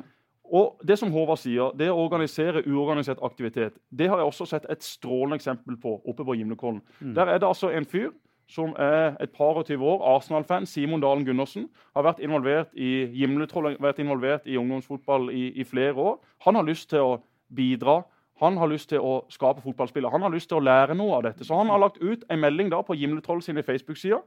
Og 0.52 0.82
det 0.84 0.98
som 1.00 1.12
Håvard 1.14 1.40
sier, 1.40 1.72
det 1.78 1.88
å 1.88 2.00
organisere 2.02 2.60
uorganisert 2.68 3.22
aktivitet, 3.24 3.78
det 3.88 4.10
har 4.10 4.20
jeg 4.20 4.28
også 4.28 4.46
sett 4.50 4.66
et 4.70 4.84
strålende 4.84 5.38
eksempel 5.40 5.78
på 5.80 5.94
oppe 6.04 6.26
på 6.28 6.36
Gimlekollen. 6.36 6.82
Der 7.16 7.30
er 7.30 7.40
det 7.40 7.48
altså 7.48 7.70
en 7.72 7.88
fyr 7.88 8.10
som 8.52 8.74
er 8.78 9.16
et 9.22 9.32
par 9.32 9.58
og 9.60 9.66
tyve 9.66 9.86
år, 9.88 10.02
Arsenal-fan, 10.16 10.66
Simon 10.68 11.00
Dalen 11.00 11.24
Gundersen, 11.26 11.68
har 11.96 12.04
vært 12.04 12.20
involvert 12.20 12.72
i 12.76 13.08
Gimletroll, 13.16 13.76
vært 13.80 14.02
involvert 14.02 14.46
i 14.46 14.58
ungdomsfotball 14.60 15.30
i, 15.32 15.48
i 15.56 15.64
flere 15.64 15.96
år. 15.96 16.18
Han 16.46 16.58
har 16.60 16.68
lyst 16.68 16.90
til 16.92 17.04
å 17.04 17.14
bidra. 17.56 18.02
Han 18.42 18.58
har 18.58 18.70
lyst 18.70 18.90
til 18.90 19.00
å 19.00 19.22
skape 19.32 19.62
fotballspillere. 19.64 20.12
Han 20.12 20.24
har 20.26 20.32
lyst 20.34 20.50
til 20.50 20.58
å 20.58 20.64
lære 20.66 20.96
noe 20.98 21.16
av 21.18 21.26
dette. 21.28 21.46
Så 21.46 21.56
han 21.56 21.70
har 21.72 21.80
lagt 21.80 22.00
ut 22.02 22.24
en 22.28 22.42
melding 22.42 22.72
da 22.72 22.82
på 22.84 22.96
Gimletroll 22.98 23.42
sine 23.44 23.64
Facebook-sider. 23.64 24.22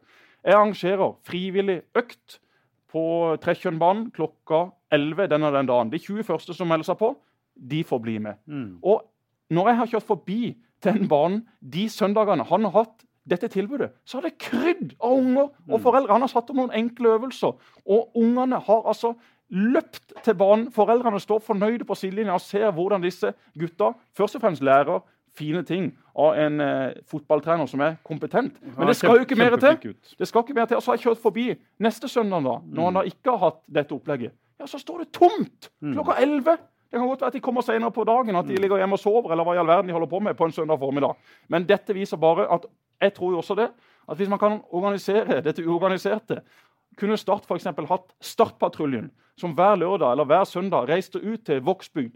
Jeg 0.45 0.55
arrangerer 0.55 1.17
frivillig 1.25 1.81
økt 1.97 2.39
på 2.95 3.05
Trekkjønnbanen 3.43 4.09
klokka 4.15 4.69
11 4.93 5.29
denne 5.33 5.51
den 5.51 5.69
dagen. 5.69 5.91
De 5.91 5.99
20 5.99 6.23
første 6.27 6.55
som 6.55 6.69
melder 6.71 6.87
seg 6.87 6.99
på, 7.01 7.11
de 7.55 7.81
får 7.87 8.01
bli 8.03 8.19
med. 8.23 8.39
Mm. 8.47 8.77
Og 8.83 9.03
når 9.53 9.69
jeg 9.69 9.79
har 9.81 9.91
kjørt 9.93 10.07
forbi 10.07 10.39
den 10.85 11.09
banen 11.11 11.43
de 11.59 11.87
søndagene 11.89 12.45
han 12.47 12.67
har 12.67 12.75
hatt 12.83 13.04
dette 13.29 13.49
tilbudet, 13.51 13.91
så 14.05 14.19
har 14.19 14.27
det 14.27 14.37
krydd 14.41 14.93
av 14.99 15.15
unger 15.17 15.49
og 15.69 15.81
foreldre. 15.81 16.13
Han 16.13 16.25
har 16.25 16.31
satt 16.31 16.49
opp 16.51 16.59
noen 16.59 16.75
enkle 16.75 17.15
øvelser, 17.17 17.55
og 17.85 18.19
ungene 18.19 18.59
har 18.67 18.85
altså 18.85 19.15
løpt 19.49 20.13
til 20.25 20.37
banen. 20.37 20.69
Foreldrene 20.73 21.19
står 21.21 21.41
fornøyde 21.45 21.85
på 21.85 21.97
sidelinja 21.97 22.37
og 22.37 22.41
ser 22.41 22.71
hvordan 22.73 23.03
disse 23.03 23.33
gutta 23.57 23.91
først 24.17 24.39
og 24.39 24.45
fremst 24.45 24.63
lærer 24.65 25.03
fine 25.35 25.63
ting 25.67 25.89
av 26.15 26.37
en 26.39 26.61
eh, 26.63 26.93
fotballtrener 27.11 27.67
som 27.67 27.81
er 27.83 27.97
kompetent. 28.07 28.55
Men 28.77 28.87
det 28.87 28.95
skal 28.95 29.19
jo 29.19 29.25
ikke 29.27 29.37
mer 29.39 29.57
til. 29.59 29.95
Det 30.19 30.29
skal 30.29 30.45
ikke 30.45 30.55
mer 30.55 30.69
til. 30.69 30.79
Og 30.79 30.83
så 30.85 30.93
har 30.93 30.99
jeg 30.99 31.09
kjørt 31.09 31.23
forbi 31.23 31.49
neste 31.83 32.07
søndag, 32.11 32.45
da, 32.45 32.55
når 32.63 32.89
han 32.89 33.01
da 33.01 33.03
ikke 33.09 33.33
har 33.33 33.43
hatt 33.49 33.59
dette 33.79 33.95
opplegget. 33.97 34.35
Ja, 34.59 34.69
så 34.71 34.79
står 34.79 35.03
det 35.03 35.11
tomt 35.17 35.69
klokka 35.83 36.15
11. 36.23 36.55
Det 36.95 36.99
kan 37.01 37.09
godt 37.09 37.25
være 37.25 37.33
at 37.33 37.35
de 37.35 37.43
kommer 37.43 37.65
senere 37.65 37.91
på 37.91 38.05
dagen, 38.07 38.37
at 38.39 38.47
de 38.47 38.55
ligger 38.55 38.79
hjemme 38.79 38.95
og 38.95 39.01
sover, 39.01 39.33
eller 39.33 39.43
hva 39.43 39.57
i 39.57 39.59
all 39.59 39.67
verden 39.67 39.89
de 39.89 39.95
holder 39.97 40.07
på 40.07 40.21
med 40.23 40.37
på 40.39 40.47
en 40.47 40.53
søndag 40.55 40.79
formiddag. 40.79 41.17
Men 41.51 41.65
dette 41.67 41.93
viser 41.97 42.21
bare 42.21 42.45
at 42.55 42.69
jeg 43.01 43.13
tror 43.13 43.31
jo 43.31 43.37
også 43.37 43.55
det, 43.55 43.69
at 44.09 44.17
hvis 44.17 44.29
man 44.29 44.39
kan 44.39 44.59
organisere 44.69 45.41
dette 45.41 45.65
uorganiserte 45.65 46.41
kunne 46.97 47.17
Start 47.17 47.45
for 47.45 47.55
eksempel 47.55 47.87
hatt 47.89 48.13
Startpatruljen, 48.23 49.09
som 49.37 49.51
hver 49.51 49.75
lørdag 49.75 50.11
eller 50.11 50.27
hver 50.29 50.43
søndag 50.47 50.87
reiste 50.89 51.19
ut 51.19 51.43
til 51.45 51.59
Vågsbygd, 51.61 52.13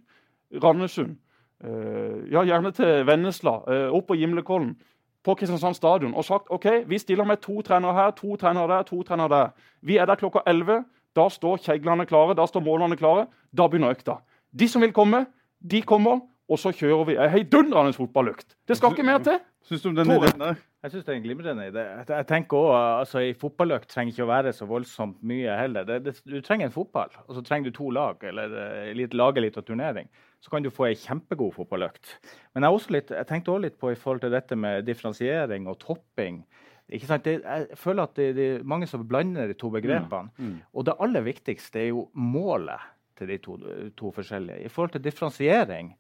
Randesund, 0.63 1.17
eh, 1.63 2.31
ja, 2.31 2.43
gjerne 2.43 2.71
til 2.71 3.05
Vennesla, 3.05 3.59
eh, 3.67 3.89
opp 3.93 4.07
på 4.07 4.15
Gimlekollen, 4.15 4.77
på 5.23 5.35
Kristiansand 5.35 5.75
stadion 5.75 6.13
og 6.15 6.25
sagt 6.25 6.47
ok, 6.49 6.65
vi 6.87 6.97
stiller 6.97 7.27
med 7.27 7.41
to 7.43 7.61
trenere 7.61 7.93
her, 7.93 8.11
to 8.11 8.35
trenere 8.35 8.67
der, 8.71 8.83
to 8.87 9.03
trenere 9.03 9.29
der. 9.29 9.49
Vi 9.81 9.97
er 9.97 10.05
der 10.05 10.15
klokka 10.15 10.39
11. 10.47 10.85
Da 11.15 11.27
står 11.29 11.57
kjeglene 11.57 12.05
klare, 12.05 12.33
da 12.37 12.45
står 12.47 12.63
målene 12.63 12.95
klare. 12.95 13.27
Da 13.51 13.67
begynner 13.67 13.91
økta. 13.91 14.21
De 14.59 14.67
som 14.67 14.81
vil 14.81 14.93
komme, 14.93 15.25
de 15.59 15.81
kommer, 15.81 16.21
og 16.49 16.59
så 16.59 16.71
kjører 16.71 17.05
vi 17.05 17.17
ei 17.19 17.27
heidundrende 17.29 17.93
fotballøkt. 17.93 18.55
Det 18.67 18.77
skal 18.77 18.95
ikke 18.95 19.05
mer 19.05 19.19
til. 19.25 19.39
Syns 19.67 19.81
du 19.81 19.89
om 19.89 19.95
den 19.95 20.11
ideen 20.15 20.39
der? 20.39 20.55
Jeg 20.79 20.91
synes 20.93 21.03
det 21.05 21.11
er 21.11 21.17
en 21.19 21.23
glimrende 21.25 21.65
idé. 21.67 21.81
Jeg- 22.07 22.27
tenker 22.27 22.55
også, 22.57 22.99
altså 22.99 23.19
I 23.19 23.33
fotballøkt 23.33 23.89
trenger 23.91 24.13
ikke 24.13 24.23
å 24.23 24.29
være 24.31 24.53
så 24.55 24.65
voldsomt 24.65 25.17
mye 25.27 25.57
heller. 25.59 25.83
Det, 25.83 25.97
det, 26.05 26.13
du 26.23 26.39
trenger 26.41 26.69
en 26.69 26.71
fotball, 26.71 27.09
og 27.27 27.35
så 27.35 27.41
trenger 27.43 27.67
du 27.69 27.75
to 27.75 27.89
lag, 27.91 28.23
eller 28.23 28.55
eh, 28.61 28.93
litt, 28.95 29.13
lage 29.13 29.41
litt 29.43 29.57
av 29.59 29.65
turnering. 29.67 30.07
Så 30.39 30.49
kan 30.53 30.63
du 30.63 30.69
få 30.71 30.87
ei 30.87 30.95
kjempegod 30.95 31.51
fotballøkt. 31.57 32.13
Men 32.55 32.63
jeg, 32.63 32.85
litt, 32.95 33.11
jeg 33.11 33.27
tenkte 33.27 33.51
også 33.51 33.61
litt 33.65 33.75
på 33.81 33.91
i 33.91 33.95
forhold 33.99 34.21
til 34.23 34.31
dette 34.31 34.55
med 34.55 34.85
differensiering 34.87 35.67
og 35.67 35.79
topping. 35.83 36.45
Ikke 36.89 37.05
sant? 37.11 37.27
Det, 37.27 37.41
jeg 37.43 37.75
føler 37.77 38.03
at 38.07 38.15
det, 38.15 38.29
det 38.37 38.45
er 38.55 38.63
mange 38.63 38.87
som 38.87 39.03
blander 39.05 39.51
de 39.51 39.57
to 39.59 39.67
begrepene. 39.69 40.31
Og 40.73 40.85
det 40.87 40.95
aller 41.03 41.21
viktigste 41.27 41.83
er 41.83 41.89
jo 41.91 42.07
målet 42.15 42.79
til 43.19 43.27
de 43.27 43.37
to, 43.43 43.57
to 43.99 44.13
forskjellige. 44.15 44.63
I 44.63 44.71
forhold 44.71 44.95
til 44.95 45.03
differensiering 45.03 45.91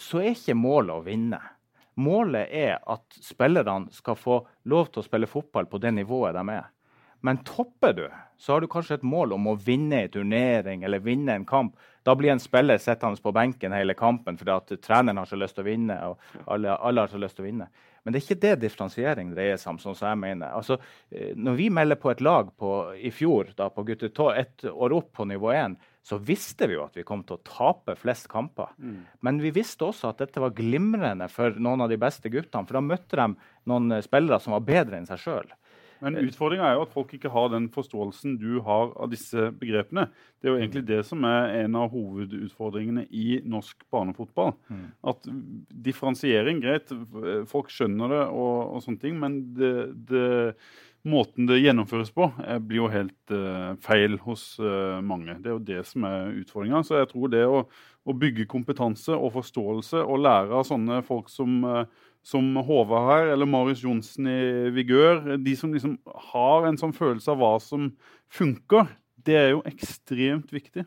så 0.00 0.18
er 0.24 0.32
ikke 0.32 0.56
målet 0.56 0.96
å 0.96 1.04
vinne. 1.04 1.38
Målet 1.96 2.48
er 2.52 2.78
at 2.86 3.18
spillerne 3.24 3.92
skal 3.94 4.18
få 4.20 4.40
lov 4.68 4.90
til 4.92 5.00
å 5.00 5.06
spille 5.06 5.28
fotball 5.30 5.68
på 5.70 5.80
det 5.80 5.94
nivået 5.96 6.36
de 6.36 6.44
er. 6.52 6.66
Men 7.24 7.40
topper 7.42 7.94
du, 7.96 8.04
så 8.38 8.52
har 8.52 8.60
du 8.60 8.68
kanskje 8.70 8.98
et 8.98 9.06
mål 9.06 9.32
om 9.34 9.48
å 9.50 9.56
vinne 9.58 10.02
en 10.04 10.12
turnering 10.12 10.84
eller 10.84 11.00
vinne 11.02 11.32
en 11.34 11.46
kamp. 11.48 11.72
Da 12.04 12.14
blir 12.14 12.30
en 12.34 12.42
spiller 12.42 12.78
sittende 12.78 13.18
på 13.24 13.32
benken 13.34 13.72
hele 13.74 13.96
kampen 13.98 14.36
fordi 14.38 14.52
at 14.52 14.74
treneren 14.84 15.18
har 15.22 15.26
så 15.30 15.38
lyst 15.40 15.56
til 15.56 15.64
å 15.64 15.70
vinne. 15.70 15.96
og 16.06 16.44
alle, 16.46 16.76
alle 16.76 17.06
har 17.06 17.10
så 17.10 17.18
lyst 17.18 17.40
til 17.40 17.46
å 17.46 17.48
vinne. 17.48 17.70
Men 18.04 18.14
det 18.14 18.20
er 18.20 18.26
ikke 18.28 18.42
det 18.44 18.52
differensiering 18.62 19.32
dreier 19.34 19.56
seg 19.58 19.72
om, 19.72 19.78
sånn 19.82 19.96
som 19.98 20.12
jeg 20.12 20.20
mener. 20.22 20.52
Altså, 20.54 20.76
eh, 21.10 21.32
når 21.34 21.56
vi 21.58 21.70
melder 21.74 21.98
på 21.98 22.12
et 22.12 22.20
lag 22.22 22.52
på, 22.60 22.70
i 22.94 23.10
fjor, 23.10 23.50
da, 23.58 23.66
på 23.74 23.82
gutte 23.88 24.12
to- 24.14 24.30
ett 24.30 24.68
år 24.70 24.94
opp 24.94 25.10
på 25.16 25.26
nivå 25.26 25.50
1, 25.56 25.74
så 26.06 26.20
visste 26.22 26.68
vi 26.70 26.76
jo 26.76 26.84
at 26.84 26.94
vi 26.94 27.04
kom 27.06 27.24
til 27.26 27.34
å 27.34 27.44
tape 27.46 27.96
flest 27.98 28.28
kamper. 28.30 28.70
Men 29.26 29.40
vi 29.42 29.50
visste 29.54 29.88
også 29.88 30.12
at 30.12 30.22
dette 30.22 30.42
var 30.42 30.54
glimrende 30.54 31.26
for 31.32 31.56
noen 31.58 31.82
av 31.82 31.90
de 31.90 31.98
beste 31.98 32.30
guttene. 32.30 32.66
For 32.68 32.78
da 32.78 32.84
møtte 32.84 33.18
de 33.18 33.26
noen 33.66 33.96
eh, 33.96 34.04
spillere 34.06 34.38
som 34.42 34.54
var 34.54 34.66
bedre 34.68 35.00
enn 35.00 35.08
seg 35.10 35.24
sjøl. 35.24 35.50
Men 36.04 36.18
utfordringa 36.20 36.66
er 36.68 36.76
jo 36.76 36.84
at 36.84 36.92
folk 36.92 37.12
ikke 37.16 37.30
har 37.32 37.50
den 37.52 37.68
forståelsen 37.72 38.36
du 38.40 38.60
har 38.66 38.92
av 39.00 39.10
disse 39.12 39.48
begrepene. 39.56 40.06
Det 40.38 40.48
er 40.48 40.52
jo 40.52 40.60
egentlig 40.60 40.84
det 40.88 40.98
som 41.08 41.24
er 41.28 41.54
en 41.62 41.78
av 41.80 41.88
hovedutfordringene 41.94 43.06
i 43.16 43.40
norsk 43.48 43.86
barnefotball. 43.92 44.52
At 45.08 45.24
differensiering, 45.86 46.60
greit, 46.64 46.92
folk 47.50 47.72
skjønner 47.72 48.12
det 48.12 48.22
og, 48.28 48.76
og 48.76 48.84
sånne 48.84 49.02
ting, 49.02 49.16
men 49.22 49.40
det, 49.56 49.72
det, 50.10 50.26
måten 51.06 51.46
det 51.48 51.60
gjennomføres 51.62 52.10
på, 52.14 52.28
eh, 52.44 52.58
blir 52.58 52.82
jo 52.82 52.90
helt 52.92 53.34
uh, 53.34 53.76
feil 53.82 54.18
hos 54.24 54.56
uh, 54.58 54.98
mange. 55.04 55.38
Det 55.40 55.50
er 55.50 55.54
jo 55.54 55.66
det 55.68 55.84
som 55.88 56.06
er 56.08 56.34
utfordringa. 56.42 56.82
Så 56.86 56.98
jeg 56.98 57.10
tror 57.12 57.32
det 57.32 57.44
å, 57.46 57.62
å 58.06 58.16
bygge 58.16 58.48
kompetanse 58.50 59.14
og 59.14 59.34
forståelse 59.38 60.02
og 60.02 60.22
lære 60.26 60.58
av 60.58 60.66
sånne 60.68 61.00
folk 61.06 61.30
som 61.32 61.62
uh, 61.64 61.84
som 62.26 62.56
Håvard 62.66 63.06
her, 63.06 63.28
eller 63.36 63.46
Marius 63.46 63.84
Johnsen 63.84 64.26
i 64.26 64.70
Vigør, 64.74 65.36
de 65.38 65.52
som 65.54 65.70
liksom 65.70 65.94
har 66.32 66.66
en 66.66 66.78
sånn 66.80 66.94
følelse 66.96 67.30
av 67.30 67.38
hva 67.38 67.52
som 67.62 67.92
funker, 68.34 68.88
det 69.26 69.36
er 69.38 69.52
jo 69.52 69.62
ekstremt 69.68 70.50
viktig. 70.54 70.82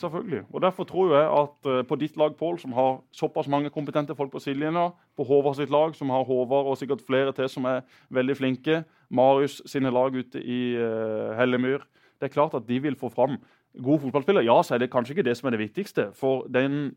Selvfølgelig. 0.00 0.42
Og 0.52 0.62
Derfor 0.62 0.84
tror 0.84 1.12
jeg 1.12 1.26
at 1.28 1.70
eh, 1.70 1.82
på 1.84 1.96
ditt 2.00 2.16
lag, 2.16 2.36
Pål, 2.36 2.58
som 2.58 2.72
har 2.72 3.00
såpass 3.12 3.48
mange 3.48 3.70
kompetente 3.70 4.14
folk 4.16 4.32
på 4.32 4.40
sidelinja, 4.40 4.88
på 5.16 5.26
Håvard 5.28 5.58
sitt 5.58 5.70
lag, 5.70 5.94
som 5.94 6.10
har 6.10 6.24
Håvard 6.24 6.70
og 6.72 6.78
sikkert 6.80 7.04
flere 7.06 7.34
til 7.36 7.48
som 7.48 7.68
er 7.68 7.82
veldig 8.08 8.36
flinke, 8.38 8.84
Marius 9.10 9.60
sine 9.68 9.92
lag 9.92 10.14
ute 10.14 10.40
i 10.40 10.76
uh, 10.78 11.34
Hellemyr 11.36 11.82
Det 12.20 12.28
er 12.28 12.32
klart 12.32 12.54
at 12.54 12.68
de 12.68 12.78
vil 12.80 12.96
få 12.96 13.08
fram 13.08 13.36
gode 13.82 14.00
fotballspillere. 14.00 14.44
Ja, 14.44 14.62
så 14.62 14.74
er 14.74 14.78
det 14.78 14.90
kanskje 14.92 15.16
ikke 15.16 15.28
det 15.28 15.36
som 15.36 15.48
er 15.48 15.56
det 15.56 15.64
viktigste. 15.66 16.10
For 16.14 16.46
den 16.48 16.94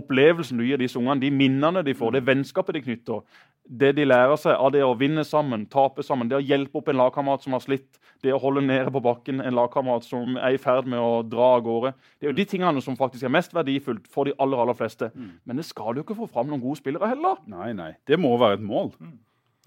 opplevelsen 0.00 0.60
du 0.60 0.64
gir 0.66 0.80
disse 0.80 0.98
ungene, 1.00 1.22
de 1.22 1.30
minnene 1.34 1.82
de 1.86 1.94
får, 1.96 2.16
det 2.16 2.24
vennskapet 2.26 2.78
de 2.78 2.84
knytter, 2.84 3.22
det 3.64 3.94
de 3.96 4.04
lærer 4.04 4.36
seg 4.40 4.58
av 4.60 4.72
det 4.74 4.82
å 4.84 4.94
vinne 4.98 5.24
sammen, 5.24 5.64
tape 5.72 6.04
sammen, 6.04 6.28
det 6.28 6.36
å 6.36 6.44
hjelpe 6.44 6.80
opp 6.80 6.90
en 6.92 7.00
lagkamerat 7.00 7.44
som 7.46 7.56
har 7.56 7.62
slitt, 7.64 8.00
det 8.24 8.32
å 8.32 8.40
holde 8.40 8.62
nede 8.64 8.92
på 8.92 9.02
bakken 9.04 9.40
en 9.44 9.56
lagkamerat 9.56 10.04
som 10.06 10.36
er 10.36 10.56
i 10.56 10.60
ferd 10.60 10.88
med 10.88 11.00
å 11.00 11.22
dra 11.26 11.54
av 11.58 11.64
gårde. 11.64 11.92
Det 12.18 12.28
er 12.28 12.32
jo 12.32 12.38
de 12.38 12.46
tingene 12.48 12.82
som 12.84 12.96
faktisk 12.96 13.26
er 13.26 13.32
mest 13.32 13.54
verdifullt 13.56 14.08
for 14.12 14.28
de 14.28 14.36
aller 14.40 14.60
aller 14.60 14.76
fleste. 14.78 15.10
Men 15.44 15.60
det 15.60 15.66
skal 15.68 15.92
du 15.92 16.00
jo 16.00 16.06
ikke 16.06 16.18
få 16.22 16.30
fram 16.32 16.48
noen 16.52 16.62
gode 16.62 16.80
spillere 16.80 17.10
heller. 17.12 17.40
Nei, 17.50 17.72
nei. 17.76 17.92
Det 18.08 18.20
må 18.20 18.32
være 18.40 18.60
et 18.60 18.64
mål. 18.64 18.92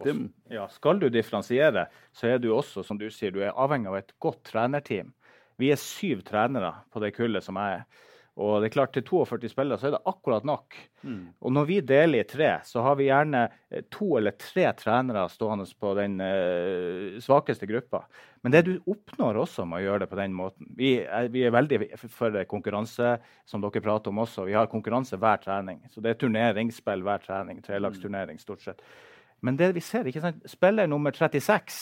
Det, 0.03 0.13
Ja, 0.53 0.67
skal 0.69 1.01
du 1.01 1.07
differensiere, 1.09 1.87
så 2.13 2.29
er 2.33 2.41
du 2.41 2.51
også, 2.53 2.83
som 2.85 2.99
du 3.01 3.07
sier, 3.13 3.33
du 3.33 3.41
er 3.41 3.55
avhengig 3.57 3.89
av 3.89 3.97
et 3.97 4.13
godt 4.21 4.43
trenerteam. 4.51 5.13
Vi 5.57 5.71
er 5.73 5.81
syv 5.81 6.21
trenere 6.25 6.75
på 6.93 7.01
det 7.01 7.15
kullet 7.17 7.45
som 7.45 7.57
jeg 7.57 7.79
er. 7.79 8.05
Og 8.37 8.61
det 8.61 8.69
er 8.69 8.73
klart 8.75 8.93
Til 8.93 9.03
42 9.05 9.49
spillere 9.49 9.81
så 9.81 9.89
er 9.89 9.95
det 9.95 10.09
akkurat 10.09 10.45
nok. 10.45 10.75
Og 11.41 11.53
når 11.53 11.65
vi 11.69 11.77
deler 11.81 12.21
i 12.21 12.27
tre, 12.29 12.51
så 12.67 12.83
har 12.85 12.97
vi 12.99 13.07
gjerne 13.07 13.43
eh, 13.71 13.83
to 13.93 14.11
eller 14.19 14.35
tre 14.37 14.67
trenere 14.77 15.25
stående 15.33 15.65
på 15.79 15.93
den 15.97 16.19
uh, 16.21 17.17
svakeste 17.23 17.69
gruppa. 17.69 18.03
Men 18.45 18.53
det 18.53 18.63
du 18.67 18.73
oppnår 18.85 19.41
også 19.41 19.65
med 19.65 19.81
å 19.81 19.85
gjøre 19.87 20.03
det 20.03 20.09
på 20.11 20.19
den 20.19 20.35
måten 20.37 20.69
Vi 20.77 20.93
er, 21.01 21.31
vi 21.33 21.47
er 21.47 21.55
veldig 21.55 21.81
for 22.13 22.37
konkurranse, 22.49 23.17
som 23.49 23.63
dere 23.63 23.83
prater 23.83 24.13
om 24.13 24.21
også. 24.21 24.45
Vi 24.45 24.57
har 24.57 24.69
konkurranse 24.71 25.17
hver 25.17 25.41
trening. 25.41 25.81
Så 25.89 26.03
det 26.03 26.13
er 26.13 26.21
turneringsspill 26.21 27.05
hver 27.07 27.25
trening. 27.25 27.63
Trelagsturnering, 27.65 28.37
stort 28.41 28.61
sett. 28.65 28.83
Men 29.41 29.57
det 29.57 29.73
vi 29.75 29.81
ser, 29.85 30.05
ikke 30.09 30.21
sant? 30.21 30.45
spiller 30.49 30.89
nummer 30.89 31.13
36 31.13 31.81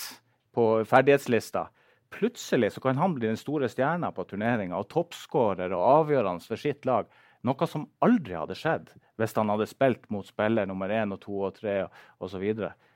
på 0.56 0.70
ferdighetslista 0.88 1.68
Plutselig 2.16 2.72
så 2.72 2.82
kan 2.82 2.98
han 2.98 3.16
bli 3.18 3.28
den 3.28 3.40
store 3.40 3.68
stjerna 3.72 4.12
på 4.16 4.24
turneringa 4.30 4.78
og 4.80 4.88
toppskårer 4.94 5.74
og 5.76 5.88
avgjørende 5.90 6.48
for 6.48 6.62
sitt 6.62 6.88
lag. 6.88 7.10
Noe 7.46 7.68
som 7.68 7.90
aldri 8.06 8.38
hadde 8.38 8.56
skjedd 8.58 8.94
hvis 9.20 9.36
han 9.36 9.52
hadde 9.52 9.68
spilt 9.70 10.08
mot 10.14 10.28
spiller 10.28 10.68
nummer 10.70 10.92
én 10.92 11.12
og 11.14 11.20
to 11.26 11.42
og 11.50 11.58
tre 11.60 11.82
osv. 12.24 12.46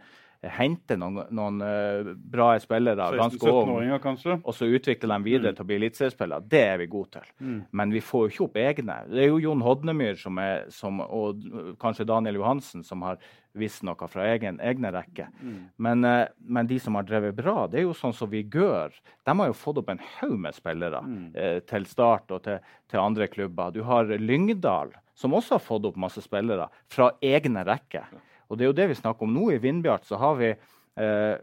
hente 0.48 0.96
noen, 0.96 1.26
noen 1.36 1.60
uh, 1.60 2.12
bra 2.16 2.54
spillere 2.64 3.10
ganske 3.20 3.52
unge, 3.52 4.38
og 4.40 4.56
så 4.56 4.70
utvikle 4.72 5.12
dem 5.12 5.26
videre 5.26 5.52
mm. 5.52 5.58
til 5.58 5.66
å 5.66 5.68
bli 5.68 5.78
eliteseriespillere. 5.82 6.48
Det 6.48 6.62
er 6.64 6.80
vi 6.80 6.88
gode 6.92 7.18
til. 7.18 7.34
Mm. 7.44 7.58
Men 7.76 7.92
vi 7.92 8.02
får 8.04 8.24
jo 8.24 8.32
ikke 8.32 8.46
opp 8.46 8.60
egne. 8.62 8.96
Det 9.12 9.26
er 9.26 9.28
jo 9.34 9.42
Jon 9.44 9.66
Hodnemyr 9.66 10.16
som 10.20 10.40
er, 10.40 10.64
som, 10.72 11.02
og 11.04 11.44
kanskje 11.82 12.08
Daniel 12.08 12.40
Johansen 12.40 12.86
som 12.88 13.04
har 13.04 13.20
visst 13.60 13.84
noe 13.84 14.08
fra 14.08 14.30
egen, 14.32 14.62
egne 14.64 14.94
rekker. 14.96 15.28
Mm. 15.42 15.60
Men, 15.76 16.08
uh, 16.08 16.32
men, 16.40 16.72
de 16.72 16.80
som 16.80 16.96
har 16.96 17.10
drevet 17.10 17.36
bra, 17.36 17.68
det 17.68 17.82
er 17.82 17.88
jo 17.90 17.98
sånn 17.98 18.16
som 18.16 18.32
Vigør. 18.32 18.96
De 19.28 19.38
har 19.42 19.52
jo 19.52 19.58
fått 19.58 19.84
opp 19.84 19.92
en 19.92 20.02
haug 20.20 20.38
med 20.40 20.56
spillere 20.56 21.04
mm. 21.04 21.28
uh, 21.36 21.60
til 21.68 21.90
start 21.90 22.32
og 22.32 22.46
til, 22.48 22.64
til, 22.88 23.04
andre 23.04 23.28
klubber. 23.28 23.76
Du 23.76 23.84
har 23.90 24.08
Lyngdal, 24.08 24.96
som 25.20 25.36
også 25.36 25.58
har 25.58 25.68
fått 25.68 25.92
opp 25.92 26.00
masse 26.00 26.24
spillere 26.24 26.72
fra 26.88 27.12
egne 27.20 27.68
rekker. 27.68 28.08
Og 28.50 28.58
det 28.58 28.66
er 28.66 28.72
jo 28.72 28.78
det 28.80 28.90
vi 28.92 28.98
snakker 28.98 29.28
om 29.28 29.34
nå. 29.36 29.46
I 29.54 29.62
Vindbjart 29.62 30.08
så 30.10 30.20
har 30.22 30.36
vi, 30.40 30.50
eh, 30.98 31.36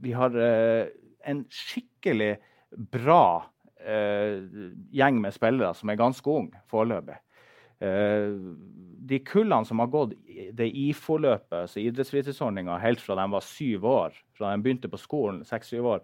vi 0.00 0.12
har, 0.12 0.34
eh, 0.36 0.88
en 1.24 1.44
skikkelig 1.44 2.38
bra 2.72 3.50
eh, 3.80 4.42
gjeng 4.92 5.20
med 5.20 5.32
spillere 5.32 5.74
som 5.74 5.90
er 5.90 6.00
ganske 6.00 6.26
unge 6.26 6.60
foreløpig. 6.68 7.16
Eh, 7.80 8.34
de 9.08 9.20
kullene 9.22 9.66
som 9.66 9.78
har 9.78 9.90
gått 9.92 10.16
det 10.58 10.66
IFO-løpet, 10.66 11.54
altså 11.62 11.80
idrettsfritidsordninga, 11.80 12.78
helt 12.82 13.00
fra 13.00 13.14
de 13.14 13.26
var 13.30 13.44
syv 13.46 13.86
år, 13.86 14.18
fra 14.36 14.50
de 14.50 14.64
begynte 14.64 14.90
på 14.90 14.98
skolen, 15.00 15.44
seks-syv 15.46 15.86
år, 15.94 16.02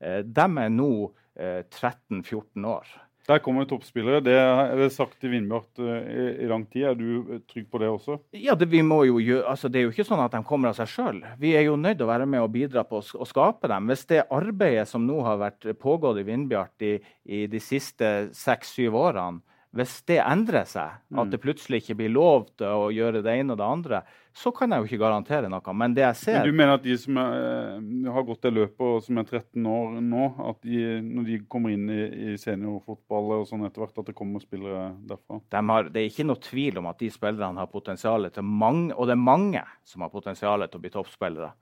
eh, 0.00 0.20
de 0.26 0.48
er 0.64 0.72
nå 0.72 0.92
13-14 1.36 2.64
eh, 2.64 2.68
år. 2.68 2.90
Der 3.28 3.38
kommer 3.38 3.66
toppspillere. 3.70 4.18
Det 4.24 4.34
er 4.34 4.88
sagt 4.90 5.22
i 5.22 5.30
Vindbjart 5.30 5.78
uh, 5.78 5.90
i, 6.00 6.24
i, 6.42 6.48
lang 6.50 6.64
tid. 6.66 6.88
Er 6.90 6.98
du 6.98 7.38
trygg 7.50 7.68
på 7.70 7.78
det 7.78 7.90
også? 7.92 8.18
Ja, 8.34 8.56
det, 8.58 8.66
gjøre, 8.72 9.44
altså, 9.46 9.70
det, 9.70 9.78
er 9.78 9.86
jo 9.86 9.92
ikke 9.94 10.08
sånn 10.08 10.24
at 10.24 10.34
de 10.34 10.42
kommer 10.48 10.72
av 10.72 10.80
seg 10.80 10.90
sjøl. 10.90 11.22
Vi 11.38 11.54
er 11.54 11.68
jo 11.68 11.78
nødt 11.78 12.00
til 12.00 12.08
å 12.08 12.10
være 12.10 12.26
med 12.26 12.42
og 12.42 12.50
bidra 12.56 12.82
på 12.88 12.98
å, 12.98 13.04
å, 13.22 13.28
skape 13.28 13.70
dem. 13.70 13.86
Hvis 13.92 14.04
det 14.10 14.24
arbeidet 14.26 14.88
som 14.90 15.06
nå 15.06 15.20
har 15.26 15.38
vært 15.42 15.70
pågått 15.82 16.18
i 16.18 16.26
Vindbjart 16.26 16.86
i, 16.88 16.96
i 17.30 17.46
de 17.50 17.62
siste 17.62 18.12
seks-syv 18.34 18.98
årene, 18.98 19.44
hvis 19.72 20.02
det 20.04 20.18
endrer 20.20 20.66
seg, 20.68 20.98
at 21.16 21.30
det 21.32 21.40
plutselig 21.40 21.80
ikke 21.80 22.02
blir 22.02 22.10
lov 22.12 22.50
til 22.60 22.68
å 22.68 22.90
gjøre 22.92 23.22
det 23.24 23.38
ene 23.40 23.54
og 23.54 23.60
det 23.62 23.68
andre, 23.68 24.02
så 24.34 24.50
kan 24.56 24.72
jeg 24.72 24.80
jo 24.80 24.88
ikke 24.88 25.00
garantere 25.02 25.48
noe. 25.52 25.74
Men 25.76 25.94
det 25.96 26.04
jeg 26.06 26.18
ser 26.22 26.38
Men 26.38 26.48
Du 26.48 26.56
mener 26.56 26.78
at 26.78 26.84
de 26.84 26.96
som 26.98 27.18
er, 27.20 27.34
eh, 27.76 28.12
har 28.14 28.24
gått 28.28 28.46
det 28.46 28.52
løpet 28.54 28.80
og 28.86 29.02
som 29.04 29.20
er 29.20 29.28
13 29.28 29.66
år 29.68 30.00
nå, 30.00 30.28
at 30.48 30.60
de, 30.64 30.80
når 31.04 31.28
de 31.28 31.38
kommer 31.52 31.74
inn 31.74 31.90
i, 31.92 32.00
i 32.32 32.38
seniorfotball 32.40 33.36
og 33.38 33.46
sånn 33.50 33.66
etter 33.68 33.84
hvert, 33.84 33.98
at 34.00 34.08
det 34.08 34.16
kommer 34.16 34.44
spillere 34.44 34.88
derfra? 35.10 35.42
De 35.52 35.62
har, 35.72 35.92
det 35.92 36.00
er 36.02 36.10
ikke 36.10 36.28
noe 36.28 36.42
tvil 36.48 36.80
om 36.80 36.90
at 36.90 37.00
de 37.04 37.12
spillerne 37.12 37.60
har 37.60 37.72
potensial 37.72 38.28
til 38.32 38.48
mange, 38.48 38.96
og 38.96 39.10
det 39.10 39.16
er 39.18 39.24
mange 39.28 39.64
som 39.84 40.06
har 40.06 40.12
potensial 40.14 40.64
til 40.66 40.80
å 40.80 40.84
bli 40.86 40.94
toppspillere. 40.96 41.52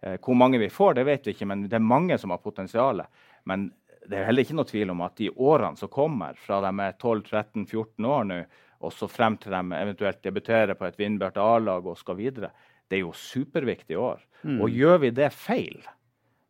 Eh, 0.00 0.18
hvor 0.20 0.36
mange 0.40 0.60
vi 0.62 0.72
får, 0.72 0.96
det 0.98 1.08
vet 1.08 1.28
vi 1.28 1.36
ikke, 1.36 1.48
men 1.52 1.68
det 1.68 1.76
er 1.76 1.90
mange 1.92 2.18
som 2.20 2.32
har 2.32 2.42
potensial. 2.44 3.04
Men 3.44 3.70
det 4.08 4.18
er 4.18 4.28
heller 4.28 4.44
ikke 4.44 4.56
noe 4.58 4.68
tvil 4.68 4.92
om 4.92 5.02
at 5.04 5.16
de 5.20 5.30
årene 5.32 5.80
som 5.80 5.92
kommer, 5.92 6.36
fra 6.40 6.60
de 6.64 6.72
er 6.84 6.96
12-13-14 6.96 8.08
år 8.08 8.26
nå, 8.28 8.44
og 8.84 8.92
så 8.94 9.08
frem 9.10 9.38
til 9.40 9.54
de 9.54 9.80
eventuelt 9.80 10.22
debuterer 10.24 10.76
på 10.78 10.86
et 10.88 10.98
Vindbjart 11.00 11.40
A-lag 11.40 11.86
og 11.88 11.98
skal 11.98 12.18
videre, 12.20 12.52
det 12.88 12.98
er 12.98 13.04
jo 13.04 13.14
superviktige 13.16 14.00
år. 14.00 14.22
Mm. 14.44 14.58
Og 14.60 14.72
gjør 14.76 15.00
vi 15.06 15.12
det 15.16 15.30
feil, 15.32 15.78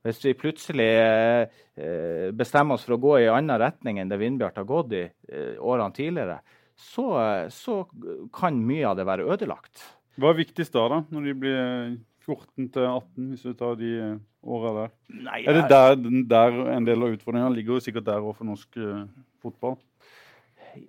hvis 0.05 0.21
vi 0.27 0.35
plutselig 0.37 0.91
eh, 1.01 2.31
bestemmer 2.37 2.77
oss 2.77 2.85
for 2.85 2.99
å 2.99 3.01
gå 3.01 3.15
i 3.21 3.29
en 3.29 3.39
annen 3.39 3.61
retning 3.63 4.01
enn 4.01 4.11
det 4.11 4.21
Vindbjart 4.21 4.59
har 4.61 4.69
gått 4.69 4.93
i 4.99 5.05
eh, 5.07 5.55
årene 5.63 5.95
tidligere, 5.97 6.41
så, 6.75 7.07
så, 7.55 7.85
kan 8.35 8.59
mye 8.59 8.89
av 8.91 8.99
det 8.99 9.07
være 9.07 9.29
ødelagt. 9.31 9.85
Hva 10.19 10.33
er 10.33 10.41
viktigst 10.43 10.75
da, 10.75 10.89
da 10.91 11.01
når 11.15 11.29
de 11.29 11.35
blir 11.39 11.63
14 12.25 12.69
til 12.75 12.87
18, 12.89 13.31
hvis 13.31 13.45
du 13.47 13.55
tar 13.59 13.79
de 13.79 13.91
eh, 14.01 14.21
åra 14.43 14.75
der? 14.81 14.95
Nei, 15.15 15.41
jeg... 15.45 15.49
Er 15.51 15.61
det 15.61 15.65
der, 15.73 15.97
der, 16.31 16.61
en 16.75 16.89
del 16.89 17.07
av 17.07 17.17
utfordringene 17.17 17.55
ligger? 17.57 17.79
jo 17.79 17.87
sikkert 17.87 18.09
der 18.09 18.25
òg 18.25 18.37
for 18.39 18.49
norsk 18.49 18.81
eh, 18.81 19.05
fotball? 19.45 19.79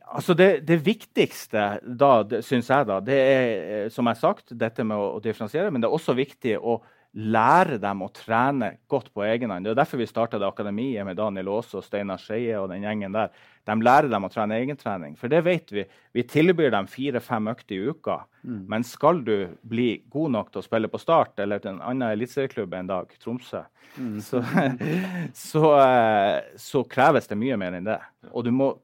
Altså 0.05 0.33
det, 0.37 0.49
det, 0.67 0.79
viktigste 0.85 1.63
da, 1.83 2.11
syns 2.45 2.69
jeg, 2.71 2.87
da, 2.89 2.99
det 3.03 3.15
er 3.15 3.47
eh, 3.51 3.87
som 3.93 4.07
jeg 4.07 4.17
har 4.17 4.21
sagt, 4.21 4.53
dette 4.57 4.85
med 4.87 4.97
å, 4.97 5.15
å 5.17 5.23
differensiere. 5.23 5.71
Men 5.73 5.83
det 5.83 5.89
er 5.89 5.97
også 5.97 6.15
viktig 6.17 6.57
å 6.59 6.79
lære 7.15 7.77
dem 7.79 8.01
å 8.03 8.11
trene 8.11 8.73
godt 8.91 9.13
på 9.15 9.23
egen 9.23 9.53
hånd. 9.53 9.65
Det 9.67 9.71
er 9.71 9.79
derfor 9.79 10.01
vi 10.01 10.07
starta 10.09 10.39
akademiet 10.43 11.07
med 11.07 11.17
Daniel 11.19 11.53
Aase 11.55 11.79
og 11.79 11.85
Steinar 11.85 12.19
Skeie 12.19 12.57
og 12.59 12.67
den 12.73 12.83
gjengen 12.83 13.15
der. 13.15 13.31
De 13.65 13.75
lærer 13.81 14.09
dem 14.11 14.25
å 14.27 14.29
trene 14.29 14.59
egentrening. 14.61 15.15
For 15.17 15.31
det 15.31 15.41
vet 15.45 15.71
vi. 15.73 15.85
Vi 16.13 16.23
tilbyr 16.29 16.73
dem 16.75 16.87
fire-fem 16.89 17.49
økter 17.49 17.75
i 17.75 17.91
uka. 17.91 18.19
Mm. 18.45 18.59
Men 18.69 18.85
skal 18.85 19.23
du 19.25 19.35
bli 19.65 20.03
god 20.13 20.35
nok 20.35 20.51
til 20.53 20.61
å 20.61 20.65
spille 20.65 20.89
på 20.91 21.01
Start 21.01 21.41
eller 21.41 21.63
til 21.63 21.73
en 21.73 21.81
annen 21.81 22.13
eliteserieklubb 22.13 22.75
en 22.77 22.91
dag, 22.91 23.15
Tromsø, 23.21 23.63
mm. 23.97 24.19
så, 24.21 24.43
så, 25.47 25.63
eh, 25.81 26.51
så, 26.61 26.83
kreves 26.89 27.31
det 27.31 27.39
mye 27.41 27.57
mer 27.57 27.79
enn 27.79 27.89
det. 27.89 27.97
Og 28.31 28.45
du 28.45 28.51
må 28.53 28.75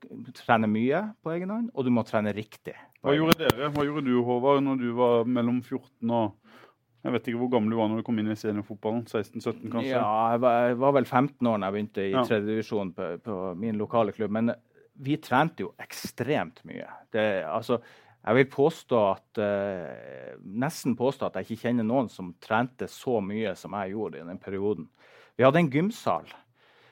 trene 0.41 0.69
mye 0.71 1.03
på 1.21 1.35
egen 1.35 1.53
hånd, 1.53 1.69
og 1.75 1.85
du 1.85 1.93
må 1.93 2.05
trene 2.07 2.33
riktig. 2.33 2.73
Hva 3.05 3.13
gjorde 3.17 3.37
dere? 3.43 3.69
Hva 3.73 3.85
gjorde 3.85 4.05
du, 4.09 4.15
Håvard, 4.25 4.63
når 4.65 4.81
du 4.81 4.89
var 4.97 5.29
mellom 5.29 5.61
14 5.61 6.09
og 6.09 6.37
jeg 7.01 7.15
vet 7.15 7.27
ikke 7.31 7.39
hvor 7.41 7.49
gammel 7.55 7.73
du 7.73 7.79
var 7.79 7.87
når 7.89 8.01
du 8.01 8.05
kom 8.05 8.19
inn 8.21 8.29
i 8.29 8.37
seniorfotballen? 8.37 9.07
16-17 9.09 9.71
kanskje? 9.73 9.89
Ja, 9.89 10.09
jeg 10.35 10.41
var, 10.43 10.57
jeg 10.69 10.75
var, 10.83 10.91
vel 10.99 11.07
15 11.07 11.47
år 11.49 11.55
da 11.57 11.69
jeg 11.69 11.75
begynte 11.75 12.03
i 12.03 12.11
ja. 12.11 12.21
tredjedivisjon 12.27 12.91
på, 12.97 13.07
på 13.25 13.37
min 13.57 13.79
lokale 13.81 14.13
klubb. 14.13 14.35
Men 14.37 14.51
vi 15.01 15.17
trente 15.21 15.65
jo 15.65 15.73
ekstremt 15.81 16.61
mye. 16.67 16.87
Det, 17.13 17.25
altså, 17.49 17.81
Jeg 18.21 18.37
vil 18.37 18.49
påstå 18.53 18.97
at, 19.09 19.37
eh, 19.41 20.35
nesten 20.45 20.93
påstå 20.93 21.25
at 21.25 21.39
jeg 21.39 21.47
ikke 21.47 21.63
kjenner 21.63 21.87
noen 21.87 22.05
som 22.07 22.35
trente 22.37 22.85
så 22.85 23.17
mye 23.17 23.55
som 23.57 23.73
jeg 23.73 23.95
gjorde 23.95 24.19
i 24.21 24.27
den 24.27 24.37
perioden. 24.37 24.85
Vi 25.35 25.43
hadde 25.43 25.57
en 25.57 25.71
gymsal. 25.73 26.29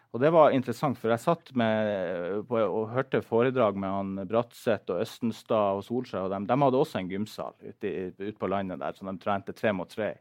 Og 0.09 0.23
det 0.23 0.31
var 0.33 0.55
interessant, 0.57 0.97
for 0.97 1.13
jeg 1.13 1.21
satt 1.21 1.51
med, 1.53 2.47
på, 2.49 2.57
og 2.57 2.89
hørte 2.95 3.21
foredrag 3.21 3.77
med 3.77 3.93
han 3.93 4.27
Bratseth 4.29 4.89
og 4.89 5.03
Østenstad 5.03 5.77
og 5.77 5.83
Solskjær. 5.85 6.25
og 6.25 6.31
dem. 6.33 6.47
De 6.49 6.57
hadde 6.63 6.81
også 6.81 6.97
en 6.97 7.11
gymsal 7.11 7.53
ute, 7.61 8.13
ut 8.17 8.39
på 8.39 8.49
landet 8.49 8.81
der, 8.81 8.97
så 8.97 9.05
de 9.05 9.17
trente 9.21 9.53
tre 9.53 9.71
mot 9.71 9.89
tre. 9.89 10.15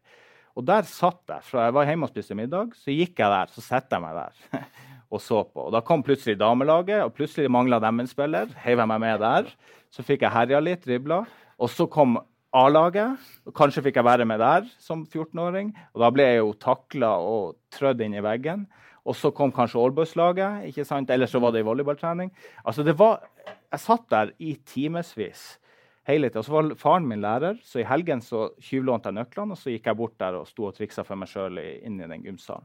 Og 0.59 0.67
der 0.67 0.83
satt 0.83 1.23
jeg. 1.31 1.41
Fra 1.47 1.65
jeg 1.65 1.77
var 1.79 1.89
hjemme 1.89 2.05
og 2.05 2.13
spiste 2.13 2.37
middag, 2.37 2.77
så 2.77 2.93
gikk 2.93 3.17
jeg 3.23 3.33
der. 3.33 3.55
Så 3.55 3.65
satte 3.65 3.97
jeg 3.97 4.05
meg 4.05 4.19
der 4.19 4.69
og 5.09 5.23
så 5.25 5.43
på. 5.47 5.69
Og 5.69 5.75
da 5.75 5.81
kom 5.85 6.03
plutselig 6.05 6.39
damelaget, 6.41 7.03
og 7.05 7.15
plutselig 7.17 7.51
mangla 7.53 7.81
dem 7.83 8.03
en 8.03 8.11
spiller. 8.11 8.51
Heiv 8.65 8.83
jeg 8.83 8.91
meg 8.91 9.01
med 9.05 9.23
der. 9.23 9.53
Så 9.95 10.05
fikk 10.05 10.27
jeg 10.27 10.35
herja 10.35 10.61
litt, 10.61 10.85
dribla. 10.85 11.23
Og 11.59 11.71
så 11.73 11.89
kom 11.91 12.19
A-laget. 12.57 13.21
og 13.47 13.55
Kanskje 13.57 13.85
fikk 13.87 14.01
jeg 14.01 14.09
være 14.09 14.27
med 14.29 14.41
der 14.41 14.69
som 14.81 15.07
14-åring. 15.07 15.73
Og 15.95 16.03
da 16.05 16.11
ble 16.13 16.29
jeg 16.29 16.43
jo 16.43 16.53
takla 16.61 17.15
og 17.21 17.57
trødd 17.75 18.05
inn 18.05 18.19
i 18.19 18.25
veggen. 18.25 18.67
Og 19.09 19.17
så 19.17 19.31
kom 19.33 19.53
kanskje 19.53 19.81
sant? 20.85 21.11
eller 21.11 21.27
så 21.27 21.41
var 21.41 21.53
det 21.53 21.61
i 21.61 21.69
volleyballtrening. 21.69 22.31
Altså 22.65 22.83
det 22.85 22.99
var, 22.99 23.23
Jeg 23.73 23.81
satt 23.81 24.11
der 24.11 24.33
i 24.39 24.55
timevis. 24.65 25.59
Og 26.09 26.45
så 26.45 26.53
var 26.53 26.75
faren 26.75 27.07
min 27.07 27.21
lærer, 27.21 27.59
så 27.63 27.81
i 27.81 27.85
helgen 27.85 28.21
så 28.21 28.49
tjuvlånte 28.61 29.11
jeg 29.11 29.15
nøklene, 29.15 29.53
og 29.53 29.59
så 29.59 29.71
gikk 29.71 29.87
jeg 29.87 29.97
bort 29.97 30.15
der 30.19 30.39
og 30.39 30.47
sto 30.49 30.65
og 30.65 30.75
triksa 30.75 31.05
for 31.05 31.21
meg 31.21 31.29
sjøl 31.29 31.59
inn 31.61 32.01
i 32.01 32.09
den 32.09 32.25
gymsalen. 32.25 32.65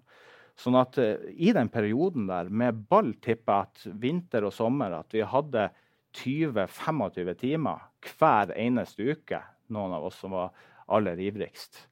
Sånn 0.60 0.78
at 0.78 1.00
uh, 1.02 1.16
i 1.34 1.54
den 1.56 1.70
perioden 1.74 2.28
der 2.30 2.50
med 2.50 2.84
ball 2.90 3.14
tipper 3.24 3.54
jeg 3.54 3.70
at 3.70 4.02
vinter 4.04 4.46
og 4.48 4.54
sommer 4.54 5.00
at 5.00 5.16
vi 5.16 5.26
hadde 5.26 5.70
20-25 6.14 7.34
timer 7.42 7.88
hver 8.06 8.54
eneste 8.60 9.08
uke, 9.16 9.40
noen 9.74 9.96
av 9.98 10.06
oss 10.10 10.20
som 10.22 10.36
var 10.36 10.54
aller 10.94 11.18
ivrigst. 11.26 11.88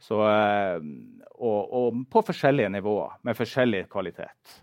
Så, 0.00 0.16
uh, 0.24 0.80
og, 1.36 1.60
og, 1.60 2.02
på 2.08 2.24
forskjellige 2.30 2.72
nivåer, 2.72 3.18
med 3.28 3.36
forskjellig 3.36 3.84
kvalitet. 3.92 4.60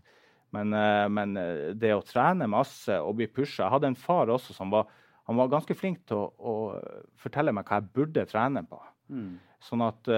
Men, 0.58 0.74
uh, 0.74 1.06
men, 1.14 1.38
det 1.78 1.94
å 1.94 2.06
trene 2.08 2.50
masse 2.50 2.96
og 3.04 3.18
bli 3.20 3.28
pusha 3.30 3.66
Jeg 3.66 3.74
hadde 3.74 3.92
en 3.92 4.00
far 4.00 4.32
også 4.34 4.56
som 4.56 4.72
var, 4.74 4.88
han 5.28 5.38
var 5.38 5.52
ganske 5.52 5.76
flink 5.78 6.08
til 6.10 6.24
å, 6.24 6.32
å 6.40 7.12
fortelle 7.22 7.54
meg 7.54 7.68
hva 7.68 7.84
jeg 7.84 7.94
burde 7.94 8.26
trene 8.32 8.66
på. 8.66 8.80
Mm. 9.14 9.36
Sånn 9.62 9.84
at 9.86 10.10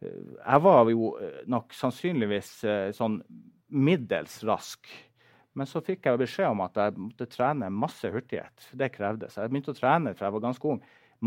jeg 0.00 0.62
var 0.62 0.90
jo 0.92 1.12
nok 1.50 1.74
sannsynligvis 1.74 2.50
sånn 2.94 3.16
middels 3.68 4.38
rask. 4.46 4.86
Men 5.58 5.66
så 5.66 5.82
fikk 5.82 6.06
jeg 6.06 6.20
beskjed 6.20 6.52
om 6.52 6.62
at 6.62 6.78
jeg 6.78 6.94
måtte 7.00 7.26
trene 7.30 7.70
masse 7.74 8.08
hurtighet. 8.12 8.68
Det 8.78 8.92
krevdes. 8.94 9.38
Jeg 9.40 9.50
begynte 9.50 9.74
å 9.74 9.78
trene 9.78 10.14
fra 10.14 10.28
jeg 10.28 10.36
var 10.36 10.44
ganske 10.46 10.70
ung. 10.70 10.80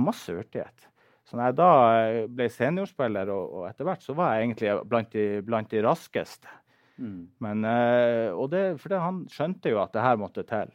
Masse 0.08 0.36
hurtighet. 0.36 0.88
Så 1.28 1.38
når 1.38 1.50
jeg 1.50 1.58
da 1.60 1.72
eh, 2.02 2.22
ble 2.32 2.48
seniorspiller, 2.52 3.30
og, 3.34 3.58
og 3.60 3.68
etter 3.70 3.88
hvert, 3.88 4.04
så 4.04 4.16
var 4.18 4.36
jeg 4.36 4.48
egentlig 4.48 4.74
blant 4.90 5.12
de, 5.14 5.26
blant 5.48 5.72
de 5.72 5.84
raskeste. 5.86 6.56
Mm. 7.02 7.20
Men, 7.44 7.66
eh, 7.68 8.30
og 8.32 8.50
det, 8.54 8.64
for 8.82 8.94
det, 8.94 9.02
han 9.04 9.22
skjønte 9.32 9.74
jo 9.74 9.82
at 9.84 9.94
det 9.96 10.06
her 10.06 10.20
måtte 10.22 10.46
til. 10.48 10.74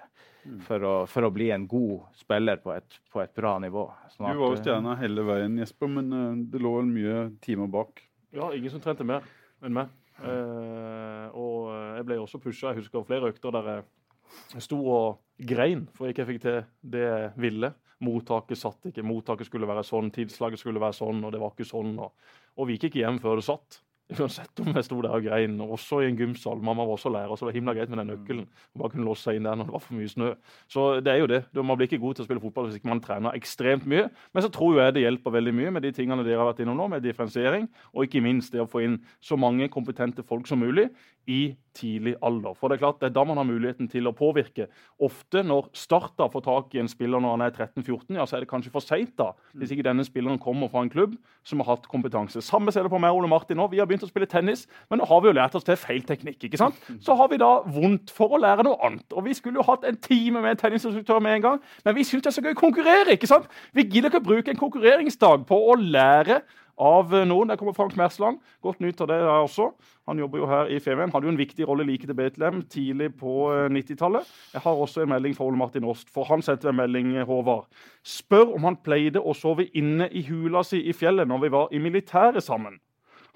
For, 0.66 0.86
å, 0.86 0.94
for, 1.10 1.26
å, 1.26 1.32
bli 1.34 1.50
en 1.54 1.66
god 1.70 2.06
spiller 2.18 2.60
på 2.62 2.72
et, 2.74 2.98
på 3.12 3.22
et 3.22 3.32
bra 3.36 3.56
nivå. 3.62 3.86
Sånn 4.14 4.28
at, 4.28 4.36
du 4.36 4.42
var 4.42 4.54
jo 4.54 4.60
stjerna 4.60 4.96
hele 5.00 5.24
veien, 5.26 5.58
Jesper, 5.62 5.90
men 5.98 6.12
eh, 6.12 6.42
det 6.52 6.62
lå 6.62 6.72
vel 6.78 6.90
mye 6.90 7.22
timer 7.44 7.70
bak? 7.72 8.02
Ja, 8.36 8.50
ingen 8.54 8.72
som 8.72 8.82
trente 8.84 9.06
mer 9.06 9.26
enn 9.64 9.76
meg. 9.76 9.92
Uh, 10.16 11.28
og 11.36 11.56
jeg 11.98 12.06
ble 12.08 12.16
også 12.22 12.40
pusha. 12.40 12.70
Jeg 12.70 12.80
husker 12.80 13.04
flere 13.04 13.28
økter 13.32 13.52
der 13.52 13.66
jeg 13.68 14.62
sto 14.64 14.78
og 14.88 15.18
grein 15.36 15.84
for 15.92 16.08
jeg 16.08 16.16
ikke 16.16 16.28
fikk 16.30 16.40
til 16.44 16.62
det 16.94 17.04
jeg 17.04 17.34
ville. 17.44 17.72
Mottaket 18.04 18.60
satt 18.60 18.90
ikke. 18.90 19.04
Mottaket 19.06 19.48
skulle 19.48 19.68
være 19.68 19.84
sånn, 19.86 20.10
tidslaget 20.12 20.60
skulle 20.60 20.82
være 20.82 20.98
sånn, 20.98 21.22
og 21.24 21.32
det 21.32 21.40
var 21.40 21.54
ikke 21.54 21.68
sånn. 21.68 21.94
Og, 22.02 22.32
og 22.56 22.68
vi 22.68 22.76
gikk 22.76 22.90
ikke 22.90 23.04
hjem 23.04 23.20
før 23.22 23.40
det 23.40 23.46
satt. 23.46 23.80
Uansett 24.06 24.60
om 24.62 24.68
jeg 24.70 24.86
sto 24.86 25.00
der 25.02 25.16
og 25.16 25.24
grein, 25.24 25.56
også 25.58 25.98
i 26.04 26.06
en 26.06 26.18
gymsal. 26.18 26.60
Mamma 26.62 26.84
var 26.86 26.94
også 26.94 27.10
lærer, 27.10 27.32
så 27.34 27.42
det 27.42 27.48
var 27.48 27.56
himla 27.56 27.72
greit 27.74 27.90
med 27.90 27.98
den 27.98 28.12
nøkkelen. 28.12 28.44
Og 28.46 28.82
bare 28.82 28.92
kunne 28.92 29.06
låse 29.08 29.26
seg 29.26 29.40
inn 29.40 29.48
der 29.48 29.58
når 29.58 29.66
det 29.66 29.74
var 29.74 29.82
for 29.82 29.98
mye 29.98 30.12
snø. 30.12 30.28
Så 30.70 30.84
det 31.02 31.10
er 31.10 31.18
jo 31.18 31.28
det. 31.32 31.40
Man 31.58 31.74
blir 31.74 31.90
ikke 31.90 31.98
god 32.04 32.14
til 32.14 32.22
å 32.22 32.28
spille 32.28 32.44
fotball 32.44 32.68
hvis 32.68 32.78
ikke 32.78 32.92
man 32.92 33.02
trener 33.02 33.34
ekstremt 33.34 33.88
mye. 33.90 34.06
Men 34.30 34.46
så 34.46 34.52
tror 34.54 34.78
jeg 34.78 34.94
det 34.94 35.02
hjelper 35.02 35.34
veldig 35.34 35.56
mye 35.58 35.74
med 35.74 35.86
de 35.88 35.92
tingene 35.96 36.22
dere 36.22 36.38
har 36.38 36.52
vært 36.52 36.62
innom 36.62 36.78
nå, 36.78 36.86
med 36.94 37.02
differensiering, 37.02 37.66
og 37.90 38.06
ikke 38.06 38.22
minst 38.22 38.54
det 38.54 38.62
å 38.62 38.70
få 38.70 38.84
inn 38.86 39.00
så 39.18 39.38
mange 39.40 39.66
kompetente 39.74 40.22
folk 40.26 40.46
som 40.46 40.62
mulig 40.62 40.86
i 41.26 41.56
tidlig 41.76 42.14
alder. 42.24 42.54
For 42.56 42.68
det 42.68 42.76
er 42.76 42.84
klart, 42.84 43.00
det 43.00 43.10
er 43.10 43.14
da 43.16 43.24
man 43.26 43.36
har 43.36 43.46
muligheten 43.48 43.88
til 43.92 44.08
å 44.08 44.14
påvirke. 44.16 44.68
Ofte 45.02 45.42
når 45.44 45.68
Starta 45.76 46.28
får 46.32 46.44
tak 46.46 46.76
i 46.76 46.80
en 46.80 46.88
spiller 46.88 47.20
når 47.20 47.34
han 47.34 47.44
er 47.46 47.52
13-14, 47.52 48.16
ja, 48.16 48.24
så 48.24 48.38
er 48.38 48.44
det 48.44 48.50
kanskje 48.50 48.72
for 48.72 48.84
seint 48.84 49.20
hvis 49.56 49.70
ikke 49.72 49.84
denne 49.86 50.04
spilleren 50.04 50.40
kommer 50.42 50.70
fra 50.72 50.82
en 50.84 50.90
klubb 50.92 51.14
som 51.46 51.60
har 51.62 51.74
hatt 51.74 51.86
kompetanse. 51.90 52.42
Samme 52.44 52.72
ser 52.72 52.86
det 52.86 52.92
på 52.92 53.00
meg 53.02 53.14
og 53.14 53.22
Ole 53.22 53.30
Martin 53.30 53.58
nå. 53.60 53.68
Vi 53.72 53.80
har 53.80 53.88
begynt 53.88 54.04
å 54.06 54.10
spille 54.10 54.28
tennis, 54.30 54.66
men 54.90 55.00
nå 55.00 55.08
har 55.08 55.22
vi 55.22 55.30
jo 55.30 55.36
lært 55.36 55.56
oss 55.58 55.66
til 55.66 55.78
feil 55.80 56.04
teknikk. 56.06 56.38
ikke 56.48 56.60
sant? 56.60 56.78
Så 57.04 57.16
har 57.18 57.30
vi 57.32 57.40
da 57.40 57.52
vondt 57.76 58.12
for 58.14 58.36
å 58.36 58.40
lære 58.42 58.66
noe 58.66 58.80
annet. 58.86 59.06
Og 59.12 59.24
Vi 59.26 59.34
skulle 59.34 59.60
jo 59.60 59.66
hatt 59.66 59.84
en 59.84 59.96
time 59.98 60.40
med 60.42 60.54
en 60.54 60.60
tennisinstruktør 60.60 61.20
med 61.20 61.38
en 61.38 61.46
gang, 61.48 61.64
men 61.84 61.96
vi 61.96 62.04
syns 62.06 62.22
det 62.22 62.30
er 62.30 62.36
så 62.38 62.44
gøy 62.44 62.54
å 62.54 62.60
konkurrere. 62.60 63.16
ikke 63.16 63.30
sant? 63.30 63.48
Vi 63.74 63.84
gidder 63.84 64.10
ikke 64.10 64.22
å 64.22 64.28
bruke 64.28 64.52
en 64.52 64.60
konkurreringsdag 64.60 65.46
på 65.48 65.58
å 65.72 65.74
lære 65.80 66.42
av 66.78 67.12
noen. 67.26 67.48
Der 67.48 67.56
kommer 67.56 67.72
Frank 67.76 67.96
Mersland. 67.96 68.38
Godt 68.62 68.80
nytt 68.80 69.00
av 69.00 69.08
det 69.08 69.18
der 69.20 69.42
også. 69.42 69.70
Han 70.06 70.18
jobber 70.18 70.38
jo 70.38 70.46
her 70.50 70.70
i 70.70 70.78
Femern. 70.80 71.12
Hadde 71.12 71.26
jo 71.28 71.32
en 71.34 71.40
viktig 71.40 71.68
rolle 71.68 71.86
like 71.88 72.06
til 72.06 72.16
Betlehem 72.16 72.62
tidlig 72.70 73.12
på 73.18 73.48
90-tallet. 73.72 74.22
Eh, 74.26 74.54
Jeg 74.54 74.64
har 74.66 74.82
også 74.84 75.02
en 75.02 75.08
melding 75.08 75.36
fra 75.36 75.44
Ole 75.44 75.56
Martin 75.56 75.84
Åst, 75.84 76.10
for 76.12 76.24
han 76.24 76.42
sendte 76.42 76.68
en 76.68 76.76
melding, 76.76 77.16
eh, 77.16 77.26
Håvard. 77.26 77.66
Spør 78.04 78.54
om 78.54 78.64
han 78.64 78.76
pleide 78.76 79.20
å 79.20 79.34
sove 79.34 79.68
inne 79.74 80.08
i 80.12 80.22
hula 80.28 80.62
si 80.64 80.82
i 80.88 80.92
fjellet 80.92 81.28
når 81.28 81.40
vi 81.40 81.48
var 81.48 81.68
i 81.72 81.78
militæret 81.78 82.42
sammen. 82.42 82.78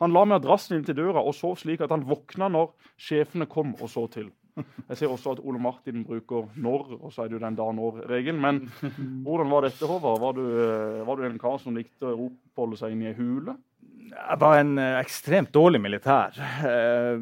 Han 0.01 0.13
la 0.13 0.25
madrassen 0.25 0.79
inn 0.79 0.85
til 0.85 0.97
døra 0.97 1.21
og 1.21 1.35
sov 1.35 1.59
slik 1.61 1.81
at 1.85 1.91
han 1.91 2.07
våkna 2.09 2.49
når 2.49 2.71
sjefene 2.97 3.47
kom 3.47 3.75
og 3.81 3.89
så 3.89 4.07
til. 4.11 4.31
Jeg 4.89 5.01
ser 5.01 5.13
også 5.13 5.37
at 5.37 5.43
Ole 5.45 5.61
Martin 5.63 6.05
bruker 6.05 6.49
'når', 6.57 6.99
og 7.01 7.13
så 7.13 7.23
er 7.23 7.29
det 7.29 7.39
jo 7.39 7.47
den 7.47 7.57
da-når-regelen. 7.57 8.41
Men 8.41 8.61
hvordan 9.25 9.51
var 9.51 9.67
dette, 9.67 9.87
Håvard? 9.87 10.21
Var 10.21 10.33
du, 10.33 10.45
eh, 10.47 11.07
var 11.07 11.17
du 11.17 11.27
en 11.27 11.39
kar 11.39 11.59
som 11.59 11.77
likte 11.77 12.07
å 12.07 12.31
oppholde 12.31 12.77
seg 12.81 12.93
inne 12.93 13.11
i 13.11 13.13
ei 13.13 13.19
hule? 13.19 13.57
Jeg 14.11 14.39
var 14.43 14.59
en 14.59 14.73
uh, 14.79 14.99
ekstremt 14.99 15.53
dårlig 15.55 15.81
militær. 15.83 16.35
Uh, 16.35 17.21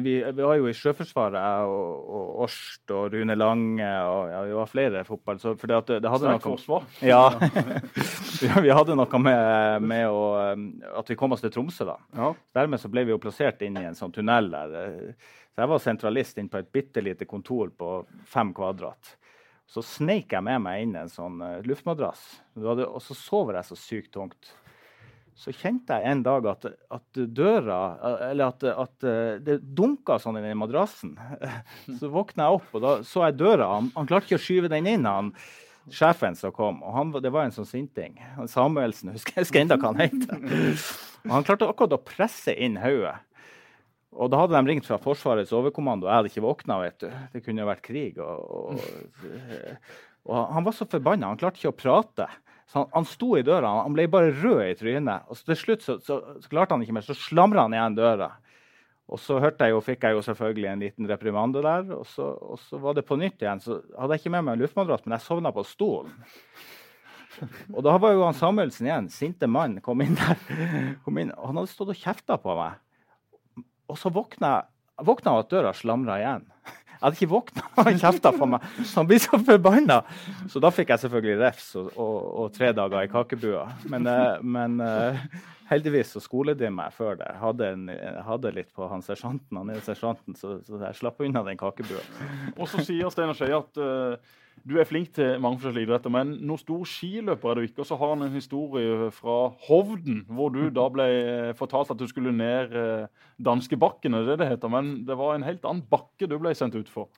vi, 0.00 0.14
vi, 0.24 0.40
var 0.40 0.56
jo 0.56 0.70
i 0.70 0.74
Sjøforsvaret, 0.76 1.36
jeg 1.36 1.74
og, 1.74 2.30
Årst 2.46 2.94
og 2.96 3.12
Rune 3.12 3.36
Lange 3.36 3.90
og 4.08 4.30
ja, 4.30 4.40
Vi 4.48 4.56
var 4.56 4.70
flere 4.70 5.04
fotball. 5.04 5.40
Så, 5.42 5.54
for 5.60 5.70
det, 5.70 6.00
det 6.00 6.12
hadde 6.12 6.32
noe, 6.32 6.42
forsvar. 6.44 6.86
Ja, 7.10 7.26
vi 8.64 8.72
hadde 8.72 8.96
noe 8.96 9.20
med, 9.20 9.84
med 9.84 10.06
å, 10.08 10.22
at 11.02 11.12
vi 11.12 11.18
kom 11.20 11.36
oss 11.36 11.44
til 11.44 11.52
Tromsø. 11.52 11.84
da. 11.90 11.98
Ja. 12.16 12.32
Dermed 12.56 12.80
så 12.80 12.88
ble 12.92 13.04
vi 13.08 13.14
jo 13.14 13.20
plassert 13.20 13.60
inn 13.66 13.76
i 13.76 13.84
en 13.90 13.98
sånn 13.98 14.14
tunnel 14.14 14.48
der. 14.52 15.12
Jeg 15.60 15.70
var 15.70 15.82
sentralist 15.82 16.38
inn 16.40 16.48
på 16.50 16.60
et 16.60 16.70
bitte 16.72 17.02
lite 17.04 17.28
kontor 17.28 17.72
på 17.76 17.90
fem 18.28 18.54
kvadrat. 18.56 19.16
Så 19.70 19.84
sneik 19.86 20.32
jeg 20.34 20.42
med 20.42 20.62
meg 20.64 20.82
inn 20.82 20.96
en 20.98 21.12
sånn 21.12 21.38
uh, 21.44 21.60
luftmadrass, 21.62 22.24
og 22.58 22.98
så 23.04 23.14
sover 23.14 23.60
jeg 23.60 23.68
så 23.68 23.78
sykt 23.78 24.12
tungt. 24.16 24.50
Så 25.40 25.54
kjente 25.56 25.96
jeg 25.96 26.10
en 26.10 26.24
dag 26.26 26.44
at, 26.50 26.66
at 26.92 27.20
døra 27.32 27.76
Eller 28.26 28.50
at, 28.50 28.64
at 28.66 29.06
uh, 29.06 29.38
det 29.40 29.60
dunka 29.62 30.18
sånn 30.20 30.40
i 30.40 30.42
den 30.44 30.58
madrassen. 30.60 31.14
Så 32.00 32.10
våkna 32.12 32.48
jeg 32.48 32.58
opp, 32.58 32.66
og 32.76 32.82
da 32.84 32.92
så 33.06 33.22
jeg 33.24 33.38
døra. 33.40 33.70
Han, 33.78 33.88
han 33.94 34.10
klarte 34.10 34.28
ikke 34.28 34.40
å 34.40 34.44
skyve 34.44 34.72
den 34.72 34.90
inn. 34.90 35.08
han 35.08 35.32
sjefen 35.88 36.36
som 36.36 36.52
kom. 36.52 36.82
og 36.82 36.92
han, 36.94 37.14
Det 37.22 37.32
var 37.32 37.46
en 37.46 37.54
sånn 37.54 37.68
sinting. 37.68 38.18
Samuelsen, 38.50 39.12
husker 39.16 39.38
jeg 39.38 39.46
husker 39.46 39.64
enda 39.64 39.78
hva 39.80 39.94
han 39.94 40.02
het. 40.04 40.84
Han 41.30 41.46
klarte 41.46 41.68
akkurat 41.68 41.96
å 41.96 42.04
presse 42.04 42.54
inn 42.54 42.78
hodet. 42.80 43.16
Og 44.10 44.30
da 44.32 44.42
hadde 44.42 44.58
de 44.58 44.72
ringt 44.72 44.86
fra 44.88 44.98
Forsvarets 45.00 45.52
overkommando. 45.54 46.08
Jeg 46.08 46.18
hadde 46.18 46.30
ikke 46.32 46.44
våkna, 46.44 46.78
vet 46.82 47.02
du. 47.04 47.10
Det 47.32 47.42
kunne 47.44 47.62
jo 47.62 47.68
vært 47.68 47.84
krig. 47.86 48.18
Og, 48.18 48.70
og, 48.74 49.90
og 50.26 50.40
han 50.56 50.66
var 50.66 50.74
så 50.76 50.86
forbanna. 50.90 51.30
Han 51.30 51.40
klarte 51.40 51.60
ikke 51.60 51.70
å 51.70 51.78
prate. 51.78 52.26
Så 52.70 52.82
han, 52.82 52.88
han, 52.96 53.06
sto 53.06 53.36
i 53.38 53.44
døra. 53.46 53.70
Han 53.84 53.94
ble 53.94 54.08
bare 54.10 54.34
rød 54.34 54.64
i 54.66 54.76
trynet. 54.78 55.30
Og 55.30 55.38
til 55.46 55.58
slutt 55.58 55.86
så, 55.86 55.98
så, 56.02 56.18
så 56.42 56.50
klarte 56.50 56.74
han 56.74 56.82
ikke 56.82 56.96
mer. 56.98 57.06
Så 57.06 57.18
slamra 57.18 57.68
han 57.68 57.76
igjen 57.78 57.98
døra. 58.00 58.32
Og 59.10 59.18
så 59.18 59.40
jeg 59.42 59.72
jo, 59.72 59.80
fikk 59.82 60.04
jeg 60.06 60.14
jo 60.14 60.26
selvfølgelig 60.26 60.68
en 60.70 60.84
liten 60.84 61.08
reprimande 61.10 61.62
der. 61.66 61.88
Og 61.96 62.04
så, 62.06 62.28
og 62.34 62.60
så 62.66 62.82
var 62.82 62.98
det 62.98 63.06
på 63.06 63.18
nytt 63.18 63.42
igjen. 63.42 63.62
Så 63.62 63.80
hadde 63.94 64.14
jeg 64.14 64.24
ikke 64.24 64.34
med 64.36 64.46
meg 64.46 64.60
luftmadrass, 64.60 65.06
men 65.06 65.16
jeg 65.16 65.26
sovna 65.26 65.54
på 65.54 65.66
stolen. 65.66 66.14
Og 67.72 67.82
da 67.86 67.94
var 68.02 68.14
jo 68.14 68.26
han 68.26 68.36
Samuelsen 68.36 68.88
igjen, 68.88 69.08
sinte 69.14 69.46
mann, 69.50 69.78
kom 69.82 70.02
inn 70.02 70.18
der. 70.18 70.38
Kom 71.06 71.18
inn, 71.22 71.30
og 71.38 71.50
han 71.50 71.60
hadde 71.62 71.72
stått 71.72 71.92
og 71.94 71.98
kjefta 71.98 72.36
på 72.42 72.54
meg. 72.58 72.78
Og 73.90 73.98
så 73.98 74.12
våkna 74.14 74.60
jeg 75.00 75.30
av 75.32 75.40
at 75.40 75.50
døra 75.50 75.72
slamra 75.74 76.18
igjen. 76.20 76.42
Jeg 77.00 77.06
hadde 77.06 77.16
ikke 77.16 77.30
våkna, 77.30 77.62
han 77.86 78.00
kjefta 78.00 78.32
på 78.36 78.48
meg. 78.52 78.64
Så 78.84 79.00
han 79.00 79.06
blir 79.08 79.22
så 79.22 79.38
forbanna. 79.40 80.02
Så 80.52 80.60
da 80.60 80.68
fikk 80.74 80.92
jeg 80.92 81.00
selvfølgelig 81.06 81.38
refs 81.40 81.70
og, 81.80 81.86
og, 81.94 82.16
og 82.42 82.50
tre 82.52 82.74
dager 82.76 83.06
i 83.06 83.08
kakebua. 83.08 83.62
Men, 83.88 84.08
eh, 84.10 84.42
men, 84.44 84.76
eh, 84.84 85.22
heldigvis 85.70 86.14
så 86.16 86.22
skolet 86.22 86.58
de 86.58 86.70
meg 86.74 86.92
før 86.96 87.18
det. 87.20 87.30
Jeg 87.30 87.42
hadde, 87.44 87.70
en, 87.76 87.88
hadde 88.26 88.54
litt 88.56 88.70
på 88.76 88.88
han 88.90 89.04
sersjanten, 89.06 89.60
han 89.60 89.72
er 89.72 89.82
sersjanten, 89.86 90.36
så, 90.38 90.58
så 90.66 90.82
jeg 90.82 90.98
slapp 90.98 91.22
unna 91.24 91.44
den 91.46 91.60
kakebua. 91.60 92.02
Og 92.56 92.66
så 92.70 92.82
sier 92.86 93.10
Steinar 93.12 93.38
Skeie 93.38 93.58
at 93.60 93.80
uh, 93.80 94.36
du 94.66 94.76
er 94.76 94.88
flink 94.88 95.12
til 95.16 95.38
mange 95.40 95.60
forskjellige 95.60 95.88
idretter, 95.88 96.12
men 96.12 96.34
noen 96.44 96.60
stor 96.60 96.82
skiløper 96.88 97.52
er 97.52 97.60
du 97.60 97.68
ikke. 97.68 97.80
Og 97.80 97.88
så 97.88 97.96
har 98.00 98.12
han 98.12 98.26
en 98.26 98.34
historie 98.34 99.08
fra 99.16 99.36
Hovden, 99.68 100.24
hvor 100.28 100.52
du 100.52 100.66
da 100.74 100.84
ble 100.92 101.06
eh, 101.08 101.52
fortalt 101.56 101.94
at 101.94 102.00
du 102.00 102.04
skulle 102.10 102.34
ned 102.34 102.74
uh, 102.76 103.06
danskebakken, 103.40 104.18
er 104.18 104.28
det 104.28 104.40
det 104.42 104.50
heter. 104.50 104.72
Men 104.72 104.92
det 105.08 105.16
var 105.16 105.36
en 105.36 105.46
helt 105.46 105.64
annen 105.64 105.86
bakke 105.88 106.28
du 106.28 106.36
ble 106.36 106.52
sendt 106.58 106.76
ut 106.76 106.92
for. 106.92 107.08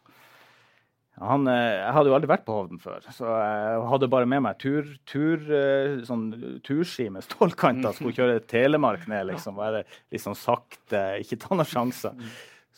Han, 1.22 1.46
eh, 1.50 1.76
jeg 1.78 1.94
hadde 1.96 2.10
jo 2.10 2.14
aldri 2.16 2.30
vært 2.30 2.44
på 2.46 2.54
Hovden 2.56 2.80
før, 2.82 3.04
så 3.14 3.26
jeg 3.30 3.82
hadde 3.92 4.08
bare 4.10 4.28
med 4.28 4.42
meg 4.44 4.58
tur, 4.62 4.88
tur, 5.08 5.42
eh, 5.54 6.00
sånn, 6.08 6.24
turski 6.66 7.08
med 7.12 7.26
stålkanter. 7.26 7.94
Skulle 7.96 8.16
kjøre 8.16 8.40
Telemark 8.50 9.04
ned, 9.10 9.28
liksom. 9.30 9.58
Være 9.60 9.84
litt 9.86 10.24
sånn 10.24 10.38
sakte, 10.38 11.04
ikke 11.22 11.38
ta 11.44 11.54
noen 11.54 11.68
sjanser. 11.68 12.16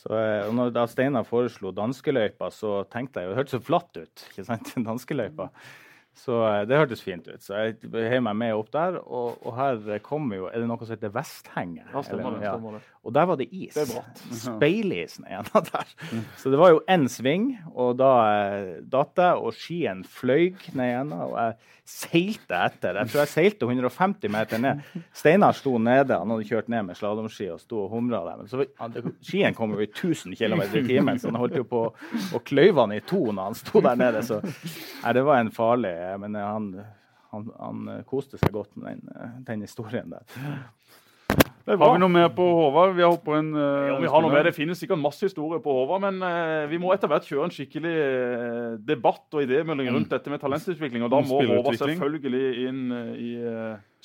Så, 0.05 0.13
eh, 0.19 0.51
når 0.53 0.75
da 0.75 0.85
Steinar 0.91 1.25
foreslo 1.29 1.73
danskeløypa, 1.73 2.51
så 2.53 2.83
tenkte 2.93 3.23
jeg 3.23 3.31
jo 3.31 3.33
Det 3.33 3.41
hørtes 3.41 3.57
så 3.57 3.65
flatt 3.65 3.97
ut, 3.97 4.27
ikke 4.33 4.47
sant? 4.51 4.75
Danskeløypa. 4.91 5.49
Så 6.15 6.37
det 6.69 6.77
hørtes 6.79 7.03
fint 7.03 7.27
ut. 7.27 7.43
Så 7.43 7.57
jeg 7.59 7.91
heiv 7.91 8.23
meg 8.23 8.37
med 8.39 8.55
opp 8.55 8.69
der. 8.75 9.01
Og, 9.03 9.41
og 9.43 9.57
her 9.59 9.99
kommer 10.05 10.39
jo 10.39 10.45
Er 10.47 10.63
det 10.63 10.69
noe 10.71 10.79
som 10.85 10.95
heter 10.95 11.11
Vesthenget? 11.11 11.89
Ja, 11.91 12.05
stemmer 12.07 12.37
det. 12.37 12.45
Stemmer 12.47 12.77
det. 12.79 12.85
Og 13.05 13.13
der 13.13 13.27
var 13.29 13.37
det 13.37 13.51
is. 13.53 13.75
Det 13.77 13.85
er 13.85 13.91
bratt. 13.93 14.23
Speilis 14.47 15.19
der. 15.21 15.93
Så 16.41 16.51
det 16.51 16.59
var 16.61 16.73
jo 16.73 16.81
én 16.91 17.05
sving, 17.13 17.51
og 17.75 17.99
da 18.01 18.11
eh, 18.33 18.71
datt 18.81 19.21
jeg, 19.21 19.37
og 19.41 19.57
skien 19.57 20.01
fløy 20.09 20.55
ned 20.73 20.89
igjen. 20.89 21.13
Og 21.13 21.35
jeg 21.37 21.57
seilte 21.85 22.57
etter. 22.65 22.97
Jeg 23.03 23.13
tror 23.13 23.23
jeg 23.23 23.33
seilte 23.35 23.69
150 23.69 24.33
meter 24.33 24.63
ned. 24.63 24.81
Steinar 25.17 25.57
sto 25.57 25.77
nede, 25.77 26.17
han 26.17 26.33
hadde 26.33 26.49
kjørt 26.49 26.73
ned 26.73 26.89
med 26.89 26.97
slalåmski 26.99 27.51
og 27.53 27.61
sto 27.61 27.83
og 27.85 27.93
humra 27.93 28.23
der. 28.25 28.41
Men 28.41 28.51
så, 28.51 28.65
han, 28.81 29.15
skien 29.21 29.57
kom 29.57 29.77
jo 29.77 29.85
i 29.85 29.91
1000 29.91 30.37
km 30.41 30.65
i 30.65 30.85
timen, 30.89 31.21
så 31.21 31.29
han 31.29 31.41
holdt 31.43 31.61
jo 31.61 31.69
på 31.69 31.85
å 31.93 32.43
kløyve 32.49 32.87
han 32.87 32.97
i 32.97 33.03
to 33.05 33.21
når 33.29 33.51
han 33.51 33.61
sto 33.61 33.85
der 33.85 34.01
nede. 34.01 34.25
Så 34.25 34.41
nei, 34.41 35.13
det 35.17 35.27
var 35.29 35.43
en 35.43 35.53
farlig 35.53 35.93
Men 36.25 36.41
han, 36.41 36.73
han, 37.35 37.51
han 37.61 37.89
koste 38.09 38.41
seg 38.41 38.55
godt 38.57 38.73
med 38.81 39.05
den, 39.05 39.45
den 39.45 39.69
historien 39.69 40.17
der. 40.17 40.41
Det 41.65 41.73
er 41.73 41.81
Har 41.81 41.95
vi 41.95 42.01
noe 42.03 42.13
mer 42.13 42.29
på 42.37 42.45
Håvard? 42.45 42.93
Vi 42.93 43.01
har 43.01 43.09
holdt 43.15 43.25
på 43.25 43.37
en 43.39 43.47
uh, 43.57 43.87
Ja, 43.89 43.95
vi 44.03 44.11
har 44.13 44.25
noe 44.25 44.33
mer. 44.35 44.45
Det 44.45 44.53
finnes 44.57 44.81
sikkert 44.81 45.01
masse 45.01 45.25
historier 45.25 45.63
på 45.65 45.73
Håvard, 45.73 46.03
men 46.05 46.21
uh, 46.21 46.67
vi 46.69 46.81
må 46.81 46.93
etter 46.93 47.09
hvert 47.09 47.25
kjøre 47.25 47.49
en 47.49 47.55
skikkelig 47.55 47.95
eh, 48.03 48.75
debatt 48.85 49.33
og 49.33 49.47
idémelding 49.47 49.89
rundt 49.95 50.13
dette 50.13 50.33
med 50.33 50.43
talentutvikling. 50.43 51.07
Og 51.07 51.13
da 51.15 51.23
må 51.25 51.41
Håvard 51.41 51.81
selvfølgelig 51.81 52.45
inn 52.67 52.85
i 53.17 53.31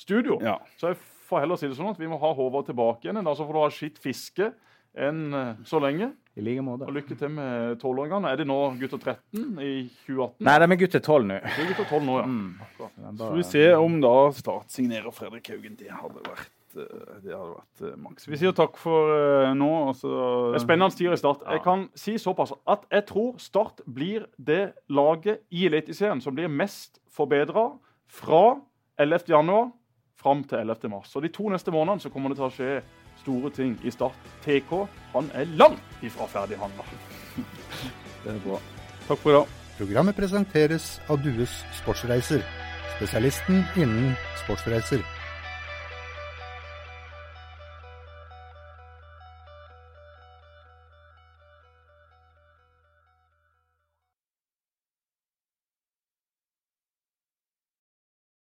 studio. 0.00 0.40
Ja. 0.44 0.56
Så 0.80 0.94
jeg 0.94 1.00
får 1.28 1.44
heller 1.44 1.60
si 1.60 1.68
det 1.68 1.76
sånn 1.76 1.92
at 1.92 2.00
vi 2.00 2.08
må 2.08 2.20
ha 2.22 2.32
Håvard 2.36 2.70
tilbake 2.70 3.06
igjen. 3.08 3.20
Da 3.28 3.36
så 3.36 3.44
får 3.44 3.58
du 3.58 3.62
ha 3.62 3.70
skitt 3.76 4.00
fiske 4.00 4.52
enn 4.96 5.28
så 5.68 5.82
lenge. 5.84 6.14
I 6.38 6.44
like 6.46 6.62
måte. 6.64 6.86
Og 6.86 6.94
lykke 6.94 7.16
til 7.18 7.32
med 7.34 7.76
tolvåringene. 7.82 8.30
Er 8.30 8.40
de 8.40 8.46
nå 8.48 8.58
gutter 8.80 9.00
13 9.02 9.58
i 9.60 9.72
2018? 10.06 10.46
Nei, 10.46 10.54
de 10.62 10.68
er 10.68 10.80
gutter 10.80 11.02
12 11.02 11.26
nå. 11.26 11.36
De 11.44 11.64
er 11.64 11.68
gutter 11.72 11.88
12 11.90 12.06
nå, 12.06 12.16
ja. 12.20 12.28
Mm. 12.30 12.54
Så 12.78 12.88
får 13.20 13.36
vi 13.36 13.46
se 13.50 13.66
om 13.76 13.98
da 14.04 14.14
Start 14.38 14.72
signerer 14.72 15.14
Fredrik 15.14 15.50
Haugen. 15.52 15.76
Det 15.80 15.90
hadde 15.90 16.22
vært, 16.24 16.52
det 16.74 17.32
hadde 17.34 17.54
vært 17.54 17.82
eh, 17.86 17.96
maks. 18.00 18.28
Vi 18.30 18.38
sier 18.40 18.54
takk 18.56 18.78
for 18.80 19.12
eh, 19.14 19.50
nå. 19.56 19.70
Altså. 19.90 20.10
Det 20.54 20.60
er 20.60 20.64
spennende 20.64 20.96
tider 20.96 21.16
i 21.16 21.20
Start. 21.20 21.44
Jeg 21.48 21.62
kan 21.64 21.86
si 21.98 22.16
såpass 22.20 22.54
at 22.70 22.86
jeg 22.90 23.06
tror 23.10 23.36
Start 23.42 23.82
blir 23.86 24.26
det 24.38 24.72
laget 24.88 25.44
i 25.50 25.66
Eliteserien 25.68 26.22
som 26.22 26.36
blir 26.36 26.50
mest 26.52 27.00
forbedra 27.10 27.70
fra 28.10 28.44
11. 29.00 29.28
januar 29.30 29.70
fram 30.20 30.44
til 30.44 30.58
11. 30.58 30.90
mars. 30.92 31.10
Så 31.12 31.22
de 31.24 31.32
to 31.32 31.48
neste 31.48 31.72
månedene 31.72 32.02
så 32.02 32.12
kommer 32.12 32.32
det 32.32 32.40
til 32.40 32.48
å 32.48 32.54
skje 32.54 32.72
store 33.22 33.52
ting 33.54 33.76
i 33.84 33.92
Start. 33.94 34.18
TK 34.44 34.84
han 35.14 35.30
er 35.34 35.48
langt 35.60 36.04
ifra 36.04 36.28
ferdighandla. 36.30 36.86
Det 38.24 38.34
er 38.34 38.42
bra. 38.44 38.58
Takk 39.08 39.22
for 39.22 39.32
i 39.32 39.38
dag. 39.38 39.56
Programmet 39.80 40.16
presenteres 40.18 40.98
av 41.08 41.22
Dues 41.24 41.54
Sportsreiser, 41.78 42.44
spesialisten 42.98 43.62
innen 43.80 44.12
sportsreiser. 44.42 45.00